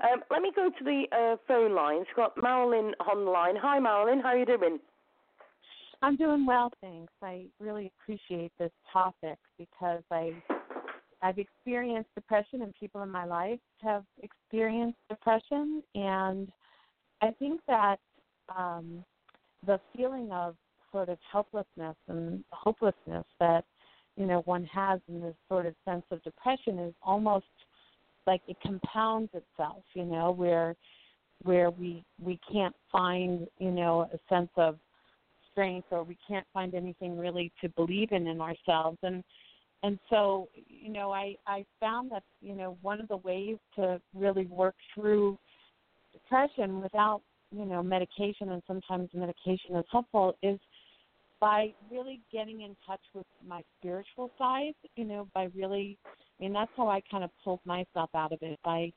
Um, 0.01 0.20
let 0.30 0.42
me 0.42 0.51
go 0.55 0.70
to 0.70 0.84
the 0.84 1.05
uh, 1.12 1.36
phone 1.47 1.74
lines. 1.74 2.07
Got 2.16 2.40
Marilyn 2.42 2.94
on 3.11 3.24
the 3.24 3.30
line. 3.30 3.55
Hi, 3.57 3.78
Marilyn. 3.78 4.20
How 4.20 4.28
are 4.30 4.38
you 4.38 4.47
doing? 4.47 4.78
I'm 6.03 6.16
doing 6.16 6.44
well, 6.44 6.70
thanks. 6.80 7.12
I 7.22 7.47
really 7.59 7.90
appreciate 7.99 8.53
this 8.59 8.72
topic 8.92 9.38
because 9.59 10.03
I 10.11 10.34
I've 11.22 11.38
experienced 11.38 12.11
depression 12.14 12.62
and 12.62 12.74
people 12.78 13.03
in 13.03 13.11
my 13.11 13.24
life 13.24 13.59
have 13.82 14.05
experienced 14.22 14.99
depression 15.09 15.82
and 15.94 16.53
I 17.23 17.31
think 17.39 17.61
that 17.67 17.99
um 18.57 19.05
the 19.67 19.81
feeling 19.97 20.31
of 20.33 20.55
sort 20.93 21.09
of 21.09 21.19
helplessness 21.31 21.97
and 22.09 22.45
hopelessness 22.51 23.25
that 23.41 23.64
you 24.17 24.27
know 24.27 24.41
one 24.41 24.64
has 24.67 25.01
in 25.09 25.21
this 25.21 25.35
sort 25.49 25.67
of 25.67 25.75
sense 25.85 26.05
of 26.11 26.23
depression 26.23 26.79
is 26.79 26.95
almost 27.03 27.47
like 28.27 28.43
it 28.49 28.57
compounds 28.61 29.31
itself, 29.35 29.85
you 29.95 30.05
know, 30.05 30.31
where 30.33 30.75
where 31.43 31.71
we 31.71 32.05
we 32.23 32.39
can't 32.51 32.75
find 32.91 33.47
you 33.59 33.71
know 33.71 34.09
a 34.12 34.35
sense 34.35 34.51
of 34.57 34.77
strength 35.53 35.87
or 35.91 36.03
we 36.03 36.17
can't 36.27 36.47
find 36.53 36.75
anything 36.75 37.19
really 37.19 37.53
to 37.61 37.69
believe 37.71 38.12
in 38.12 38.27
in 38.27 38.41
ourselves. 38.41 38.99
And 39.03 39.23
and 39.83 39.99
so 40.11 40.49
you 40.69 40.91
know 40.91 41.12
i 41.12 41.37
i 41.47 41.64
found 41.81 42.11
that 42.11 42.23
you 42.41 42.55
know 42.55 42.79
one 42.83 43.01
of 43.01 43.09
the 43.09 43.19
ways 43.19 43.57
to 43.75 44.01
really 44.14 44.47
work 44.47 44.75
through 44.95 45.39
depression 46.27 46.81
without 46.83 47.22
you 47.53 47.64
know 47.64 47.83
medication 47.83 48.51
and 48.51 48.62
sometimes 48.66 49.09
medication 49.14 49.77
is 49.77 49.85
helpful 49.91 50.37
is 50.43 50.59
by 51.41 51.72
really 51.91 52.20
getting 52.33 52.62
in 52.62 52.74
touch 52.87 53.01
with 53.14 53.27
my 53.47 53.62
spiritual 53.79 54.31
side 54.39 54.74
you 54.97 55.05
know 55.05 55.29
by 55.35 55.49
really 55.55 55.99
i 56.07 56.43
mean 56.43 56.53
that's 56.53 56.70
how 56.77 56.89
i 56.89 57.01
kind 57.11 57.22
of 57.22 57.31
pulled 57.45 57.61
myself 57.64 58.11
out 58.14 58.33
of 58.33 58.39
it 58.43 58.59
by 58.64 58.91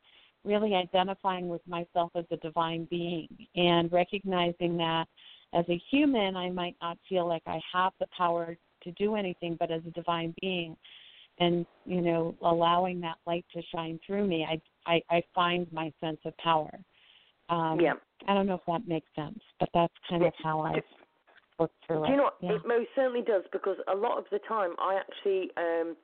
really 0.45 0.73
identifying 0.73 1.47
with 1.47 1.61
myself 1.67 2.11
as 2.15 2.25
a 2.31 2.37
divine 2.37 2.87
being 2.89 3.27
and 3.55 3.91
recognizing 3.91 4.77
that 4.77 5.05
as 5.53 5.65
a 5.69 5.81
human 5.91 6.35
I 6.35 6.49
might 6.49 6.75
not 6.81 6.97
feel 7.07 7.27
like 7.27 7.43
I 7.45 7.59
have 7.73 7.93
the 7.99 8.07
power 8.15 8.57
to 8.83 8.91
do 8.93 9.15
anything 9.15 9.57
but 9.59 9.71
as 9.71 9.81
a 9.85 9.91
divine 9.91 10.33
being 10.41 10.77
and 11.39 11.65
you 11.85 12.01
know 12.01 12.35
allowing 12.41 13.01
that 13.01 13.17
light 13.27 13.45
to 13.53 13.61
shine 13.73 13.99
through 14.05 14.27
me 14.27 14.45
I 14.49 14.61
I, 14.89 15.01
I 15.09 15.23
find 15.35 15.71
my 15.71 15.91
sense 15.99 16.19
of 16.25 16.35
power. 16.37 16.71
Um 17.49 17.79
yeah. 17.79 17.93
I 18.27 18.33
don't 18.33 18.47
know 18.47 18.55
if 18.55 18.65
that 18.67 18.87
makes 18.87 19.07
sense, 19.15 19.39
but 19.59 19.69
that's 19.73 19.93
kind 20.09 20.23
of 20.23 20.33
how 20.43 20.61
I 20.61 20.81
work 21.57 21.71
through 21.87 22.03
it. 22.03 22.07
Do 22.07 22.11
you 22.11 22.17
know 22.17 22.23
what? 22.23 22.37
Yeah. 22.41 22.55
It 22.55 22.67
most 22.67 22.89
certainly 22.95 23.21
does 23.21 23.43
because 23.51 23.77
a 23.91 23.95
lot 23.95 24.17
of 24.17 24.25
the 24.31 24.39
time 24.47 24.71
I 24.79 24.99
actually 24.99 25.51
um 25.57 25.95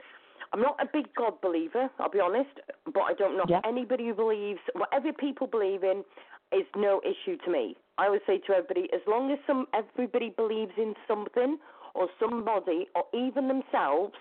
I'm 0.53 0.61
not 0.61 0.77
a 0.81 0.85
big 0.91 1.07
God 1.15 1.33
believer, 1.41 1.89
I'll 1.99 2.09
be 2.09 2.19
honest, 2.19 2.49
but 2.85 3.01
I 3.01 3.13
don't 3.13 3.35
know 3.35 3.45
yep. 3.49 3.63
anybody 3.67 4.07
who 4.07 4.13
believes 4.13 4.59
whatever 4.73 5.11
people 5.11 5.47
believe 5.47 5.83
in 5.83 6.03
is 6.51 6.65
no 6.75 7.01
issue 7.03 7.37
to 7.45 7.51
me. 7.51 7.75
I 7.97 8.09
would 8.09 8.21
say 8.27 8.37
to 8.47 8.53
everybody, 8.53 8.87
as 8.93 9.01
long 9.07 9.31
as 9.31 9.39
some 9.47 9.65
everybody 9.73 10.29
believes 10.29 10.73
in 10.77 10.93
something 11.07 11.57
or 11.93 12.07
somebody 12.19 12.87
or 12.95 13.03
even 13.13 13.47
themselves, 13.47 14.13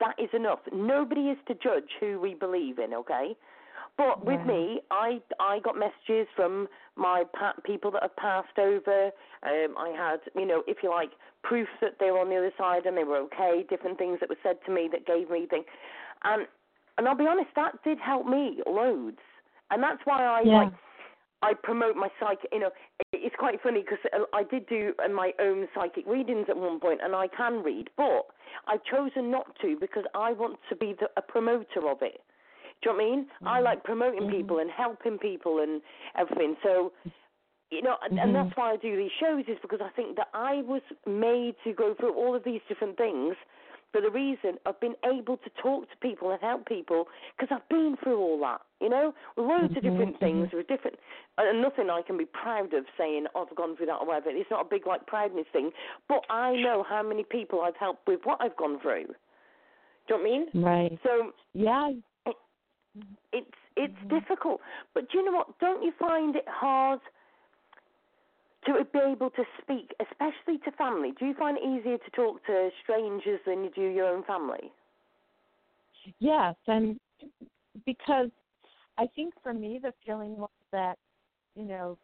that 0.00 0.14
is 0.18 0.30
enough. 0.32 0.60
Nobody 0.72 1.28
is 1.28 1.38
to 1.48 1.54
judge 1.54 1.90
who 2.00 2.20
we 2.20 2.34
believe 2.34 2.78
in, 2.78 2.94
okay? 2.94 3.36
But 3.96 4.24
with 4.24 4.44
me, 4.46 4.80
I 4.90 5.20
I 5.40 5.58
got 5.60 5.76
messages 5.76 6.28
from 6.36 6.68
my 6.96 7.24
pa- 7.32 7.54
people 7.64 7.90
that 7.92 8.02
have 8.02 8.16
passed 8.16 8.58
over. 8.58 9.10
Um, 9.42 9.74
I 9.76 9.94
had, 9.96 10.20
you 10.34 10.46
know, 10.46 10.62
if 10.66 10.78
you 10.82 10.90
like, 10.90 11.10
proof 11.42 11.68
that 11.80 11.96
they 11.98 12.10
were 12.10 12.18
on 12.18 12.28
the 12.28 12.36
other 12.36 12.52
side 12.56 12.86
and 12.86 12.96
they 12.96 13.04
were 13.04 13.18
okay. 13.18 13.64
Different 13.68 13.98
things 13.98 14.18
that 14.20 14.28
were 14.28 14.38
said 14.42 14.58
to 14.66 14.72
me 14.72 14.88
that 14.92 15.06
gave 15.06 15.30
me 15.30 15.46
things, 15.46 15.66
and 16.24 16.46
and 16.96 17.08
I'll 17.08 17.16
be 17.16 17.26
honest, 17.26 17.50
that 17.56 17.82
did 17.84 17.98
help 17.98 18.26
me 18.26 18.60
loads, 18.66 19.18
and 19.70 19.82
that's 19.82 20.00
why 20.04 20.24
I 20.24 20.42
yeah. 20.44 20.52
like 20.54 20.72
I 21.42 21.54
promote 21.54 21.96
my 21.96 22.08
psychic. 22.20 22.50
You 22.52 22.60
know, 22.60 22.70
it's 23.12 23.36
quite 23.38 23.62
funny 23.62 23.82
because 23.82 23.98
I 24.32 24.42
did 24.44 24.68
do 24.68 24.94
my 25.12 25.32
own 25.40 25.68
psychic 25.74 26.06
readings 26.06 26.46
at 26.48 26.56
one 26.56 26.80
point, 26.80 27.00
and 27.02 27.14
I 27.14 27.28
can 27.28 27.62
read, 27.62 27.90
but 27.96 28.26
I've 28.66 28.84
chosen 28.84 29.30
not 29.30 29.56
to 29.60 29.76
because 29.80 30.04
I 30.14 30.32
want 30.32 30.58
to 30.68 30.76
be 30.76 30.94
the, 30.98 31.08
a 31.16 31.22
promoter 31.22 31.88
of 31.88 31.98
it. 32.02 32.20
Do 32.82 32.90
you 32.90 32.96
know 32.96 33.02
what 33.02 33.04
I 33.04 33.10
mean? 33.10 33.24
Mm-hmm. 33.24 33.48
I 33.48 33.60
like 33.60 33.84
promoting 33.84 34.22
mm-hmm. 34.22 34.36
people 34.36 34.58
and 34.58 34.70
helping 34.70 35.18
people 35.18 35.60
and 35.60 35.80
everything. 36.16 36.56
So, 36.62 36.92
you 37.70 37.82
know, 37.82 37.96
mm-hmm. 38.04 38.18
and 38.18 38.34
that's 38.34 38.56
why 38.56 38.72
I 38.72 38.76
do 38.76 38.96
these 38.96 39.10
shows 39.20 39.44
is 39.48 39.58
because 39.62 39.80
I 39.82 39.90
think 39.96 40.16
that 40.16 40.28
I 40.34 40.62
was 40.62 40.82
made 41.06 41.54
to 41.64 41.72
go 41.72 41.94
through 41.98 42.14
all 42.14 42.34
of 42.34 42.44
these 42.44 42.60
different 42.68 42.96
things 42.96 43.34
for 43.92 44.00
the 44.00 44.10
reason 44.10 44.58
of 44.66 44.78
being 44.80 44.94
able 45.04 45.36
to 45.38 45.50
talk 45.62 45.88
to 45.90 45.96
people 46.02 46.30
and 46.30 46.40
help 46.40 46.66
people 46.66 47.06
because 47.36 47.54
I've 47.56 47.68
been 47.68 47.96
through 48.02 48.20
all 48.20 48.38
that, 48.40 48.60
you 48.80 48.88
know, 48.88 49.14
loads 49.36 49.76
of 49.76 49.82
different 49.82 50.16
mm-hmm. 50.16 50.24
things 50.24 50.48
with 50.52 50.68
different, 50.68 50.98
and 51.38 51.62
nothing 51.62 51.88
I 51.90 52.02
can 52.06 52.18
be 52.18 52.26
proud 52.26 52.74
of 52.74 52.84
saying 52.98 53.26
oh, 53.34 53.46
I've 53.48 53.56
gone 53.56 53.76
through 53.76 53.86
that 53.86 53.96
or 54.00 54.06
whatever. 54.06 54.30
It's 54.30 54.50
not 54.50 54.66
a 54.66 54.68
big 54.68 54.86
like 54.86 55.06
proudness 55.06 55.46
thing, 55.52 55.70
but 56.08 56.20
I 56.28 56.56
know 56.56 56.84
how 56.86 57.02
many 57.02 57.24
people 57.24 57.62
I've 57.62 57.76
helped 57.76 58.06
with 58.06 58.20
what 58.24 58.38
I've 58.40 58.56
gone 58.56 58.78
through. 58.80 59.06
Do 60.08 60.14
you 60.14 60.16
know 60.16 60.16
what 60.16 60.20
I 60.20 60.22
mean? 60.24 60.64
Right. 60.64 60.98
So 61.02 61.32
yeah, 61.54 61.90
it's 63.32 63.46
it's 63.76 63.94
mm-hmm. 63.94 64.18
difficult. 64.18 64.60
But 64.94 65.10
do 65.10 65.18
you 65.18 65.24
know 65.24 65.32
what? 65.32 65.58
Don't 65.58 65.82
you 65.82 65.92
find 65.98 66.36
it 66.36 66.44
hard 66.48 67.00
to 68.66 68.84
be 68.92 68.98
able 68.98 69.30
to 69.30 69.44
speak, 69.62 69.94
especially 70.00 70.58
to 70.64 70.72
family? 70.72 71.12
Do 71.18 71.26
you 71.26 71.34
find 71.34 71.56
it 71.56 71.64
easier 71.64 71.98
to 71.98 72.10
talk 72.10 72.44
to 72.46 72.70
strangers 72.82 73.40
than 73.46 73.64
you 73.64 73.70
do 73.74 73.82
your 73.82 74.06
own 74.06 74.24
family? 74.24 74.72
Yes, 76.18 76.54
and 76.66 76.98
because 77.86 78.30
I 78.96 79.06
think 79.14 79.34
for 79.42 79.54
me 79.54 79.78
the 79.82 79.92
feeling 80.04 80.36
was 80.36 80.50
that 80.72 80.98
you 81.54 81.64
know 81.64 81.98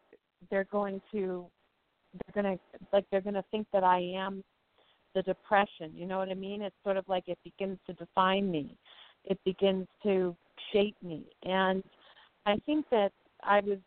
they're 0.50 0.64
going 0.64 1.00
to 1.12 1.46
they're 2.12 2.42
going 2.42 2.56
to 2.56 2.62
like 2.92 3.04
they're 3.10 3.20
going 3.20 3.34
to 3.34 3.44
think 3.50 3.66
that 3.72 3.84
I 3.84 4.00
am 4.16 4.44
the 5.14 5.22
depression. 5.22 5.92
You 5.94 6.06
know 6.06 6.18
what 6.18 6.28
I 6.28 6.34
mean? 6.34 6.62
It's 6.62 6.76
sort 6.84 6.96
of 6.96 7.04
like 7.08 7.24
it 7.28 7.38
begins 7.44 7.78
to 7.86 7.92
define 7.94 8.50
me. 8.50 8.76
It 9.24 9.38
begins 9.44 9.86
to 10.02 10.36
shape 10.72 10.96
me. 11.02 11.24
And 11.42 11.82
I 12.46 12.56
think 12.66 12.86
that 12.90 13.12
I 13.42 13.60
was, 13.60 13.78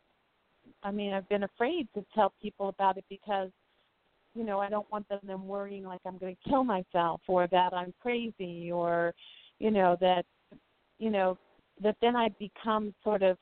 I 0.82 0.90
mean, 0.90 1.12
I've 1.12 1.28
been 1.28 1.44
afraid 1.44 1.88
to 1.94 2.04
tell 2.14 2.32
people 2.40 2.68
about 2.68 2.96
it 2.96 3.04
because, 3.08 3.50
you 4.34 4.44
know, 4.44 4.60
I 4.60 4.68
don't 4.68 4.90
want 4.92 5.08
them, 5.08 5.20
them 5.24 5.46
worrying 5.46 5.84
like 5.84 6.00
I'm 6.06 6.18
going 6.18 6.36
to 6.36 6.50
kill 6.50 6.64
myself 6.64 7.20
or 7.26 7.46
that 7.50 7.72
I'm 7.72 7.94
crazy 8.00 8.70
or, 8.70 9.14
you 9.58 9.70
know, 9.70 9.96
that, 10.00 10.24
you 10.98 11.10
know, 11.10 11.38
that 11.82 11.96
then 12.00 12.16
I 12.16 12.28
become 12.38 12.94
sort 13.04 13.22
of 13.22 13.36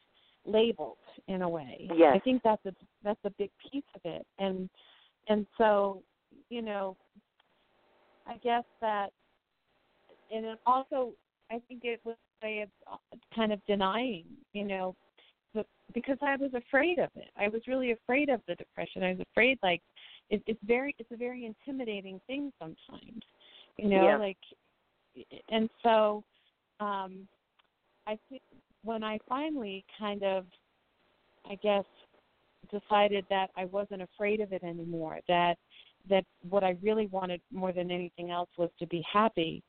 labeled 0.45 0.99
in 1.29 1.43
a 1.43 1.49
way. 1.49 1.89
Yes. 1.95 2.13
I 2.15 2.19
think 2.21 2.43
that's 2.43 2.65
a 2.67 2.73
that's 3.03 3.21
a 3.25 3.31
big 3.31 3.51
piece 3.71 3.85
of 3.95 4.01
it. 4.05 4.27
And 4.39 4.69
and 5.29 5.47
so, 5.59 6.03
you 6.51 6.63
know, 6.63 6.97
I 8.27 8.37
guess 8.39 8.65
that 8.81 9.11
and 10.33 10.45
it 10.45 10.59
also 10.67 11.13
I 11.51 11.61
think 11.69 11.83
it 11.85 12.01
was 12.05 12.17
way 12.43 12.61
of 12.63 12.69
uh, 12.91 13.17
kind 13.35 13.53
of 13.53 13.61
denying, 13.67 14.25
you 14.53 14.65
know, 14.65 14.95
because 15.95 16.19
I 16.21 16.37
was 16.37 16.51
afraid 16.55 16.99
of 16.99 17.11
it. 17.15 17.31
I 17.39 17.49
was 17.49 17.63
really 17.67 17.93
afraid 17.93 18.29
of 18.29 18.41
the 18.49 18.55
depression. 18.57 19.03
I 19.03 19.11
was 19.11 19.21
afraid, 19.33 19.59
like, 19.63 19.81
it, 20.31 20.43
it's 20.47 20.61
very, 20.65 20.95
it's 20.99 21.11
a 21.13 21.17
very 21.17 21.47
intimidating 21.47 22.21
thing 22.27 22.53
sometimes, 22.59 23.23
you 23.77 23.89
know, 23.89 24.09
yeah. 24.09 24.17
like, 24.17 24.37
and 25.49 25.71
so, 25.83 26.25
um, 26.81 27.27
I 28.07 28.19
think 28.29 28.43
when 28.83 29.03
I 29.03 29.19
finally 29.29 29.85
kind 29.99 30.23
of, 30.23 30.45
I 31.49 31.55
guess, 31.63 31.85
decided 32.71 33.25
that 33.31 33.51
I 33.57 33.67
wasn't 33.67 34.03
afraid 34.03 34.41
of 34.41 34.53
it 34.53 34.63
anymore, 34.63 35.21
that 35.29 35.57
that 36.09 36.25
what 36.49 36.63
I 36.63 36.77
really 36.83 37.07
wanted 37.09 37.41
more 37.53 37.73
than 37.73 37.91
anything 37.91 38.31
else 38.31 38.49
was 38.57 38.71
to 38.79 38.87
be 38.87 39.03
happy 39.13 39.63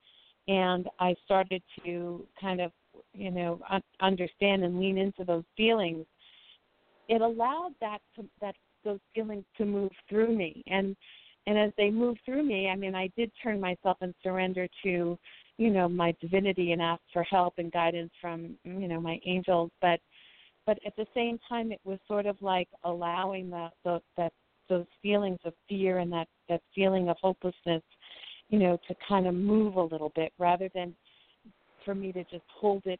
and 0.47 0.87
I 0.99 1.15
started 1.25 1.61
to 1.83 2.25
kind 2.39 2.61
of, 2.61 2.71
you 3.13 3.31
know, 3.31 3.59
un- 3.69 3.83
understand 4.01 4.63
and 4.63 4.79
lean 4.79 4.97
into 4.97 5.23
those 5.23 5.43
feelings. 5.55 6.05
It 7.09 7.21
allowed 7.21 7.73
that 7.81 7.99
to, 8.15 8.25
that 8.41 8.55
those 8.83 8.99
feelings 9.13 9.45
to 9.57 9.65
move 9.65 9.91
through 10.09 10.35
me, 10.35 10.63
and 10.67 10.95
and 11.47 11.57
as 11.57 11.71
they 11.77 11.89
moved 11.89 12.19
through 12.25 12.43
me, 12.43 12.67
I 12.67 12.75
mean, 12.75 12.93
I 12.93 13.09
did 13.15 13.31
turn 13.41 13.61
myself 13.61 13.97
and 14.01 14.13
surrender 14.21 14.67
to, 14.83 15.17
you 15.57 15.69
know, 15.69 15.87
my 15.87 16.13
divinity 16.19 16.73
and 16.73 16.81
ask 16.81 17.01
for 17.13 17.23
help 17.23 17.53
and 17.57 17.71
guidance 17.71 18.11
from, 18.19 18.57
you 18.65 18.89
know, 18.89 18.99
my 18.99 19.19
angels, 19.25 19.71
but 19.81 19.99
but 20.65 20.77
at 20.85 20.93
the 20.97 21.07
same 21.15 21.39
time, 21.47 21.71
it 21.71 21.79
was 21.85 21.97
sort 22.09 22.25
of 22.25 22.35
like 22.41 22.67
allowing 22.83 23.49
the, 23.49 23.69
the 23.85 24.01
that 24.17 24.33
those 24.67 24.85
feelings 25.01 25.39
of 25.45 25.53
fear 25.69 25.99
and 25.99 26.11
that 26.11 26.27
that 26.49 26.61
feeling 26.75 27.07
of 27.07 27.15
hopelessness 27.21 27.81
you 28.49 28.59
know, 28.59 28.77
to 28.87 28.95
kind 29.07 29.27
of 29.27 29.33
move 29.33 29.75
a 29.75 29.81
little 29.81 30.11
bit 30.15 30.31
rather 30.37 30.69
than 30.73 30.95
for 31.83 31.95
me 31.95 32.11
to 32.11 32.23
just 32.25 32.45
hold 32.47 32.81
it 32.85 32.99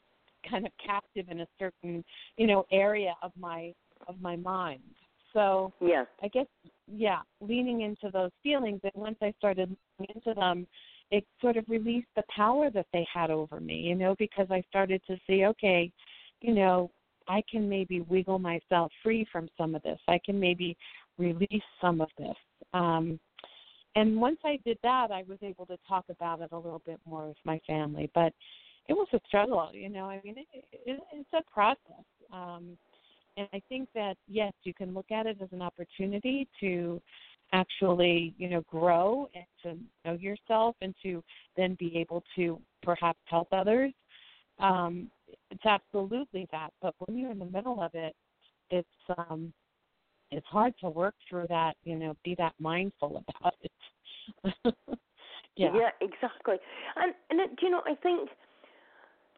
kind 0.50 0.66
of 0.66 0.72
captive 0.84 1.26
in 1.30 1.42
a 1.42 1.48
certain, 1.60 2.04
you 2.38 2.48
know, 2.48 2.66
area 2.72 3.14
of 3.22 3.32
my 3.40 3.74
of 4.08 4.20
my 4.22 4.36
mind. 4.36 4.82
So 5.34 5.74
yeah. 5.82 6.06
I 6.22 6.28
guess 6.30 6.46
yeah, 6.88 7.20
leaning 7.42 7.82
into 7.82 8.10
those 8.12 8.32
feelings 8.44 8.80
and 8.84 8.94
once 8.96 9.18
I 9.22 9.34
started 9.38 9.76
leaning 10.00 10.16
into 10.16 10.34
them, 10.34 10.68
it 11.12 11.26
sort 11.42 11.58
of 11.58 11.66
released 11.68 12.08
the 12.16 12.24
power 12.34 12.70
that 12.72 12.88
they 12.94 13.06
had 13.14 13.32
over 13.32 13.60
me, 13.60 13.76
you 13.76 13.96
know, 13.96 14.16
because 14.20 14.48
I 14.50 14.62
started 14.70 15.02
to 15.08 15.18
see, 15.28 15.46
okay, 15.46 15.92
you 16.42 16.54
know, 16.54 16.92
I 17.28 17.42
can 17.50 17.68
maybe 17.68 18.02
wiggle 18.02 18.40
myself 18.40 18.92
free 19.04 19.28
from 19.32 19.50
some 19.58 19.76
of 19.76 19.84
this. 19.84 20.00
I 20.08 20.20
can 20.26 20.40
maybe 20.40 20.78
release 21.18 21.64
some 21.82 22.02
of 22.02 22.10
this. 22.18 22.36
Um, 22.74 23.20
and 23.98 24.22
once 24.22 24.38
I 24.46 24.60
did 24.64 24.78
that, 24.84 25.10
I 25.10 25.24
was 25.28 25.40
able 25.42 25.66
to 25.66 25.78
talk 25.88 26.06
about 26.10 26.42
it 26.42 26.50
a 26.52 26.56
little 26.56 26.84
bit 26.86 27.00
more 27.04 27.28
with 27.28 27.38
my 27.44 27.60
family. 27.66 28.12
But 28.14 28.32
it 28.88 28.94
was 28.94 29.08
a 29.12 29.20
struggle, 29.26 29.72
you 29.74 29.90
know. 29.90 30.06
I 30.06 30.22
mean, 30.24 30.36
it, 30.38 30.48
it, 30.72 31.00
it's 31.12 31.30
a 31.34 31.42
process. 31.52 32.06
Um, 32.32 32.78
and 33.38 33.48
I 33.54 33.62
think 33.68 33.90
that 33.96 34.16
yes, 34.28 34.54
you 34.64 34.74
can 34.76 34.94
look 34.94 35.10
at 35.10 35.26
it 35.26 35.38
as 35.42 35.50
an 35.52 35.64
opportunity 35.64 36.48
to 36.60 37.02
actually, 37.54 38.36
you 38.38 38.50
know, 38.50 38.62
grow 38.70 39.30
and 39.34 39.46
to 39.64 39.80
know 40.06 40.16
yourself 40.16 40.76
and 40.84 40.94
to 41.02 41.24
then 41.56 41.76
be 41.80 41.98
able 41.98 42.24
to 42.36 42.62
perhaps 42.84 43.20
help 43.26 43.48
others. 43.52 43.94
Um, 44.60 45.10
it's 45.50 45.66
absolutely 45.66 46.48
that. 46.52 46.72
But 46.84 46.94
when 47.00 47.18
you're 47.18 47.32
in 47.32 47.40
the 47.40 47.46
middle 47.46 47.82
of 47.82 47.96
it, 47.96 48.16
it's 48.70 48.88
um 49.18 49.52
it's 50.32 50.48
hard 50.48 50.74
to 50.82 50.90
work 50.90 51.16
through 51.30 51.48
that, 51.50 51.76
you 51.84 51.96
know, 51.96 52.16
be 52.24 52.36
that 52.36 52.54
mindful 52.60 53.24
about 53.28 53.56
it. 53.62 53.72
yeah. 55.56 55.72
Yeah, 55.74 55.90
exactly. 56.02 56.56
And 56.96 57.14
and 57.30 57.40
it, 57.40 57.56
do 57.60 57.66
you 57.66 57.72
know? 57.72 57.82
I 57.86 57.96
think 57.96 58.30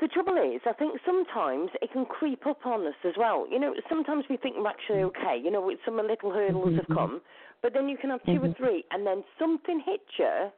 the 0.02 0.08
trouble 0.08 0.38
is, 0.38 0.62
I 0.66 0.74
think 0.74 1.00
sometimes 1.06 1.70
it 1.82 1.92
can 1.92 2.06
creep 2.06 2.48
up 2.48 2.66
on 2.66 2.88
us 2.88 2.94
as 3.06 3.14
well. 3.18 3.46
You 3.52 3.60
know, 3.60 3.74
sometimes 3.90 4.24
we 4.30 4.38
think 4.38 4.56
we're 4.58 4.68
actually 4.68 5.00
Mm-hmm. 5.00 5.22
okay. 5.24 5.42
You 5.44 5.52
know, 5.52 5.62
with 5.62 5.80
some 5.86 5.98
little 5.98 6.32
hurdles 6.32 6.74
have 6.78 6.88
come, 6.88 7.22
but 7.62 7.74
then 7.74 7.90
you 7.90 7.98
can 7.98 8.10
have 8.10 8.24
2 8.26 8.32
or 8.44 8.48
Mhm. 8.48 8.58
three, 8.58 8.86
and 8.92 9.06
then 9.06 9.24
something 9.38 9.80
hits 9.86 10.18
you, 10.18 10.52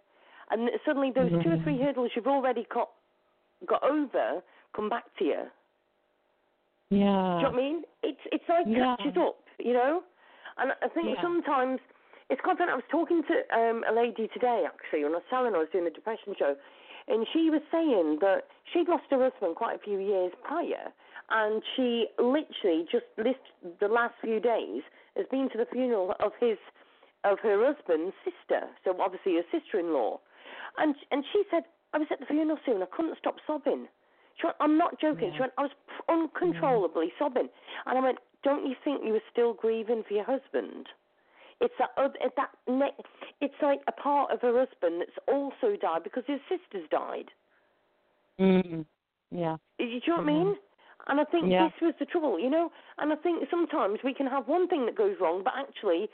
and 0.51 0.69
suddenly 0.86 1.11
those 1.13 1.32
two 1.43 1.51
or 1.51 1.57
three 1.63 1.77
Mhm. 1.77 1.82
hurdles 1.86 2.11
you've 2.15 2.27
already 2.27 2.65
got 2.73 2.89
got 3.65 3.84
over 3.84 4.41
come 4.75 4.89
back 4.89 5.05
to 5.17 5.25
you. 5.25 5.51
Yeah. 6.89 6.97
Do 6.97 6.97
you 6.97 7.43
know 7.43 7.49
what 7.49 7.53
I 7.53 7.55
mean? 7.55 7.84
It's 8.03 8.19
it's 8.32 8.43
like 8.49 8.65
Yeah. 8.67 8.95
catches 8.97 9.17
up, 9.17 9.38
you 9.59 9.73
know. 9.73 10.03
And 10.58 10.74
I 10.82 10.88
think 10.89 11.16
Yeah. 11.16 11.22
sometimes 11.22 11.80
it's 12.30 12.41
quite 12.41 12.58
funny. 12.58 12.72
I 12.72 12.76
was 12.76 12.88
talking 12.89 13.24
to 13.24 13.36
um, 13.56 13.84
a 13.88 13.91
lady 13.93 14.28
today 14.30 14.66
actually 14.66 15.04
when 15.04 15.14
I 15.14 15.18
was 15.18 15.28
telling 15.30 15.52
her 15.52 15.58
I 15.58 15.62
was 15.62 15.70
doing 15.72 15.86
the 15.86 15.91
depression 15.91 16.36
show, 16.38 16.56
and 17.08 17.28
she 17.34 17.49
was 17.49 17.62
saying 17.72 18.20
that 18.22 18.47
she'd 18.72 18.88
lost 18.88 19.06
her 19.10 19.20
husband 19.20 19.56
quite 19.56 19.76
a 19.76 19.80
few 19.80 19.99
years 19.99 20.32
prior, 20.43 20.91
and 21.30 21.62
she 21.76 22.08
literally 22.18 22.86
just 22.91 23.06
this 23.18 23.36
the 23.80 23.88
last 23.88 24.16
few 24.22 24.39
days 24.39 24.84
has 25.18 25.26
been 25.28 25.49
to 25.49 25.58
the 25.58 25.66
funeral 25.66 26.16
of 26.20 26.34
his 26.39 26.58
of 27.24 27.39
her 27.39 27.64
husband's 27.66 28.16
sister, 28.24 28.68
so 28.84 28.95
obviously 28.99 29.36
her 29.36 29.45
sister-in-law, 29.52 30.20
and 30.78 30.95
and 31.12 31.26
she 31.34 31.43
said 31.52 31.64
I 31.93 31.97
was 31.97 32.08
at 32.12 32.20
the 32.20 32.26
funeral 32.26 32.58
soon. 32.66 32.82
I 32.82 32.86
couldn't 32.86 33.18
stop 33.18 33.36
sobbing. 33.45 33.88
She 34.39 34.45
went, 34.47 34.56
I'm 34.62 34.78
not 34.78 34.99
joking. 34.99 35.28
Yeah. 35.28 35.34
She 35.36 35.39
went, 35.41 35.54
I 35.58 35.64
was 35.64 35.72
uncontrollably 36.08 37.12
sobbing. 37.20 37.49
And 37.86 37.97
I 37.97 38.02
went, 38.02 38.18
don't 38.44 38.66
you 38.68 38.76
think 38.84 39.02
you 39.04 39.14
were 39.14 39.24
still 39.32 39.54
grieving 39.54 40.04
for 40.08 40.14
your 40.14 40.26
husband? 40.26 40.88
It's 41.60 41.74
that, 41.78 41.92
that 41.96 42.50
ne- 42.68 43.04
it's 43.39 43.54
like 43.62 43.82
a 43.88 43.92
part 43.92 44.32
of 44.32 44.42
her 44.42 44.58
husband 44.58 45.02
that's 45.02 45.18
also 45.28 45.78
died 45.80 46.04
because 46.04 46.24
his 46.26 46.39
sister's 46.50 46.89
died. 46.89 47.30
Mm. 48.39 48.86
Yeah. 49.30 49.58
Do 49.78 49.86
you 49.86 50.02
know 50.08 50.16
what 50.18 50.22
I 50.22 50.24
Mhm. 50.24 50.26
mean? 50.26 50.56
And 51.08 51.20
I 51.20 51.24
think 51.26 51.50
Yeah. 51.52 51.66
this 51.66 51.82
was 51.82 51.94
the 52.00 52.06
trouble, 52.06 52.39
you 52.39 52.50
know. 52.50 52.72
And 52.98 53.12
I 53.12 53.16
think 53.16 53.50
sometimes 53.50 54.00
we 54.04 54.14
can 54.14 54.28
have 54.28 54.48
one 54.48 54.68
thing 54.68 54.86
that 54.86 54.96
goes 54.96 55.20
wrong, 55.20 55.44
but 55.44 55.54
actually 55.56 56.10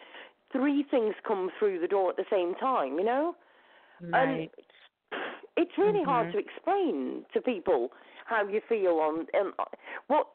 three 0.52 0.84
things 0.84 1.16
come 1.24 1.50
through 1.60 1.80
the 1.80 1.88
door 1.88 2.10
at 2.10 2.18
the 2.18 2.26
same 2.30 2.56
time, 2.56 2.98
you 2.98 3.06
know. 3.06 3.36
Right. 4.02 4.50
And 4.50 4.50
it's 5.58 5.78
really 5.78 6.04
hard 6.04 6.28
Mhm. 6.28 6.32
to 6.34 6.38
explain 6.38 7.26
to 7.34 7.42
people 7.42 7.92
how 8.28 8.48
you 8.48 8.62
feel 8.68 9.00
on 9.00 9.26
um, 9.40 9.54
what 10.08 10.28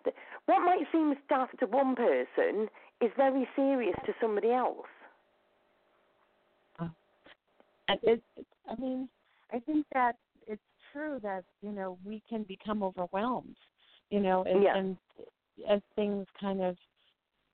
what 0.46 0.60
might 0.60 0.86
seem 0.90 1.14
daft 1.28 1.58
to 1.60 1.66
one 1.66 1.94
person 1.94 2.68
is 3.00 3.10
very 3.16 3.46
serious 3.54 3.96
to 4.06 4.12
somebody 4.20 4.50
else. 4.50 4.86
And 7.88 7.98
it, 8.02 8.22
I 8.68 8.80
mean, 8.80 9.08
I 9.52 9.58
think 9.58 9.86
that 9.92 10.16
it's 10.46 10.62
true 10.92 11.18
that 11.22 11.44
you 11.62 11.72
know 11.72 11.98
we 12.04 12.22
can 12.28 12.44
become 12.44 12.82
overwhelmed, 12.82 13.56
you 14.10 14.20
know, 14.20 14.44
and, 14.44 14.62
Yeah. 14.62 14.76
and 14.76 14.96
as 15.68 15.80
things 15.94 16.26
kind 16.40 16.62
of 16.62 16.76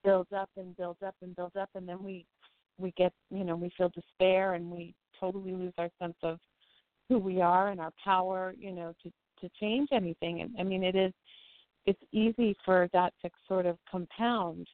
build 0.04 0.28
up 0.32 0.50
and 0.56 0.76
build 0.76 0.98
up 1.04 1.14
and 1.22 1.34
build 1.34 1.56
up, 1.56 1.70
and 1.74 1.88
then 1.88 2.02
we 2.02 2.26
we 2.78 2.92
get 2.92 3.12
you 3.30 3.44
know 3.44 3.56
we 3.56 3.70
feel 3.76 3.90
despair 3.90 4.54
and 4.54 4.70
we 4.70 4.94
totally 5.18 5.52
lose 5.52 5.72
our 5.78 5.90
sense 5.98 6.16
of 6.22 6.38
who 7.08 7.18
we 7.18 7.40
are 7.40 7.68
and 7.68 7.80
our 7.80 7.92
power, 8.04 8.54
you 8.58 8.70
know, 8.70 8.94
to 9.02 9.10
to 9.40 9.48
change 9.60 9.88
anything. 9.92 10.42
And 10.42 10.54
I 10.58 10.62
mean, 10.62 10.82
it 10.82 10.96
is 10.96 11.12
it's 11.86 12.02
easy 12.12 12.54
for 12.64 12.88
that 12.92 13.14
to 13.22 13.30
sort 13.46 13.66
of 13.66 13.78
compound. 13.90 14.66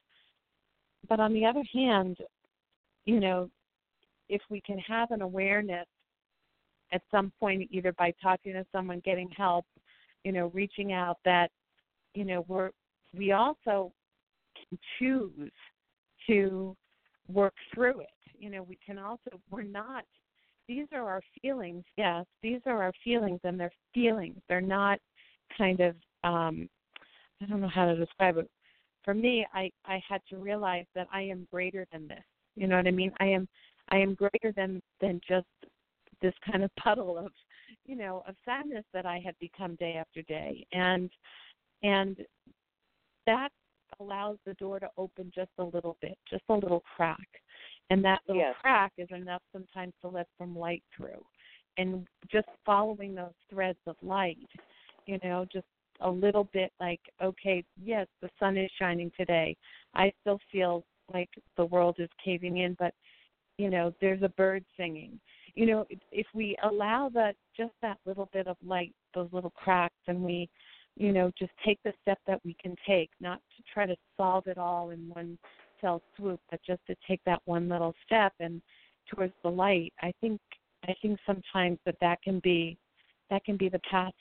But 1.07 1.19
on 1.19 1.33
the 1.33 1.45
other 1.45 1.63
hand, 1.73 2.17
you 3.05 3.19
know, 3.19 3.49
if 4.27 4.41
we 4.49 4.59
can 4.61 4.79
have 4.79 5.11
an 5.11 5.21
awareness 5.21 5.85
at 6.91 7.01
some 7.11 7.31
point, 7.39 7.69
either 7.71 7.93
by 7.93 8.13
talking 8.21 8.53
to 8.53 8.65
someone, 8.71 9.01
getting 9.05 9.29
help, 9.29 9.65
you 10.23 10.31
know, 10.31 10.51
reaching 10.53 10.93
out, 10.93 11.17
that 11.25 11.51
you 12.13 12.25
know 12.25 12.45
we're 12.47 12.71
we 13.15 13.31
also 13.31 13.91
can 14.57 14.79
choose 14.99 15.51
to 16.27 16.75
work 17.31 17.53
through 17.73 18.01
it. 18.01 18.07
You 18.37 18.49
know, 18.49 18.63
we 18.63 18.77
can 18.85 18.97
also 18.97 19.39
we're 19.49 19.63
not. 19.63 20.05
These 20.67 20.87
are 20.93 21.07
our 21.07 21.21
feelings. 21.41 21.83
Yes, 21.97 22.25
these 22.41 22.61
are 22.65 22.81
our 22.81 22.93
feelings, 23.03 23.39
and 23.43 23.59
they're 23.59 23.71
feelings. 23.93 24.37
They're 24.49 24.61
not 24.61 24.99
kind 25.57 25.79
of. 25.79 25.95
um 26.23 26.69
I 27.41 27.45
don't 27.45 27.61
know 27.61 27.67
how 27.67 27.85
to 27.85 27.95
describe 27.95 28.37
it. 28.37 28.49
For 29.03 29.13
me, 29.13 29.45
I 29.53 29.71
I 29.85 30.01
had 30.07 30.21
to 30.29 30.37
realize 30.37 30.85
that 30.95 31.07
I 31.11 31.21
am 31.21 31.47
greater 31.51 31.85
than 31.91 32.07
this. 32.07 32.23
You 32.55 32.67
know 32.67 32.77
what 32.77 32.87
I 32.87 32.91
mean? 32.91 33.11
I 33.19 33.25
am 33.25 33.47
I 33.89 33.97
am 33.97 34.15
greater 34.15 34.51
than 34.55 34.81
than 35.01 35.21
just 35.27 35.45
this 36.21 36.33
kind 36.49 36.63
of 36.63 36.71
puddle 36.77 37.17
of 37.17 37.31
you 37.85 37.95
know 37.95 38.23
of 38.27 38.35
sadness 38.45 38.85
that 38.93 39.05
I 39.05 39.21
have 39.25 39.37
become 39.39 39.75
day 39.75 39.95
after 39.99 40.21
day, 40.23 40.65
and 40.71 41.11
and 41.83 42.17
that 43.27 43.49
allows 43.99 44.37
the 44.45 44.53
door 44.55 44.79
to 44.79 44.89
open 44.97 45.31
just 45.33 45.51
a 45.59 45.63
little 45.63 45.97
bit, 46.01 46.17
just 46.29 46.43
a 46.49 46.53
little 46.53 46.83
crack, 46.95 47.27
and 47.89 48.03
that 48.03 48.21
little 48.27 48.41
Yeah. 48.41 48.53
crack 48.53 48.93
is 48.97 49.09
enough 49.11 49.41
sometimes 49.51 49.93
to 50.01 50.07
let 50.07 50.27
some 50.37 50.57
light 50.57 50.83
through, 50.95 51.23
and 51.77 52.07
just 52.27 52.47
following 52.65 53.15
those 53.15 53.35
threads 53.49 53.79
of 53.85 53.95
light, 54.01 54.49
you 55.05 55.19
know, 55.23 55.45
just 55.45 55.67
a 56.01 56.09
little 56.09 56.45
bit 56.45 56.73
like 56.79 57.01
okay, 57.21 57.63
yes, 57.77 58.07
the 58.21 58.29
sun 58.39 58.57
is 58.57 58.71
shining 58.77 59.11
today. 59.11 59.55
I 59.93 60.11
still 60.21 60.39
feel 60.51 60.85
like 61.13 61.29
the 61.55 61.65
world 61.65 61.95
is 61.99 62.09
caving 62.23 62.57
in, 62.57 62.73
but 62.79 62.93
you 63.57 63.69
know 63.69 63.93
there's 64.01 64.21
a 64.21 64.29
bird 64.29 64.63
singing 64.75 65.19
you 65.53 65.65
know 65.65 65.85
if- 65.89 65.99
if 66.11 66.27
we 66.33 66.57
allow 66.63 67.09
that 67.09 67.35
just 67.55 67.73
that 67.81 67.97
little 68.05 68.27
bit 68.27 68.47
of 68.47 68.57
light 68.61 68.93
those 69.13 69.31
little 69.31 69.51
cracks 69.51 69.95
and 70.07 70.21
we 70.21 70.49
you 70.95 71.11
know 71.11 71.31
just 71.37 71.51
take 71.63 71.81
the 71.83 71.93
step 72.01 72.19
that 72.25 72.43
we 72.43 72.53
can 72.55 72.75
take 72.85 73.09
not 73.19 73.41
to 73.55 73.63
try 73.63 73.85
to 73.85 73.95
solve 74.17 74.47
it 74.47 74.57
all 74.57 74.89
in 74.89 75.07
one 75.09 75.37
fell 75.79 76.01
swoop 76.15 76.39
but 76.49 76.59
just 76.65 76.81
to 76.87 76.95
take 77.07 77.21
that 77.25 77.41
one 77.45 77.67
little 77.69 77.93
step 78.05 78.33
and 78.39 78.61
towards 79.13 79.33
the 79.43 79.49
light 79.49 79.93
i 80.01 80.11
think 80.21 80.39
i 80.87 80.93
think 81.01 81.19
sometimes 81.25 81.77
that 81.85 81.95
that 82.01 82.21
can 82.21 82.39
be 82.39 82.77
that 83.29 83.43
can 83.43 83.57
be 83.57 83.69
the 83.69 83.79
path 83.89 84.13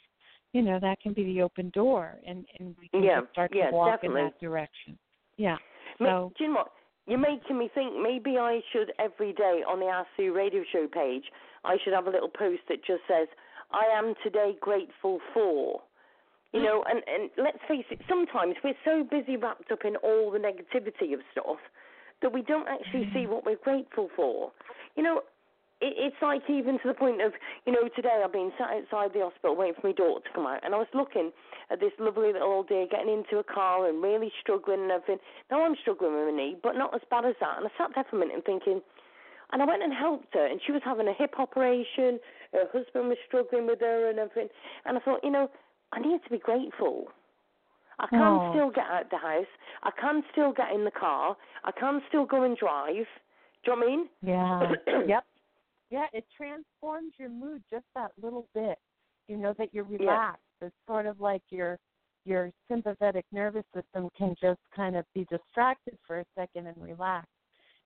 you 0.52 0.62
know 0.62 0.78
that 0.81 1.01
can 1.01 1.12
be 1.12 1.24
the 1.24 1.43
open 1.43 1.70
door 1.70 2.14
and 2.26 2.44
and 2.59 2.74
we 2.81 2.89
can 2.89 3.02
Yeah, 3.02 3.20
start 3.32 3.51
yeah, 3.55 3.70
to 3.70 3.72
walk 3.72 3.97
definitely. 4.02 4.20
in 4.20 4.26
that 4.26 4.40
direction 4.40 4.98
yeah 5.36 5.56
Ma- 6.01 6.06
so 6.06 6.32
Do 6.39 6.44
you 6.44 6.51
know 6.51 6.56
what? 6.56 6.72
You're 7.06 7.18
making 7.18 7.59
me 7.59 7.70
think 7.74 7.93
maybe 8.01 8.39
I 8.39 8.60
should 8.72 8.93
every 8.98 9.35
day 9.35 9.62
on 9.68 9.78
the 9.78 10.02
Sue 10.16 10.32
radio 10.35 10.62
show 10.72 10.86
page, 10.90 11.24
I 11.62 11.76
should 11.85 11.93
have 11.93 12.06
a 12.06 12.10
little 12.10 12.31
post 12.31 12.62
that 12.70 12.78
just 12.78 13.02
says, 13.06 13.28
I 13.70 13.85
am 13.94 14.14
today 14.22 14.56
grateful 14.59 15.20
for. 15.35 15.82
You 16.55 16.62
know, 16.62 16.85
and, 16.89 17.02
and 17.09 17.31
let's 17.36 17.59
face 17.66 17.85
it, 17.90 17.98
sometimes 18.09 18.55
we're 18.62 18.78
so 18.85 19.02
busy 19.02 19.36
wrapped 19.36 19.72
up 19.72 19.85
in 19.85 19.97
all 19.97 20.31
the 20.31 20.39
negativity 20.39 21.12
of 21.12 21.20
stuff 21.32 21.59
that 22.22 22.32
we 22.32 22.43
don't 22.43 22.68
actually 22.68 23.10
see 23.12 23.26
mm. 23.26 23.28
what 23.28 23.44
we're 23.44 23.56
grateful 23.56 24.09
for. 24.14 24.52
You 24.94 25.02
know, 25.02 25.22
it, 25.81 25.94
it's 25.98 26.16
like 26.22 26.43
even 26.48 26.78
to 26.78 26.86
the 26.86 26.94
point 26.94 27.20
of, 27.20 27.32
you 27.66 27.72
know, 27.72 27.89
today 27.97 28.22
I've 28.22 28.32
been 28.32 28.52
sat 28.56 28.70
outside 28.70 29.12
the 29.12 29.26
hospital 29.26 29.56
waiting 29.56 29.74
for 29.81 29.89
my 29.89 29.93
daughter 29.93 30.22
to 30.22 30.31
come 30.32 30.47
out, 30.47 30.64
and 30.64 30.74
I 30.74 30.78
was 30.78 30.86
looking 30.94 31.32
at 31.70 31.81
this 31.81 31.90
lovely 31.98 32.32
little 32.32 32.47
old 32.47 32.68
dear 32.68 32.86
getting 32.86 33.12
into 33.12 33.39
a 33.39 33.44
car 33.44 33.89
and 33.89 34.01
really 34.01 34.31
struggling 34.40 34.82
and 34.82 34.93
everything. 34.93 35.18
Now 35.51 35.64
I'm 35.64 35.74
struggling 35.82 36.14
with 36.14 36.32
my 36.32 36.36
knee, 36.36 36.56
but 36.62 36.78
not 36.78 36.94
as 36.94 37.02
bad 37.10 37.24
as 37.24 37.35
that. 37.40 37.59
And 37.59 37.66
I 37.66 37.70
sat 37.76 37.90
there 37.97 38.05
for 38.09 38.16
a 38.16 38.20
minute 38.20 38.36
and 38.36 38.44
thinking, 38.44 38.81
and 39.51 39.60
I 39.60 39.66
went 39.66 39.82
and 39.82 39.93
helped 39.93 40.35
her, 40.35 40.47
and 40.47 40.60
she 40.64 40.72
was 40.72 40.82
having 40.85 41.09
a 41.09 41.12
hip 41.12 41.35
operation. 41.39 42.18
Her 42.52 42.70
husband 42.72 43.09
was 43.09 43.18
struggling 43.26 43.66
with 43.66 43.81
her 43.81 44.09
and 44.09 44.18
everything. 44.18 44.48
And 44.86 44.97
I 44.97 45.01
thought, 45.01 45.20
you 45.22 45.31
know, 45.31 45.51
I 45.95 46.01
need 46.01 46.23
to 46.25 46.31
be 46.31 46.39
grateful. 46.39 47.07
I 47.99 48.09
can 48.09 48.21
Oh. 48.21 48.51
still 48.53 48.71
get 48.71 48.87
out 48.87 49.09
the 49.11 49.19
house. 49.19 49.47
I 49.85 49.93
can 49.93 50.25
still 50.33 50.53
get 50.53 50.73
in 50.73 50.85
the 50.85 50.91
car. 50.91 51.37
I 51.62 51.71
can 51.71 52.03
still 52.09 52.27
go 52.27 52.43
and 52.43 52.57
drive. 52.57 53.07
Do 53.62 53.71
you 53.71 53.77
know 53.77 53.87
what 53.87 53.87
I 53.87 53.97
mean? 53.97 54.09
Yeah. 54.23 54.73
yep. 55.07 55.25
Yeah, 55.91 56.07
it 56.12 56.27
transforms 56.37 57.12
your 57.19 57.29
mood 57.29 57.62
just 57.71 57.87
that 57.95 58.11
little 58.21 58.49
bit. 58.53 58.79
You 59.29 59.37
know 59.37 59.53
that 59.59 59.73
you're 59.73 59.85
relaxed. 59.85 60.43
It's 60.61 60.75
sort 60.87 61.07
of 61.07 61.21
like 61.21 61.43
your 61.51 61.79
your 62.25 62.51
sympathetic 62.69 63.27
nervous 63.33 63.65
system 63.75 64.09
can 64.16 64.35
just 64.41 64.61
kind 64.75 64.97
of 64.97 65.05
be 65.15 65.27
distracted 65.31 65.97
for 66.07 66.21
a 66.21 66.25
second 66.35 66.66
and 66.66 66.77
relax. 66.83 67.29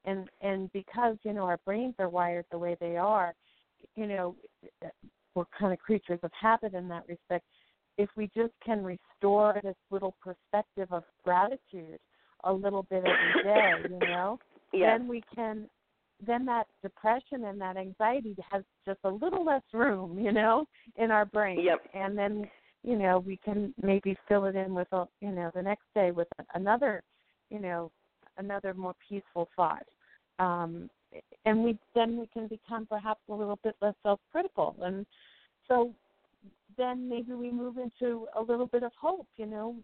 And 0.04 0.30
and 0.40 0.72
because, 0.72 1.18
you 1.24 1.32
know, 1.34 1.44
our 1.44 1.58
brains 1.66 1.96
are 1.98 2.08
wired 2.08 2.46
the 2.50 2.58
way 2.58 2.76
they 2.80 2.96
are, 2.96 3.34
you 3.94 4.06
know, 4.06 4.36
we're 5.34 5.44
kind 5.58 5.72
of 5.72 5.78
creatures 5.78 6.20
of 6.22 6.30
habit 6.32 6.74
in 6.74 6.88
that 6.88 7.06
respect. 7.08 7.44
If 7.98 8.08
we 8.16 8.30
just 8.34 8.52
can 8.64 8.82
restore 8.82 9.60
this 9.62 9.76
little 9.90 10.14
perspective 10.22 10.88
of 10.90 11.04
gratitude 11.24 11.98
a 12.44 12.52
little 12.52 12.84
bit 12.84 13.04
every 13.04 13.42
day, 13.42 13.72
you 13.90 13.98
know, 13.98 14.38
Yeah. 14.72 14.98
then 14.98 15.08
we 15.08 15.22
can 15.34 15.68
then 16.26 16.44
that 16.46 16.66
depression 16.82 17.44
and 17.44 17.60
that 17.60 17.76
anxiety 17.76 18.36
has 18.50 18.64
just 18.86 18.98
a 19.04 19.08
little 19.08 19.44
less 19.44 19.62
room, 19.72 20.18
you 20.18 20.32
know, 20.32 20.66
in 20.96 21.10
our 21.10 21.24
brain. 21.24 21.60
Yep. 21.60 21.78
And 21.94 22.18
then, 22.18 22.50
you 22.82 22.98
know, 22.98 23.20
we 23.20 23.38
can 23.44 23.72
maybe 23.80 24.16
fill 24.26 24.46
it 24.46 24.56
in 24.56 24.74
with 24.74 24.88
a, 24.92 25.06
you 25.20 25.30
know, 25.30 25.50
the 25.54 25.62
next 25.62 25.84
day 25.94 26.10
with 26.10 26.26
another 26.54 27.02
you 27.50 27.58
know, 27.58 27.90
another 28.36 28.74
more 28.74 28.94
peaceful 29.08 29.48
thought. 29.56 29.86
Um, 30.38 30.88
and 31.46 31.64
we 31.64 31.78
then 31.94 32.18
we 32.18 32.26
can 32.26 32.48
become 32.48 32.86
perhaps 32.86 33.20
a 33.28 33.34
little 33.34 33.58
bit 33.64 33.74
less 33.80 33.94
self-critical, 34.02 34.76
and 34.82 35.06
so 35.66 35.92
then 36.78 37.08
maybe 37.08 37.34
we 37.34 37.50
move 37.50 37.76
into 37.76 38.26
a 38.36 38.40
little 38.40 38.66
bit 38.66 38.82
of 38.82 38.92
hope. 38.98 39.26
You 39.36 39.46
know, 39.46 39.76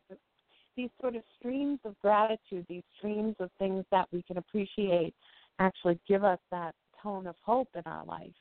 these 0.77 0.91
sort 1.01 1.16
of 1.16 1.23
streams 1.39 1.81
of 1.85 1.99
gratitude, 2.01 2.65
these 2.69 2.83
streams 2.97 3.35
of 3.41 3.51
things 3.59 3.85
that 3.91 4.09
we 4.12 4.23
can 4.23 4.39
appreciate, 4.39 5.15
actually 5.59 5.99
give 6.09 6.25
us 6.25 6.39
that 6.51 6.75
tone 7.03 7.27
of 7.27 7.35
hope 7.43 7.69
in 7.75 7.83
our 7.85 8.05
life. 8.07 8.33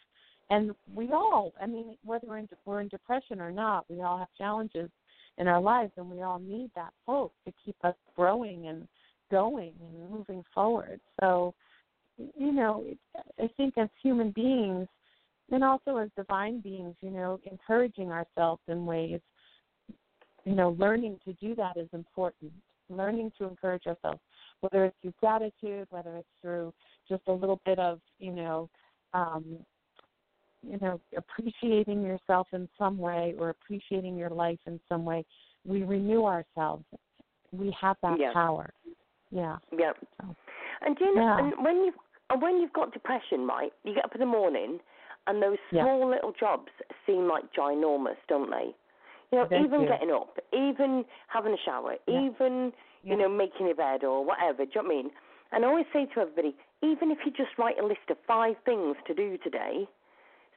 And 0.49 0.71
we 0.93 1.11
all, 1.11 1.53
I 1.61 1.65
mean, 1.65 1.97
whether 2.03 2.27
we're 2.27 2.38
in, 2.38 2.49
we're 2.65 2.81
in 2.81 2.88
depression 2.88 3.41
or 3.41 3.51
not, 3.51 3.85
we 3.89 4.01
all 4.01 4.17
have 4.17 4.27
challenges 4.38 4.89
in 5.38 5.47
our 5.47 5.61
lives, 5.61 5.91
and 5.97 6.09
we 6.09 6.21
all 6.21 6.39
need 6.39 6.69
that 6.75 6.93
hope 7.07 7.34
to 7.45 7.53
keep 7.65 7.75
us 7.84 7.95
growing 8.15 8.67
and 8.67 8.88
going 9.31 9.73
and 9.81 10.11
moving 10.11 10.43
forward. 10.53 10.99
So, 11.19 11.55
you 12.17 12.51
know, 12.51 12.84
I 13.39 13.49
think 13.57 13.77
as 13.77 13.89
human 14.01 14.31
beings, 14.31 14.88
and 15.51 15.63
also 15.63 15.97
as 15.97 16.09
divine 16.15 16.59
beings, 16.61 16.95
you 17.01 17.11
know, 17.11 17.39
encouraging 17.49 18.11
ourselves 18.11 18.61
in 18.67 18.85
ways, 18.85 19.19
you 20.45 20.55
know, 20.55 20.75
learning 20.79 21.19
to 21.25 21.33
do 21.33 21.55
that 21.55 21.77
is 21.77 21.89
important. 21.93 22.51
Learning 22.89 23.31
to 23.37 23.45
encourage 23.45 23.87
ourselves, 23.87 24.19
whether 24.61 24.85
it's 24.85 24.95
through 25.01 25.13
gratitude, 25.19 25.87
whether 25.89 26.17
it's 26.17 26.27
through 26.41 26.73
just 27.07 27.21
a 27.27 27.31
little 27.31 27.61
bit 27.65 27.79
of, 27.79 27.99
you 28.19 28.31
know, 28.31 28.69
um, 29.13 29.57
you 30.61 30.77
know, 30.81 30.99
appreciating 31.17 32.03
yourself 32.03 32.47
in 32.53 32.67
some 32.77 32.97
way 32.97 33.35
or 33.37 33.49
appreciating 33.49 34.17
your 34.17 34.29
life 34.29 34.59
in 34.65 34.79
some 34.87 35.05
way, 35.05 35.25
we 35.65 35.83
renew 35.83 36.25
ourselves. 36.25 36.83
We 37.51 37.75
have 37.79 37.97
that 38.01 38.17
yeah. 38.19 38.33
power. 38.33 38.73
Yeah. 39.31 39.57
Yeah. 39.77 39.93
So, 40.19 40.35
and 40.81 40.97
do 40.97 41.05
you 41.05 41.15
know, 41.15 41.21
yeah. 41.21 41.39
and 41.39 41.65
when 41.65 41.75
you 41.77 41.93
when 42.39 42.59
you've 42.59 42.73
got 42.73 42.93
depression, 42.93 43.45
right? 43.47 43.71
You 43.83 43.93
get 43.93 44.05
up 44.05 44.15
in 44.15 44.19
the 44.19 44.25
morning, 44.25 44.79
and 45.27 45.41
those 45.41 45.57
small 45.69 45.99
yeah. 45.99 46.05
little 46.05 46.33
jobs 46.37 46.69
seem 47.05 47.27
like 47.27 47.43
ginormous, 47.53 48.17
don't 48.27 48.49
they? 48.49 48.75
You 49.31 49.39
know, 49.39 49.45
even 49.45 49.87
getting 49.87 50.11
up, 50.11 50.37
even 50.53 51.05
having 51.27 51.53
a 51.53 51.57
shower, 51.65 51.95
Yeah. 52.07 52.21
even 52.21 52.73
Yeah. 53.03 53.11
you 53.13 53.17
know 53.17 53.29
making 53.29 53.65
your 53.67 53.75
bed 53.75 54.03
or 54.03 54.23
whatever. 54.23 54.65
Do 54.65 54.71
you 54.75 54.81
know 54.81 54.87
what 54.87 54.93
I 54.93 54.95
mean? 55.03 55.11
And 55.51 55.65
I 55.65 55.67
always 55.67 55.85
say 55.93 56.05
to 56.05 56.19
everybody, 56.21 56.55
even 56.81 57.11
if 57.11 57.19
you 57.25 57.31
just 57.31 57.57
write 57.57 57.79
a 57.79 57.85
list 57.85 58.09
of 58.09 58.17
five 58.27 58.57
things 58.65 58.97
to 59.07 59.13
do 59.13 59.37
today. 59.37 59.87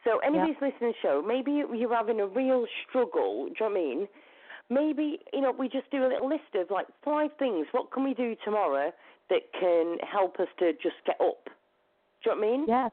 So 0.04 0.18
anybody's 0.18 0.56
listening 0.60 0.92
to 0.92 0.98
the 1.02 1.02
show, 1.02 1.22
maybe 1.26 1.52
you're 1.52 1.94
having 1.94 2.20
a 2.20 2.26
real 2.26 2.66
struggle. 2.88 3.46
Do 3.46 3.50
you 3.50 3.54
know 3.60 3.66
what 3.66 3.70
I 3.70 3.74
mean? 3.74 4.08
Maybe 4.68 5.20
you 5.32 5.40
know 5.40 5.52
we 5.52 5.68
just 5.68 5.90
do 5.90 6.04
a 6.04 6.08
little 6.08 6.28
list 6.28 6.54
of 6.54 6.70
like 6.70 6.86
five 7.04 7.30
things. 7.38 7.66
What 7.72 7.90
can 7.92 8.04
we 8.04 8.14
do 8.14 8.36
tomorrow 8.44 8.92
that 9.30 9.42
can 9.58 9.98
help 10.02 10.38
us 10.38 10.48
to 10.58 10.72
just 10.74 10.96
get 11.06 11.20
up? 11.20 11.44
Do 12.22 12.30
you 12.30 12.36
know 12.36 12.40
what 12.40 12.46
I 12.46 12.50
mean? 12.50 12.64
Yes. 12.68 12.90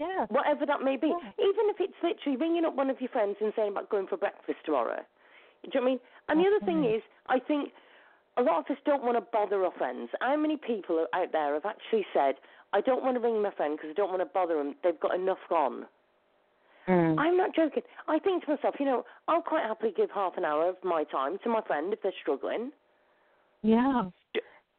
Yes. 0.00 0.28
whatever 0.30 0.64
that 0.64 0.80
may 0.82 0.96
be. 0.96 1.08
Yeah. 1.08 1.30
Even 1.38 1.68
if 1.68 1.76
it's 1.78 1.94
literally 2.02 2.36
ringing 2.38 2.64
up 2.64 2.74
one 2.74 2.88
of 2.88 2.98
your 3.00 3.10
friends 3.10 3.36
and 3.40 3.52
saying 3.54 3.72
about 3.72 3.90
going 3.90 4.06
for 4.06 4.16
breakfast 4.16 4.58
tomorrow. 4.64 4.96
Do 5.62 5.68
you 5.74 5.80
know 5.80 5.84
what 5.84 5.86
I 5.86 5.90
mean? 5.92 6.00
And 6.28 6.40
the 6.40 6.46
other 6.48 6.64
thing 6.64 6.84
is, 6.84 7.02
I 7.28 7.38
think 7.38 7.70
a 8.38 8.42
lot 8.42 8.58
of 8.60 8.64
us 8.74 8.80
don't 8.86 9.04
want 9.04 9.18
to 9.18 9.20
bother 9.30 9.62
our 9.62 9.72
friends. 9.76 10.08
How 10.22 10.36
many 10.36 10.56
people 10.56 11.04
out 11.12 11.32
there 11.32 11.52
have 11.52 11.66
actually 11.66 12.06
said, 12.14 12.36
I 12.72 12.80
don't 12.80 13.02
want 13.04 13.16
to 13.16 13.20
ring 13.20 13.42
my 13.42 13.50
friend 13.50 13.76
because 13.76 13.90
I 13.90 13.94
don't 13.94 14.08
want 14.08 14.22
to 14.22 14.26
bother 14.32 14.56
them. 14.56 14.74
They've 14.82 14.98
got 14.98 15.14
enough 15.14 15.38
on. 15.50 15.84
Mm. 16.88 17.18
I'm 17.18 17.36
not 17.36 17.54
joking. 17.54 17.82
I 18.08 18.18
think 18.18 18.44
to 18.46 18.52
myself, 18.52 18.76
you 18.80 18.86
know, 18.86 19.04
I'll 19.28 19.42
quite 19.42 19.64
happily 19.64 19.92
give 19.94 20.10
half 20.10 20.38
an 20.38 20.46
hour 20.46 20.66
of 20.68 20.76
my 20.82 21.04
time 21.04 21.36
to 21.44 21.50
my 21.50 21.60
friend 21.66 21.92
if 21.92 22.00
they're 22.02 22.12
struggling. 22.22 22.72
Yeah. 23.62 24.04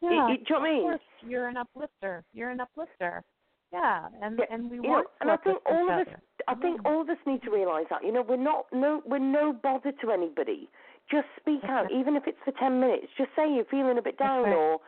Yeah. 0.02 0.30
you- 0.30 0.38
do 0.38 0.43
you 0.49 0.56
know 0.56 0.60
what 0.60 0.61
I 0.61 0.72
mean? 0.73 0.77
Of 0.80 0.84
course, 0.89 1.02
you're 1.27 1.48
an 1.48 1.57
uplifter. 1.57 2.23
You're 2.34 2.49
an 2.49 2.60
uplifter. 2.60 3.23
Yeah, 3.72 4.07
and 4.22 4.38
Yeah, 4.38 4.45
and 4.49 4.69
we 4.69 4.77
you 4.77 4.84
know, 4.84 4.89
want 4.89 5.07
and 5.22 5.31
I 5.31 5.38
think 5.38 5.60
all 5.65 5.89
of 5.89 6.07
us. 6.07 6.14
I 6.48 6.56
think 6.56 6.81
Yeah. 6.84 6.91
all 6.91 7.02
of 7.02 7.10
us 7.10 7.18
need 7.26 7.41
to 7.43 7.52
realise 7.52 7.88
that. 7.89 8.03
You 8.03 8.11
know, 8.11 8.22
we're 8.22 8.35
not 8.35 8.65
no, 8.73 9.02
we're 9.06 9.19
no 9.19 9.53
bother 9.53 9.91
to 9.91 10.11
anybody. 10.11 10.69
Just 11.10 11.27
speak 11.39 11.64
out, 11.65 11.91
even 11.91 12.15
if 12.15 12.27
it's 12.27 12.38
for 12.43 12.52
ten 12.53 12.80
minutes. 12.80 13.07
Just 13.18 13.31
say 13.35 13.53
you're 13.53 13.65
feeling 13.65 13.98
a 13.98 14.02
bit 14.02 14.18
down 14.18 14.43
right. 14.43 14.53
or 14.53 14.80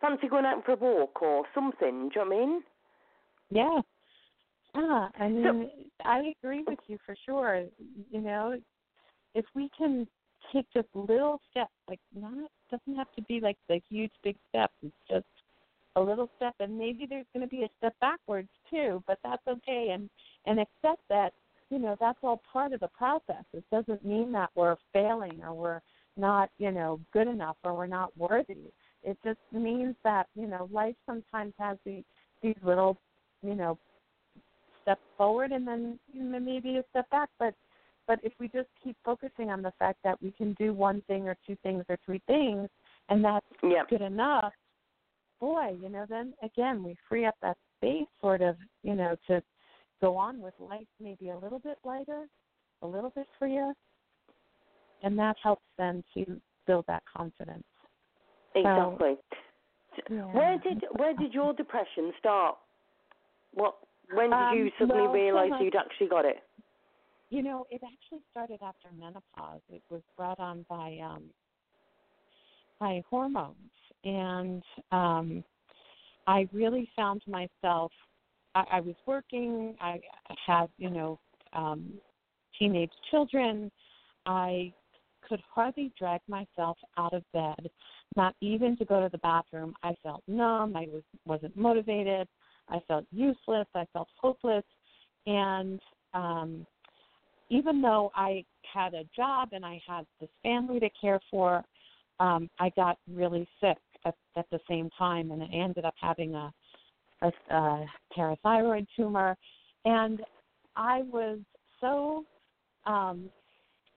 fancy 0.00 0.28
going 0.28 0.44
out 0.44 0.64
for 0.64 0.72
a 0.72 0.76
walk 0.76 1.22
or 1.22 1.44
something. 1.54 2.08
Do 2.08 2.20
you 2.20 2.24
know 2.24 2.30
what 2.30 2.42
I 2.42 2.46
mean? 2.46 2.62
Yeah. 3.50 3.80
Yeah, 4.74 5.08
I 5.20 5.28
mean, 5.28 5.70
I 6.04 6.32
agree 6.42 6.64
with 6.66 6.78
you 6.86 6.98
for 7.04 7.14
sure. 7.26 7.66
You 8.10 8.20
know, 8.20 8.58
if 9.34 9.44
we 9.54 9.68
can 9.76 10.08
take 10.52 10.66
just 10.72 10.88
little 10.94 11.40
steps, 11.50 11.72
like 11.88 12.00
not 12.14 12.50
doesn't 12.70 12.96
have 12.96 13.12
to 13.16 13.22
be 13.22 13.40
like 13.40 13.58
the 13.68 13.80
huge 13.88 14.12
big 14.24 14.36
steps. 14.48 14.72
It's 14.82 14.94
just 15.10 15.26
a 15.96 16.00
little 16.00 16.28
step, 16.36 16.54
and 16.60 16.78
maybe 16.78 17.06
there's 17.08 17.26
going 17.34 17.46
to 17.46 17.50
be 17.50 17.64
a 17.64 17.68
step 17.78 17.94
backwards 18.00 18.48
too, 18.70 19.02
but 19.06 19.18
that's 19.22 19.46
okay, 19.46 19.90
and 19.92 20.08
and 20.46 20.58
accept 20.60 21.02
that. 21.08 21.32
You 21.70 21.78
know, 21.78 21.96
that's 21.98 22.18
all 22.22 22.42
part 22.52 22.74
of 22.74 22.80
the 22.80 22.88
process. 22.88 23.44
It 23.54 23.64
doesn't 23.72 24.04
mean 24.04 24.30
that 24.32 24.50
we're 24.54 24.76
failing 24.92 25.40
or 25.42 25.54
we're 25.54 25.80
not, 26.18 26.50
you 26.58 26.70
know, 26.70 27.00
good 27.14 27.26
enough 27.26 27.56
or 27.64 27.74
we're 27.74 27.86
not 27.86 28.14
worthy. 28.18 28.70
It 29.02 29.16
just 29.24 29.38
means 29.52 29.94
that 30.04 30.26
you 30.34 30.46
know 30.46 30.68
life 30.70 30.96
sometimes 31.06 31.54
has 31.58 31.78
these 31.86 32.04
these 32.42 32.56
little, 32.62 32.98
you 33.42 33.54
know, 33.54 33.78
step 34.82 34.98
forward 35.16 35.52
and 35.52 35.66
then 35.66 35.98
you 36.12 36.22
know, 36.22 36.38
maybe 36.38 36.76
a 36.76 36.84
step 36.90 37.08
back. 37.10 37.30
But 37.38 37.54
but 38.06 38.18
if 38.22 38.32
we 38.38 38.48
just 38.48 38.68
keep 38.82 38.96
focusing 39.04 39.50
on 39.50 39.62
the 39.62 39.72
fact 39.78 39.98
that 40.04 40.20
we 40.20 40.32
can 40.32 40.54
do 40.54 40.74
one 40.74 41.02
thing 41.06 41.28
or 41.28 41.36
two 41.46 41.56
things 41.62 41.84
or 41.88 41.96
three 42.04 42.20
things, 42.26 42.68
and 43.08 43.24
that's 43.24 43.46
Yeah. 43.62 43.84
good 43.88 44.02
enough, 44.02 44.52
boy, 45.42 45.74
you 45.82 45.88
know, 45.88 46.06
then 46.08 46.32
again 46.42 46.84
we 46.84 46.96
free 47.08 47.26
up 47.26 47.34
that 47.42 47.56
space, 47.76 48.06
sort 48.20 48.40
of, 48.40 48.54
you 48.84 48.94
know, 48.94 49.16
to 49.26 49.42
go 50.00 50.16
on 50.16 50.40
with 50.40 50.54
life 50.60 50.86
maybe 51.00 51.30
a 51.30 51.36
little 51.36 51.58
bit 51.58 51.78
lighter, 51.84 52.26
a 52.82 52.86
little 52.86 53.10
bit 53.10 53.26
freer, 53.38 53.72
and 55.02 55.18
that 55.18 55.34
helps 55.42 55.64
then 55.76 56.04
to 56.14 56.40
build 56.68 56.84
that 56.86 57.02
confidence. 57.12 57.64
Exactly. 58.54 59.16
Yeah. 60.08 60.32
Where 60.32 60.58
did 60.58 60.84
where 60.96 61.12
did 61.12 61.34
your 61.34 61.52
depression 61.52 62.12
start? 62.20 62.56
What 63.52 63.74
when 64.14 64.30
did 64.30 64.36
Um, 64.36 64.56
you 64.56 64.70
suddenly 64.78 65.02
well, 65.02 65.12
realise 65.12 65.52
so 65.58 65.64
you'd 65.64 65.74
actually 65.74 66.08
got 66.08 66.24
it? 66.24 66.36
You 67.30 67.42
know, 67.42 67.66
it 67.68 67.80
actually 67.82 68.22
started 68.30 68.60
after 68.62 68.88
menopause. 68.96 69.62
It 69.70 69.82
was 69.90 70.02
brought 70.16 70.38
on 70.38 70.64
by 70.68 70.98
um 71.02 71.24
by 72.78 73.02
hormones 73.10 73.56
and 74.04 74.62
um 74.90 75.44
I 76.26 76.48
really 76.52 76.88
found 76.94 77.22
myself 77.26 77.92
I, 78.54 78.64
I 78.72 78.80
was 78.80 78.94
working, 79.06 79.74
I 79.80 80.00
had, 80.46 80.66
you 80.78 80.90
know, 80.90 81.18
um 81.52 81.92
teenage 82.58 82.92
children. 83.10 83.70
I 84.26 84.72
could 85.26 85.40
hardly 85.52 85.92
drag 85.98 86.20
myself 86.28 86.76
out 86.98 87.12
of 87.12 87.22
bed, 87.32 87.70
not 88.16 88.34
even 88.40 88.76
to 88.76 88.84
go 88.84 89.00
to 89.00 89.08
the 89.08 89.18
bathroom. 89.18 89.74
I 89.82 89.94
felt 90.02 90.22
numb, 90.28 90.76
I 90.76 90.86
was 90.92 91.02
wasn't 91.24 91.56
motivated, 91.56 92.28
I 92.68 92.80
felt 92.88 93.06
useless, 93.10 93.66
I 93.74 93.86
felt 93.92 94.08
hopeless 94.20 94.64
and 95.26 95.80
um 96.14 96.66
even 97.48 97.82
though 97.82 98.10
I 98.14 98.44
had 98.72 98.94
a 98.94 99.04
job 99.14 99.50
and 99.52 99.64
I 99.64 99.80
had 99.86 100.06
this 100.20 100.30
family 100.42 100.80
to 100.80 100.88
care 100.98 101.20
for, 101.30 101.62
um, 102.18 102.48
I 102.58 102.70
got 102.70 102.96
really 103.12 103.46
sick 103.60 103.76
at, 104.04 104.14
at 104.36 104.46
the 104.50 104.60
same 104.68 104.90
time, 104.98 105.30
and 105.30 105.42
I 105.42 105.46
ended 105.46 105.84
up 105.84 105.94
having 106.00 106.34
a, 106.34 106.52
a, 107.22 107.32
a 107.50 107.86
parathyroid 108.16 108.86
tumor, 108.96 109.36
and 109.84 110.20
I 110.76 111.02
was 111.02 111.38
so, 111.80 112.24
um, 112.86 113.30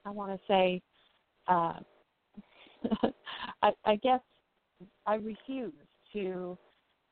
I 0.04 0.10
want 0.10 0.32
to 0.32 0.40
say, 0.46 0.82
uh, 1.48 1.74
I, 3.62 3.72
I 3.84 3.96
guess 3.96 4.20
I 5.06 5.14
refused 5.16 5.74
to 6.12 6.58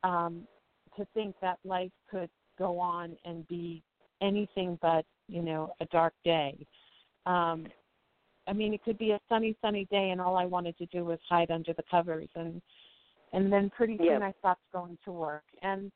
um, 0.03 0.47
to 0.97 1.07
think 1.15 1.35
that 1.41 1.59
life 1.65 1.91
could 2.11 2.31
go 2.59 2.79
on 2.79 3.17
and 3.25 3.47
be 3.49 3.83
anything 4.21 4.79
but 4.81 5.05
you 5.29 5.43
know 5.43 5.75
a 5.81 5.87
dark 5.87 6.15
day. 6.25 6.55
Um 7.27 7.67
i 8.47 8.53
mean 8.53 8.75
it 8.75 8.85
could 8.85 8.99
be 8.99 9.13
a 9.13 9.21
sunny 9.29 9.57
sunny 9.63 9.87
day 9.91 10.11
and 10.11 10.21
all 10.21 10.37
i 10.37 10.45
wanted 10.45 10.77
to 10.77 10.85
do 10.87 11.03
was 11.03 11.19
hide 11.29 11.51
under 11.51 11.73
the 11.73 11.83
covers. 11.91 12.29
And 12.35 12.61
and 13.35 13.53
then 13.53 13.71
pretty 13.71 13.97
soon 13.99 14.07
Yeah. 14.07 14.19
i 14.21 14.33
stopped 14.39 14.63
going 14.73 14.97
to 15.05 15.13
work 15.13 15.45
and 15.63 15.93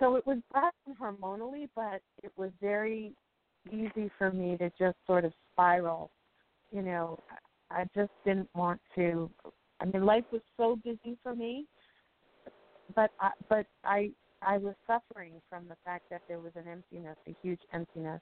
so 0.00 0.16
it 0.16 0.26
was 0.26 0.38
in 0.86 0.94
hormonally 0.94 1.68
but 1.76 2.00
it 2.22 2.32
was 2.36 2.50
very 2.60 3.12
easy 3.70 4.10
for 4.18 4.32
me 4.32 4.56
to 4.56 4.70
just 4.78 4.96
sort 5.06 5.24
of 5.24 5.32
spiral 5.52 6.10
you 6.72 6.82
know 6.82 7.18
i 7.70 7.84
just 7.94 8.12
didn't 8.24 8.48
want 8.54 8.80
to 8.94 9.30
i 9.80 9.84
mean 9.84 10.04
life 10.04 10.24
was 10.32 10.42
so 10.56 10.76
busy 10.76 11.16
for 11.22 11.34
me 11.34 11.66
but 12.94 13.10
I, 13.20 13.30
but 13.48 13.66
i 13.84 14.10
I 14.42 14.58
was 14.58 14.74
suffering 14.86 15.40
from 15.48 15.66
the 15.68 15.76
fact 15.84 16.04
that 16.10 16.22
there 16.28 16.38
was 16.38 16.52
an 16.56 16.68
emptiness, 16.70 17.16
a 17.26 17.34
huge 17.42 17.60
emptiness, 17.72 18.20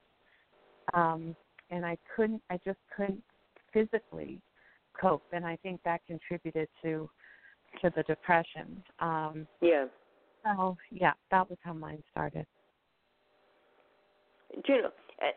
um, 0.94 1.36
and 1.70 1.84
I 1.84 1.98
couldn't. 2.14 2.42
I 2.50 2.58
just 2.64 2.78
couldn't 2.96 3.22
physically 3.72 4.40
cope, 4.98 5.24
and 5.32 5.44
I 5.44 5.56
think 5.56 5.80
that 5.84 6.00
contributed 6.06 6.68
to 6.82 7.10
to 7.82 7.90
the 7.94 8.02
depression. 8.04 8.82
Um, 9.00 9.46
yeah. 9.60 9.86
So 10.44 10.76
yeah, 10.90 11.12
that 11.30 11.48
was 11.48 11.58
how 11.62 11.72
mine 11.72 12.02
started. 12.10 12.46
Do 14.66 14.72
you 14.72 14.82
know? 14.82 14.90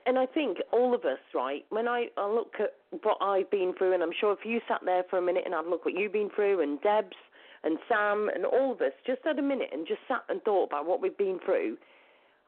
And 0.06 0.18
I 0.18 0.26
think 0.26 0.58
all 0.74 0.94
of 0.94 1.06
us, 1.06 1.20
right? 1.34 1.64
When 1.70 1.88
I, 1.88 2.08
I 2.18 2.28
look 2.28 2.54
at 2.60 2.74
what 3.04 3.18
I've 3.22 3.50
been 3.52 3.74
through, 3.78 3.94
and 3.94 4.04
I'm 4.04 4.12
sure 4.20 4.34
if 4.34 4.40
you 4.44 4.60
sat 4.68 4.82
there 4.84 5.04
for 5.10 5.18
a 5.18 5.22
minute 5.22 5.44
and 5.46 5.54
I'd 5.54 5.68
look 5.68 5.86
what 5.86 5.94
you've 5.94 6.14
been 6.14 6.30
through, 6.36 6.62
and 6.62 6.82
Deb's 6.82 7.16
and 7.64 7.78
Sam 7.88 8.30
and 8.34 8.46
all 8.46 8.72
of 8.72 8.82
us 8.82 8.92
just 9.06 9.22
had 9.24 9.40
a 9.40 9.42
minute 9.42 9.70
and 9.72 9.88
just 9.88 10.02
sat 10.08 10.24
and 10.30 10.42
thought 10.44 10.66
about 10.66 10.86
what 10.86 11.02
we've 11.02 11.18
been 11.18 11.40
through, 11.44 11.78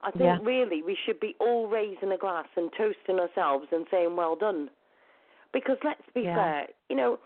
I 0.01 0.11
think 0.11 0.23
Yeah. 0.23 0.39
really 0.41 0.81
we 0.81 0.95
should 1.05 1.19
be 1.19 1.35
all 1.39 1.67
raising 1.67 2.11
a 2.11 2.17
glass 2.17 2.47
and 2.55 2.71
toasting 2.73 3.19
ourselves 3.19 3.67
and 3.71 3.85
saying 3.91 4.15
well 4.15 4.35
done. 4.35 4.69
Because 5.51 5.77
let's 5.83 6.07
be 6.13 6.21
Yeah. 6.23 6.35
fair, 6.35 6.67
you 6.89 6.95
know, 6.95 7.19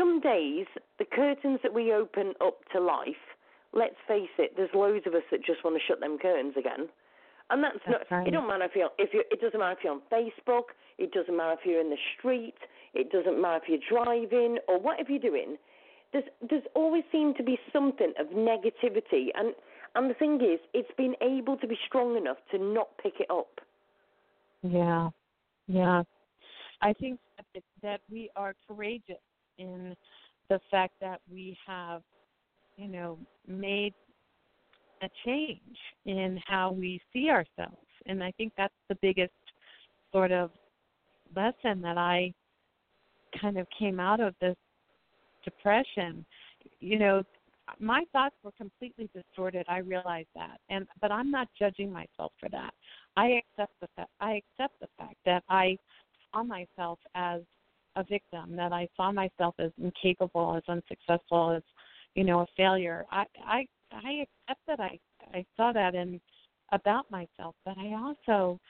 some 0.00 0.20
days 0.20 0.66
the 0.98 1.04
curtains 1.04 1.60
that 1.62 1.74
we 1.74 1.92
open 1.92 2.32
up 2.40 2.58
to 2.72 2.80
life, 2.80 3.20
let's 3.74 3.96
face 4.08 4.32
it, 4.38 4.52
there's 4.56 4.70
loads 4.74 5.06
of 5.06 5.14
us 5.14 5.22
that 5.30 5.44
just 5.44 5.62
want 5.62 5.76
to 5.76 5.82
shut 5.86 6.00
them 6.00 6.16
curtains 6.18 6.54
again. 6.58 6.88
And 7.50 7.62
that's, 7.62 7.78
That's 7.86 8.10
not. 8.10 8.16
right. 8.18 8.26
It 8.28 8.30
don't 8.30 8.46
matter 8.46 8.64
if 8.64 8.72
you're 8.76 8.90
if 8.98 9.12
you. 9.12 9.24
It 9.30 9.40
doesn't 9.40 9.58
matter 9.58 9.76
if 9.76 9.84
you're 9.84 9.92
on 9.92 10.02
Facebook. 10.10 10.70
It 10.98 11.12
doesn't 11.12 11.36
matter 11.36 11.56
if 11.58 11.66
you're 11.66 11.80
in 11.80 11.90
the 11.90 11.98
street. 12.16 12.54
It 12.94 13.10
doesn't 13.10 13.40
matter 13.40 13.60
if 13.62 13.68
you're 13.68 14.04
driving 14.04 14.58
or 14.68 14.78
whatever 14.78 15.10
you're 15.10 15.20
doing. 15.20 15.56
There's 16.12 16.24
there's 16.48 16.62
always 16.74 17.02
seemed 17.10 17.36
to 17.36 17.42
be 17.42 17.58
something 17.72 18.12
of 18.20 18.28
negativity, 18.28 19.28
and 19.34 19.52
and 19.96 20.08
the 20.08 20.14
thing 20.14 20.36
is, 20.36 20.60
it's 20.74 20.90
been 20.96 21.14
able 21.20 21.56
to 21.56 21.66
be 21.66 21.76
strong 21.88 22.16
enough 22.16 22.36
to 22.52 22.58
not 22.58 22.88
pick 23.02 23.14
it 23.18 23.30
up. 23.30 23.60
Yeah, 24.62 25.10
yeah. 25.66 26.04
I 26.82 26.92
think 26.92 27.18
that, 27.36 27.62
that 27.82 28.00
we 28.08 28.30
are 28.36 28.54
courageous 28.68 29.18
in 29.60 29.94
the 30.48 30.60
fact 30.70 30.94
that 31.00 31.20
we 31.30 31.56
have, 31.66 32.02
you 32.76 32.88
know, 32.88 33.18
made 33.46 33.94
a 35.02 35.08
change 35.24 35.78
in 36.04 36.40
how 36.46 36.72
we 36.72 37.00
see 37.12 37.30
ourselves, 37.30 37.86
and 38.06 38.22
I 38.22 38.32
think 38.32 38.52
that's 38.56 38.74
the 38.88 38.96
biggest 39.00 39.32
sort 40.12 40.32
of 40.32 40.50
lesson 41.34 41.80
that 41.82 41.96
I 41.96 42.32
kind 43.40 43.58
of 43.58 43.66
came 43.78 44.00
out 44.00 44.20
of 44.20 44.34
this 44.40 44.56
depression. 45.44 46.24
You 46.80 46.98
know, 46.98 47.22
my 47.78 48.04
thoughts 48.12 48.34
were 48.42 48.52
completely 48.52 49.08
distorted. 49.14 49.64
I 49.68 49.78
realize 49.78 50.26
that, 50.34 50.58
and 50.68 50.86
but 51.00 51.12
I'm 51.12 51.30
not 51.30 51.48
judging 51.58 51.92
myself 51.92 52.32
for 52.40 52.48
that. 52.50 52.72
I 53.16 53.40
accept 53.40 53.72
the 53.80 53.88
fact. 53.96 54.10
I 54.20 54.42
accept 54.42 54.80
the 54.80 54.88
fact 54.98 55.16
that 55.24 55.44
I 55.48 55.76
saw 56.32 56.42
myself 56.42 56.98
as 57.14 57.42
a 57.96 58.04
victim, 58.04 58.56
that 58.56 58.72
I 58.72 58.88
saw 58.96 59.12
myself 59.12 59.54
as 59.58 59.72
incapable, 59.82 60.56
as 60.56 60.62
unsuccessful, 60.68 61.50
as 61.50 61.62
you 62.14 62.24
know, 62.24 62.40
a 62.40 62.46
failure. 62.56 63.04
I 63.10 63.24
I 63.44 63.66
I 63.92 64.26
accept 64.48 64.60
that 64.66 64.80
I 64.80 64.98
I 65.32 65.44
saw 65.56 65.72
that 65.72 65.94
in 65.94 66.20
about 66.72 67.10
myself, 67.10 67.54
but 67.64 67.76
I 67.78 67.94
also, 67.94 68.60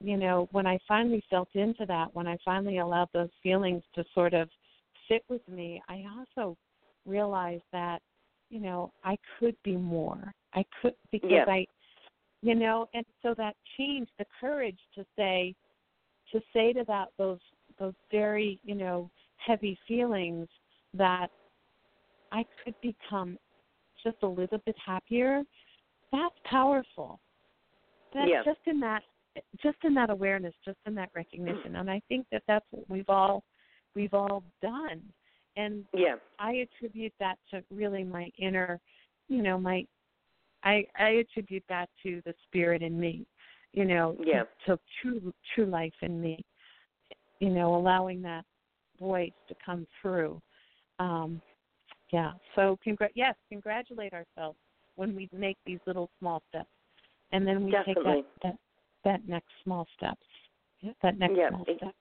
you 0.00 0.16
know, 0.16 0.48
when 0.52 0.66
I 0.66 0.78
finally 0.86 1.22
felt 1.28 1.48
into 1.54 1.84
that, 1.86 2.14
when 2.14 2.26
I 2.26 2.36
finally 2.44 2.78
allowed 2.78 3.08
those 3.12 3.30
feelings 3.42 3.82
to 3.94 4.04
sort 4.14 4.34
of 4.34 4.48
sit 5.08 5.24
with 5.28 5.46
me, 5.48 5.82
I 5.88 6.04
also 6.16 6.56
realized 7.06 7.64
that, 7.72 8.00
you 8.50 8.60
know, 8.60 8.92
I 9.04 9.16
could 9.38 9.56
be 9.64 9.76
more. 9.76 10.32
I 10.54 10.64
could 10.80 10.94
because 11.10 11.30
Yeah. 11.30 11.44
I 11.46 11.66
you 12.42 12.54
know, 12.54 12.88
and 12.94 13.04
so 13.22 13.34
that 13.34 13.54
changed 13.76 14.12
the 14.18 14.24
courage 14.40 14.78
to 14.94 15.04
say 15.16 15.54
to 16.32 16.40
say 16.52 16.72
to 16.72 16.84
that 16.84 17.08
those 17.18 17.40
those 17.80 17.94
very, 18.12 18.60
you 18.62 18.76
know, 18.76 19.10
heavy 19.38 19.76
feelings 19.88 20.46
that 20.94 21.28
I 22.30 22.44
could 22.62 22.74
become 22.80 23.38
just 24.04 24.18
a 24.22 24.26
little 24.26 24.58
bit 24.64 24.76
happier, 24.84 25.42
that's 26.12 26.34
powerful. 26.44 27.20
That 28.12 28.28
Yeah. 28.28 28.42
just 28.44 28.60
in 28.66 28.80
that 28.80 29.02
just 29.62 29.78
in 29.84 29.94
that 29.94 30.10
awareness, 30.10 30.54
just 30.64 30.78
in 30.86 30.94
that 30.96 31.08
recognition. 31.14 31.76
And 31.76 31.90
I 31.90 32.00
think 32.08 32.26
that 32.30 32.42
that's 32.46 32.66
what 32.70 32.88
we've 32.90 33.08
all 33.08 33.44
we've 33.94 34.12
all 34.14 34.42
done. 34.60 35.00
And 35.56 35.86
Yeah. 35.94 36.16
I 36.38 36.52
attribute 36.54 37.14
that 37.18 37.38
to 37.50 37.64
really 37.70 38.04
my 38.04 38.30
inner, 38.38 38.80
you 39.28 39.42
know, 39.42 39.58
my 39.58 39.86
I 40.62 40.86
I 40.96 41.10
attribute 41.10 41.64
that 41.68 41.88
to 42.02 42.20
the 42.24 42.34
spirit 42.44 42.82
in 42.82 42.98
me, 42.98 43.26
you 43.72 43.84
know, 43.84 44.14
to- 44.14 44.24
Yeah. 44.26 44.44
to, 44.66 44.78
true 45.00 45.32
true 45.54 45.66
life 45.66 45.94
in 46.02 46.20
me. 46.20 46.44
You 47.40 47.50
know, 47.50 47.74
allowing 47.74 48.22
that 48.22 48.44
voice 48.98 49.32
to 49.48 49.54
come 49.64 49.86
through. 50.00 50.40
Um 50.98 51.42
yeah. 52.12 52.32
So 52.54 52.78
congr- 52.86 53.10
yes, 53.14 53.34
congratulate 53.48 54.12
ourselves 54.12 54.58
when 54.96 55.14
we 55.14 55.28
make 55.32 55.56
these 55.64 55.78
little 55.86 56.10
small 56.18 56.42
steps. 56.48 56.68
And 57.32 57.46
then 57.46 57.64
we 57.64 57.70
Definitely. 57.70 58.24
take 58.24 58.42
that, 58.42 58.48
that 58.48 58.58
that 59.04 59.28
next 59.28 59.50
small 59.64 59.86
steps. 59.96 60.26
That 61.02 61.18
next 61.18 61.36
Yeah, 61.36 61.48
small 61.48 61.64
step. 61.64 61.94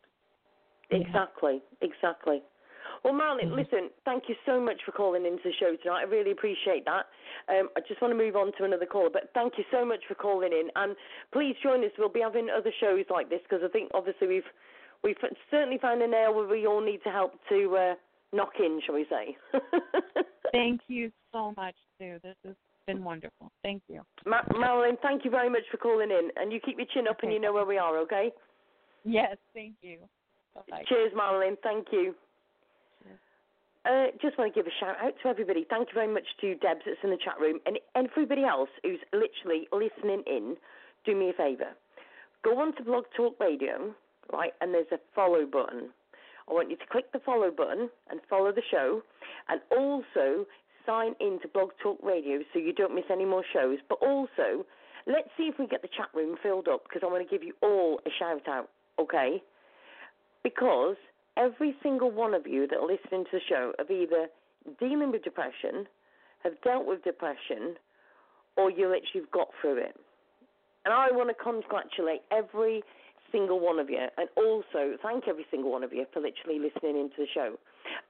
Yeah. 0.91 0.97
Exactly, 0.99 1.61
exactly. 1.81 2.41
Well, 3.03 3.13
Marilyn, 3.13 3.51
Mhm. 3.51 3.55
listen, 3.55 3.89
thank 4.03 4.27
you 4.27 4.35
so 4.45 4.59
much 4.59 4.83
for 4.83 4.91
calling 4.91 5.25
into 5.25 5.43
the 5.43 5.53
show 5.53 5.75
tonight. 5.77 5.99
I 5.99 6.03
really 6.03 6.31
appreciate 6.31 6.83
that. 6.85 7.07
Um, 7.47 7.69
I 7.77 7.81
just 7.81 8.01
want 8.01 8.11
to 8.11 8.17
move 8.17 8.35
on 8.35 8.51
to 8.53 8.63
another 8.65 8.85
caller, 8.85 9.09
but 9.09 9.31
thank 9.33 9.57
you 9.57 9.63
so 9.71 9.85
much 9.85 10.05
for 10.07 10.15
calling 10.15 10.51
in. 10.51 10.71
And 10.75 10.97
please 11.31 11.55
join 11.61 11.83
us. 11.85 11.91
We'll 11.97 12.09
be 12.09 12.19
having 12.19 12.49
other 12.49 12.71
shows 12.79 13.05
like 13.09 13.29
this 13.29 13.41
because 13.43 13.63
I 13.63 13.69
think 13.69 13.91
obviously 13.93 14.27
we've 14.27 14.51
we've 15.03 15.17
certainly 15.51 15.77
found 15.77 16.01
a 16.01 16.07
nail 16.07 16.33
where 16.35 16.47
we 16.47 16.65
all 16.67 16.81
need 16.81 17.01
to 17.03 17.09
help 17.09 17.33
to 17.49 17.77
uh, 17.77 17.93
knock 18.33 18.53
in, 18.59 18.81
shall 18.85 18.95
we 18.95 19.05
say? 19.09 19.37
Thank 20.51 20.81
you 20.87 21.11
so 21.31 21.53
much, 21.55 21.75
Sue. 21.97 22.19
This 22.23 22.35
has 22.45 22.55
been 22.87 23.03
wonderful. 23.03 23.51
Thank 23.63 23.83
you. 23.87 24.01
Ma- 24.25 24.41
Marilyn, 24.57 24.97
thank 25.03 25.23
you 25.23 25.29
very 25.29 25.49
much 25.49 25.61
for 25.69 25.77
calling 25.77 26.09
in, 26.09 26.29
and 26.37 26.51
you 26.51 26.59
keep 26.59 26.77
your 26.77 26.87
chin 26.91 27.07
up 27.07 27.17
and 27.21 27.31
you 27.31 27.39
know 27.39 27.53
where 27.53 27.65
we 27.65 27.77
are, 27.77 27.99
okay? 27.99 28.31
Yes, 29.05 29.37
thank 29.53 29.75
you. 29.81 29.99
Bye 30.55 30.61
bye. 30.69 30.83
Cheers, 30.89 31.11
Marilyn. 31.15 31.55
Thank 31.61 31.87
you. 31.91 32.15
Uh, 33.85 34.07
just 34.21 34.37
want 34.37 34.53
to 34.53 34.59
give 34.59 34.67
a 34.67 34.75
shout 34.79 34.97
out 35.01 35.13
to 35.23 35.29
everybody. 35.29 35.65
Thank 35.69 35.89
you 35.89 35.93
very 35.93 36.13
much 36.13 36.25
to 36.41 36.55
Debs 36.55 36.81
that's 36.85 36.97
in 37.03 37.11
the 37.11 37.17
chat 37.23 37.39
room 37.39 37.59
and 37.65 37.79
everybody 37.95 38.43
else 38.43 38.69
who's 38.83 38.99
literally 39.13 39.67
listening 39.71 40.23
in. 40.27 40.57
Do 41.05 41.15
me 41.15 41.29
a 41.29 41.33
favour. 41.33 41.71
Go 42.43 42.59
on 42.59 42.75
to 42.75 42.83
Blog 42.83 43.05
Talk 43.15 43.39
Radio, 43.39 43.95
right, 44.31 44.53
and 44.61 44.73
there's 44.73 44.91
a 44.91 44.99
follow 45.15 45.45
button. 45.45 45.89
I 46.49 46.53
want 46.53 46.69
you 46.69 46.77
to 46.77 46.85
click 46.91 47.11
the 47.11 47.19
follow 47.19 47.51
button 47.51 47.89
and 48.09 48.19
follow 48.29 48.51
the 48.51 48.63
show, 48.71 49.01
and 49.49 49.61
also 49.71 50.45
sign 50.85 51.13
in 51.19 51.39
to 51.41 51.47
Blog 51.47 51.69
Talk 51.81 51.99
Radio 52.03 52.39
so 52.51 52.59
you 52.59 52.73
don't 52.73 52.95
miss 52.95 53.05
any 53.11 53.25
more 53.25 53.43
shows. 53.53 53.77
But 53.87 53.99
also, 54.01 54.65
let's 55.05 55.29
see 55.37 55.43
if 55.43 55.59
we 55.59 55.67
get 55.67 55.81
the 55.81 55.89
chat 55.95 56.07
room 56.13 56.37
filled 56.41 56.67
up 56.67 56.83
because 56.83 57.01
I 57.03 57.11
want 57.11 57.27
to 57.27 57.29
give 57.29 57.43
you 57.43 57.53
all 57.61 57.99
a 58.05 58.09
shout 58.17 58.47
out, 58.47 58.69
okay? 58.99 59.41
Because 60.43 60.95
every 61.37 61.75
single 61.83 62.11
one 62.11 62.33
of 62.33 62.47
you 62.47 62.67
that 62.67 62.77
are 62.77 62.87
listening 62.87 63.25
to 63.25 63.31
the 63.33 63.41
show 63.47 63.73
have 63.77 63.91
either 63.91 64.27
dealing 64.79 65.11
with 65.11 65.23
depression, 65.23 65.85
have 66.43 66.53
dealt 66.63 66.85
with 66.85 67.03
depression, 67.03 67.75
or 68.57 68.71
you 68.71 68.85
literally 68.85 69.21
have 69.21 69.31
got 69.31 69.49
through 69.61 69.77
it. 69.77 69.95
And 70.85 70.93
I 70.93 71.11
want 71.11 71.29
to 71.29 71.35
congratulate 71.35 72.21
every 72.31 72.83
single 73.31 73.59
one 73.59 73.79
of 73.79 73.89
you, 73.89 74.05
and 74.17 74.29
also 74.35 74.97
thank 75.01 75.27
every 75.27 75.45
single 75.51 75.71
one 75.71 75.83
of 75.83 75.93
you 75.93 76.05
for 76.13 76.21
literally 76.21 76.59
listening 76.59 76.99
into 76.99 77.15
the 77.17 77.27
show. 77.33 77.55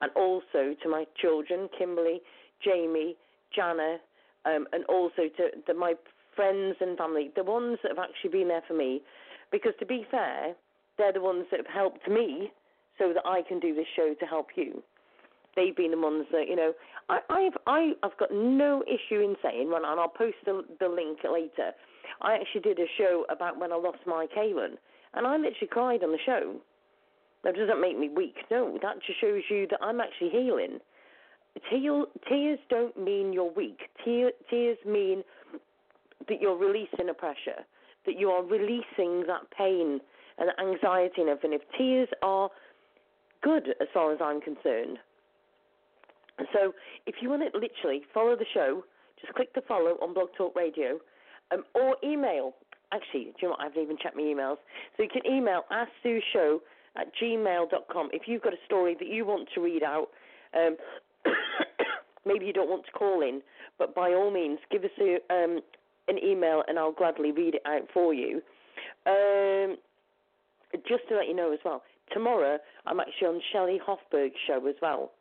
and 0.00 0.10
also 0.16 0.74
to 0.82 0.88
my 0.88 1.04
children 1.20 1.68
Kimberly, 1.78 2.22
Jamie, 2.62 3.16
Jana, 3.54 3.98
um, 4.44 4.66
and 4.72 4.84
also 4.86 5.28
to, 5.36 5.50
to 5.66 5.74
my 5.74 5.94
friends 6.36 6.76
and 6.80 6.96
family, 6.98 7.30
the 7.36 7.44
ones 7.44 7.78
that 7.82 7.90
have 7.96 8.04
actually 8.04 8.30
been 8.30 8.48
there 8.48 8.62
for 8.66 8.74
me. 8.74 9.02
Because 9.52 9.72
to 9.78 9.86
be 9.86 10.06
fair, 10.10 10.54
they're 10.98 11.12
the 11.12 11.20
ones 11.20 11.46
that 11.50 11.58
have 11.58 11.72
helped 11.72 12.08
me 12.08 12.50
so 12.98 13.12
that 13.12 13.22
I 13.26 13.42
can 13.46 13.60
do 13.60 13.74
this 13.74 13.86
show 13.94 14.14
to 14.18 14.26
help 14.26 14.48
you. 14.56 14.82
They've 15.56 15.76
been 15.76 15.92
the 15.92 16.00
ones 16.00 16.26
that 16.32 16.48
you 16.48 16.56
know. 16.56 16.72
I, 17.08 17.20
I've 17.30 17.56
I, 17.66 17.92
I've 18.02 18.16
got 18.18 18.32
no 18.32 18.82
issue 18.86 19.20
in 19.20 19.36
saying, 19.42 19.72
and 19.74 19.86
I'll 19.86 20.08
post 20.08 20.36
the, 20.44 20.64
the 20.80 20.88
link 20.88 21.18
later. 21.22 21.70
I 22.20 22.34
actually 22.34 22.62
did 22.62 22.78
a 22.78 22.86
show 22.98 23.24
about 23.30 23.60
when 23.60 23.72
I 23.72 23.76
lost 23.76 23.98
my 24.06 24.26
Kaylin, 24.36 24.76
and 25.14 25.26
I 25.26 25.36
literally 25.36 25.68
cried 25.70 26.02
on 26.02 26.12
the 26.12 26.18
show. 26.24 26.56
That 27.44 27.56
doesn't 27.56 27.80
make 27.80 27.98
me 27.98 28.08
weak. 28.08 28.36
No, 28.50 28.78
that 28.82 28.96
just 29.06 29.20
shows 29.20 29.42
you 29.50 29.66
that 29.70 29.80
I'm 29.82 30.00
actually 30.00 30.30
healing. 30.30 30.80
Tears 31.70 32.58
don't 32.68 32.96
mean 33.02 33.32
you're 33.32 33.52
weak. 33.52 33.80
Tear, 34.04 34.30
tears 34.50 34.78
mean 34.86 35.22
that 36.28 36.40
you're 36.40 36.56
releasing 36.56 37.08
a 37.10 37.14
pressure, 37.14 37.64
that 38.06 38.18
you 38.18 38.30
are 38.30 38.42
releasing 38.42 39.24
that 39.26 39.50
pain, 39.56 40.00
and 40.38 40.50
anxiety 40.58 41.20
and 41.20 41.28
everything. 41.28 41.52
If 41.52 41.62
tears 41.78 42.08
are 42.22 42.50
good 43.42 43.68
as 43.80 43.88
far 43.92 44.12
as 44.12 44.18
I'm 44.22 44.40
concerned. 44.40 44.98
So 46.52 46.72
if 47.06 47.16
you 47.20 47.28
want 47.30 47.42
to 47.42 47.58
literally 47.58 48.02
follow 48.12 48.34
the 48.34 48.46
show, 48.52 48.82
just 49.20 49.34
click 49.34 49.54
the 49.54 49.60
follow 49.68 49.96
on 50.02 50.14
Blog 50.14 50.28
Talk 50.36 50.56
Radio 50.56 50.98
um, 51.52 51.62
or 51.74 51.96
email. 52.02 52.54
Actually, 52.92 53.24
do 53.24 53.32
you 53.40 53.48
know 53.48 53.50
what? 53.50 53.60
I 53.60 53.64
haven't 53.64 53.82
even 53.82 53.96
checked 54.02 54.16
my 54.16 54.22
emails. 54.22 54.56
So 54.96 55.02
you 55.02 55.08
can 55.08 55.30
email 55.30 55.62
show 56.32 56.60
at 56.96 57.06
gmail.com 57.22 58.08
if 58.12 58.22
you've 58.26 58.42
got 58.42 58.52
a 58.52 58.64
story 58.64 58.96
that 58.98 59.08
you 59.08 59.24
want 59.24 59.48
to 59.54 59.60
read 59.60 59.82
out. 59.82 60.08
Um, 60.56 60.76
maybe 62.26 62.46
you 62.46 62.52
don't 62.52 62.68
want 62.68 62.84
to 62.86 62.92
call 62.92 63.22
in, 63.22 63.42
but 63.78 63.94
by 63.94 64.12
all 64.12 64.30
means, 64.30 64.58
give 64.70 64.84
us 64.84 64.90
a, 65.00 65.16
um, 65.32 65.60
an 66.08 66.18
email 66.24 66.62
and 66.68 66.78
I'll 66.78 66.92
gladly 66.92 67.32
read 67.32 67.54
it 67.54 67.62
out 67.66 67.88
for 67.92 68.14
you. 68.14 68.42
Um, 69.06 69.76
just 70.88 71.08
to 71.08 71.16
let 71.16 71.28
you 71.28 71.34
know 71.34 71.52
as 71.52 71.60
well, 71.64 71.82
tomorrow 72.12 72.58
I'm 72.86 73.00
actually 73.00 73.28
on 73.28 73.40
Shelley 73.52 73.80
Hofberg's 73.86 74.34
show 74.46 74.66
as 74.66 74.74
well. 74.82 75.12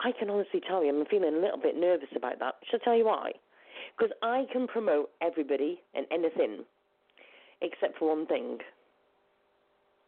I 0.00 0.12
can 0.18 0.30
honestly 0.30 0.60
tell 0.66 0.82
you, 0.84 0.90
I'm 0.90 1.04
feeling 1.06 1.34
a 1.34 1.40
little 1.40 1.60
bit 1.60 1.76
nervous 1.76 2.08
about 2.16 2.38
that. 2.38 2.54
Shall 2.70 2.80
I 2.80 2.84
tell 2.84 2.96
you 2.96 3.06
why? 3.06 3.32
Because 3.96 4.12
I 4.22 4.44
can 4.52 4.66
promote 4.66 5.10
everybody 5.20 5.80
and 5.94 6.06
anything 6.10 6.64
except 7.62 7.98
for 7.98 8.08
one 8.16 8.26
thing. 8.26 8.58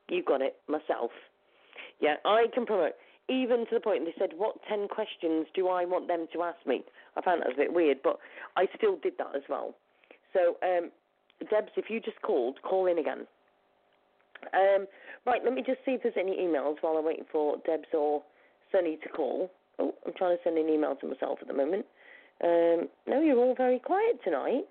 You 0.08 0.22
got 0.22 0.40
it, 0.40 0.56
myself. 0.68 1.10
Yeah, 2.00 2.14
I 2.24 2.46
can 2.54 2.66
promote. 2.66 2.92
Even 3.28 3.60
to 3.66 3.74
the 3.74 3.80
point 3.80 4.04
they 4.04 4.14
said, 4.18 4.30
What 4.36 4.56
10 4.68 4.88
questions 4.88 5.46
do 5.54 5.68
I 5.68 5.84
want 5.84 6.08
them 6.08 6.26
to 6.32 6.42
ask 6.42 6.58
me? 6.66 6.82
I 7.16 7.22
found 7.22 7.40
that 7.40 7.48
was 7.48 7.56
a 7.56 7.62
bit 7.62 7.72
weird, 7.72 7.98
but 8.02 8.18
I 8.56 8.66
still 8.76 8.96
did 9.02 9.14
that 9.18 9.34
as 9.36 9.42
well. 9.48 9.74
So, 10.32 10.56
um, 10.62 10.90
Debs, 11.50 11.72
if 11.76 11.86
you 11.88 12.00
just 12.00 12.20
called, 12.22 12.58
call 12.62 12.86
in 12.86 12.98
again. 12.98 13.26
Um, 14.54 14.86
right, 15.26 15.42
let 15.44 15.52
me 15.52 15.62
just 15.64 15.78
see 15.84 15.92
if 15.92 16.02
there's 16.02 16.14
any 16.18 16.36
emails 16.36 16.76
while 16.80 16.96
I'm 16.96 17.04
waiting 17.04 17.26
for 17.30 17.56
Debs 17.66 17.88
or 17.92 18.22
Sunny 18.72 18.98
to 19.02 19.08
call. 19.08 19.50
Oh, 19.78 19.94
I'm 20.06 20.12
trying 20.16 20.36
to 20.36 20.42
send 20.42 20.58
an 20.58 20.68
email 20.68 20.96
to 20.96 21.06
myself 21.06 21.38
at 21.40 21.48
the 21.48 21.54
moment. 21.54 21.86
Um, 22.42 22.88
no, 23.06 23.20
you're 23.20 23.38
all 23.38 23.54
very 23.54 23.78
quiet 23.78 24.18
tonight. 24.24 24.64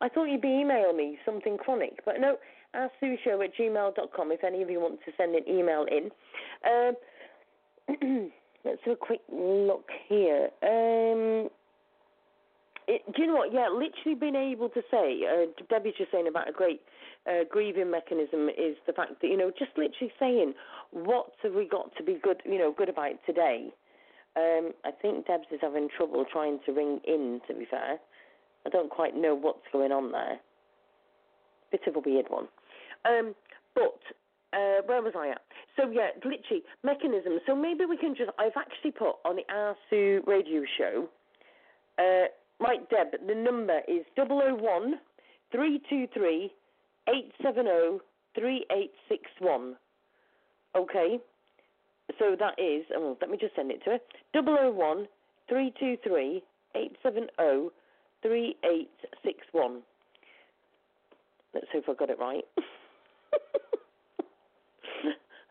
I 0.00 0.08
thought 0.08 0.24
you'd 0.24 0.42
be 0.42 0.48
emailing 0.48 0.96
me 0.96 1.18
something 1.24 1.58
chronic, 1.58 2.04
but 2.04 2.20
no, 2.20 2.36
show 2.72 3.42
at 3.42 3.54
gmail.com 3.54 4.32
if 4.32 4.44
any 4.44 4.62
of 4.62 4.70
you 4.70 4.80
want 4.80 5.00
to 5.04 5.12
send 5.16 5.34
an 5.34 5.44
email 5.48 5.86
in. 5.90 6.10
Um, 6.64 6.94
let's 8.64 8.80
have 8.84 8.94
a 8.94 8.96
quick 8.96 9.20
look 9.32 9.88
here. 10.08 10.48
Um, 10.62 11.48
it, 12.88 13.02
do 13.14 13.22
you 13.22 13.28
know 13.28 13.36
what? 13.36 13.52
Yeah, 13.52 13.68
literally 13.68 14.18
being 14.18 14.36
able 14.36 14.68
to 14.70 14.82
say, 14.90 15.20
uh, 15.24 15.46
Debbie's 15.68 15.94
just 15.96 16.10
saying 16.10 16.28
about 16.28 16.48
a 16.48 16.52
great 16.52 16.80
uh, 17.26 17.44
grieving 17.48 17.90
mechanism 17.90 18.48
is 18.48 18.76
the 18.86 18.92
fact 18.92 19.20
that, 19.20 19.28
you 19.28 19.36
know, 19.36 19.50
just 19.50 19.70
literally 19.76 20.12
saying, 20.18 20.54
what 20.90 21.32
have 21.42 21.54
we 21.54 21.68
got 21.68 21.94
to 21.96 22.02
be 22.02 22.18
good, 22.22 22.42
you 22.44 22.58
know, 22.58 22.74
good 22.76 22.88
about 22.88 23.14
today? 23.26 23.68
Um, 24.36 24.72
I 24.84 24.90
think 24.90 25.26
Debs 25.26 25.46
is 25.52 25.60
having 25.60 25.88
trouble 25.94 26.24
trying 26.30 26.60
to 26.66 26.72
ring 26.72 27.00
in, 27.06 27.40
to 27.48 27.54
be 27.54 27.66
fair. 27.68 27.98
I 28.66 28.68
don't 28.70 28.90
quite 28.90 29.16
know 29.16 29.34
what's 29.34 29.66
going 29.72 29.92
on 29.92 30.12
there. 30.12 30.38
Bit 31.70 31.82
of 31.86 31.96
a 31.96 32.00
weird 32.00 32.26
one. 32.28 32.48
Um, 33.04 33.34
but 33.74 33.98
uh, 34.52 34.82
where 34.86 35.02
was 35.02 35.12
I 35.16 35.30
at? 35.30 35.42
So 35.76 35.90
yeah, 35.90 36.10
glitchy 36.24 36.62
mechanism. 36.82 37.38
So 37.46 37.54
maybe 37.54 37.84
we 37.86 37.96
can 37.96 38.14
just. 38.14 38.30
I've 38.38 38.56
actually 38.56 38.92
put 38.92 39.16
on 39.24 39.36
the 39.36 39.50
Ask 39.52 39.78
Sue 39.88 40.22
radio 40.26 40.62
show. 40.76 41.08
Uh, 41.98 42.26
Deb. 42.90 43.26
The 43.26 43.34
number 43.34 43.80
is 43.88 44.04
001 44.16 44.94
323 45.52 46.52
870 47.08 48.00
3861. 48.34 49.76
Okay. 50.76 51.18
So 52.18 52.36
that 52.38 52.58
is. 52.58 52.84
Oh, 52.94 53.16
let 53.20 53.30
me 53.30 53.38
just 53.40 53.54
send 53.54 53.70
it 53.70 53.82
to 53.84 53.90
her. 53.90 53.98
001 54.34 55.06
323 55.48 56.42
870 56.74 57.70
3861. 58.22 59.82
Let's 61.54 61.66
if 61.78 61.88
I 61.88 61.94
got 61.94 62.10
it 62.10 62.18
right. 62.18 62.44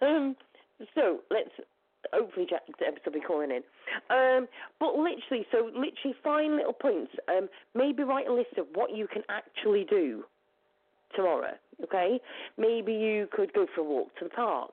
um, 0.01 0.35
so 0.95 1.19
let's 1.29 1.49
hopefully 2.13 2.47
Debs 2.49 2.97
will 3.05 3.11
be 3.11 3.19
calling 3.19 3.51
in. 3.51 3.61
Um, 4.09 4.47
but 4.79 4.95
literally, 4.95 5.45
so 5.51 5.65
literally, 5.65 6.15
find 6.23 6.55
little 6.55 6.73
points. 6.73 7.11
Um, 7.27 7.49
maybe 7.75 8.03
write 8.03 8.27
a 8.27 8.33
list 8.33 8.57
of 8.57 8.67
what 8.73 8.95
you 8.95 9.07
can 9.07 9.23
actually 9.29 9.85
do 9.89 10.23
tomorrow. 11.15 11.53
Okay, 11.83 12.19
maybe 12.57 12.93
you 12.93 13.27
could 13.31 13.53
go 13.53 13.65
for 13.73 13.81
a 13.81 13.83
walk 13.83 14.09
to 14.19 14.25
the 14.25 14.29
park. 14.29 14.71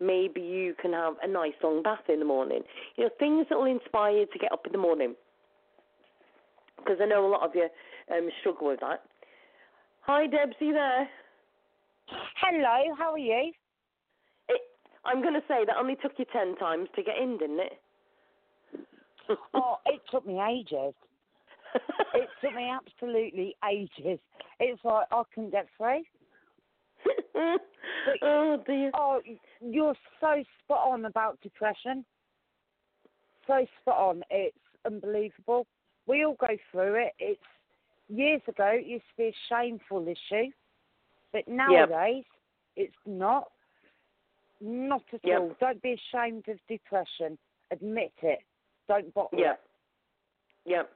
Maybe 0.00 0.40
you 0.40 0.74
can 0.80 0.92
have 0.92 1.14
a 1.22 1.28
nice 1.28 1.52
long 1.62 1.82
bath 1.82 2.08
in 2.08 2.18
the 2.18 2.24
morning. 2.24 2.62
You 2.96 3.04
know, 3.04 3.10
things 3.18 3.46
that 3.48 3.58
will 3.58 3.66
inspire 3.66 4.18
you 4.18 4.26
to 4.26 4.38
get 4.38 4.52
up 4.52 4.66
in 4.66 4.72
the 4.72 4.78
morning. 4.78 5.14
Because 6.78 6.98
I 7.00 7.06
know 7.06 7.26
a 7.26 7.30
lot 7.30 7.44
of 7.44 7.54
you 7.54 7.68
um, 8.12 8.28
struggle 8.40 8.68
with 8.68 8.80
that. 8.80 9.02
Hi, 10.02 10.26
Debs, 10.26 10.54
you 10.60 10.72
there? 10.72 11.08
Hello, 12.40 12.94
how 12.96 13.12
are 13.12 13.18
you? 13.18 13.52
I'm 15.08 15.22
going 15.22 15.34
to 15.34 15.42
say 15.48 15.64
that 15.66 15.76
only 15.76 15.96
took 15.96 16.12
you 16.18 16.26
ten 16.32 16.56
times 16.56 16.88
to 16.94 17.02
get 17.02 17.16
in, 17.20 17.38
didn't 17.38 17.60
it? 17.60 17.72
oh, 19.54 19.76
it 19.86 20.00
took 20.10 20.26
me 20.26 20.40
ages. 20.40 20.94
it 22.14 22.28
took 22.42 22.54
me 22.54 22.70
absolutely 22.70 23.56
ages. 23.68 24.18
It's 24.60 24.84
like 24.84 25.06
I 25.10 25.22
couldn't 25.34 25.50
get 25.50 25.66
through. 25.76 26.02
oh 28.22 28.62
dear. 28.66 28.90
Oh, 28.94 29.20
you're 29.60 29.94
so 30.20 30.42
spot 30.64 30.88
on 30.88 31.04
about 31.04 31.40
depression. 31.42 32.04
So 33.46 33.66
spot 33.80 33.96
on. 33.98 34.22
It's 34.30 34.56
unbelievable. 34.84 35.66
We 36.06 36.24
all 36.24 36.36
go 36.38 36.56
through 36.70 36.94
it. 37.06 37.12
It's 37.18 37.40
years 38.08 38.42
ago 38.48 38.66
it 38.72 38.86
used 38.86 39.04
to 39.16 39.22
be 39.22 39.24
a 39.24 39.34
shameful 39.48 40.06
issue, 40.08 40.50
but 41.32 41.46
nowadays 41.46 42.24
yep. 42.76 42.88
it's 42.88 42.96
not. 43.06 43.48
Not 44.60 45.02
at 45.12 45.20
yep. 45.22 45.40
all. 45.40 45.56
Don't 45.60 45.82
be 45.82 45.96
ashamed 45.96 46.48
of 46.48 46.58
depression. 46.68 47.38
Admit 47.70 48.12
it. 48.22 48.40
Don't 48.88 49.12
bottle 49.14 49.38
yep. 49.38 49.60
it. 50.66 50.70
Yep. 50.70 50.90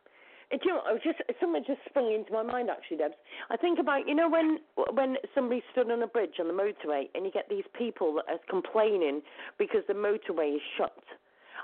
Do 0.52 0.58
you 0.64 0.74
know, 0.74 0.82
I 0.86 0.92
was 0.92 1.00
just 1.02 1.16
something 1.40 1.64
just 1.66 1.80
sprung 1.88 2.12
into 2.12 2.30
my 2.30 2.42
mind 2.42 2.68
actually, 2.68 2.98
Debs. 2.98 3.14
I 3.50 3.56
think 3.56 3.78
about 3.78 4.06
you 4.06 4.14
know 4.14 4.28
when 4.28 4.58
when 4.92 5.16
somebody 5.34 5.62
stood 5.72 5.90
on 5.90 6.02
a 6.02 6.06
bridge 6.06 6.34
on 6.38 6.46
the 6.46 6.52
motorway 6.52 7.04
and 7.14 7.24
you 7.24 7.32
get 7.32 7.48
these 7.48 7.64
people 7.76 8.14
that 8.16 8.26
are 8.28 8.38
complaining 8.50 9.22
because 9.58 9.80
the 9.88 9.94
motorway 9.94 10.56
is 10.56 10.60
shut, 10.76 10.92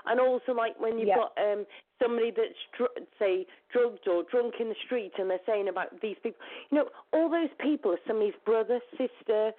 and 0.07 0.19
also 0.19 0.53
like 0.53 0.79
when 0.79 0.97
you've 0.97 1.09
yeah. 1.09 1.17
got 1.17 1.37
um 1.37 1.65
somebody 2.01 2.31
that's 2.35 2.57
dr- 2.75 3.05
say 3.19 3.45
drugged 3.71 4.07
or 4.07 4.23
drunk 4.23 4.55
in 4.59 4.69
the 4.69 4.75
street 4.85 5.11
and 5.19 5.29
they're 5.29 5.45
saying 5.45 5.67
about 5.67 6.01
these 6.01 6.17
people. 6.23 6.41
You 6.71 6.79
know, 6.79 6.89
all 7.13 7.29
those 7.29 7.53
people 7.59 7.91
are 7.91 8.01
somebody's 8.07 8.33
brother, 8.43 8.79
sister, 8.97 9.51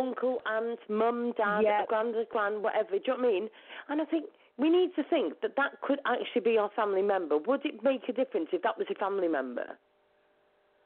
uncle, 0.00 0.40
aunt, 0.46 0.80
mum, 0.88 1.32
dad, 1.36 1.62
yeah. 1.64 1.84
grand, 1.88 2.14
grand, 2.30 2.62
whatever. 2.62 2.90
Do 2.90 2.96
you 3.06 3.12
know 3.12 3.22
what 3.22 3.28
I 3.28 3.32
mean? 3.32 3.48
And 3.88 4.00
I 4.00 4.04
think 4.04 4.26
we 4.58 4.70
need 4.70 4.90
to 4.96 5.04
think 5.04 5.40
that 5.42 5.56
that 5.56 5.80
could 5.82 6.00
actually 6.04 6.42
be 6.42 6.58
our 6.58 6.70
family 6.74 7.02
member. 7.02 7.38
Would 7.38 7.64
it 7.64 7.82
make 7.82 8.08
a 8.08 8.12
difference 8.12 8.48
if 8.52 8.62
that 8.62 8.76
was 8.76 8.86
a 8.90 8.94
family 8.94 9.28
member? 9.28 9.78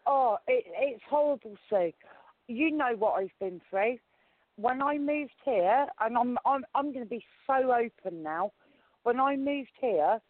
Oh, 0.06 0.38
it, 0.46 0.64
it's 0.66 1.02
horrible, 1.08 1.56
Sue. 1.70 1.92
You 2.48 2.70
know 2.70 2.94
what 2.98 3.14
I've 3.14 3.38
been 3.40 3.60
through. 3.70 3.98
When 4.56 4.82
I 4.82 4.98
moved 4.98 5.32
here, 5.44 5.86
and 6.00 6.18
I'm 6.18 6.36
I'm 6.44 6.64
I'm 6.74 6.92
going 6.92 7.04
to 7.04 7.10
be 7.10 7.24
so 7.46 7.72
open 7.72 8.22
now. 8.22 8.52
When 9.04 9.18
I 9.18 9.36
moved 9.36 9.70
here, 9.80 10.20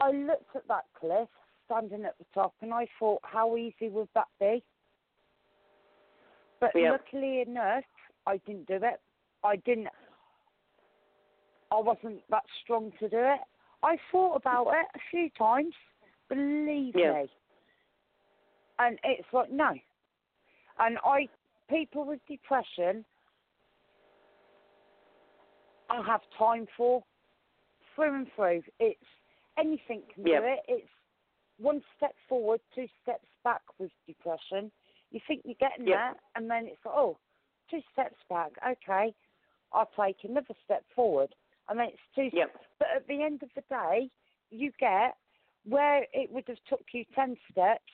I 0.00 0.10
looked 0.12 0.54
at 0.54 0.68
that 0.68 0.84
cliff 0.98 1.28
standing 1.66 2.04
at 2.04 2.16
the 2.18 2.24
top, 2.32 2.54
and 2.60 2.72
I 2.72 2.86
thought, 2.98 3.20
how 3.22 3.56
easy 3.56 3.88
would 3.88 4.08
that 4.14 4.28
be? 4.38 4.62
But 6.62 6.70
yeah. 6.76 6.92
luckily 6.92 7.42
enough, 7.44 7.82
I 8.24 8.36
didn't 8.46 8.68
do 8.68 8.76
it. 8.76 9.00
I 9.42 9.56
didn't. 9.56 9.88
I 11.72 11.80
wasn't 11.80 12.20
that 12.30 12.44
strong 12.62 12.92
to 13.00 13.08
do 13.08 13.18
it. 13.18 13.40
I 13.82 13.96
thought 14.12 14.36
about 14.36 14.68
it 14.68 14.86
a 14.94 15.00
few 15.10 15.28
times, 15.36 15.74
believe 16.28 16.94
yeah. 16.96 17.22
me. 17.22 17.30
And 18.78 18.96
it's 19.02 19.26
like 19.32 19.50
no. 19.50 19.72
And 20.78 20.98
I 21.04 21.28
people 21.68 22.04
with 22.06 22.20
depression 22.28 23.04
I 25.90 26.00
have 26.06 26.20
time 26.38 26.66
for 26.76 27.02
through 27.94 28.14
and 28.14 28.26
through. 28.34 28.62
It's 28.80 29.00
anything 29.58 30.02
can 30.14 30.26
yeah. 30.26 30.40
do 30.40 30.46
it. 30.46 30.58
It's 30.68 30.88
one 31.58 31.82
step 31.96 32.14
forward, 32.28 32.60
two 32.74 32.86
steps 33.02 33.26
back 33.44 33.60
with 33.78 33.90
depression. 34.06 34.70
You 35.12 35.20
think 35.28 35.42
you're 35.44 35.54
getting 35.60 35.86
yeah. 35.86 35.94
there 35.94 36.14
and 36.34 36.50
then 36.50 36.66
it's 36.66 36.84
like, 36.84 36.94
oh, 36.96 37.18
two 37.70 37.80
steps 37.92 38.16
back, 38.28 38.52
okay. 38.66 39.14
I'll 39.72 39.90
take 39.98 40.16
another 40.24 40.54
step 40.64 40.84
forward 40.94 41.34
and 41.68 41.78
then 41.78 41.88
it's 41.88 41.98
two. 42.14 42.36
Yep. 42.36 42.50
But 42.78 42.88
at 42.96 43.06
the 43.06 43.22
end 43.22 43.42
of 43.42 43.50
the 43.54 43.62
day, 43.68 44.10
you 44.50 44.72
get 44.80 45.16
where 45.64 46.06
it 46.12 46.30
would 46.32 46.44
have 46.48 46.58
took 46.68 46.82
you 46.92 47.04
ten 47.14 47.36
steps, 47.50 47.84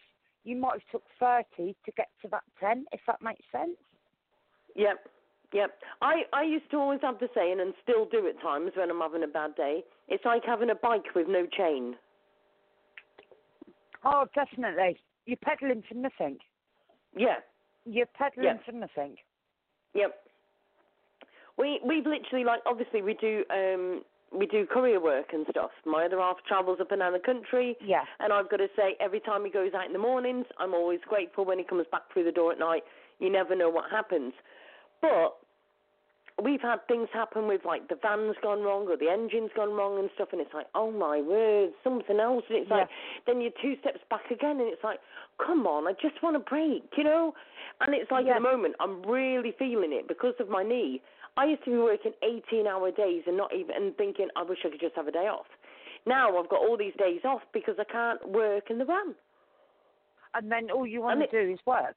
you 0.45 0.57
might 0.57 0.73
have 0.73 0.91
took 0.91 1.05
thirty 1.21 1.77
to 1.85 1.93
get 1.97 2.09
to 2.23 2.29
that 2.29 2.45
ten. 2.59 2.87
If 2.93 3.01
that 3.07 3.21
makes 3.23 3.45
sense. 3.53 3.77
Yep. 4.75 5.09
Yep. 5.53 5.71
I, 6.03 6.23
I 6.33 6.43
used 6.43 6.71
to 6.73 6.77
always 6.77 7.01
have 7.03 7.19
the 7.21 7.29
saying, 7.35 7.61
and 7.61 7.73
still 7.83 8.05
do 8.07 8.27
at 8.29 8.41
times 8.41 8.73
when 8.75 8.91
I'm 8.91 9.01
having 9.01 9.23
a 9.23 9.29
bad 9.29 9.55
day. 9.57 9.83
It's 10.09 10.25
like 10.25 10.43
having 10.45 10.71
a 10.71 10.75
bike 10.75 11.15
with 11.15 11.27
no 11.29 11.47
chain. 11.47 11.97
Oh, 14.05 14.27
definitely. 14.35 14.99
You're 15.27 15.39
pedaling 15.43 15.83
for 15.89 15.95
nothing. 15.95 16.39
Yeah. 17.17 17.37
You're 17.85 18.07
pedaling 18.07 18.45
Yeah. 18.45 18.59
for 18.65 18.73
nothing. 18.73 19.17
Yep. 19.95 20.15
We 21.57 21.81
we've 21.85 22.07
literally 22.07 22.45
like 22.45 22.61
obviously 22.67 23.03
we 23.03 23.15
do 23.15 23.45
um 23.51 24.03
we 24.31 24.47
do 24.47 24.67
courier 24.67 25.01
work 25.01 25.33
and 25.33 25.47
stuff. 25.51 25.71
My 25.87 26.05
other 26.05 26.19
half 26.19 26.37
travels 26.47 26.81
up 26.81 26.93
and 26.93 27.01
down 27.01 27.15
the 27.15 27.19
country, 27.19 27.77
Yeah. 27.81 28.05
and 28.21 28.31
I've 28.31 28.51
got 28.51 28.59
to 28.59 28.69
say 28.77 28.95
every 29.01 29.21
time 29.21 29.43
he 29.45 29.51
goes 29.51 29.73
out 29.73 29.87
in 29.87 29.95
the 29.95 29.99
mornings, 29.99 30.45
I'm 30.59 30.75
always 30.75 31.01
grateful 31.09 31.47
when 31.47 31.59
he 31.59 31.65
comes 31.65 31.87
back 31.91 32.03
through 32.13 32.25
the 32.25 32.33
door 32.33 32.53
at 32.53 32.59
night. 32.59 32.85
You 33.21 33.31
never 33.31 33.57
know 33.57 33.71
what 33.71 33.91
happens, 33.91 34.35
but 35.01 35.39
we've 36.43 36.61
had 36.61 36.87
things 36.87 37.09
happen 37.13 37.49
with 37.49 37.65
like 37.65 37.89
the 37.89 37.97
van's 38.01 38.37
gone 38.43 38.63
wrong 38.63 38.87
or 38.89 38.97
the 38.97 39.09
engine's 39.11 39.51
gone 39.57 39.73
wrong 39.75 39.99
and 39.99 40.11
stuff, 40.15 40.29
and 40.33 40.41
it's 40.41 40.55
like 40.55 40.67
oh 40.75 40.91
my 40.91 41.21
word, 41.21 41.71
something 41.85 42.19
else, 42.21 42.45
and 42.49 42.59
it's 42.59 42.71
Yeah. 42.71 42.79
like 42.79 42.89
then 43.27 43.41
you're 43.41 43.53
two 43.63 43.77
steps 43.81 44.01
back 44.11 44.31
again, 44.31 44.61
and 44.61 44.69
it's 44.73 44.83
like 44.85 45.01
come 45.39 45.67
on, 45.67 45.87
I 45.87 45.93
just 45.95 46.23
want 46.23 46.37
a 46.37 46.41
break, 46.41 46.85
you 46.97 47.05
know, 47.05 47.35
and 47.81 47.95
it's 47.95 48.11
like 48.11 48.27
Yeah. 48.27 48.33
at 48.33 48.43
the 48.43 48.49
moment 48.49 48.77
I'm 48.81 49.03
really 49.03 49.53
feeling 49.53 49.93
it 49.93 50.07
because 50.09 50.35
of 50.41 50.49
my 50.49 50.63
knee. 50.63 51.03
I 51.37 51.45
used 51.45 51.63
to 51.65 51.71
be 51.71 51.79
working 51.79 52.13
18 52.23 52.67
hour 52.67 52.91
days 52.91 53.23
and 53.27 53.37
not 53.37 53.55
even 53.55 53.77
and 53.77 53.97
thinking 53.97 54.29
I 54.37 54.43
wish 54.43 54.59
I 54.65 54.71
could 54.71 54.81
just 54.81 54.97
have 54.97 55.07
a 55.09 55.13
day 55.13 55.29
off. 55.29 55.47
Now 56.07 56.37
I've 56.39 56.49
got 56.49 56.61
all 56.61 56.77
these 56.77 56.95
days 56.99 57.21
off 57.25 57.43
because 57.53 57.77
I 57.79 57.85
can't 57.85 58.29
work 58.31 58.71
in 58.71 58.79
the 58.79 58.85
van. 58.85 59.15
And 60.35 60.51
then 60.51 60.71
all 60.71 60.87
you 60.87 61.01
want 61.03 61.21
And 61.21 61.31
to 61.31 61.37
it- 61.37 61.47
do 61.47 61.53
is 61.53 61.59
work. 61.67 61.97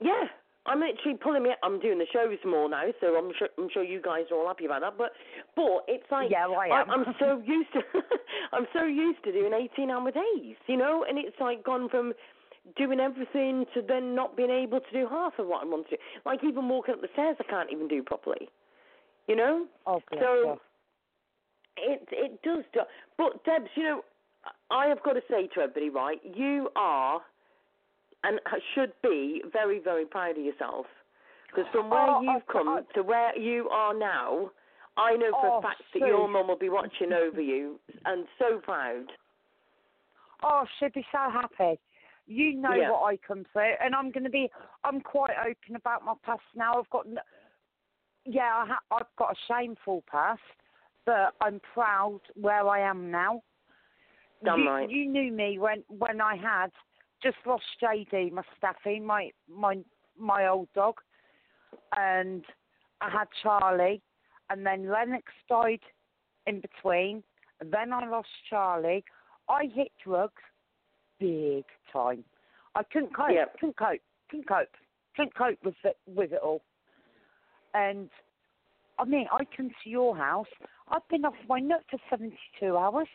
Yeah, 0.00 0.28
I'm 0.64 0.78
literally 0.78 1.18
pulling 1.18 1.42
me. 1.42 1.50
I'm 1.64 1.80
doing 1.80 1.98
the 1.98 2.06
shows 2.12 2.38
more 2.46 2.68
now, 2.68 2.84
so 3.00 3.16
I'm 3.16 3.32
sure 3.36 3.48
I'm 3.58 3.68
sure 3.72 3.82
you 3.82 4.00
guys 4.00 4.24
are 4.30 4.38
all 4.38 4.46
happy 4.46 4.66
about 4.66 4.82
that. 4.82 4.96
But 4.96 5.10
but 5.56 5.84
it's 5.88 6.06
like 6.10 6.30
Yeah, 6.30 6.46
well, 6.46 6.60
I 6.60 6.68
am. 6.68 6.90
I'm 6.90 7.14
so 7.18 7.42
used 7.46 7.72
to 7.72 7.80
I'm 8.52 8.66
so 8.72 8.84
used 8.84 9.24
to 9.24 9.32
doing 9.32 9.52
18 9.52 9.90
hour 9.90 10.10
days, 10.10 10.56
you 10.66 10.76
know, 10.76 11.04
and 11.08 11.18
it's 11.18 11.36
like 11.40 11.64
gone 11.64 11.88
from 11.88 12.12
doing 12.76 13.00
everything 13.00 13.64
to 13.74 13.82
then 13.82 14.14
not 14.14 14.36
being 14.36 14.50
able 14.50 14.78
to 14.78 14.92
do 14.92 15.08
half 15.10 15.32
of 15.38 15.48
what 15.48 15.62
I 15.62 15.66
want 15.66 15.88
to. 15.90 15.96
do. 15.96 16.02
Like 16.24 16.44
even 16.44 16.68
walking 16.68 16.94
up 16.94 17.00
the 17.00 17.08
stairs, 17.12 17.36
I 17.40 17.44
can't 17.50 17.70
even 17.72 17.88
do 17.88 18.02
properly. 18.02 18.48
You 19.26 19.36
know. 19.36 19.66
Oh, 19.86 20.00
bless 20.10 20.22
So 20.22 20.60
it 21.76 22.08
it 22.12 22.42
does. 22.42 22.64
Do, 22.72 22.80
but 23.18 23.44
Debs, 23.44 23.70
you 23.74 23.82
know, 23.82 24.02
I 24.70 24.86
have 24.86 25.02
got 25.02 25.14
to 25.14 25.22
say 25.28 25.48
to 25.54 25.60
everybody, 25.60 25.90
right? 25.90 26.20
You 26.22 26.68
are 26.76 27.20
and 28.24 28.40
should 28.74 28.92
be 29.02 29.42
very 29.52 29.78
very 29.78 30.04
proud 30.06 30.38
of 30.38 30.44
yourself 30.44 30.86
because 31.48 31.66
from 31.72 31.90
where 31.90 32.00
Oh, 32.08 32.20
you've 32.22 32.42
I- 32.48 32.52
come 32.52 32.68
I- 32.68 32.82
to 32.94 33.02
where 33.02 33.36
you 33.38 33.68
are 33.70 33.92
now, 33.94 34.50
I 34.96 35.16
know 35.16 35.30
for 35.32 35.46
Oh, 35.46 35.58
a 35.58 35.62
fact 35.62 35.82
that 35.92 36.00
your 36.00 36.28
mum 36.28 36.48
will 36.48 36.56
be 36.56 36.68
watching 36.68 37.12
over 37.12 37.40
you 37.40 37.78
and 38.04 38.26
so 38.38 38.58
proud. 38.60 39.06
Oh, 40.42 40.66
she'd 40.78 40.92
be 40.92 41.06
so 41.12 41.30
happy. 41.30 41.78
You 42.26 42.54
know 42.54 42.72
Yeah. 42.74 42.90
what 42.90 43.02
I 43.12 43.16
come 43.18 43.44
through, 43.52 43.74
and 43.80 43.94
I'm 43.94 44.10
going 44.10 44.24
to 44.24 44.30
be. 44.30 44.50
I'm 44.84 45.00
quite 45.00 45.36
open 45.38 45.76
about 45.76 46.04
my 46.04 46.14
past 46.24 46.42
now. 46.54 46.74
I've 46.78 46.88
got, 46.90 47.06
yeah, 48.24 48.56
I 48.62 48.66
ha- 48.66 48.80
I've 48.90 49.16
got 49.16 49.32
a 49.32 49.36
shameful 49.46 50.02
past, 50.06 50.40
but 51.04 51.34
I'm 51.40 51.60
proud 51.74 52.20
where 52.34 52.66
I 52.68 52.80
am 52.80 53.10
now. 53.10 53.42
Damn 54.44 54.60
you, 54.60 54.68
right. 54.70 54.90
you 54.90 55.06
knew 55.06 55.32
me 55.32 55.58
when 55.58 55.84
when 55.88 56.20
I 56.20 56.36
had 56.36 56.70
just 57.22 57.36
lost 57.46 57.64
JD, 57.82 58.32
my 58.32 58.42
staffy, 58.58 59.00
my 59.00 59.30
my 59.48 59.78
my 60.18 60.46
old 60.48 60.68
dog, 60.74 60.94
and 61.96 62.44
I 63.00 63.10
had 63.10 63.28
Charlie, 63.42 64.02
and 64.50 64.66
then 64.66 64.90
Lennox 64.90 65.24
died 65.48 65.80
in 66.46 66.60
between. 66.60 67.22
And 67.60 67.72
then 67.72 67.92
I 67.92 68.06
lost 68.08 68.28
Charlie. 68.50 69.04
I 69.48 69.66
hit 69.72 69.92
drugs 70.04 70.42
big 71.20 71.64
time. 71.92 72.24
I 72.74 72.82
couldn't 72.82 73.14
cope. 73.14 73.30
Yep. 73.32 73.58
Couldn't 73.60 73.76
cope. 73.76 74.00
Couldn't 74.28 74.48
cope. 74.48 74.68
Couldn't 75.14 75.34
cope 75.36 75.58
with 75.64 75.74
it 75.84 75.96
with 76.06 76.32
it 76.32 76.40
all. 76.42 76.62
And 77.74 78.10
I 78.98 79.04
mean, 79.04 79.26
I 79.30 79.44
come 79.56 79.70
to 79.84 79.90
your 79.90 80.16
house. 80.16 80.46
I've 80.88 81.06
been 81.08 81.24
off 81.24 81.34
my 81.48 81.60
nut 81.60 81.82
for 81.90 81.98
seventy 82.10 82.38
two 82.58 82.76
hours. 82.76 83.08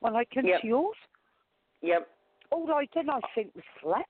When 0.00 0.14
I 0.14 0.24
come 0.24 0.44
Yep. 0.46 0.60
to 0.60 0.66
yours, 0.66 0.96
Yep, 1.80 2.08
all 2.50 2.70
I 2.72 2.86
did, 2.94 3.08
I 3.08 3.20
think, 3.34 3.54
was 3.54 3.64
slept. 3.82 4.08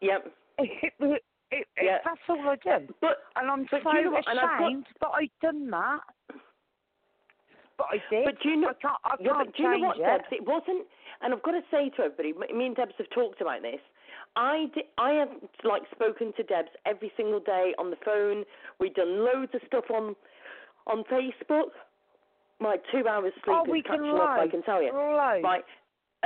yep. 0.00 0.26
It, 0.58 0.92
it, 1.00 1.22
it, 1.50 1.66
Yeah. 1.82 1.98
That's 2.04 2.20
all 2.28 2.40
I 2.48 2.56
did. 2.56 2.92
But 3.00 3.18
And 3.36 3.50
I'm 3.50 3.66
But 3.70 3.82
so 3.82 3.92
you 3.92 4.04
know 4.10 4.16
I've 4.16 4.24
got- 4.24 4.60
ashamed 4.60 4.86
that 5.00 5.10
I 5.12 5.28
done 5.42 5.70
that. 5.70 6.00
But 7.76 7.86
I 7.90 7.98
did. 8.10 8.24
But 8.24 8.40
do 8.42 8.48
you 8.50 8.56
know? 8.56 8.68
I 8.68 8.74
can't, 8.74 9.00
I 9.04 9.14
yeah, 9.20 9.32
can't 9.32 9.46
but 9.48 9.56
do 9.56 9.62
you 9.62 9.78
know 9.78 9.88
what, 9.88 9.98
it. 9.98 10.02
Debs? 10.02 10.24
It 10.30 10.46
wasn't, 10.46 10.86
and 11.22 11.34
I've 11.34 11.42
got 11.42 11.52
to 11.52 11.62
say 11.70 11.90
to 11.96 12.02
everybody, 12.02 12.32
me 12.54 12.66
and 12.66 12.76
Debs 12.76 12.94
have 12.98 13.10
talked 13.10 13.40
about 13.40 13.62
this. 13.62 13.80
I 14.36 14.66
di 14.74 14.82
I 14.98 15.10
have 15.12 15.30
like 15.64 15.82
spoken 15.90 16.32
to 16.36 16.42
Debs 16.44 16.70
every 16.86 17.10
single 17.16 17.40
day 17.40 17.74
on 17.78 17.90
the 17.90 17.96
phone. 18.04 18.44
We've 18.80 18.94
done 18.94 19.24
loads 19.24 19.52
of 19.54 19.60
stuff 19.66 19.84
on 19.92 20.14
on 20.86 21.04
Facebook. 21.04 21.70
My 22.60 22.76
two 22.92 23.06
hours 23.08 23.32
sleep 23.44 23.56
oh, 23.58 23.74
is 23.74 23.82
catching 23.86 24.02
can 24.02 24.16
up. 24.20 24.38
I 24.38 24.46
can 24.48 24.62
tell 24.62 24.82
you. 24.82 24.92
Right. 24.92 25.64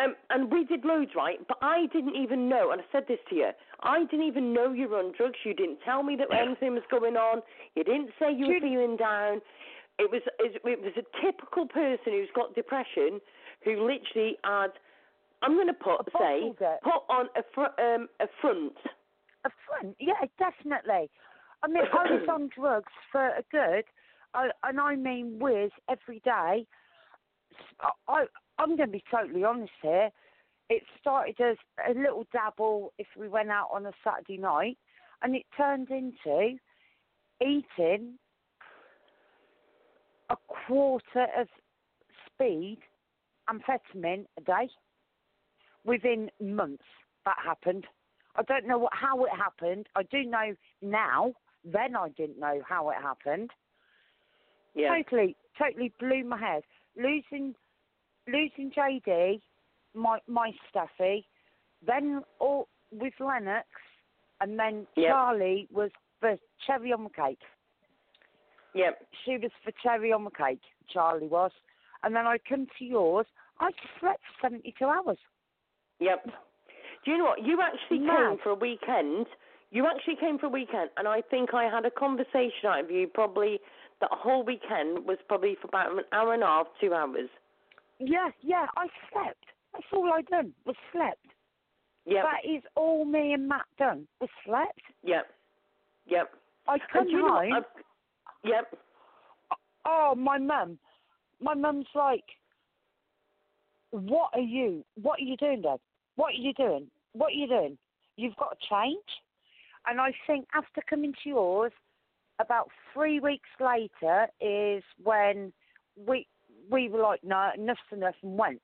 Um, 0.02 0.14
and 0.30 0.52
we 0.52 0.64
did 0.64 0.84
loads, 0.84 1.10
right? 1.16 1.38
But 1.48 1.58
I 1.60 1.86
didn't 1.92 2.14
even 2.14 2.48
know, 2.48 2.70
and 2.70 2.80
I 2.80 2.84
said 2.92 3.04
this 3.08 3.18
to 3.30 3.34
you, 3.34 3.50
I 3.82 4.04
didn't 4.04 4.26
even 4.26 4.52
know 4.52 4.72
you 4.72 4.88
were 4.88 4.98
on 4.98 5.12
drugs. 5.16 5.38
You 5.44 5.54
didn't 5.54 5.78
tell 5.84 6.02
me 6.02 6.14
that 6.16 6.28
anything 6.32 6.74
was 6.74 6.84
going 6.90 7.16
on. 7.16 7.42
You 7.74 7.84
didn't 7.84 8.10
say 8.18 8.32
you 8.32 8.46
were 8.46 8.60
feeling 8.60 8.96
down. 8.96 9.40
It 9.98 10.10
was 10.10 10.22
it 10.38 10.62
was 10.64 10.92
a 10.96 11.24
typical 11.24 11.66
person 11.66 12.12
who's 12.12 12.28
got 12.34 12.54
depression 12.54 13.20
who 13.64 13.72
literally 13.72 14.36
had, 14.44 14.68
I'm 15.42 15.54
going 15.54 15.66
to 15.66 15.72
put 15.74 16.00
A 16.06 16.10
say 16.18 16.52
it. 16.60 16.80
put 16.82 17.02
on 17.08 17.26
a 17.36 17.42
fr- 17.54 17.80
um, 17.82 18.08
a 18.20 18.28
front. 18.40 18.74
A 19.44 19.50
friend, 19.66 19.94
yeah, 19.98 20.24
definitely. 20.38 21.10
I 21.62 21.68
mean, 21.68 21.84
I 21.92 22.12
was 22.12 22.28
on 22.32 22.50
drugs 22.56 22.92
for 23.10 23.26
a 23.26 23.42
good, 23.50 23.84
and 24.34 24.80
I 24.80 24.94
mean 24.94 25.38
whiz 25.40 25.70
every 25.88 26.20
day. 26.20 26.66
I, 28.08 28.26
I'm 28.58 28.76
going 28.76 28.88
to 28.88 28.92
be 28.92 29.04
totally 29.10 29.44
honest 29.44 29.72
here. 29.82 30.10
It 30.68 30.82
started 31.00 31.40
as 31.40 31.56
a 31.88 31.98
little 31.98 32.26
dabble 32.32 32.92
if 32.98 33.06
we 33.18 33.28
went 33.28 33.50
out 33.50 33.68
on 33.72 33.86
a 33.86 33.92
Saturday 34.04 34.36
night, 34.36 34.76
and 35.22 35.34
it 35.34 35.44
turned 35.56 35.90
into 35.90 36.58
eating 37.40 38.18
a 40.30 40.36
quarter 40.66 41.26
of 41.38 41.48
speed 42.26 42.78
amphetamine 43.48 44.26
a 44.36 44.40
day 44.42 44.68
within 45.84 46.30
months. 46.40 46.84
That 47.24 47.36
happened. 47.44 47.86
I 48.36 48.42
don't 48.42 48.66
know 48.66 48.78
what, 48.78 48.92
how 48.94 49.24
it 49.24 49.30
happened. 49.34 49.86
I 49.96 50.02
do 50.04 50.24
know 50.24 50.54
now. 50.82 51.32
Then 51.64 51.96
I 51.96 52.08
didn't 52.10 52.38
know 52.38 52.60
how 52.66 52.90
it 52.90 52.96
happened. 53.02 53.50
Yeah. 54.74 54.94
Totally, 54.96 55.36
totally 55.58 55.92
blew 55.98 56.24
my 56.24 56.38
head. 56.38 56.62
Losing, 56.96 57.54
losing 58.28 58.70
JD, 58.70 59.40
my 59.94 60.18
my 60.28 60.52
Staffy, 60.70 61.26
then 61.86 62.22
all 62.38 62.68
with 62.92 63.14
Lennox, 63.20 63.66
and 64.40 64.58
then 64.58 64.86
Yep. 64.96 65.10
Charlie 65.10 65.68
was 65.72 65.90
for 66.20 66.36
cherry 66.66 66.92
on 66.92 67.04
the 67.04 67.10
cake. 67.10 67.40
Yep. 68.74 69.06
She 69.24 69.38
was 69.38 69.50
for 69.64 69.72
cherry 69.82 70.12
on 70.12 70.24
the 70.24 70.30
cake. 70.30 70.60
Charlie 70.88 71.26
was, 71.26 71.50
and 72.02 72.14
then 72.14 72.26
I 72.26 72.38
come 72.38 72.66
to 72.78 72.84
yours. 72.84 73.26
I 73.60 73.70
slept 73.98 74.22
for 74.22 74.48
seventy-two 74.48 74.84
hours. 74.86 75.18
Yep. 76.00 76.26
Do 77.04 77.10
you 77.10 77.18
know 77.18 77.24
what? 77.24 77.44
You 77.44 77.60
actually 77.60 78.00
Mad. 78.00 78.16
came 78.16 78.38
for 78.42 78.50
a 78.50 78.54
weekend. 78.54 79.26
You 79.70 79.86
actually 79.86 80.16
came 80.16 80.38
for 80.38 80.46
a 80.46 80.50
weekend, 80.50 80.90
and 80.96 81.06
I 81.06 81.20
think 81.20 81.52
I 81.54 81.64
had 81.64 81.84
a 81.84 81.90
conversation 81.90 82.66
out 82.66 82.84
of 82.84 82.90
you 82.90 83.06
probably 83.06 83.60
that 84.00 84.10
whole 84.12 84.44
weekend 84.44 85.06
was 85.06 85.18
probably 85.28 85.56
for 85.60 85.66
about 85.68 85.90
an 85.92 86.04
hour 86.12 86.32
and 86.32 86.42
a 86.42 86.46
half, 86.46 86.66
two 86.80 86.94
hours. 86.94 87.28
Yeah, 87.98 88.30
yeah, 88.40 88.66
I 88.76 88.86
slept. 89.12 89.44
That's 89.72 89.86
all 89.92 90.10
I 90.12 90.22
done 90.22 90.52
was 90.64 90.76
slept. 90.92 91.26
Yep. 92.06 92.24
That 92.24 92.48
is 92.48 92.62
all 92.74 93.04
me 93.04 93.32
and 93.32 93.48
Matt 93.48 93.66
done 93.78 94.06
was 94.20 94.30
slept. 94.44 94.80
Yep. 95.02 95.26
Yep. 96.06 96.30
I 96.66 96.78
come 96.92 97.04
do 97.04 97.10
you 97.10 97.18
know 97.18 97.34
what? 97.34 97.48
home. 97.52 97.64
Yep. 98.44 98.78
Oh, 99.84 100.14
my 100.16 100.38
mum. 100.38 100.78
My 101.40 101.54
mum's 101.54 101.86
like, 101.94 102.24
"What 103.90 104.30
are 104.34 104.40
you? 104.40 104.84
What 105.00 105.20
are 105.20 105.24
you 105.24 105.36
doing, 105.36 105.62
Dad? 105.62 105.80
What 106.16 106.34
are 106.34 106.42
you 106.42 106.52
doing? 106.54 106.90
What 107.12 107.28
are 107.28 107.36
you 107.36 107.46
doing? 107.46 107.78
You've 108.16 108.36
got 108.36 108.58
to 108.58 108.68
change." 108.68 109.22
And 109.86 110.00
I 110.00 110.12
think 110.26 110.46
after 110.54 110.82
coming 110.88 111.12
to 111.22 111.28
yours, 111.28 111.72
about 112.38 112.70
three 112.92 113.20
weeks 113.20 113.48
later 113.60 114.28
is 114.40 114.82
when 115.02 115.52
we 115.96 116.26
we 116.70 116.88
were 116.88 117.00
like, 117.00 117.22
"No, 117.24 117.50
enough's 117.54 117.78
enough," 117.92 118.16
and 118.22 118.38
went. 118.38 118.62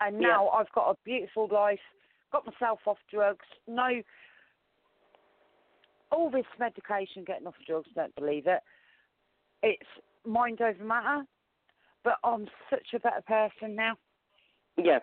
And 0.00 0.20
Yeah. 0.20 0.28
now 0.28 0.48
I've 0.48 0.70
got 0.72 0.90
a 0.90 0.96
beautiful 1.04 1.46
life. 1.48 1.80
Got 2.32 2.46
myself 2.46 2.86
off 2.86 2.98
drugs. 3.08 3.46
No, 3.66 4.02
all 6.10 6.30
this 6.30 6.46
medication, 6.58 7.24
getting 7.24 7.46
off 7.46 7.56
drugs, 7.66 7.90
don't 7.94 8.14
believe 8.14 8.46
it. 8.46 8.62
It's 9.62 9.88
mind 10.24 10.60
over 10.60 10.82
matter. 10.82 11.26
But 12.02 12.18
I'm 12.24 12.48
such 12.70 12.94
a 12.94 12.98
better 12.98 13.20
person 13.22 13.74
now. 13.74 13.98
Yeah. 14.76 15.00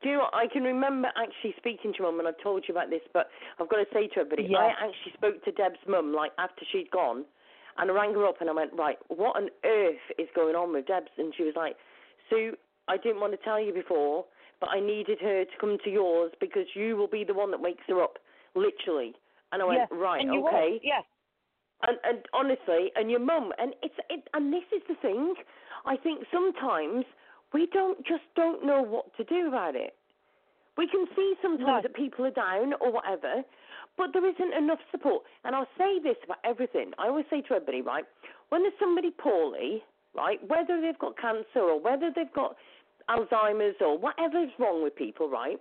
Do 0.00 0.08
you 0.08 0.14
know 0.14 0.20
what? 0.22 0.34
I 0.34 0.46
can 0.46 0.62
remember 0.62 1.08
actually 1.16 1.54
speaking 1.58 1.92
to 1.94 2.02
mum, 2.02 2.18
and 2.18 2.28
I've 2.28 2.40
told 2.42 2.64
you 2.66 2.72
about 2.72 2.88
this, 2.88 3.02
but 3.12 3.28
I've 3.58 3.68
got 3.68 3.76
to 3.76 3.86
say 3.92 4.06
to 4.08 4.20
everybody, 4.20 4.44
Yeah. 4.44 4.58
I 4.58 4.68
actually 4.68 5.12
spoke 5.12 5.44
to 5.44 5.52
Deb's 5.52 5.84
mum 5.86 6.14
like 6.14 6.32
after 6.38 6.64
she'd 6.64 6.90
gone, 6.90 7.26
and 7.78 7.90
I 7.90 7.94
rang 7.94 8.14
her 8.14 8.26
up 8.26 8.40
and 8.40 8.50
I 8.50 8.52
went, 8.52 8.72
right, 8.74 8.98
what 9.08 9.36
on 9.36 9.48
earth 9.64 10.04
is 10.18 10.28
going 10.34 10.54
on 10.56 10.72
with 10.72 10.86
Deb's? 10.86 11.10
And 11.16 11.32
she 11.36 11.44
was 11.44 11.54
like, 11.56 11.76
Sue, 12.28 12.54
I 12.88 12.96
didn't 12.96 13.20
want 13.20 13.32
to 13.32 13.44
tell 13.44 13.60
you 13.60 13.72
before, 13.72 14.24
but 14.60 14.70
I 14.70 14.80
needed 14.80 15.18
her 15.20 15.44
to 15.44 15.50
come 15.60 15.78
to 15.84 15.90
yours 15.90 16.32
because 16.40 16.66
you 16.74 16.96
will 16.96 17.06
be 17.06 17.24
the 17.24 17.34
one 17.34 17.50
that 17.52 17.60
wakes 17.60 17.84
her 17.88 18.02
up, 18.02 18.18
literally. 18.54 19.14
And 19.52 19.62
I 19.62 19.64
went, 19.64 19.80
yeah. 19.90 19.96
right, 19.96 20.20
and 20.20 20.30
okay. 20.30 20.40
Was, 20.40 20.80
yeah. 20.82 21.00
And, 21.86 21.96
and 22.02 22.18
honestly, 22.34 22.90
and 22.96 23.08
your 23.10 23.20
mum, 23.20 23.52
and 23.58 23.72
it's 23.82 23.94
it, 24.10 24.26
and 24.34 24.52
this 24.52 24.66
is 24.74 24.82
the 24.88 24.96
thing. 25.00 25.34
I 25.86 25.96
think 25.96 26.24
sometimes 26.32 27.04
we 27.54 27.68
don't 27.72 27.98
just 28.04 28.24
don't 28.34 28.66
know 28.66 28.82
what 28.82 29.16
to 29.16 29.24
do 29.24 29.46
about 29.46 29.76
it. 29.76 29.94
We 30.76 30.88
can 30.88 31.06
see 31.14 31.34
sometimes 31.40 31.66
No. 31.66 31.80
that 31.82 31.94
people 31.94 32.26
are 32.26 32.30
down 32.30 32.74
or 32.80 32.90
whatever, 32.90 33.42
but 33.98 34.12
there 34.12 34.24
isn't 34.24 34.54
enough 34.54 34.78
support. 34.90 35.24
And 35.44 35.54
I'll 35.54 35.68
say 35.76 35.98
this 36.02 36.16
about 36.24 36.38
everything. 36.44 36.92
I 36.98 37.08
always 37.08 37.26
say 37.28 37.42
to 37.42 37.54
everybody, 37.54 37.82
right, 37.82 38.04
when 38.48 38.62
there's 38.62 38.78
somebody 38.78 39.10
poorly, 39.10 39.82
right, 40.14 40.38
whether 40.48 40.80
they've 40.80 40.98
got 40.98 41.18
cancer 41.18 41.60
or 41.60 41.78
whether 41.80 42.10
they've 42.14 42.32
got 42.32 42.56
Alzheimer's 43.10 43.76
or 43.80 43.98
whatever's 43.98 44.50
wrong 44.58 44.82
with 44.82 44.94
people, 44.96 45.28
right, 45.28 45.58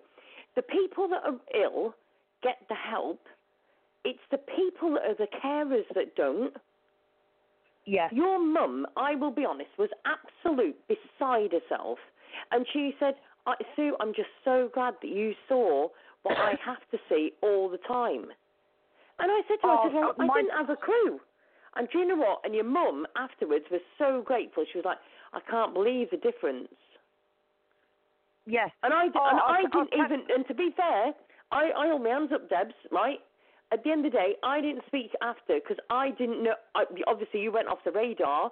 the 0.56 0.62
people 0.62 1.08
that 1.10 1.24
are 1.26 1.40
ill 1.60 1.96
get 2.44 2.58
the 2.70 2.76
help. 2.76 3.20
It's 4.06 4.20
the 4.32 4.38
people 4.38 4.94
that 4.94 5.04
are 5.04 5.16
the 5.16 5.28
carers 5.44 5.84
that 5.96 6.16
don't. 6.16 6.54
Yeah. 7.86 8.08
Your 8.12 8.40
mum, 8.40 8.86
I 8.96 9.16
will 9.16 9.32
be 9.32 9.46
honest, 9.46 9.70
was 9.78 9.90
absolute 10.06 10.76
beside 10.88 11.52
herself, 11.52 12.00
and 12.52 12.66
she 12.72 12.96
said, 13.00 13.16
"Sue, 13.76 13.96
I'm 14.00 14.14
just 14.14 14.30
so 14.44 14.70
glad 14.74 14.96
that 15.02 15.10
you 15.10 15.34
saw 15.48 15.90
what 16.24 16.38
I 16.38 16.56
have 16.66 16.82
to 16.92 16.98
see 17.10 17.34
all 17.42 17.70
the 17.70 17.78
time." 17.80 18.28
And 19.20 19.32
I 19.32 19.42
said 19.48 19.58
to 19.62 19.68
her, 19.68 19.74
I, 19.74 19.76
Oh, 19.78 19.84
said, 19.88 19.94
well, 19.96 20.30
uh, 20.30 20.34
I 20.34 20.42
didn't 20.42 20.58
have 20.58 20.70
a 20.70 20.76
clue. 20.78 21.20
And 21.76 21.88
do 21.92 22.00
you 22.00 22.06
know 22.06 22.16
what? 22.16 22.42
And 22.44 22.54
your 22.54 22.64
mum 22.64 23.06
afterwards 23.16 23.66
was 23.72 23.82
so 23.98 24.22
grateful. 24.26 24.64
She 24.72 24.78
was 24.78 24.86
like, 24.86 25.00
"I 25.34 25.40
can't 25.50 25.74
believe 25.74 26.10
the 26.12 26.18
difference." 26.18 26.70
Yes. 28.46 28.70
And 28.84 28.94
I, 28.94 29.08
Oh, 29.14 29.28
and 29.30 29.40
I- 29.40 29.44
I 29.44 29.54
I 29.54 29.62
didn't 29.62 29.74
can't- 29.74 29.94
even. 29.94 30.32
And 30.34 30.48
to 30.48 30.54
be 30.54 30.72
fair, 30.72 31.14
I, 31.52 31.72
I 31.72 31.88
hold 31.88 32.04
my 32.04 32.10
hands 32.10 32.32
up, 32.32 32.50
Debs. 32.50 32.74
Right. 32.92 33.20
At 33.72 33.84
the 33.84 33.92
end 33.92 34.06
of 34.06 34.12
the 34.14 34.18
day, 34.18 34.38
I 34.44 34.62
didn't 34.62 34.86
speak 34.88 35.12
after 35.22 35.56
because 35.56 35.78
I 35.90 36.12
didn't 36.12 36.42
know. 36.44 36.56
I, 36.74 36.86
obviously, 37.08 37.42
you 37.42 37.52
went 37.52 37.68
off 37.68 37.84
the 37.84 37.92
radar, 37.92 38.52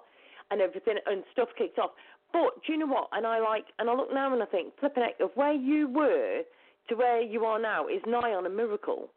and 0.51 0.61
everything, 0.61 0.97
and 1.05 1.23
stuff 1.31 1.49
kicked 1.57 1.79
off. 1.79 1.91
But 2.33 2.61
do 2.65 2.73
you 2.73 2.77
know 2.79 2.87
what? 2.87 3.07
And 3.13 3.25
I 3.25 3.39
like, 3.39 3.65
and 3.79 3.89
I 3.89 3.93
look 3.93 4.13
now 4.13 4.33
and 4.33 4.43
I 4.43 4.45
think, 4.45 4.77
flipping 4.79 5.03
heck, 5.03 5.19
of 5.21 5.31
where 5.35 5.53
you 5.53 5.87
were 5.87 6.41
to 6.89 6.95
where 6.95 7.21
you 7.21 7.45
are 7.45 7.59
now 7.59 7.87
is 7.87 8.01
nigh 8.05 8.33
on 8.33 8.45
a 8.45 8.49
miracle. 8.49 9.09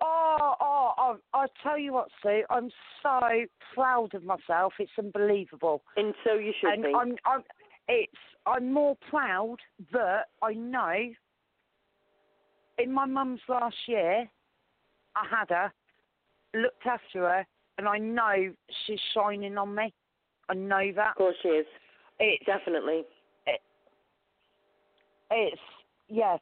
Oh, 0.00 0.54
oh, 0.60 0.92
oh, 0.98 1.16
I'll 1.32 1.52
tell 1.62 1.78
you 1.78 1.92
what, 1.92 2.08
Sue. 2.22 2.42
I'm 2.50 2.70
so 3.02 3.20
proud 3.74 4.14
of 4.14 4.24
myself. 4.24 4.72
It's 4.80 4.90
unbelievable. 4.98 5.82
And 5.96 6.12
so 6.24 6.34
you 6.34 6.52
should 6.60 6.70
and 6.70 6.82
be. 6.82 6.92
I'm, 6.94 7.14
I'm, 7.24 7.42
it's, 7.88 8.12
I'm 8.46 8.72
more 8.72 8.96
proud 9.08 9.58
that 9.92 10.26
I 10.42 10.54
know. 10.54 10.94
In 12.78 12.92
my 12.92 13.06
mum's 13.06 13.40
last 13.48 13.76
year, 13.86 14.28
I 15.14 15.26
had 15.30 15.50
her, 15.50 15.72
looked 16.54 16.86
after 16.86 17.20
her, 17.20 17.46
and 17.78 17.86
I 17.86 17.98
know 17.98 18.52
she's 18.86 18.98
shining 19.14 19.56
on 19.56 19.74
me. 19.74 19.92
I 20.48 20.54
know 20.54 20.90
that. 20.96 21.10
of 21.10 21.16
course 21.16 21.36
she 21.42 21.48
is. 21.48 21.66
It's, 22.18 22.44
Definitely. 22.44 23.04
It, 23.46 23.60
it's, 25.30 25.60
yeah. 26.08 26.38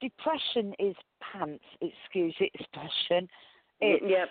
Depression 0.00 0.74
is 0.78 0.94
pants. 1.20 1.64
Excuse 1.80 2.34
the 2.38 2.50
expression. 2.54 3.28
It's, 3.80 4.04
yeah. 4.06 4.26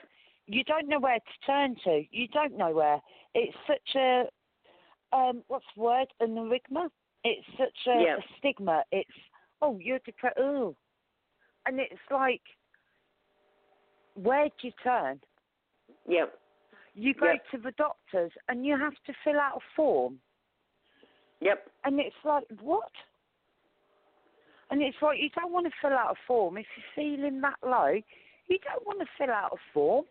you 0.45 0.63
don't 0.63 0.87
know 0.87 0.99
where 0.99 1.19
to 1.19 1.45
turn 1.45 1.75
to. 1.83 2.03
You 2.11 2.27
don't 2.29 2.57
know 2.57 2.71
where. 2.71 3.01
It's 3.33 3.55
such 3.67 3.95
a 3.95 4.25
um, 5.13 5.43
what's 5.47 5.65
the 5.75 5.81
word? 5.81 6.07
An 6.19 6.37
enigma. 6.37 6.89
It's 7.23 7.45
such 7.57 7.87
a, 7.87 8.01
Yeah. 8.01 8.17
a 8.17 8.21
stigma. 8.37 8.83
It's 8.91 9.09
oh, 9.61 9.77
you're 9.81 9.99
depressed. 9.99 10.37
Oh, 10.39 10.75
and 11.65 11.79
it's 11.79 11.99
like, 12.11 12.41
where 14.15 14.45
do 14.45 14.67
you 14.67 14.71
turn? 14.83 15.19
Yeah. 16.07 16.25
You 16.93 17.13
go 17.13 17.31
Yep. 17.31 17.49
to 17.51 17.57
the 17.57 17.71
doctors 17.71 18.31
and 18.47 18.65
you 18.65 18.77
have 18.77 18.95
to 19.05 19.13
fill 19.23 19.39
out 19.39 19.57
a 19.57 19.75
form, 19.75 20.19
Yep. 21.41 21.69
and 21.83 21.99
it's 21.99 22.15
like 22.23 22.45
what? 22.61 22.91
And 24.69 24.81
it's 24.81 24.97
like 25.01 25.17
you 25.19 25.29
don't 25.35 25.51
want 25.53 25.65
to 25.65 25.71
fill 25.81 25.93
out 25.93 26.11
a 26.11 26.15
form 26.27 26.57
if 26.57 26.65
you're 26.75 26.93
feeling 27.17 27.41
that 27.41 27.55
low. 27.65 27.93
You 28.47 28.57
don't 28.63 28.85
want 28.85 28.99
to 28.99 29.05
fill 29.17 29.33
out 29.33 29.51
a 29.53 29.57
form. 29.73 30.05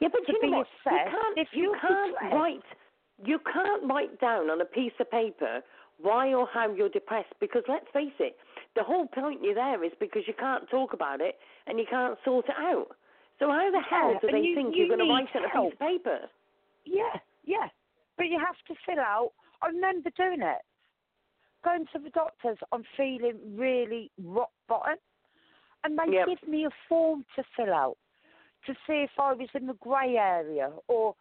Yeah, 0.00 0.08
but 0.10 0.20
you 0.28 0.34
know 0.50 0.58
what? 0.58 0.66
You 0.84 0.90
can't, 1.10 1.38
if 1.38 1.48
you 1.52 1.74
can't 1.80 2.12
depressed. 2.14 2.34
write 2.34 2.62
you 3.24 3.38
can't 3.50 3.82
write 3.88 4.20
down 4.20 4.50
on 4.50 4.60
a 4.60 4.64
piece 4.66 4.92
of 5.00 5.10
paper 5.10 5.60
why 6.02 6.34
or 6.34 6.46
how 6.52 6.70
you're 6.74 6.90
depressed 6.90 7.32
because 7.40 7.62
let's 7.66 7.86
face 7.94 8.12
it, 8.18 8.36
the 8.74 8.82
whole 8.82 9.06
point 9.06 9.40
you're 9.42 9.54
there 9.54 9.82
is 9.82 9.92
because 9.98 10.22
you 10.26 10.34
can't 10.38 10.68
talk 10.68 10.92
about 10.92 11.22
it 11.22 11.36
and 11.66 11.78
you 11.78 11.86
can't 11.88 12.18
sort 12.26 12.44
it 12.46 12.54
out. 12.58 12.88
So 13.38 13.48
how 13.48 13.70
the 13.70 13.80
hell 13.80 14.12
Yeah, 14.12 14.18
do 14.20 14.28
they 14.30 14.40
you- 14.46 14.54
think 14.54 14.76
you 14.76 14.84
are 14.84 14.88
going 14.96 15.08
to 15.08 15.10
write 15.10 15.28
it 15.34 15.38
on 15.38 15.44
a 15.44 15.70
piece 15.70 15.72
of 15.72 15.78
paper? 15.78 16.18
Yeah, 16.84 17.16
yeah. 17.44 17.68
But 18.18 18.26
you 18.26 18.38
have 18.38 18.56
to 18.68 18.74
fill 18.84 19.00
out. 19.00 19.32
I 19.62 19.68
remember 19.68 20.10
doing 20.16 20.42
it. 20.42 20.60
Going 21.66 21.86
to 21.94 21.98
the 21.98 22.10
doctors, 22.10 22.58
I'm 22.70 22.84
feeling 22.96 23.40
really 23.56 24.12
rock 24.22 24.52
bottom. 24.68 24.98
And 25.82 25.98
they 25.98 26.12
Yep. 26.12 26.26
give 26.26 26.48
me 26.48 26.64
a 26.64 26.70
form 26.88 27.24
to 27.34 27.42
fill 27.56 27.74
out 27.74 27.98
to 28.66 28.74
see 28.86 29.02
if 29.02 29.10
I 29.18 29.32
was 29.32 29.48
in 29.52 29.66
the 29.66 29.74
grey 29.74 30.16
area 30.16 30.72
or 30.86 31.16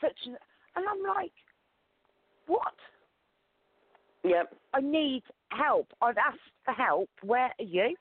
such 0.00 0.18
an. 0.24 0.38
And 0.76 0.88
I'm 0.88 1.02
like, 1.02 1.34
what? 2.46 2.74
Yep. 4.24 4.56
I 4.72 4.80
need 4.80 5.24
help. 5.50 5.92
I've 6.00 6.16
asked 6.16 6.38
for 6.64 6.72
help. 6.72 7.10
Where 7.22 7.52
are 7.58 7.64
you? 7.64 7.94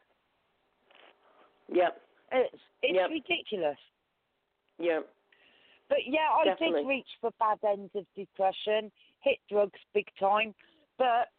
Yep. 1.67 2.01
It's 2.31 2.63
it's 2.81 2.95
Yep. 2.95 3.09
ridiculous. 3.09 3.79
Yep. 4.79 5.13
But 5.89 6.07
yeah, 6.07 6.29
I 6.39 6.45
Definitely. 6.45 6.83
did 6.83 6.87
reach 6.87 7.09
the 7.21 7.31
bad 7.37 7.59
end 7.65 7.91
of 7.95 8.05
depression, 8.15 8.93
hit 9.19 9.39
drugs 9.49 9.79
big 9.93 10.07
time, 10.17 10.55
but 10.97 11.29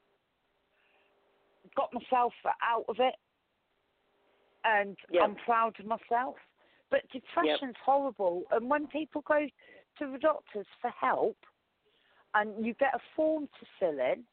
got 1.76 1.92
myself 1.92 2.32
out 2.62 2.84
of 2.88 2.96
it, 3.00 3.14
and 4.64 4.96
Yep. 5.10 5.22
I'm 5.22 5.34
proud 5.36 5.78
of 5.80 5.86
myself. 5.86 6.36
But 6.90 7.08
depression's 7.10 7.76
horrible, 7.84 8.44
and 8.50 8.68
when 8.68 8.86
people 8.86 9.22
go 9.22 9.48
to 9.98 10.12
the 10.12 10.18
doctors 10.18 10.66
for 10.80 10.90
help, 10.90 11.36
and 12.34 12.64
you 12.64 12.74
get 12.74 12.94
a 12.94 13.00
form 13.14 13.48
to 13.60 13.66
fill 13.78 13.98
in, 13.98 14.24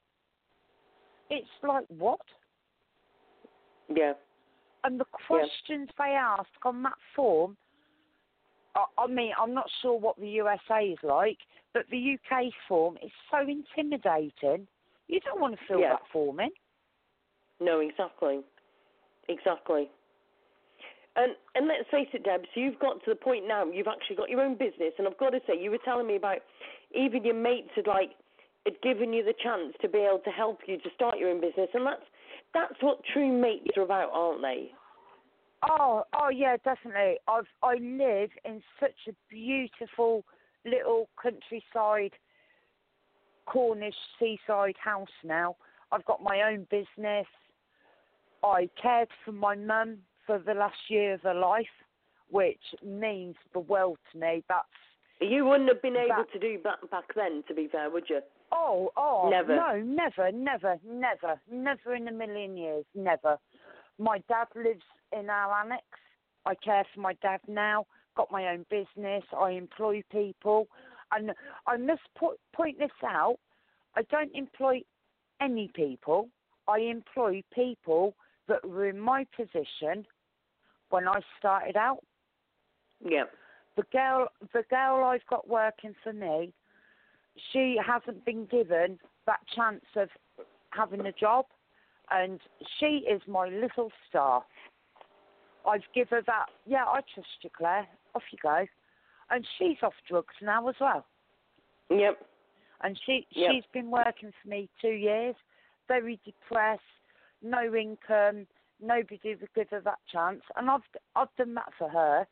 it's 1.29 1.49
like 1.63 1.85
what? 1.87 2.21
Yeah. 3.87 4.13
And 4.83 4.99
the 4.99 5.05
questions 5.05 5.89
they 5.97 6.15
ask 6.15 6.49
on 6.63 6.83
that 6.83 6.97
form, 7.15 7.57
I, 8.75 8.85
I 8.97 9.07
mean, 9.07 9.31
I'm 9.39 9.53
not 9.53 9.69
sure 9.81 9.97
what 9.97 10.17
the 10.19 10.29
USA 10.29 10.85
is 10.85 10.99
like, 11.03 11.37
but 11.73 11.83
the 11.91 12.17
UK 12.17 12.45
form 12.67 12.97
is 13.03 13.11
so 13.29 13.39
intimidating. 13.39 14.67
You 15.07 15.19
don't 15.21 15.41
want 15.41 15.59
to 15.59 15.65
fill 15.67 15.79
Yeah. 15.79 15.93
that 15.93 16.01
form 16.11 16.39
in. 16.39 16.49
No, 17.59 17.79
exactly. 17.79 18.41
Exactly. 19.27 19.89
And 21.15 21.33
and 21.55 21.67
let's 21.67 21.89
face 21.91 22.07
it, 22.13 22.23
Debs, 22.23 22.47
you've 22.55 22.79
got 22.79 23.03
to 23.03 23.09
the 23.09 23.15
point 23.15 23.47
now 23.47 23.65
you've 23.65 23.87
actually 23.87 24.15
got 24.15 24.29
your 24.29 24.41
own 24.41 24.53
business 24.53 24.93
and 24.97 25.07
I've 25.07 25.17
got 25.17 25.31
to 25.31 25.39
say, 25.47 25.59
you 25.59 25.71
were 25.71 25.83
telling 25.83 26.07
me 26.07 26.15
about 26.15 26.39
even 26.95 27.23
your 27.23 27.35
mates 27.35 27.69
had 27.75 27.87
like 27.87 28.11
had 28.65 28.81
given 28.81 29.13
you 29.13 29.23
the 29.23 29.33
chance 29.41 29.73
to 29.81 29.89
be 29.89 29.99
able 29.99 30.21
to 30.25 30.29
help 30.29 30.59
you 30.67 30.77
to 30.77 30.89
start 30.95 31.17
your 31.17 31.29
own 31.29 31.41
business 31.41 31.69
and 31.73 31.85
that's 31.85 32.03
that's 32.53 32.75
what 32.81 32.99
true 33.13 33.31
mates 33.31 33.69
are 33.77 33.83
about, 33.83 34.09
aren't 34.13 34.41
they? 34.41 34.71
Oh, 35.69 36.03
oh 36.13 36.29
yeah, 36.29 36.57
definitely. 36.63 37.17
I've 37.27 37.47
I 37.61 37.75
live 37.75 38.29
in 38.45 38.61
such 38.79 39.07
a 39.07 39.11
beautiful 39.29 40.23
little 40.65 41.09
countryside 41.21 42.13
Cornish 43.45 43.95
seaside 44.19 44.75
house 44.81 45.07
now. 45.23 45.55
I've 45.91 46.05
got 46.05 46.21
my 46.21 46.43
own 46.43 46.67
business. 46.69 47.25
I 48.43 48.69
cared 48.81 49.09
for 49.25 49.31
my 49.31 49.55
mum 49.55 49.97
for 50.25 50.39
the 50.39 50.53
last 50.53 50.77
year 50.89 51.15
of 51.15 51.21
her 51.21 51.33
life, 51.33 51.65
which 52.29 52.61
means 52.85 53.35
the 53.53 53.59
world 53.59 53.97
to 54.11 54.19
me. 54.19 54.43
That's 54.47 54.67
You 55.21 55.45
wouldn't 55.45 55.67
have 55.69 55.81
been 55.81 55.97
able 55.97 56.15
That- 56.15 56.31
to 56.31 56.39
do 56.39 56.59
that 56.63 56.89
back 56.89 57.13
then, 57.13 57.43
to 57.47 57.53
be 57.53 57.67
fair, 57.67 57.89
would 57.89 58.09
you? 58.09 58.21
Oh, 58.51 58.91
oh, 58.95 59.29
Never. 59.29 59.55
No, 59.55 59.79
never, 59.81 60.31
never, 60.31 60.79
never, 60.83 61.39
never 61.51 61.93
in 61.93 62.07
a 62.07 62.11
million 62.11 62.55
years, 62.57 62.85
never. 62.95 63.37
My 63.97 64.19
dad 64.29 64.47
lives 64.55 64.85
in 65.11 65.29
our 65.29 65.53
annex. 65.61 65.83
I 66.45 66.55
care 66.55 66.85
for 66.93 67.01
my 67.01 67.13
dad 67.15 67.41
now. 67.47 67.85
got 68.15 68.31
my 68.31 68.47
own 68.49 68.65
business. 68.69 69.23
I 69.37 69.51
employ 69.51 70.03
people, 70.11 70.67
and 71.11 71.33
I 71.67 71.77
must 71.77 72.01
put, 72.17 72.37
point 72.53 72.77
this 72.79 72.91
out. 73.03 73.39
I 73.95 74.01
don't 74.03 74.33
employ 74.35 74.83
any 75.39 75.69
people. 75.69 76.29
I 76.67 76.79
employ 76.79 77.43
people 77.53 78.15
that 78.49 78.67
were 78.67 78.89
in 78.89 78.99
my 78.99 79.25
position 79.35 80.05
when 80.89 81.07
I 81.07 81.21
started 81.37 81.77
out. 81.77 81.99
Yeah. 83.03 83.25
The 83.77 83.83
girl, 83.93 84.27
the 84.53 84.63
girl 84.69 85.05
I've 85.05 85.25
got 85.29 85.47
working 85.47 85.95
for 86.03 86.11
me, 86.11 86.53
she 87.53 87.77
hasn't 87.85 88.25
been 88.25 88.45
given 88.45 88.99
that 89.25 89.39
chance 89.55 89.85
of 89.95 90.09
having 90.71 91.05
a 91.05 91.11
job, 91.13 91.45
and 92.11 92.39
she 92.79 93.05
is 93.09 93.21
my 93.27 93.47
little 93.47 93.91
star. 94.09 94.43
I've 95.65 95.83
given 95.93 96.17
her 96.17 96.23
that. 96.25 96.47
Yeah, 96.65 96.85
I 96.85 97.01
trust 97.13 97.29
you, 97.41 97.49
Claire. 97.55 97.87
Off 98.15 98.23
you 98.31 98.39
go. 98.41 98.65
And 99.29 99.45
she's 99.57 99.77
off 99.83 99.93
drugs 100.07 100.33
now 100.41 100.67
as 100.67 100.75
well. 100.81 101.05
Yep. 101.89 102.17
And 102.81 102.99
she 103.05 103.27
Yep. 103.31 103.51
she's 103.51 103.65
been 103.71 103.91
working 103.91 104.33
for 104.41 104.47
me 104.47 104.69
two 104.81 104.89
years, 104.89 105.35
very 105.87 106.19
depressed, 106.25 106.81
no 107.41 107.73
income, 107.75 108.47
nobody 108.81 109.35
would 109.35 109.53
give 109.55 109.69
her 109.69 109.81
that 109.81 109.99
chance, 110.11 110.41
and 110.55 110.69
I've 110.69 110.81
I've 111.15 111.33
done 111.37 111.53
that 111.55 111.71
for 111.77 111.89
her, 111.89 112.25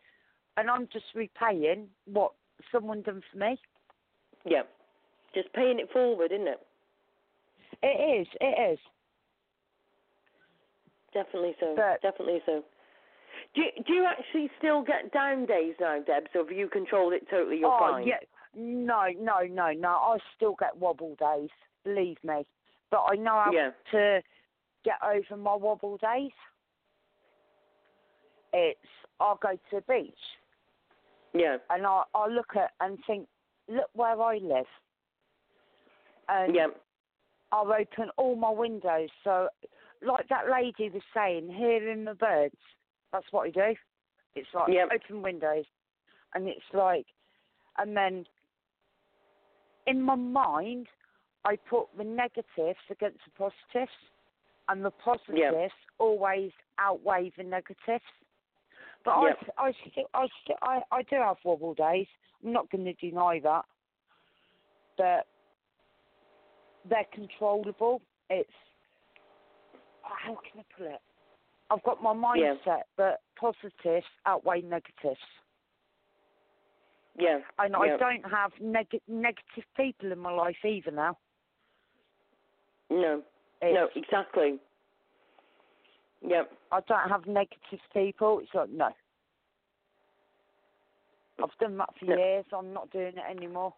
and 0.58 0.70
I'm 0.70 0.88
just 0.92 1.06
repaying 1.16 1.88
what 2.06 2.34
someone 2.72 3.02
done 3.02 3.22
for 3.32 3.38
me. 3.38 3.58
Yeah, 4.46 4.64
Just 5.34 5.52
paying 5.54 5.80
it 5.80 5.92
forward, 5.92 6.32
isn't 6.32 6.48
it? 6.48 6.60
It 7.84 8.22
is, 8.22 8.28
it 8.40 8.74
is. 8.74 8.80
Definitely 11.14 11.56
so. 11.60 11.74
But- 11.76 12.02
Definitely 12.02 12.42
so. 12.46 12.64
Do 13.56 13.62
you, 13.62 13.84
do 13.86 13.94
you 13.94 14.06
actually 14.06 14.50
still 14.58 14.84
get 14.84 15.12
down 15.12 15.46
days 15.46 15.76
now, 15.80 16.00
Deb? 16.06 16.24
So 16.34 16.40
have 16.46 16.52
you 16.56 16.68
controlled 16.68 17.14
it 17.14 17.28
totally? 17.30 17.58
You're 17.60 17.72
oh 17.72 17.92
fine. 17.92 18.08
yeah, 18.08 18.18
no, 18.56 19.08
no, 19.20 19.42
no, 19.50 19.72
no. 19.72 19.90
I 19.90 20.18
still 20.36 20.56
get 20.60 20.76
wobble 20.78 21.16
days, 21.20 21.50
believe 21.84 22.18
me, 22.24 22.46
but 22.92 23.04
I 23.10 23.16
know 23.16 23.42
how 23.44 23.52
Yeah. 23.54 23.72
to 23.92 24.22
get 24.88 25.00
over 25.04 25.42
my 25.42 25.56
wobble 25.56 25.98
days. 25.98 26.32
It's 28.54 28.80
I'll 29.20 29.40
go 29.42 29.52
to 29.52 29.60
the 29.72 29.82
beach. 29.82 30.14
Yeah. 31.34 31.58
and 31.70 31.86
I 31.86 32.04
I 32.16 32.28
look 32.28 32.56
at 32.56 32.72
and 32.80 32.98
think, 33.06 33.28
look 33.68 33.90
where 33.94 34.20
I 34.20 34.38
live, 34.38 34.66
and 36.30 36.56
Yeah. 36.56 36.68
I'll 37.52 37.72
open 37.72 38.10
all 38.18 38.36
my 38.36 38.50
windows. 38.50 39.10
So, 39.24 39.50
like 40.02 40.28
that 40.30 40.50
lady 40.50 40.90
was 40.90 41.04
saying, 41.14 41.50
hearing 41.50 42.06
the 42.06 42.16
birds. 42.16 42.56
That's 43.12 43.26
what 43.32 43.48
I 43.48 43.50
do. 43.52 43.76
It's 44.36 44.54
like 44.54 44.70
Yep. 44.70 44.90
open 44.94 45.22
windows, 45.22 45.66
and 46.34 46.48
it's 46.48 46.74
like, 46.74 47.08
and 47.78 47.96
then 47.96 48.26
in 49.86 50.02
my 50.02 50.16
mind, 50.16 50.88
I 51.46 51.56
put 51.58 51.88
the 51.98 52.04
negatives 52.04 52.80
against 52.90 53.20
the 53.26 53.32
positives, 53.38 53.92
and 54.70 54.84
the 54.84 54.92
positives 54.92 55.74
always 56.00 56.52
outweigh 56.80 57.32
the 57.38 57.44
negatives. 57.44 58.04
But 59.06 59.22
Yep. 59.22 59.54
I, 59.58 59.68
I 59.68 59.72
still, 59.92 60.10
I 60.14 60.28
still, 60.44 60.56
I, 60.62 60.82
I 60.92 61.02
do 61.04 61.16
have 61.16 61.38
wobble 61.44 61.74
days. 61.74 62.08
I'm 62.44 62.52
not 62.52 62.70
going 62.70 62.86
to 62.86 62.94
deny 62.94 63.40
that. 63.44 63.66
But 64.98 65.28
they're 66.90 67.06
controllable. 67.14 68.02
It's 68.30 68.50
how 70.04 70.36
can 70.36 70.62
I 70.62 70.64
put 70.78 70.88
it? 70.88 71.02
I've 71.70 71.84
got 71.84 72.02
my 72.02 72.14
Yeah. 72.36 72.56
mindset 72.66 72.84
that 72.98 73.20
positives 73.36 74.06
outweigh 74.26 74.62
negatives, 74.62 75.20
Yeah. 77.18 77.40
and 77.60 77.74
yeah. 77.74 77.80
I 77.80 77.98
don't 77.98 78.24
have 78.30 78.52
neg- 78.60 79.02
negative 79.08 79.66
people 79.76 80.12
in 80.12 80.20
my 80.20 80.32
life 80.32 80.64
either 80.64 80.92
now. 80.92 81.18
No. 82.90 83.22
It's, 83.62 83.74
No. 83.74 83.90
Exactly. 83.96 84.60
Yep. 86.22 86.52
I 86.72 86.80
don't 86.82 87.10
have 87.10 87.26
negative 87.28 87.80
people. 87.94 88.40
It's 88.40 88.54
like 88.54 88.70
no. 88.70 88.90
I've 91.42 91.56
done 91.60 91.78
that 91.78 91.90
for 92.00 92.06
No. 92.06 92.16
years. 92.18 92.46
I'm 92.52 92.74
not 92.74 92.90
doing 92.92 93.14
it 93.18 93.24
anymore. 93.30 93.74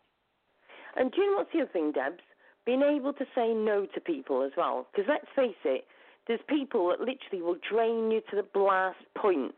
And 0.96 1.12
do 1.12 1.22
you 1.22 1.32
know 1.32 1.38
what's 1.38 1.52
the 1.52 1.62
other 1.62 1.72
thing, 1.72 1.92
Debs? 1.92 2.22
Being 2.66 2.82
able 2.84 3.14
to 3.14 3.26
say 3.36 3.54
no 3.54 3.86
to 3.94 4.02
people 4.02 4.44
as 4.44 4.52
well. 4.56 4.88
Because 4.92 5.08
let's 5.10 5.28
face 5.36 5.56
it, 5.66 5.86
there's 6.28 6.40
people 6.48 6.88
that 6.90 7.00
literally 7.00 7.42
will 7.42 7.58
drain 7.70 8.12
you 8.12 8.22
to 8.30 8.36
the 8.36 8.44
blast 8.44 9.00
point 9.16 9.54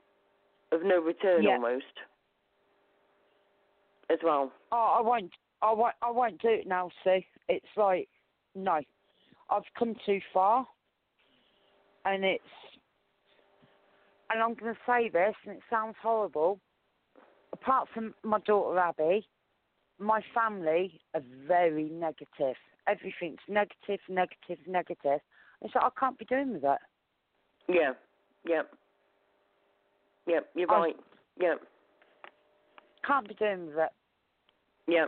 of 0.71 0.83
no 0.83 0.99
return 0.99 1.43
Yeah. 1.43 1.51
almost. 1.51 1.99
As 4.09 4.19
well. 4.23 4.51
Oh, 4.71 4.95
I 4.97 5.01
won't. 5.01 5.31
I 5.61 5.71
won't. 5.71 5.95
I 6.01 6.09
won't 6.09 6.41
do 6.41 6.49
it 6.49 6.67
now. 6.67 6.89
See, 7.03 7.25
it's 7.47 7.77
like 7.77 8.09
no. 8.55 8.81
I've 9.51 9.63
come 9.77 9.95
too 10.05 10.19
far, 10.33 10.65
and 12.05 12.23
it's. 12.23 12.43
And 14.31 14.41
I'm 14.41 14.53
going 14.53 14.73
to 14.73 14.79
say 14.87 15.09
this, 15.09 15.35
and 15.45 15.57
it 15.57 15.63
sounds 15.69 15.95
horrible. 16.01 16.59
Apart 17.51 17.89
from 17.93 18.13
my 18.23 18.39
daughter 18.39 18.79
Abby, 18.79 19.27
my 19.99 20.21
family 20.33 21.01
are 21.13 21.21
very 21.45 21.89
negative. 21.89 22.55
Everything's 22.87 23.41
negative, 23.49 23.99
negative, 24.07 24.57
negative. 24.65 25.19
It's 25.61 25.75
like 25.75 25.83
I 25.83 25.89
can't 25.99 26.17
be 26.17 26.25
doing 26.25 26.53
with 26.53 26.61
that. 26.61 26.79
Yeah. 27.67 27.91
Yep. 28.47 28.71
Yep. 30.27 30.49
You're 30.55 30.71
I- 30.71 30.79
right. 30.79 30.95
Yep. 31.39 31.61
Can't 33.05 33.27
be 33.27 33.33
doing 33.35 33.67
with 33.67 33.77
it. 33.77 33.89
Yeah. 34.87 35.05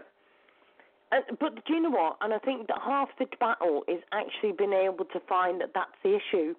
And, 1.13 1.37
but 1.39 1.63
do 1.65 1.73
you 1.75 1.81
know 1.81 1.91
what? 1.91 2.17
And 2.21 2.33
I 2.33 2.39
think 2.39 2.67
that 2.67 2.79
half 2.83 3.09
the 3.19 3.27
battle 3.39 3.83
is 3.87 4.01
actually 4.11 4.53
being 4.57 4.73
able 4.73 5.05
to 5.05 5.19
find 5.29 5.61
that 5.61 5.69
that's 5.75 5.93
the 6.03 6.17
issue. 6.17 6.55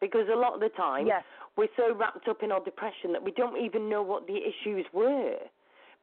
Because 0.00 0.26
a 0.32 0.36
lot 0.36 0.54
of 0.54 0.60
the 0.60 0.70
time, 0.70 1.06
Yes. 1.06 1.22
we're 1.56 1.68
so 1.76 1.94
wrapped 1.94 2.26
up 2.26 2.42
in 2.42 2.50
our 2.50 2.60
depression 2.64 3.12
that 3.12 3.22
we 3.22 3.30
don't 3.32 3.58
even 3.58 3.90
know 3.90 4.02
what 4.02 4.26
the 4.26 4.38
issues 4.38 4.86
were. 4.94 5.36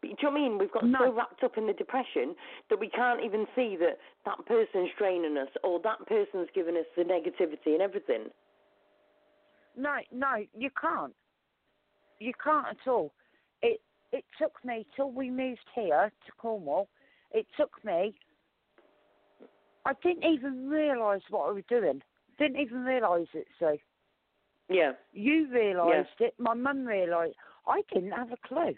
But, 0.01 0.07
do 0.07 0.07
you 0.07 0.15
know 0.23 0.29
what 0.29 0.37
I 0.37 0.41
mean? 0.41 0.57
We've 0.59 0.71
got 0.71 0.85
No. 0.85 0.99
so 0.99 1.11
wrapped 1.11 1.43
up 1.43 1.57
in 1.57 1.65
the 1.65 1.73
depression 1.73 2.35
that 2.69 2.79
we 2.79 2.89
can't 2.89 3.21
even 3.21 3.47
see 3.55 3.75
that 3.77 3.97
that 4.25 4.45
person's 4.45 4.91
draining 4.97 5.35
us 5.35 5.49
or 5.63 5.79
that 5.79 6.05
person's 6.05 6.49
giving 6.53 6.77
us 6.77 6.85
the 6.95 7.03
negativity 7.03 7.73
and 7.73 7.81
everything. 7.81 8.31
No, 9.75 9.97
no, 10.11 10.45
you 10.53 10.69
can't. 10.79 11.15
You 12.19 12.33
can't 12.41 12.67
at 12.67 12.87
all. 12.87 13.11
It 13.61 13.81
it 14.11 14.25
took 14.37 14.63
me 14.63 14.85
till 14.95 15.11
we 15.11 15.29
moved 15.29 15.67
here 15.73 16.11
to 16.25 16.31
Cornwall. 16.33 16.87
It 17.31 17.45
took 17.57 17.83
me. 17.83 18.15
I 19.85 19.93
didn't 20.03 20.23
even 20.25 20.69
realise 20.69 21.21
what 21.29 21.49
I 21.49 21.51
was 21.51 21.63
doing. 21.69 22.01
Didn't 22.37 22.59
even 22.59 22.83
realise 22.83 23.27
it. 23.33 23.47
So 23.59 23.77
Yeah. 24.69 24.93
you 25.13 25.47
realised 25.51 26.19
it. 26.19 26.33
My 26.39 26.53
mum 26.53 26.85
realised. 26.85 27.35
I 27.67 27.81
didn't 27.93 28.11
have 28.11 28.31
a 28.31 28.37
clue. 28.37 28.75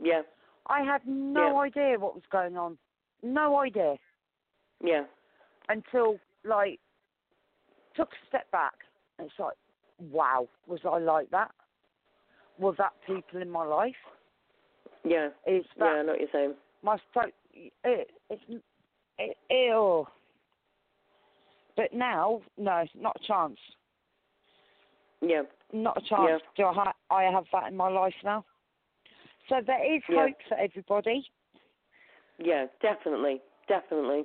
Yeah. 0.00 0.22
I 0.66 0.82
had 0.82 1.06
no 1.06 1.58
idea 1.60 1.98
what 1.98 2.14
was 2.14 2.26
going 2.30 2.56
on. 2.56 2.78
No 3.22 3.58
idea 3.60 3.98
Yeah. 4.80 5.06
until 5.68 6.18
like 6.44 6.80
took 7.94 8.12
a 8.12 8.26
step 8.26 8.50
back. 8.50 8.74
And 9.18 9.28
it's 9.28 9.38
like, 9.38 9.56
wow, 9.98 10.48
was 10.66 10.84
I 10.84 10.98
like 10.98 11.30
that? 11.30 11.52
Were 12.58 12.72
that 12.74 12.92
people 13.06 13.40
in 13.40 13.50
my 13.50 13.64
life? 13.64 13.96
Yeah. 15.04 15.30
Is 15.46 15.64
Yeah, 15.76 15.84
I 15.84 15.96
that 15.96 16.06
know 16.06 16.12
what 16.12 16.20
you're 16.20 16.28
saying. 16.30 16.56
my 16.82 16.98
throat? 17.12 17.34
It, 17.84 18.10
it's 18.30 18.42
it, 19.18 19.36
ew. 19.50 20.06
But 21.76 21.92
now, 21.92 22.40
no, 22.56 22.84
not 22.98 23.16
a 23.22 23.26
chance. 23.26 23.58
Yeah. 25.20 25.42
Not 25.72 25.96
a 25.96 26.00
chance. 26.08 26.42
Do 26.56 26.64
I, 26.64 26.72
ha- 26.72 26.94
I 27.10 27.24
have 27.24 27.44
that 27.52 27.68
in 27.70 27.76
my 27.76 27.88
life 27.88 28.14
now? 28.24 28.44
So 29.48 29.56
there 29.66 29.94
is 29.96 30.02
Yeah. 30.08 30.26
hope 30.26 30.36
for 30.48 30.58
everybody. 30.58 31.26
Yeah, 32.38 32.66
definitely, 32.82 33.40
definitely. 33.68 34.24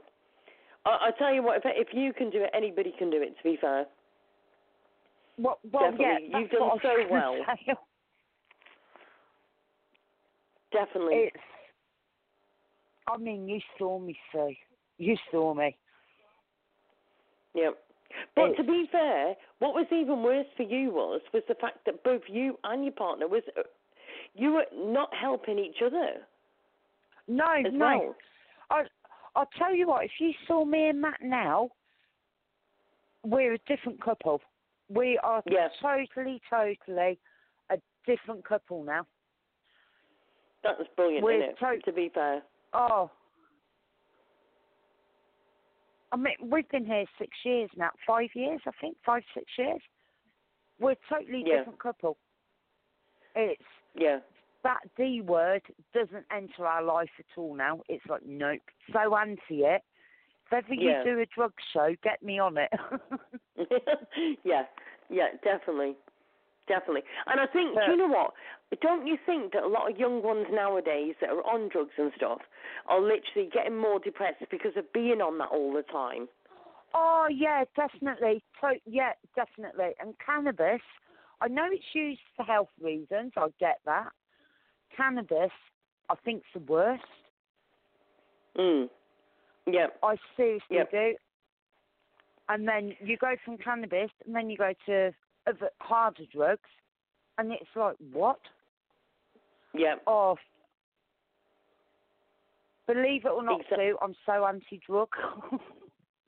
I, 0.85 0.89
I 0.89 1.11
tell 1.17 1.33
you 1.33 1.43
what, 1.43 1.57
if 1.57 1.63
if 1.65 1.93
you 1.93 2.11
can 2.13 2.29
do 2.29 2.43
it, 2.43 2.49
anybody 2.53 2.93
can 2.97 3.09
do 3.09 3.21
it. 3.21 3.37
To 3.37 3.43
be 3.43 3.57
fair, 3.59 3.85
Well, 5.37 5.59
well 5.71 5.93
yeah, 5.97 6.17
Definitely. 6.19 6.29
that's 6.31 6.41
You've 6.41 6.51
done 6.51 6.61
what 6.61 6.71
I 6.71 6.73
was 6.73 6.81
so 6.83 7.07
well. 7.09 7.35
say. 7.65 7.73
definitely. 10.73 11.15
It's. 11.15 11.37
I 13.13 13.17
mean, 13.17 13.47
you 13.47 13.59
saw 13.77 13.99
me, 13.99 14.17
Sue. 14.31 14.55
You 14.97 15.17
saw 15.31 15.53
me. 15.53 15.75
yeah. 17.53 17.71
But 18.35 18.51
it's- 18.51 18.57
to 18.57 18.63
be 18.63 18.87
fair, 18.91 19.35
what 19.59 19.73
was 19.73 19.85
even 19.91 20.21
worse 20.21 20.47
for 20.57 20.63
you 20.63 20.91
was 20.91 21.21
was 21.33 21.43
the 21.47 21.55
fact 21.55 21.85
that 21.85 22.03
both 22.03 22.21
you 22.27 22.59
and 22.65 22.83
your 22.83 22.93
partner 22.93 23.27
was 23.27 23.43
uh, 23.57 23.63
you 24.33 24.51
were 24.53 24.65
not 24.73 25.13
helping 25.13 25.57
each 25.59 25.81
other 25.81 26.25
No, 27.27 27.55
no. 27.71 27.85
well. 27.85 28.15
I, 28.69 28.83
I'll 29.35 29.49
tell 29.57 29.73
you 29.73 29.87
what. 29.87 30.03
If 30.05 30.11
you 30.19 30.33
saw 30.47 30.65
me 30.65 30.87
and 30.89 31.01
Matt 31.01 31.21
now, 31.21 31.69
we're 33.23 33.53
a 33.53 33.57
different 33.59 34.01
couple. 34.01 34.41
We 34.89 35.17
are 35.19 35.41
Yeah. 35.45 35.69
totally, 35.81 36.41
totally 36.49 37.17
a 37.69 37.77
different 38.05 38.43
couple 38.45 38.83
now. 38.83 39.05
That's 40.63 40.81
brilliant, 40.97 41.23
We're 41.23 41.37
isn't 41.37 41.49
it? 41.51 41.57
to- 41.59 41.81
to 41.85 41.91
be 41.93 42.09
fair. 42.09 42.43
Oh. 42.73 43.11
I 46.11 46.17
mean, 46.17 46.35
we've 46.41 46.67
been 46.69 46.85
here 46.85 47.05
six 47.17 47.31
years 47.45 47.69
now, 47.77 47.89
five 48.05 48.29
years, 48.33 48.59
I 48.67 48.71
think, 48.81 48.97
five, 49.05 49.23
six 49.33 49.45
years. 49.57 49.79
We're 50.79 50.91
a 50.91 50.97
totally 51.09 51.43
Yeah. 51.45 51.57
different 51.57 51.79
couple. 51.79 52.17
It's 53.35 53.63
Yeah. 53.95 54.19
that 54.63 54.93
D 54.95 55.21
word 55.21 55.63
doesn't 55.93 56.25
enter 56.31 56.67
our 56.67 56.83
life 56.83 57.11
at 57.17 57.37
all 57.37 57.55
now. 57.55 57.81
It's 57.87 58.05
like, 58.07 58.23
nope, 58.23 58.61
so 58.91 59.15
anti 59.15 59.63
it. 59.65 59.83
If 60.47 60.53
ever 60.53 60.73
you 60.73 60.89
Yeah. 60.89 61.03
do 61.03 61.19
a 61.19 61.25
drug 61.27 61.53
show, 61.71 61.95
get 62.03 62.21
me 62.21 62.39
on 62.39 62.57
it. 62.57 62.71
yeah, 64.43 64.67
yeah, 65.09 65.29
definitely, 65.43 65.95
definitely. 66.71 67.03
And 67.27 67.39
I 67.39 67.45
think, 67.47 67.75
do 67.75 67.91
you 67.91 67.97
know 67.97 68.07
what? 68.07 68.33
Don't 68.81 69.05
you 69.05 69.17
think 69.25 69.51
that 69.51 69.63
a 69.63 69.67
lot 69.67 69.91
of 69.91 69.97
young 69.97 70.23
ones 70.23 70.47
nowadays 70.49 71.15
that 71.19 71.29
are 71.29 71.43
on 71.43 71.67
drugs 71.67 71.91
and 71.97 72.11
stuff 72.15 72.39
are 72.87 73.01
literally 73.01 73.49
getting 73.51 73.77
more 73.77 73.99
depressed 73.99 74.45
because 74.49 74.71
of 74.77 74.91
being 74.93 75.19
on 75.19 75.37
that 75.39 75.49
all 75.49 75.73
the 75.73 75.83
time? 75.83 76.29
Oh 76.93 77.27
yeah, 77.29 77.65
definitely. 77.75 78.43
So 78.61 78.69
yeah, 78.85 79.11
definitely. 79.35 79.91
And 79.99 80.13
cannabis, 80.25 80.81
I 81.41 81.47
know 81.47 81.67
it's 81.69 81.83
used 81.93 82.21
for 82.35 82.43
health 82.43 82.69
reasons. 82.81 83.33
I 83.35 83.47
get 83.59 83.79
that. 83.85 84.09
Cannabis, 84.95 85.51
I 86.09 86.15
think's 86.23 86.47
the 86.53 86.59
worst. 86.59 87.03
Mm. 88.57 88.89
Yeah. 89.65 89.87
I 90.03 90.15
seriously 90.35 90.77
Yep. 90.77 90.91
do. 90.91 91.15
And 92.49 92.67
then 92.67 92.95
you 92.99 93.17
go 93.17 93.35
from 93.45 93.57
cannabis, 93.57 94.11
and 94.25 94.35
then 94.35 94.49
you 94.49 94.57
go 94.57 94.73
to 94.85 95.13
other 95.47 95.69
harder 95.79 96.23
drugs, 96.33 96.69
and 97.37 97.51
it's 97.51 97.69
like 97.75 97.95
what? 98.11 98.39
Yeah. 99.73 99.95
Oh, 100.07 100.37
believe 102.87 103.25
it 103.25 103.31
or 103.31 103.43
not, 103.43 103.61
Exa- 103.61 103.75
Sue, 103.75 103.97
I'm 104.01 104.15
so 104.25 104.45
anti-drug. 104.45 105.09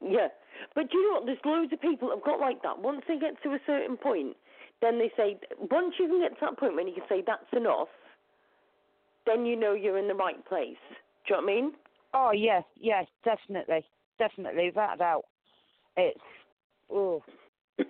Yeah. 0.05 0.27
But 0.75 0.91
do 0.91 0.97
you 0.97 1.09
know 1.09 1.19
what? 1.19 1.25
There's 1.25 1.37
loads 1.45 1.71
of 1.71 1.81
people 1.81 2.09
that 2.09 2.15
have 2.15 2.25
got 2.25 2.39
like 2.39 2.61
that. 2.63 2.79
Once 2.79 3.03
they 3.07 3.17
get 3.17 3.41
to 3.43 3.49
a 3.51 3.59
certain 3.65 3.97
point, 3.97 4.35
then 4.81 4.99
they 4.99 5.11
say, 5.15 5.39
once 5.71 5.95
you 5.97 6.07
can 6.07 6.19
get 6.19 6.37
to 6.39 6.45
that 6.45 6.57
point 6.57 6.75
when 6.75 6.87
you 6.87 6.93
can 6.93 7.03
say 7.07 7.23
that's 7.25 7.51
enough, 7.55 7.87
then 9.25 9.45
you 9.45 9.55
know 9.55 9.73
you're 9.73 9.97
in 9.97 10.07
the 10.07 10.13
right 10.13 10.45
place. 10.45 10.75
Do 11.25 11.35
you 11.35 11.35
know 11.35 11.43
what 11.43 11.51
I 11.51 11.55
mean? 11.55 11.71
Oh 12.13 12.31
yes, 12.31 12.63
yes, 12.79 13.05
definitely, 13.23 13.85
definitely, 14.19 14.65
without 14.67 14.95
a 14.95 14.97
doubt. 14.97 15.23
It's 15.95 16.19
oh, 16.91 17.23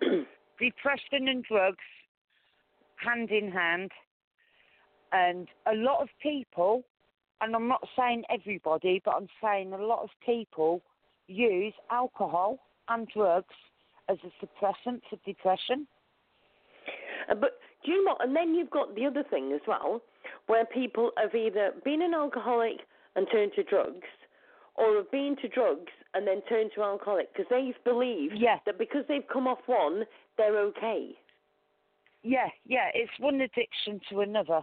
depression 0.59 1.27
and 1.27 1.43
drugs, 1.43 1.83
hand 2.95 3.31
in 3.31 3.51
hand, 3.51 3.91
and 5.11 5.47
a 5.71 5.75
lot 5.75 6.01
of 6.01 6.09
people, 6.21 6.83
and 7.41 7.55
I'm 7.55 7.67
not 7.67 7.87
saying 7.97 8.23
everybody, 8.29 9.01
but 9.03 9.15
I'm 9.15 9.27
saying 9.43 9.73
a 9.73 9.77
lot 9.77 10.01
of 10.03 10.09
people 10.25 10.81
use 11.27 11.73
alcohol 11.91 12.59
and 12.89 13.07
drugs 13.07 13.55
as 14.09 14.17
a 14.23 14.45
suppressant 14.45 15.01
for 15.09 15.17
depression. 15.25 15.87
Uh, 17.29 17.35
but 17.35 17.59
do 17.85 17.91
you 17.91 18.03
know 18.03 18.13
what? 18.13 18.25
And 18.25 18.35
then 18.35 18.53
you've 18.55 18.69
got 18.71 18.95
the 18.95 19.05
other 19.05 19.23
thing 19.23 19.51
as 19.53 19.61
well, 19.67 20.01
where 20.47 20.65
people 20.65 21.11
have 21.17 21.35
either 21.35 21.71
been 21.83 22.01
an 22.01 22.13
alcoholic 22.13 22.81
and 23.15 23.27
turned 23.31 23.51
to 23.55 23.63
drugs, 23.63 24.07
or 24.75 24.95
have 24.95 25.11
been 25.11 25.35
to 25.41 25.47
drugs 25.47 25.91
and 26.13 26.27
then 26.27 26.41
turned 26.49 26.71
to 26.75 26.81
alcoholic 26.81 27.31
because 27.33 27.47
they've 27.49 27.81
believed 27.83 28.35
Yeah. 28.37 28.59
that 28.65 28.77
because 28.77 29.05
they've 29.07 29.27
come 29.27 29.47
off 29.47 29.59
one, 29.67 30.05
they're 30.37 30.57
okay. 30.59 31.11
Yeah, 32.23 32.47
yeah, 32.65 32.89
it's 32.93 33.11
one 33.19 33.41
addiction 33.41 33.99
to 34.09 34.21
another. 34.21 34.61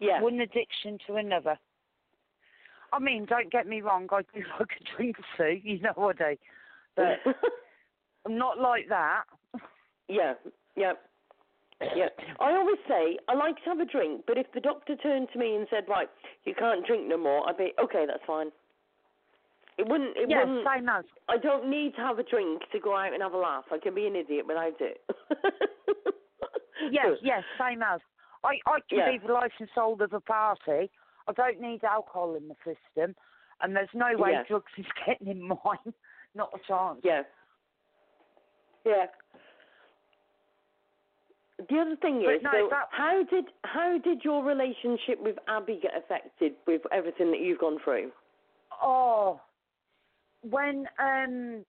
Yeah. 0.00 0.20
one 0.20 0.40
addiction 0.40 0.98
to 1.06 1.14
another. 1.16 1.56
I 2.92 2.98
mean, 2.98 3.24
don't 3.24 3.50
get 3.50 3.66
me 3.66 3.80
wrong, 3.80 4.08
I 4.12 4.22
do 4.34 4.42
like 4.60 4.68
a 4.80 4.96
drink 4.96 5.16
too, 5.36 5.60
you 5.62 5.80
know 5.80 5.92
what 5.94 6.20
I 6.20 6.34
do. 6.34 6.38
But 6.96 7.20
I'm 8.26 8.38
not 8.38 8.58
like 8.58 8.88
that. 8.88 9.24
yeah. 10.08 10.34
Yeah. 10.76 10.92
Yeah. 11.94 12.08
I 12.40 12.52
always 12.52 12.78
say 12.88 13.18
I 13.28 13.34
like 13.34 13.56
to 13.56 13.70
have 13.70 13.80
a 13.80 13.84
drink, 13.84 14.22
but 14.26 14.38
if 14.38 14.46
the 14.54 14.60
doctor 14.60 14.96
turned 14.96 15.28
to 15.32 15.38
me 15.38 15.56
and 15.56 15.66
said, 15.70 15.84
"Right, 15.88 16.08
you 16.44 16.54
can't 16.54 16.86
drink 16.86 17.08
no 17.08 17.18
more," 17.18 17.48
I'd 17.48 17.58
be 17.58 17.72
okay. 17.82 18.04
That's 18.06 18.22
fine. 18.26 18.50
It 19.76 19.88
wouldn't. 19.88 20.16
It 20.16 20.30
yeah, 20.30 20.44
wouldn't. 20.44 20.66
same 20.72 20.88
as. 20.88 21.04
I 21.28 21.36
don't 21.36 21.68
need 21.68 21.94
to 21.96 22.00
have 22.02 22.18
a 22.18 22.22
drink 22.22 22.62
to 22.72 22.78
go 22.78 22.94
out 22.96 23.12
and 23.12 23.22
have 23.22 23.32
a 23.32 23.38
laugh. 23.38 23.64
I 23.72 23.78
can 23.78 23.94
be 23.94 24.06
an 24.06 24.14
idiot 24.16 24.46
without 24.46 24.80
it. 24.80 25.00
Yes, 26.90 27.16
yes, 27.22 27.42
same 27.58 27.82
as. 27.82 28.00
I, 28.42 28.56
I 28.66 28.78
can 28.90 28.98
Yeah. 28.98 29.12
be 29.12 29.18
the 29.26 29.32
life 29.32 29.52
and 29.58 29.68
soul 29.74 29.96
of 30.02 30.12
a 30.12 30.20
party. 30.20 30.90
I 31.26 31.32
don't 31.34 31.58
need 31.60 31.82
alcohol 31.82 32.34
in 32.34 32.46
the 32.48 32.56
system, 32.56 33.14
and 33.62 33.74
there's 33.74 33.88
no 33.94 34.08
way 34.18 34.32
Yeah. 34.32 34.42
drugs 34.46 34.70
is 34.76 34.84
getting 35.06 35.28
in 35.28 35.40
mine. 35.48 35.94
Not 36.34 36.50
a 36.52 36.58
chance. 36.68 37.00
Yeah. 37.02 37.22
Yeah. 38.84 39.06
The 41.70 41.78
other 41.78 41.96
thing 42.02 42.22
But 42.24 42.34
is, 42.34 42.42
no, 42.42 42.50
so 42.52 42.68
that- 42.70 42.88
how 42.90 43.22
did 43.22 43.44
how 43.62 43.96
did 43.98 44.24
your 44.24 44.44
relationship 44.44 45.20
with 45.20 45.38
Abby 45.48 45.78
get 45.80 45.96
affected 45.96 46.52
with 46.66 46.82
everything 46.92 47.30
that 47.30 47.40
you've 47.40 47.60
gone 47.60 47.78
through? 47.82 48.10
Oh, 48.82 49.40
when 50.48 50.86
um 50.98 51.64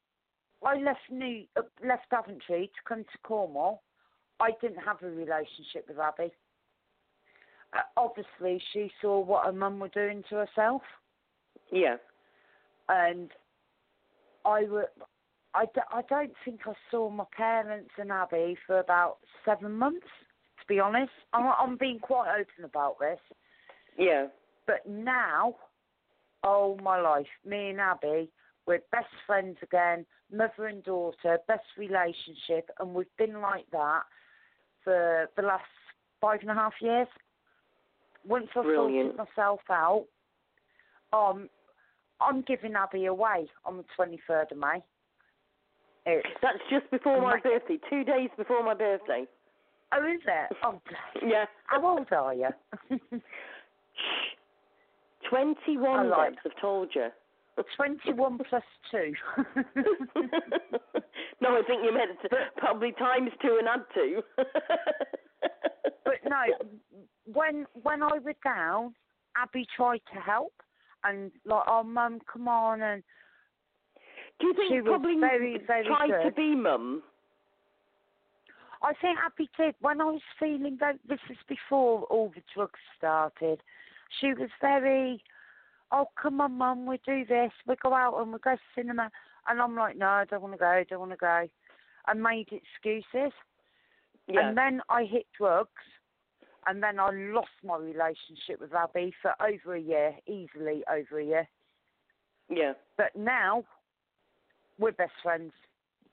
I 0.66 0.78
left 0.78 1.00
New 1.12 1.46
uh, 1.58 1.62
left 1.86 2.10
Daventry 2.10 2.68
to 2.68 2.90
come 2.90 3.04
to 3.04 3.18
Cornwall, 3.24 3.84
I 4.40 4.52
didn't 4.62 4.84
have 4.84 5.02
a 5.04 5.10
relationship 5.10 5.86
with 5.88 6.00
Abby. 6.00 6.32
Uh, 7.74 7.80
obviously, 7.98 8.62
she 8.72 8.92
saw 9.02 9.20
what 9.20 9.46
her 9.46 9.52
mum 9.52 9.80
were 9.80 9.90
doing 9.90 10.24
to 10.30 10.36
herself, 10.38 10.82
Yeah. 11.72 11.98
and 12.90 13.32
I 14.46 14.64
were. 14.64 14.90
I, 15.54 15.66
d- 15.74 15.82
I 15.90 16.02
don't 16.10 16.34
think 16.44 16.62
I 16.68 16.74
saw 16.92 17.10
my 17.10 17.24
parents 17.36 17.92
and 17.98 18.12
Abby 18.12 18.58
for 18.68 18.80
about 18.80 19.20
seven 19.46 19.72
months. 19.72 20.08
To 20.60 20.66
be 20.68 20.82
honest, 20.82 21.12
I'm, 21.32 21.50
I'm 21.58 21.78
being 21.78 22.00
quite 22.00 22.30
open 22.30 22.66
about 22.66 23.00
this. 23.00 23.20
Yeah. 23.98 24.28
But 24.68 24.86
now, 24.86 25.56
oh 26.44 26.78
my 26.84 27.00
life, 27.00 27.28
me 27.46 27.70
and 27.70 27.80
Abby, 27.80 28.30
we're 28.68 28.80
best 28.92 29.08
friends 29.28 29.58
again, 29.62 30.06
mother 30.32 30.68
and 30.68 30.84
daughter, 30.84 31.38
best 31.48 31.66
relationship, 31.78 32.70
and 32.80 32.94
we've 32.94 33.06
been 33.18 33.42
like 33.42 33.66
that 33.72 34.02
for 34.84 35.28
the 35.36 35.42
last 35.44 35.64
five 36.22 36.40
and 36.42 36.50
a 36.50 36.54
half 36.54 36.74
years. 36.82 37.08
Once 38.28 38.48
I 38.56 38.62
Brilliant. 38.64 39.16
sorted 39.16 39.30
myself 39.38 39.60
out, 39.70 40.06
um, 41.14 41.48
I'm 42.20 42.42
giving 42.42 42.74
Abby 42.74 43.06
away 43.06 43.48
on 43.66 43.78
the 43.78 43.84
23rd 44.00 44.52
of 44.52 44.58
May. 44.58 44.84
It's, 46.08 46.28
That's 46.42 46.58
just 46.70 46.90
before 46.92 47.22
my 47.22 47.36
Ma- 47.36 47.42
birthday, 47.44 47.78
two 47.90 48.04
days 48.04 48.30
before 48.38 48.64
my 48.64 48.74
birthday. 48.74 49.26
oh, 49.94 50.12
is 50.12 50.22
it? 50.28 50.58
Oh. 50.64 50.82
Yeah. 51.26 51.46
How 51.66 51.86
old 51.86 52.08
are 52.12 52.34
you? 52.34 52.50
21 55.30 56.00
I 56.00 56.04
like- 56.04 56.34
I've 56.46 56.62
told 56.62 56.90
you. 56.96 57.08
21 57.76 58.40
plus 58.50 58.64
2. 58.92 59.14
no, 61.42 61.58
I 61.58 61.62
think 61.68 61.84
you 61.84 61.94
meant 61.94 62.20
probably 62.58 62.92
times 62.94 63.32
two 63.42 63.58
and 63.60 63.68
add 63.68 63.86
two. 63.94 64.22
But 66.04 66.16
no, 66.28 66.42
when 67.34 67.66
when 67.82 68.04
I 68.04 68.20
was 68.20 68.36
down, 68.44 68.94
Abby 69.36 69.66
tried 69.76 70.02
to 70.14 70.20
help 70.20 70.54
and 71.04 71.32
like, 71.46 71.64
oh 71.68 71.84
mum, 71.84 72.20
come 72.32 72.48
on, 72.48 72.82
and 72.82 73.04
Do 74.40 74.48
you 74.48 74.54
think 74.54 74.72
she 74.72 74.82
was 74.82 74.86
probably 74.86 75.20
very, 75.20 75.60
very 75.66 75.86
tried 75.86 76.24
to 76.24 76.32
be 76.32 76.56
mum? 76.56 77.04
I 78.82 78.94
think 79.02 79.18
Abby 79.26 79.50
did. 79.58 79.76
When 79.82 80.02
I 80.02 80.06
was 80.06 80.22
feeling 80.40 80.78
this 81.08 81.20
is 81.30 81.38
before 81.48 82.04
all 82.04 82.32
the 82.36 82.42
drugs 82.54 82.80
started. 82.98 83.62
She 84.22 84.28
was 84.28 84.50
very, 84.62 85.24
oh 85.92 86.08
come 86.22 86.42
on, 86.42 86.58
mum, 86.58 86.86
we 86.86 87.00
do 87.06 87.26
this, 87.26 87.52
we 87.68 87.76
go 87.82 87.94
out 87.94 88.20
and 88.20 88.32
we 88.34 88.40
go 88.40 88.56
to 88.56 88.62
cinema, 88.76 89.10
and 89.48 89.62
I'm 89.62 89.76
like, 89.76 89.98
no, 89.98 90.08
I 90.08 90.26
don't 90.26 90.42
want 90.42 90.54
to 90.54 90.58
go, 90.58 90.66
I 90.66 90.86
don't 90.90 91.00
want 91.00 91.12
to 91.12 91.18
go. 91.18 91.48
I 92.08 92.14
made 92.14 92.50
excuses. 92.52 93.34
Yeah. 94.28 94.48
And 94.50 94.58
then 94.58 94.82
I 94.90 95.04
hit 95.04 95.28
drugs, 95.38 95.70
and 96.68 96.82
then 96.82 97.00
I 97.00 97.12
lost 97.12 97.50
my 97.64 97.78
relationship 97.78 98.60
with 98.60 98.74
Abby 98.74 99.14
for 99.22 99.34
over 99.40 99.76
a 99.76 99.80
year, 99.80 100.16
easily 100.28 100.84
over 100.92 101.20
a 101.20 101.26
year. 101.26 101.48
yeah. 102.50 102.74
But 102.98 103.16
now 103.16 103.64
we're 104.80 104.92
best 104.94 105.14
friends. 105.22 105.52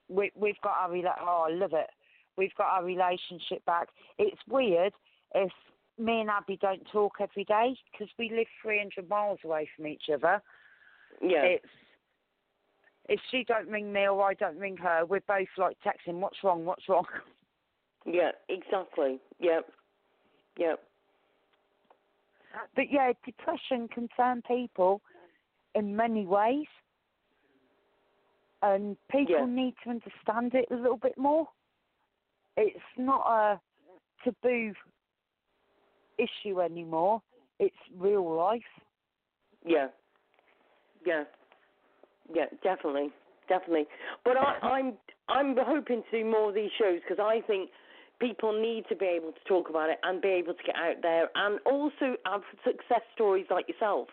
We 0.09 0.31
we've 0.35 0.61
got 0.63 0.77
our 0.79 0.91
rela- 0.91 1.19
oh 1.21 1.47
I 1.49 1.55
love 1.55 1.73
it. 1.73 1.89
We've 2.37 2.55
got 2.57 2.69
our 2.69 2.85
relationship 2.85 3.65
back. 3.65 3.89
It's 4.19 4.41
weird 4.49 4.93
if 5.35 5.53
me 5.99 6.21
and 6.21 6.31
Abby 6.31 6.59
don't 6.61 6.87
talk 6.91 7.15
every 7.21 7.45
day 7.45 7.77
because 7.91 8.09
we 8.19 8.31
live 8.31 8.47
300 8.63 9.09
miles 9.09 9.39
away 9.45 9.69
from 9.77 9.87
each 9.87 10.05
other. 10.13 10.43
Yeah. 11.21 11.43
It's 11.45 11.67
if 13.09 13.21
she 13.31 13.45
don't 13.45 13.69
ring 13.69 13.93
me 13.93 14.07
or 14.07 14.23
I 14.23 14.35
don't 14.35 14.59
ring 14.59 14.77
her, 14.77 15.05
we're 15.05 15.21
both 15.27 15.49
like 15.59 15.77
texting, 15.85 16.21
"What's 16.21 16.43
wrong? 16.45 16.65
What's 16.65 16.89
wrong?" 16.89 17.07
Yeah, 18.05 18.33
exactly. 18.49 19.21
Yep. 19.39 19.71
Yep. 20.57 20.81
But 22.75 22.91
yeah, 22.91 23.13
depression 23.25 23.87
can 23.87 24.09
turn 24.17 24.43
people 24.43 25.01
in 25.77 25.95
many 25.95 26.27
ways, 26.27 26.67
and 28.61 28.97
people 29.09 29.37
Yeah. 29.39 29.47
need 29.47 29.77
to 29.85 29.91
understand 29.91 30.57
it 30.57 30.69
a 30.73 30.75
little 30.75 30.97
bit 30.97 31.17
more. 31.17 31.49
It's 32.57 32.83
not 32.97 33.25
a 33.25 33.61
taboo 34.25 34.75
issue 36.19 36.61
anymore. 36.61 37.23
It's 37.59 37.77
real 37.99 38.35
life. 38.35 38.63
Yeah. 39.65 39.89
Yeah. 41.05 41.25
Yeah, 42.33 42.47
definitely, 42.63 43.11
definitely. 43.49 43.87
But 44.25 44.37
I, 44.37 44.59
I'm 44.63 44.95
I'm 45.29 45.57
hoping 45.59 46.03
to 46.11 46.19
do 46.19 46.25
more 46.25 46.49
of 46.51 46.55
these 46.55 46.71
shows 46.79 47.01
because 47.07 47.23
I 47.23 47.41
think 47.47 47.71
people 48.21 48.53
need 48.53 48.85
to 48.89 48.97
be 48.97 49.07
able 49.07 49.33
to 49.33 49.45
talk 49.49 49.69
about 49.69 49.91
it 49.91 49.99
and 50.05 50.23
be 50.23 50.29
able 50.29 50.55
to 50.55 50.63
get 50.65 50.77
out 50.77 51.03
there 51.03 51.29
and 51.35 51.59
also 51.67 52.17
have 52.25 52.43
success 52.65 53.03
stories 53.15 53.47
like 53.51 53.69
yourself. 53.69 54.09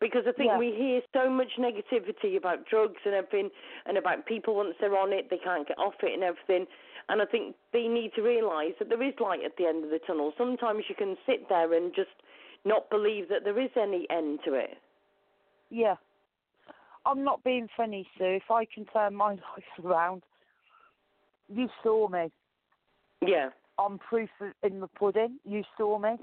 Because 0.00 0.26
I 0.26 0.32
think 0.32 0.50
Yeah. 0.50 0.58
we 0.58 0.72
hear 0.72 1.02
so 1.12 1.30
much 1.30 1.52
negativity 1.56 2.36
about 2.36 2.66
drugs 2.66 3.00
and 3.04 3.14
everything, 3.14 3.50
and 3.86 3.96
about 3.96 4.26
people 4.26 4.56
once 4.56 4.74
they're 4.80 4.96
on 4.96 5.12
it, 5.12 5.30
they 5.30 5.38
can't 5.38 5.68
get 5.68 5.78
off 5.78 5.94
it 6.02 6.12
and 6.12 6.24
everything. 6.24 6.66
And 7.08 7.20
I 7.20 7.26
think 7.26 7.54
they 7.72 7.86
need 7.86 8.12
to 8.16 8.22
realise 8.22 8.74
that 8.78 8.88
there 8.88 9.02
is 9.02 9.14
light 9.20 9.44
at 9.44 9.56
the 9.58 9.66
end 9.66 9.84
of 9.84 9.90
the 9.90 10.00
tunnel. 10.06 10.32
Sometimes 10.38 10.84
you 10.88 10.94
can 10.94 11.16
sit 11.26 11.48
there 11.48 11.72
and 11.74 11.94
just 11.94 12.08
not 12.64 12.88
believe 12.88 13.28
that 13.28 13.44
there 13.44 13.60
is 13.60 13.70
any 13.76 14.06
end 14.10 14.40
to 14.46 14.54
it. 14.54 14.78
Yeah. 15.70 15.96
I'm 17.06 17.22
not 17.22 17.44
being 17.44 17.68
funny, 17.76 18.08
Sue. 18.16 18.24
If 18.24 18.50
I 18.50 18.64
can 18.64 18.86
turn 18.86 19.14
my 19.14 19.30
life 19.32 19.84
around, 19.84 20.22
you 21.52 21.68
saw 21.82 22.08
me. 22.08 22.30
Yeah, 23.26 23.50
I'm 23.78 23.98
proof 23.98 24.30
in 24.62 24.80
the 24.80 24.86
pudding. 24.86 25.38
You 25.44 25.62
saw 25.76 25.98
me. 25.98 26.16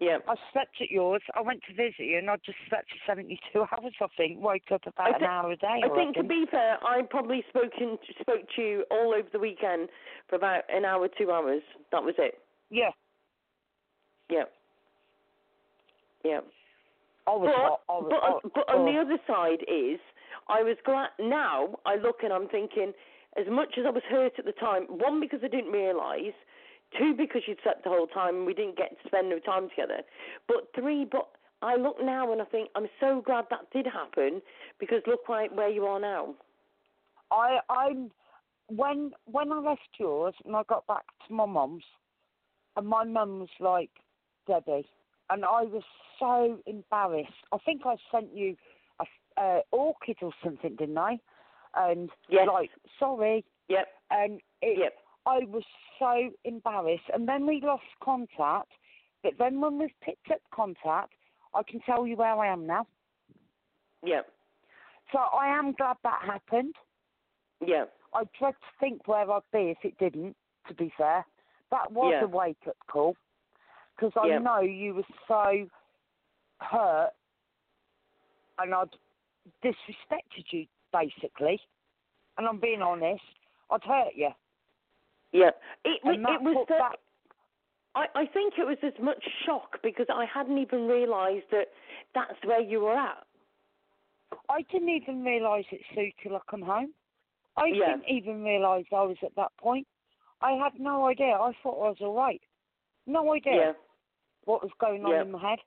Yeah. 0.00 0.18
I 0.28 0.34
slept 0.52 0.76
at 0.80 0.90
yours. 0.90 1.22
I 1.34 1.40
went 1.40 1.60
to 1.68 1.74
visit 1.74 2.00
you, 2.00 2.18
and 2.18 2.30
I 2.30 2.36
just 2.44 2.58
slept 2.68 2.88
for 2.90 3.12
72 3.12 3.38
hours. 3.72 3.94
I 4.00 4.06
think. 4.16 4.40
Woke 4.40 4.70
up 4.72 4.82
about 4.86 5.14
I 5.14 5.18
an 5.18 5.24
hour 5.24 5.52
a 5.52 5.56
day. 5.56 5.80
I 5.84 5.88
think 5.94 6.16
to 6.16 6.22
be 6.22 6.44
fair, 6.50 6.78
I 6.84 7.02
probably 7.02 7.44
spoken 7.48 7.98
spoke 8.20 8.46
to 8.56 8.62
you 8.62 8.84
all 8.90 9.14
over 9.14 9.28
the 9.32 9.38
weekend 9.38 9.88
for 10.28 10.36
about 10.36 10.62
an 10.72 10.84
hour, 10.84 11.08
two 11.08 11.30
hours. 11.30 11.62
That 11.92 12.02
was 12.02 12.14
it. 12.18 12.38
Yeah. 12.70 12.90
Yeah. 14.30 14.44
Yeah. 16.24 16.40
I 17.26 17.30
was 17.30 17.50
But 17.52 17.60
hot. 17.60 17.80
I 17.88 17.92
was 17.92 18.08
but 18.10 18.20
hot. 18.22 18.52
but 18.54 18.74
on 18.74 18.86
the 18.86 18.98
other 18.98 19.18
side 19.26 19.62
is 19.68 20.00
I 20.48 20.62
was 20.62 20.76
glad 20.84 21.10
now 21.20 21.76
I 21.84 21.96
look 21.96 22.22
and 22.22 22.32
I'm 22.32 22.48
thinking 22.48 22.92
as 23.38 23.46
much 23.50 23.74
as 23.78 23.84
I 23.86 23.90
was 23.90 24.02
hurt 24.08 24.32
at 24.38 24.44
the 24.44 24.52
time, 24.52 24.84
one 24.88 25.20
because 25.20 25.40
I 25.44 25.48
didn't 25.48 25.70
realise, 25.70 26.34
two 26.96 27.14
because 27.16 27.42
you'd 27.46 27.58
slept 27.62 27.84
the 27.84 27.90
whole 27.90 28.06
time 28.06 28.36
and 28.36 28.46
we 28.46 28.54
didn't 28.54 28.76
get 28.76 28.90
to 28.90 29.08
spend 29.08 29.28
no 29.28 29.38
time 29.38 29.68
together, 29.68 30.02
but 30.46 30.68
three 30.74 31.04
but 31.04 31.28
I 31.60 31.76
look 31.76 31.96
now 32.02 32.32
and 32.32 32.40
I 32.40 32.44
think 32.44 32.70
I'm 32.74 32.88
so 33.00 33.22
glad 33.24 33.46
that 33.50 33.70
did 33.72 33.86
happen 33.86 34.40
because 34.78 35.02
look 35.06 35.28
right 35.28 35.54
where 35.54 35.68
you 35.68 35.84
are 35.86 36.00
now. 36.00 36.34
I 37.30 37.58
I'm 37.68 38.10
when 38.68 39.12
when 39.24 39.52
I 39.52 39.58
left 39.58 39.88
yours 39.98 40.34
and 40.44 40.54
I 40.54 40.62
got 40.68 40.86
back 40.86 41.04
to 41.26 41.34
my 41.34 41.46
mum's, 41.46 41.84
and 42.76 42.86
my 42.86 43.04
mum 43.04 43.40
was 43.40 43.48
like 43.60 43.90
Debbie, 44.46 44.86
and 45.30 45.44
I 45.44 45.62
was 45.62 45.82
so 46.18 46.58
embarrassed. 46.66 47.32
I 47.52 47.58
think 47.58 47.82
I 47.84 47.96
sent 48.12 48.34
you 48.34 48.56
a 49.00 49.40
uh, 49.40 49.60
orchid 49.72 50.18
or 50.22 50.32
something, 50.42 50.76
didn't 50.76 50.98
I? 50.98 51.18
And 51.76 52.10
Yes. 52.28 52.48
like 52.52 52.70
sorry, 52.98 53.44
Yep. 53.68 53.88
and 54.10 54.40
it, 54.62 54.78
Yep. 54.78 54.94
I 55.28 55.40
was 55.44 55.64
so 55.98 56.30
embarrassed. 56.44 57.10
And 57.12 57.28
then 57.28 57.46
we 57.46 57.60
lost 57.62 57.84
contact. 58.02 58.70
But 59.22 59.32
then 59.38 59.60
when 59.60 59.78
we've 59.78 60.00
picked 60.02 60.30
up 60.30 60.40
contact, 60.54 61.12
I 61.54 61.62
can 61.68 61.80
tell 61.80 62.06
you 62.06 62.16
where 62.16 62.34
I 62.34 62.50
am 62.50 62.66
now. 62.66 62.86
Yep. 64.04 64.26
So 65.12 65.18
I 65.18 65.48
am 65.58 65.72
glad 65.72 65.96
that 66.02 66.22
happened. 66.24 66.74
Yeah. 67.60 67.84
I 68.14 68.24
dread 68.38 68.54
to 68.54 68.66
think 68.80 69.06
where 69.06 69.30
I'd 69.30 69.42
be 69.52 69.70
if 69.70 69.78
it 69.84 69.98
didn't, 69.98 70.36
to 70.68 70.74
be 70.74 70.92
fair. 70.96 71.26
That 71.70 71.92
was 71.92 72.12
Yeah. 72.12 72.24
a 72.24 72.28
wake 72.28 72.66
up 72.66 72.76
call. 72.90 73.16
Because 73.94 74.12
I 74.16 74.28
Yeah. 74.28 74.38
know 74.38 74.60
you 74.60 74.94
were 74.94 75.06
so 75.26 75.68
hurt 76.60 77.12
and 78.58 78.74
I'd 78.74 78.96
disrespected 79.62 80.52
you, 80.52 80.66
basically. 80.92 81.60
And 82.38 82.46
I'm 82.46 82.60
being 82.60 82.82
honest, 82.82 83.24
I'd 83.70 83.84
hurt 83.84 84.14
you. 84.14 84.30
Yep. 85.32 85.60
It 85.84 86.00
wa- 86.04 86.12
And 86.12 86.24
that 86.24 86.34
it 86.34 86.42
was 86.42 86.66
the, 86.68 86.74
that, 86.78 86.96
I, 87.94 88.06
I 88.14 88.26
think 88.26 88.54
it 88.58 88.66
was 88.66 88.78
as 88.82 88.92
much 89.02 89.22
shock 89.44 89.80
because 89.82 90.06
I 90.12 90.24
hadn't 90.24 90.58
even 90.58 90.86
realised 90.86 91.46
that 91.50 91.68
that's 92.14 92.38
where 92.44 92.60
you 92.60 92.80
were 92.80 92.96
at. 92.96 93.24
I 94.48 94.62
didn't 94.70 94.90
even 94.90 95.24
realise 95.24 95.66
it, 95.70 95.80
Sue, 95.94 96.10
till 96.22 96.36
I 96.36 96.40
come 96.50 96.62
home. 96.62 96.92
I 97.56 97.66
Yeah. 97.66 97.96
didn't 97.96 98.08
even 98.08 98.42
realise 98.44 98.86
I 98.92 99.02
was 99.02 99.16
at 99.22 99.34
that 99.36 99.56
point. 99.58 99.86
I 100.40 100.52
had 100.52 100.78
no 100.78 101.06
idea. 101.06 101.32
I 101.34 101.52
thought 101.62 101.84
I 101.84 101.88
was 101.88 101.96
all 102.00 102.14
right. 102.14 102.40
No 103.06 103.32
idea 103.34 103.54
Yeah. 103.54 103.72
what 104.44 104.62
was 104.62 104.72
going 104.78 105.04
on 105.04 105.10
Yeah. 105.10 105.22
in 105.22 105.32
my 105.32 105.40
head. 105.40 105.58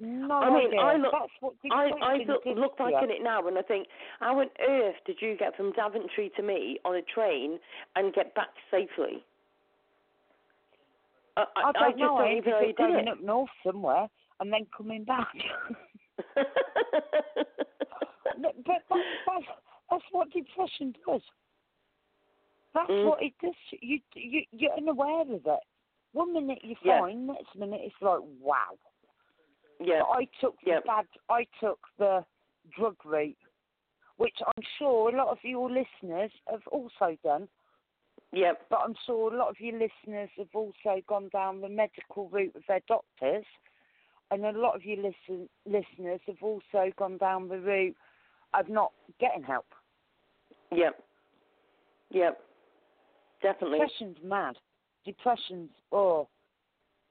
No 0.00 0.34
I 0.34 0.50
mean, 0.50 0.66
idea. 0.68 0.80
I 0.80 0.96
look- 0.96 1.14
I, 1.70 1.90
I 2.02 2.16
look, 2.26 2.44
look 2.44 2.76
back 2.78 2.94
at 3.00 3.10
it 3.10 3.22
now 3.22 3.46
and 3.46 3.56
I 3.56 3.62
think, 3.62 3.86
how 4.18 4.40
on 4.40 4.48
earth 4.68 4.96
did 5.06 5.18
you 5.20 5.36
get 5.36 5.56
from 5.56 5.72
Daventry 5.72 6.32
to 6.36 6.42
me 6.42 6.78
on 6.84 6.96
a 6.96 7.02
train 7.02 7.58
and 7.94 8.12
get 8.12 8.34
back 8.34 8.48
safely? 8.70 9.22
I, 11.36 11.44
I, 11.56 11.68
I 11.68 11.72
don't 11.72 11.90
just 11.92 11.98
know. 12.00 12.18
don't 12.18 12.26
I 12.28 12.36
even 12.36 12.50
know 12.50 12.60
you 12.60 12.70
up 12.70 12.76
going 12.76 12.94
did 13.04 13.08
up 13.08 13.20
north 13.22 13.50
somewhere 13.64 14.08
and 14.40 14.52
then 14.52 14.66
coming 14.76 15.04
back. 15.04 15.28
but 16.34 16.46
but 18.64 18.82
that's, 18.90 19.02
that's, 19.26 19.44
that's 19.90 20.04
what 20.12 20.30
depression 20.30 20.94
does. 21.06 21.20
That's 22.74 22.90
Mm. 22.90 23.04
what 23.04 23.22
it 23.22 23.32
does. 23.40 23.54
You 23.80 24.00
you 24.14 24.42
you're 24.50 24.72
unaware 24.76 25.22
of 25.22 25.28
it. 25.46 25.60
One 26.12 26.32
minute 26.32 26.58
you're 26.62 26.76
Yeah. 26.82 27.00
fine, 27.00 27.26
next 27.26 27.54
minute 27.56 27.80
it's 27.84 27.94
like 28.00 28.18
wow. 28.40 28.76
Yeah, 29.80 30.00
But 30.00 30.10
I 30.10 30.24
took 30.40 30.56
the 30.60 30.70
Yep. 30.70 30.84
bad. 30.86 31.06
I 31.28 31.46
took 31.60 31.78
the 31.98 32.24
drug 32.76 32.96
route, 33.04 33.36
which 34.16 34.36
I'm 34.46 34.62
sure 34.78 35.08
a 35.10 35.16
lot 35.16 35.28
of 35.28 35.38
your 35.42 35.70
listeners 35.70 36.30
have 36.50 36.66
also 36.68 37.16
done. 37.22 37.48
yeah, 38.32 38.52
But 38.68 38.80
I'm 38.84 38.94
sure 39.06 39.32
a 39.32 39.36
lot 39.36 39.48
of 39.48 39.60
your 39.60 39.78
listeners 39.78 40.30
have 40.38 40.54
also 40.54 41.00
gone 41.06 41.28
down 41.28 41.60
the 41.60 41.68
medical 41.68 42.28
route 42.30 42.54
with 42.54 42.66
their 42.66 42.80
doctors, 42.88 43.44
and 44.30 44.44
a 44.44 44.52
lot 44.52 44.74
of 44.74 44.84
your 44.84 44.96
listen, 44.96 45.48
listeners 45.66 46.20
have 46.26 46.42
also 46.42 46.90
gone 46.96 47.18
down 47.18 47.48
the 47.48 47.60
route 47.60 47.96
of 48.54 48.68
not 48.68 48.92
getting 49.20 49.42
help. 49.42 49.66
Yep. 50.72 51.02
Yep. 52.10 52.40
definitely, 53.42 53.78
Depression's 53.78 54.18
mad. 54.22 54.56
Depression's 55.04 55.70
oh, 55.92 56.28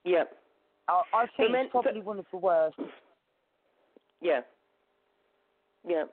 yeah, 0.03 0.23
I, 0.87 1.01
I 1.13 1.25
think 1.37 1.51
men- 1.51 1.65
it's 1.65 1.71
probably 1.71 2.01
one 2.01 2.19
of 2.19 2.25
the 2.31 2.37
worst. 2.37 2.77
yeah, 4.21 4.41
yeah. 5.87 6.03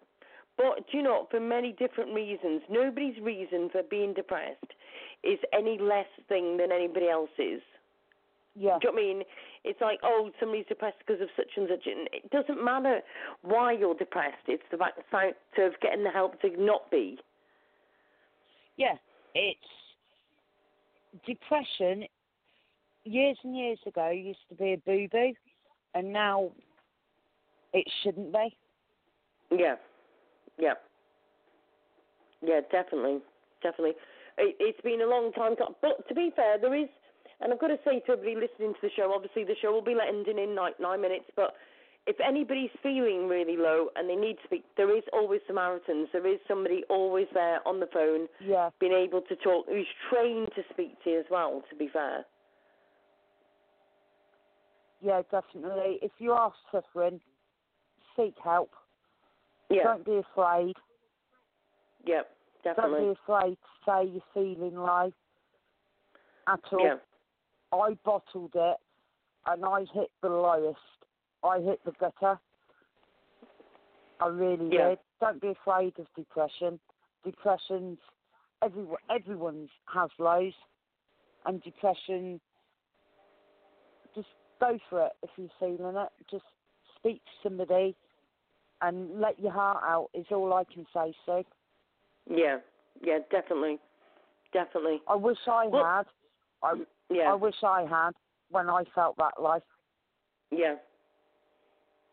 But 0.57 0.87
do 0.91 0.99
you 0.99 1.03
know, 1.03 1.27
for 1.31 1.41
many 1.41 1.73
different 1.73 2.13
reasons, 2.15 2.63
nobody's 2.69 3.19
reason 3.23 3.71
for 3.73 3.83
being 3.83 4.13
depressed 4.13 4.73
is 5.25 5.39
any 5.53 5.79
less 5.79 6.07
thing 6.29 6.57
than 6.59 6.71
anybody 6.71 7.09
else's. 7.09 7.63
Yeah, 8.57 8.79
Do 8.83 8.89
you 8.89 8.91
know 8.91 8.93
what 8.93 8.99
I 8.99 9.07
mean? 9.15 9.23
It's 9.65 9.81
like, 9.81 10.01
oh, 10.03 10.31
somebody's 10.41 10.67
depressed 10.67 10.99
because 11.07 11.23
of 11.23 11.29
such 11.37 11.47
and 11.57 11.69
such. 11.71 11.87
And 11.87 12.09
it 12.13 12.31
doesn't 12.31 12.63
matter 12.63 13.01
why 13.43 13.73
you're 13.73 13.95
depressed. 13.95 14.43
It's 14.49 14.63
the 14.71 14.77
fact 14.77 14.99
of 15.59 15.73
getting 15.81 16.03
the 16.05 16.11
help 16.11 16.41
to 16.43 16.51
not 16.63 16.91
be. 16.91 17.19
yeah. 18.77 18.95
It's 19.35 19.59
depression. 21.25 22.05
Years 23.05 23.39
and 23.45 23.57
years 23.57 23.79
ago, 23.87 24.11
used 24.11 24.41
to 24.51 24.55
be 24.55 24.75
a 24.75 24.77
boo 24.77 25.09
boo, 25.11 25.33
and 25.95 26.13
now 26.13 26.51
it 27.73 27.87
shouldn't 28.03 28.33
be. 28.33 28.57
Yeah, 29.51 29.77
yeah, 30.59 30.75
yeah, 32.43 32.61
definitely, 32.71 33.19
definitely. 33.63 33.95
It, 34.39 34.57
it's 34.61 34.81
been 34.83 35.01
a 35.03 35.07
long 35.07 35.33
time, 35.33 35.57
to, 35.57 35.67
but 35.83 36.07
to 36.09 36.15
be 36.15 36.31
fair, 36.35 36.59
there 36.59 36.75
is, 36.75 36.89
and 37.41 37.53
I've 37.53 37.61
got 37.61 37.69
to 37.69 37.79
say 37.85 38.01
to 38.07 38.13
everybody 38.13 38.35
listening 38.35 38.75
to 38.75 38.81
the 38.83 38.91
show, 38.95 39.13
obviously 39.15 39.45
the 39.45 39.57
show 39.61 39.73
will 39.73 39.83
be 39.83 39.97
ending 39.97 40.39
in 40.39 40.55
like 40.55 40.79
nine 40.81 41.01
minutes, 41.01 41.27
but 41.37 41.55
if 42.07 42.17
anybody's 42.27 42.71
feeling 42.83 43.29
really 43.29 43.57
low 43.57 43.89
and 43.97 44.09
they 44.09 44.17
need 44.17 44.37
to 44.37 44.45
speak, 44.45 44.65
there 44.77 44.97
is 44.97 45.05
always 45.13 45.41
Samaritans. 45.47 46.09
There 46.13 46.27
is 46.27 46.41
somebody 46.49 46.83
always 46.89 47.27
there 47.35 47.67
on 47.69 47.79
the 47.79 47.89
phone, 47.93 48.27
Yeah, 48.41 48.71
being 48.81 48.93
able 48.93 49.21
to 49.23 49.37
talk, 49.37 49.67
who's 49.69 49.87
trained 50.11 50.49
to 50.57 50.63
speak 50.73 51.03
to 51.05 51.11
you 51.11 51.21
as 51.21 51.27
well. 51.31 51.63
To 51.71 51.77
be 51.77 51.89
fair, 51.93 52.25
yeah, 55.01 55.23
definitely. 55.31 55.99
If 56.03 56.13
you 56.19 56.33
are 56.33 56.53
suffering, 56.71 57.21
seek 58.17 58.35
help. 58.43 58.71
yeah, 59.69 59.83
Don't 59.85 60.05
be 60.05 60.17
afraid. 60.17 60.77
Don't 62.65 62.77
definitely, 62.77 63.07
be 63.07 63.11
afraid 63.25 63.57
to 63.57 63.69
say 63.87 64.11
you're 64.13 64.23
feeling 64.35 64.77
low 64.77 65.13
at 66.47 66.61
all. 66.73 66.85
yeah, 66.85 66.97
I 67.73 67.97
bottled 68.05 68.53
it 68.55 68.77
and 69.47 69.65
I 69.65 69.85
hit 69.93 70.11
the 70.23 70.29
lowest. 70.29 70.79
I 71.43 71.61
hit 71.61 71.81
the 71.85 71.93
gutter. 71.93 72.39
I 74.21 74.27
really 74.27 74.69
Yeah. 74.75 74.89
did. 74.91 74.99
Don't 75.21 75.41
be 75.41 75.49
afraid 75.49 75.99
of 75.99 76.07
depression. 76.15 76.79
Depression's 77.25 77.99
everyone. 78.63 78.99
Everyone's 79.09 79.71
has 79.87 80.11
lows, 80.19 80.55
and 81.47 81.63
depression. 81.63 82.41
Go 84.61 84.79
for 84.89 85.07
it 85.07 85.13
if 85.23 85.31
you're 85.37 85.49
feeling 85.59 85.97
it. 85.97 86.09
Just 86.31 86.45
speak 86.97 87.23
to 87.25 87.31
somebody, 87.49 87.97
and 88.83 89.21
let 89.21 89.41
your 89.41 89.53
heart 89.53 89.83
out. 89.87 90.11
Is 90.15 90.27
all 90.31 90.53
I 90.53 90.65
can 90.65 90.87
say, 90.95 91.15
Sue. 91.25 91.45
Yeah, 92.29 92.59
yeah, 93.03 93.19
definitely, 93.31 93.79
definitely. 94.53 95.01
I 95.09 95.15
wish 95.17 95.39
I 95.49 95.67
Well- 95.67 95.85
had. 95.85 96.07
I 96.63 96.75
Yeah, 97.09 97.33
I 97.33 97.35
wish 97.35 97.57
I 97.65 97.85
had 97.87 98.13
when 98.51 98.69
I 98.69 98.85
felt 98.95 99.17
that 99.17 99.41
life. 99.41 99.65
yeah. 100.51 100.77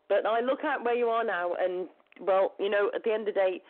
But 0.08 0.24
I 0.24 0.40
look 0.40 0.64
at 0.64 0.82
where 0.82 0.94
you 0.94 1.10
are 1.10 1.22
now, 1.22 1.52
and 1.54 1.88
well, 2.18 2.54
you 2.58 2.70
know, 2.70 2.90
at 2.94 3.04
the 3.04 3.12
end 3.12 3.28
of 3.28 3.34
the 3.34 3.40
day, 3.40 3.62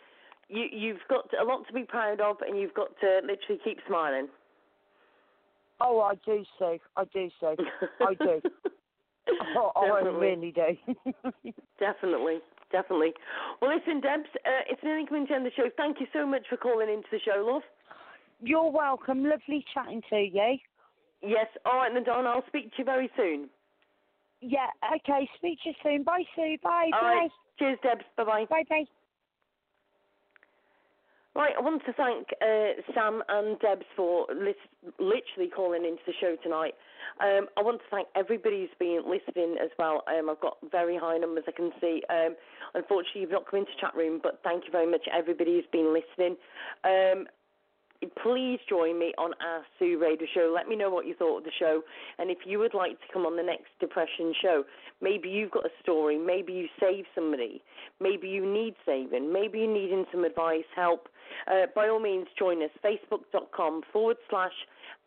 you 0.47 0.63
you've 0.71 1.05
got 1.09 1.31
a 1.33 1.43
lot 1.43 1.67
to 1.67 1.73
be 1.73 1.83
proud 1.83 2.21
of, 2.21 2.41
and 2.41 2.57
you've 2.57 2.73
got 2.73 2.97
to 3.01 3.19
literally 3.25 3.59
keep 3.63 3.79
smiling. 3.85 4.29
Oh, 5.81 6.01
I 6.01 6.15
do, 6.25 6.43
Sue. 6.57 6.79
I 6.95 7.03
do, 7.05 7.29
Sue. 7.39 7.55
I 8.01 8.13
do. 8.15 8.41
Oh, 9.55 9.71
I 9.75 10.01
really 10.01 10.51
do. 10.51 10.75
Definitely, 11.79 12.39
definitely. 12.71 13.13
Well, 13.61 13.73
listen, 13.73 14.01
Debs, 14.01 14.27
uh, 14.45 14.67
it's 14.69 14.81
nearly 14.83 15.05
coming 15.05 15.27
to 15.27 15.29
the 15.29 15.35
end 15.35 15.47
of 15.47 15.53
the 15.55 15.61
show. 15.63 15.69
Thank 15.77 15.99
you 15.99 16.07
so 16.11 16.25
much 16.25 16.41
for 16.49 16.57
calling 16.57 16.89
into 16.89 17.07
the 17.11 17.19
show, 17.19 17.45
love. 17.45 17.61
You're 18.41 18.71
welcome. 18.71 19.23
Lovely 19.23 19.63
chatting 19.73 20.01
to 20.09 20.17
you. 20.17 20.57
Yes, 21.21 21.47
all 21.65 21.77
right, 21.77 21.91
then, 21.93 22.03
Don. 22.03 22.25
I'll 22.25 22.45
speak 22.47 22.71
to 22.71 22.79
you 22.79 22.85
very 22.85 23.09
soon. 23.15 23.49
Yeah, 24.41 24.67
okay. 24.95 25.29
Speak 25.37 25.59
to 25.63 25.69
you 25.69 25.75
soon. 25.83 26.03
Bye, 26.03 26.23
Sue. 26.35 26.57
Bye. 26.63 26.91
All 26.93 27.01
bye. 27.01 27.19
right. 27.21 27.31
Cheers, 27.57 27.79
Debs. 27.83 28.03
Bye-bye. 28.17 28.45
Bye 28.49 28.63
bye. 28.69 28.85
Right, 31.35 31.53
I 31.55 31.61
want 31.61 31.83
to 31.85 31.93
thank 31.93 32.27
uh, 32.41 32.81
Sam 32.93 33.21
and 33.29 33.59
Debs 33.59 33.85
for 33.95 34.25
lis- 34.33 34.55
literally 34.99 35.49
calling 35.55 35.85
into 35.85 36.01
the 36.07 36.13
show 36.19 36.35
tonight. 36.41 36.73
Um, 37.21 37.47
I 37.55 37.61
want 37.61 37.79
to 37.79 37.85
thank 37.91 38.07
everybody 38.15 38.61
who's 38.61 38.77
been 38.79 39.03
listening 39.05 39.55
as 39.61 39.69
well. 39.77 40.03
Um, 40.07 40.29
I've 40.29 40.41
got 40.41 40.57
very 40.71 40.97
high 40.97 41.17
numbers, 41.17 41.43
I 41.47 41.51
can 41.51 41.71
see. 41.79 42.01
Um, 42.09 42.35
unfortunately, 42.73 43.21
you've 43.21 43.31
not 43.31 43.49
come 43.49 43.59
into 43.59 43.71
chat 43.79 43.95
room, 43.95 44.19
but 44.21 44.39
thank 44.43 44.65
you 44.65 44.71
very 44.71 44.89
much, 44.89 45.01
everybody 45.13 45.53
who's 45.55 45.69
been 45.71 45.93
listening. 45.93 46.35
Please 48.23 48.59
join 48.69 48.97
me 48.97 49.13
on 49.17 49.31
Ask 49.41 49.65
Sue 49.77 49.99
Radio 50.01 50.25
show. 50.33 50.53
Let 50.55 50.69
me 50.69 50.77
know 50.77 50.89
what 50.89 51.05
you 51.05 51.15
thought 51.15 51.39
of 51.39 51.43
the 51.43 51.51
show. 51.59 51.81
And 52.17 52.31
if 52.31 52.39
you 52.45 52.57
would 52.59 52.73
like 52.73 52.91
to 52.91 53.13
come 53.13 53.25
on 53.25 53.35
the 53.35 53.43
next 53.43 53.67
depression 53.81 54.33
show, 54.41 54.63
maybe 55.01 55.27
you've 55.27 55.51
got 55.51 55.65
a 55.65 55.69
story, 55.83 56.17
maybe 56.17 56.53
you 56.53 56.67
saved 56.79 57.07
somebody, 57.13 57.61
maybe 57.99 58.29
you 58.29 58.45
need 58.45 58.75
saving, 58.85 59.33
maybe 59.33 59.59
you're 59.59 59.73
needing 59.73 60.05
some 60.13 60.23
advice, 60.23 60.63
help, 60.73 61.09
uh, 61.47 61.65
by 61.75 61.89
all 61.89 61.99
means 61.99 62.27
join 62.37 62.63
us. 62.63 62.69
Facebook.com 62.83 63.81
forward 63.91 64.17
slash 64.29 64.53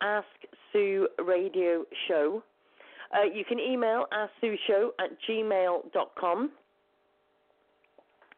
Ask 0.01 0.27
Sue 0.71 1.07
Radio 1.25 1.85
Show. 2.07 2.43
Uh, 3.11 3.25
you 3.33 3.43
can 3.43 3.59
email 3.59 4.05
Ask 4.11 4.31
at 4.43 5.09
gmail.com. 5.27 6.51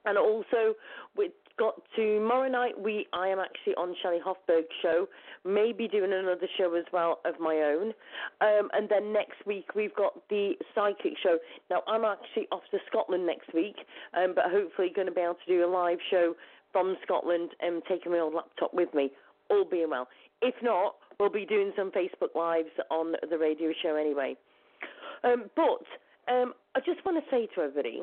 And 0.05 0.17
also, 0.17 0.75
we've 1.17 1.31
got 1.57 1.75
tomorrow 1.95 2.49
night. 2.49 2.79
We 2.79 3.07
I 3.13 3.27
am 3.27 3.39
actually 3.39 3.73
on 3.75 3.95
Shelley 4.01 4.19
Hofberg's 4.25 4.73
show, 4.81 5.07
maybe 5.45 5.87
doing 5.87 6.11
another 6.13 6.47
show 6.57 6.75
as 6.75 6.85
well 6.91 7.19
of 7.25 7.39
my 7.39 7.55
own. 7.55 7.93
Um, 8.41 8.69
and 8.73 8.89
then 8.89 9.13
next 9.13 9.45
week 9.45 9.75
we've 9.75 9.95
got 9.95 10.13
the 10.29 10.53
psychic 10.73 11.13
show. 11.21 11.37
Now 11.69 11.81
I'm 11.87 12.03
actually 12.03 12.47
off 12.51 12.63
to 12.71 12.77
Scotland 12.87 13.25
next 13.25 13.53
week, 13.53 13.75
um, 14.13 14.33
but 14.35 14.45
hopefully 14.49 14.91
going 14.93 15.07
to 15.07 15.13
be 15.13 15.21
able 15.21 15.37
to 15.45 15.53
do 15.53 15.65
a 15.65 15.69
live 15.69 15.99
show 16.09 16.35
from 16.71 16.97
Scotland 17.03 17.51
and 17.61 17.81
taking 17.87 18.11
my 18.11 18.19
old 18.19 18.33
laptop 18.33 18.73
with 18.73 18.93
me, 18.93 19.11
all 19.49 19.65
being 19.69 19.89
well. 19.89 20.07
If 20.41 20.55
not, 20.61 20.95
we'll 21.19 21.29
be 21.29 21.45
doing 21.45 21.71
some 21.77 21.91
Facebook 21.91 22.35
lives 22.35 22.69
on 22.91 23.13
the 23.29 23.37
radio 23.37 23.71
show 23.81 23.95
anyway. 23.95 24.35
Um, 25.23 25.45
but 25.55 25.85
um, 26.31 26.53
I 26.75 26.79
just 26.79 27.03
want 27.05 27.23
to 27.23 27.31
say 27.31 27.47
to 27.55 27.61
everybody 27.61 28.01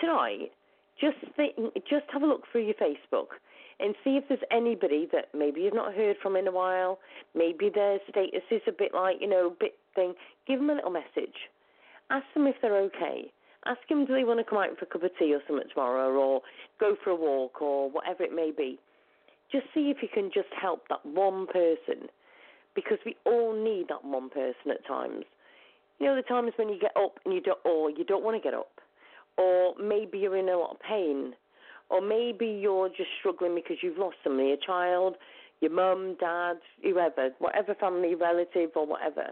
tonight 0.00 0.52
just 1.00 1.16
think, 1.36 1.56
just 1.88 2.06
have 2.12 2.22
a 2.22 2.26
look 2.26 2.42
through 2.50 2.64
your 2.64 2.74
Facebook 2.74 3.38
and 3.80 3.94
see 4.04 4.16
if 4.16 4.24
there's 4.28 4.40
anybody 4.50 5.08
that 5.12 5.26
maybe 5.36 5.62
you've 5.62 5.74
not 5.74 5.94
heard 5.94 6.16
from 6.22 6.36
in 6.36 6.46
a 6.46 6.52
while. 6.52 6.98
Maybe 7.34 7.70
their 7.74 7.98
status 8.08 8.42
is 8.50 8.62
a 8.68 8.72
bit 8.72 8.92
like 8.94 9.16
you 9.20 9.28
know, 9.28 9.54
bit 9.58 9.74
thing. 9.94 10.14
Give 10.46 10.60
them 10.60 10.70
a 10.70 10.74
little 10.74 10.90
message. 10.90 11.34
Ask 12.10 12.26
them 12.34 12.46
if 12.46 12.56
they're 12.62 12.76
okay. 12.82 13.32
Ask 13.66 13.80
them 13.88 14.04
do 14.04 14.12
they 14.12 14.24
want 14.24 14.40
to 14.40 14.44
come 14.44 14.58
out 14.58 14.78
for 14.78 14.84
a 14.84 14.88
cup 14.88 15.02
of 15.02 15.10
tea 15.18 15.34
or 15.34 15.40
something 15.46 15.68
tomorrow, 15.72 16.12
or 16.12 16.42
go 16.78 16.96
for 17.02 17.10
a 17.10 17.16
walk, 17.16 17.62
or 17.62 17.90
whatever 17.90 18.22
it 18.22 18.34
may 18.34 18.52
be. 18.56 18.78
Just 19.50 19.64
see 19.74 19.90
if 19.90 19.98
you 20.02 20.08
can 20.12 20.30
just 20.32 20.52
help 20.60 20.86
that 20.88 21.04
one 21.04 21.46
person, 21.46 22.08
because 22.74 22.98
we 23.06 23.16
all 23.24 23.54
need 23.54 23.88
that 23.88 24.04
one 24.04 24.28
person 24.28 24.70
at 24.70 24.86
times. 24.86 25.24
You 25.98 26.06
know, 26.06 26.16
the 26.16 26.22
times 26.22 26.52
when 26.56 26.68
you 26.68 26.78
get 26.78 26.92
up 26.96 27.18
and 27.24 27.32
you 27.32 27.40
don't, 27.40 27.58
or 27.64 27.90
you 27.90 28.04
don't 28.04 28.22
want 28.22 28.36
to 28.36 28.42
get 28.42 28.54
up 28.54 28.73
or 29.36 29.74
maybe 29.80 30.18
you're 30.18 30.36
in 30.36 30.48
a 30.48 30.56
lot 30.56 30.72
of 30.72 30.80
pain, 30.80 31.34
or 31.90 32.00
maybe 32.00 32.46
you're 32.46 32.88
just 32.88 33.10
struggling 33.18 33.54
because 33.54 33.76
you've 33.82 33.98
lost 33.98 34.16
somebody, 34.22 34.52
a 34.52 34.56
child, 34.56 35.16
your 35.60 35.70
mum, 35.70 36.16
dad, 36.20 36.56
whoever, 36.82 37.30
whatever 37.38 37.74
family 37.74 38.14
relative 38.14 38.70
or 38.74 38.86
whatever, 38.86 39.28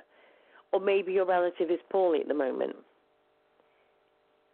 or 0.72 0.80
maybe 0.80 1.12
your 1.12 1.26
relative 1.26 1.70
is 1.70 1.80
poorly 1.90 2.20
at 2.20 2.28
the 2.28 2.34
moment. 2.34 2.76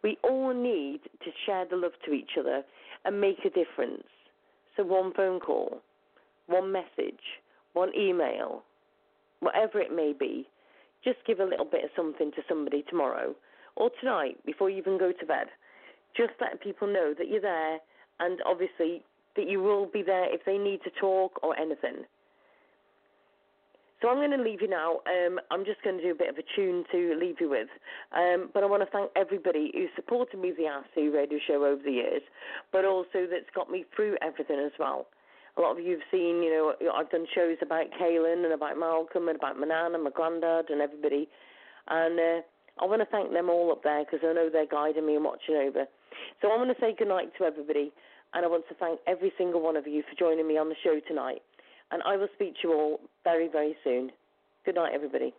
We 0.03 0.17
all 0.23 0.53
need 0.53 1.01
to 1.23 1.31
share 1.45 1.65
the 1.69 1.75
love 1.75 1.91
to 2.05 2.13
each 2.13 2.31
other 2.39 2.63
and 3.05 3.19
make 3.19 3.39
a 3.45 3.49
difference. 3.49 4.07
So 4.77 4.83
one 4.83 5.13
phone 5.13 5.39
call, 5.39 5.81
one 6.47 6.71
message, 6.71 7.19
one 7.73 7.91
email, 7.97 8.63
whatever 9.41 9.79
it 9.79 9.93
may 9.93 10.13
be, 10.17 10.47
just 11.03 11.17
give 11.25 11.39
a 11.39 11.45
little 11.45 11.65
bit 11.65 11.83
of 11.83 11.89
something 11.95 12.31
to 12.31 12.41
somebody 12.47 12.83
tomorrow 12.89 13.35
or 13.75 13.89
tonight 13.99 14.37
before 14.45 14.69
you 14.69 14.77
even 14.77 14.97
go 14.97 15.11
to 15.11 15.25
bed. 15.25 15.47
Just 16.15 16.33
let 16.41 16.61
people 16.61 16.87
know 16.87 17.13
that 17.17 17.29
you're 17.29 17.41
there 17.41 17.79
and 18.19 18.39
obviously 18.45 19.03
that 19.35 19.47
you 19.47 19.61
will 19.61 19.85
be 19.85 20.01
there 20.01 20.33
if 20.33 20.43
they 20.45 20.57
need 20.57 20.81
to 20.83 20.89
talk 20.99 21.39
or 21.43 21.57
anything. 21.57 22.05
So 24.01 24.07
I'm 24.07 24.15
going 24.15 24.31
to 24.31 24.41
leave 24.41 24.61
you 24.61 24.69
now. 24.69 25.01
Um, 25.07 25.39
I'm 25.51 25.65
just 25.65 25.83
going 25.83 25.97
to 25.97 26.03
do 26.03 26.11
a 26.11 26.15
bit 26.15 26.29
of 26.29 26.37
a 26.37 26.43
tune 26.55 26.85
to 26.91 27.17
leave 27.19 27.35
you 27.41 27.49
with. 27.49 27.67
Um, 28.15 28.49
but 28.53 28.63
I 28.63 28.65
want 28.65 28.81
to 28.81 28.89
thank 28.89 29.11
everybody 29.15 29.71
who's 29.73 29.89
supported 29.95 30.39
me 30.39 30.53
the 30.57 30.67
Ask 30.67 30.87
Sue 30.95 31.11
radio 31.13 31.37
show 31.45 31.65
over 31.65 31.83
the 31.83 31.91
years, 31.91 32.21
but 32.71 32.85
also 32.85 33.27
that's 33.29 33.51
got 33.53 33.69
me 33.69 33.83
through 33.93 34.15
everything 34.21 34.59
as 34.59 34.71
well. 34.79 35.07
A 35.57 35.61
lot 35.61 35.77
of 35.77 35.83
you 35.83 35.91
have 35.91 36.07
seen, 36.11 36.41
you 36.41 36.49
know, 36.49 36.91
I've 36.95 37.09
done 37.09 37.25
shows 37.35 37.57
about 37.61 37.87
Kaylin 37.99 38.45
and 38.45 38.53
about 38.53 38.79
Malcolm 38.79 39.27
and 39.27 39.35
about 39.35 39.59
my 39.59 39.67
nan 39.67 39.95
and 39.95 40.03
my 40.03 40.11
granddad 40.11 40.69
and 40.69 40.79
everybody. 40.79 41.27
And 41.89 42.17
uh, 42.17 42.41
I 42.81 42.85
want 42.85 43.01
to 43.01 43.07
thank 43.11 43.31
them 43.31 43.49
all 43.49 43.71
up 43.71 43.83
there 43.83 44.03
because 44.05 44.19
I 44.23 44.33
know 44.33 44.49
they're 44.51 44.65
guiding 44.65 45.05
me 45.05 45.15
and 45.15 45.25
watching 45.25 45.55
over. 45.55 45.85
So 46.41 46.51
I 46.51 46.57
want 46.57 46.69
to 46.69 46.81
say 46.81 46.95
goodnight 46.97 47.31
to 47.37 47.43
everybody, 47.43 47.91
and 48.33 48.45
I 48.45 48.47
want 48.47 48.67
to 48.69 48.75
thank 48.75 48.99
every 49.07 49.33
single 49.37 49.61
one 49.61 49.75
of 49.75 49.87
you 49.87 50.03
for 50.03 50.17
joining 50.17 50.47
me 50.47 50.57
on 50.57 50.69
the 50.69 50.75
show 50.83 50.99
tonight. 51.07 51.41
And 51.91 52.01
I 52.03 52.15
will 52.15 52.29
speak 52.35 52.53
to 52.61 52.67
you 52.67 52.73
all 52.73 52.99
very, 53.23 53.47
very 53.47 53.75
soon. 53.83 54.11
Good 54.65 54.75
night, 54.75 54.93
everybody. 54.93 55.33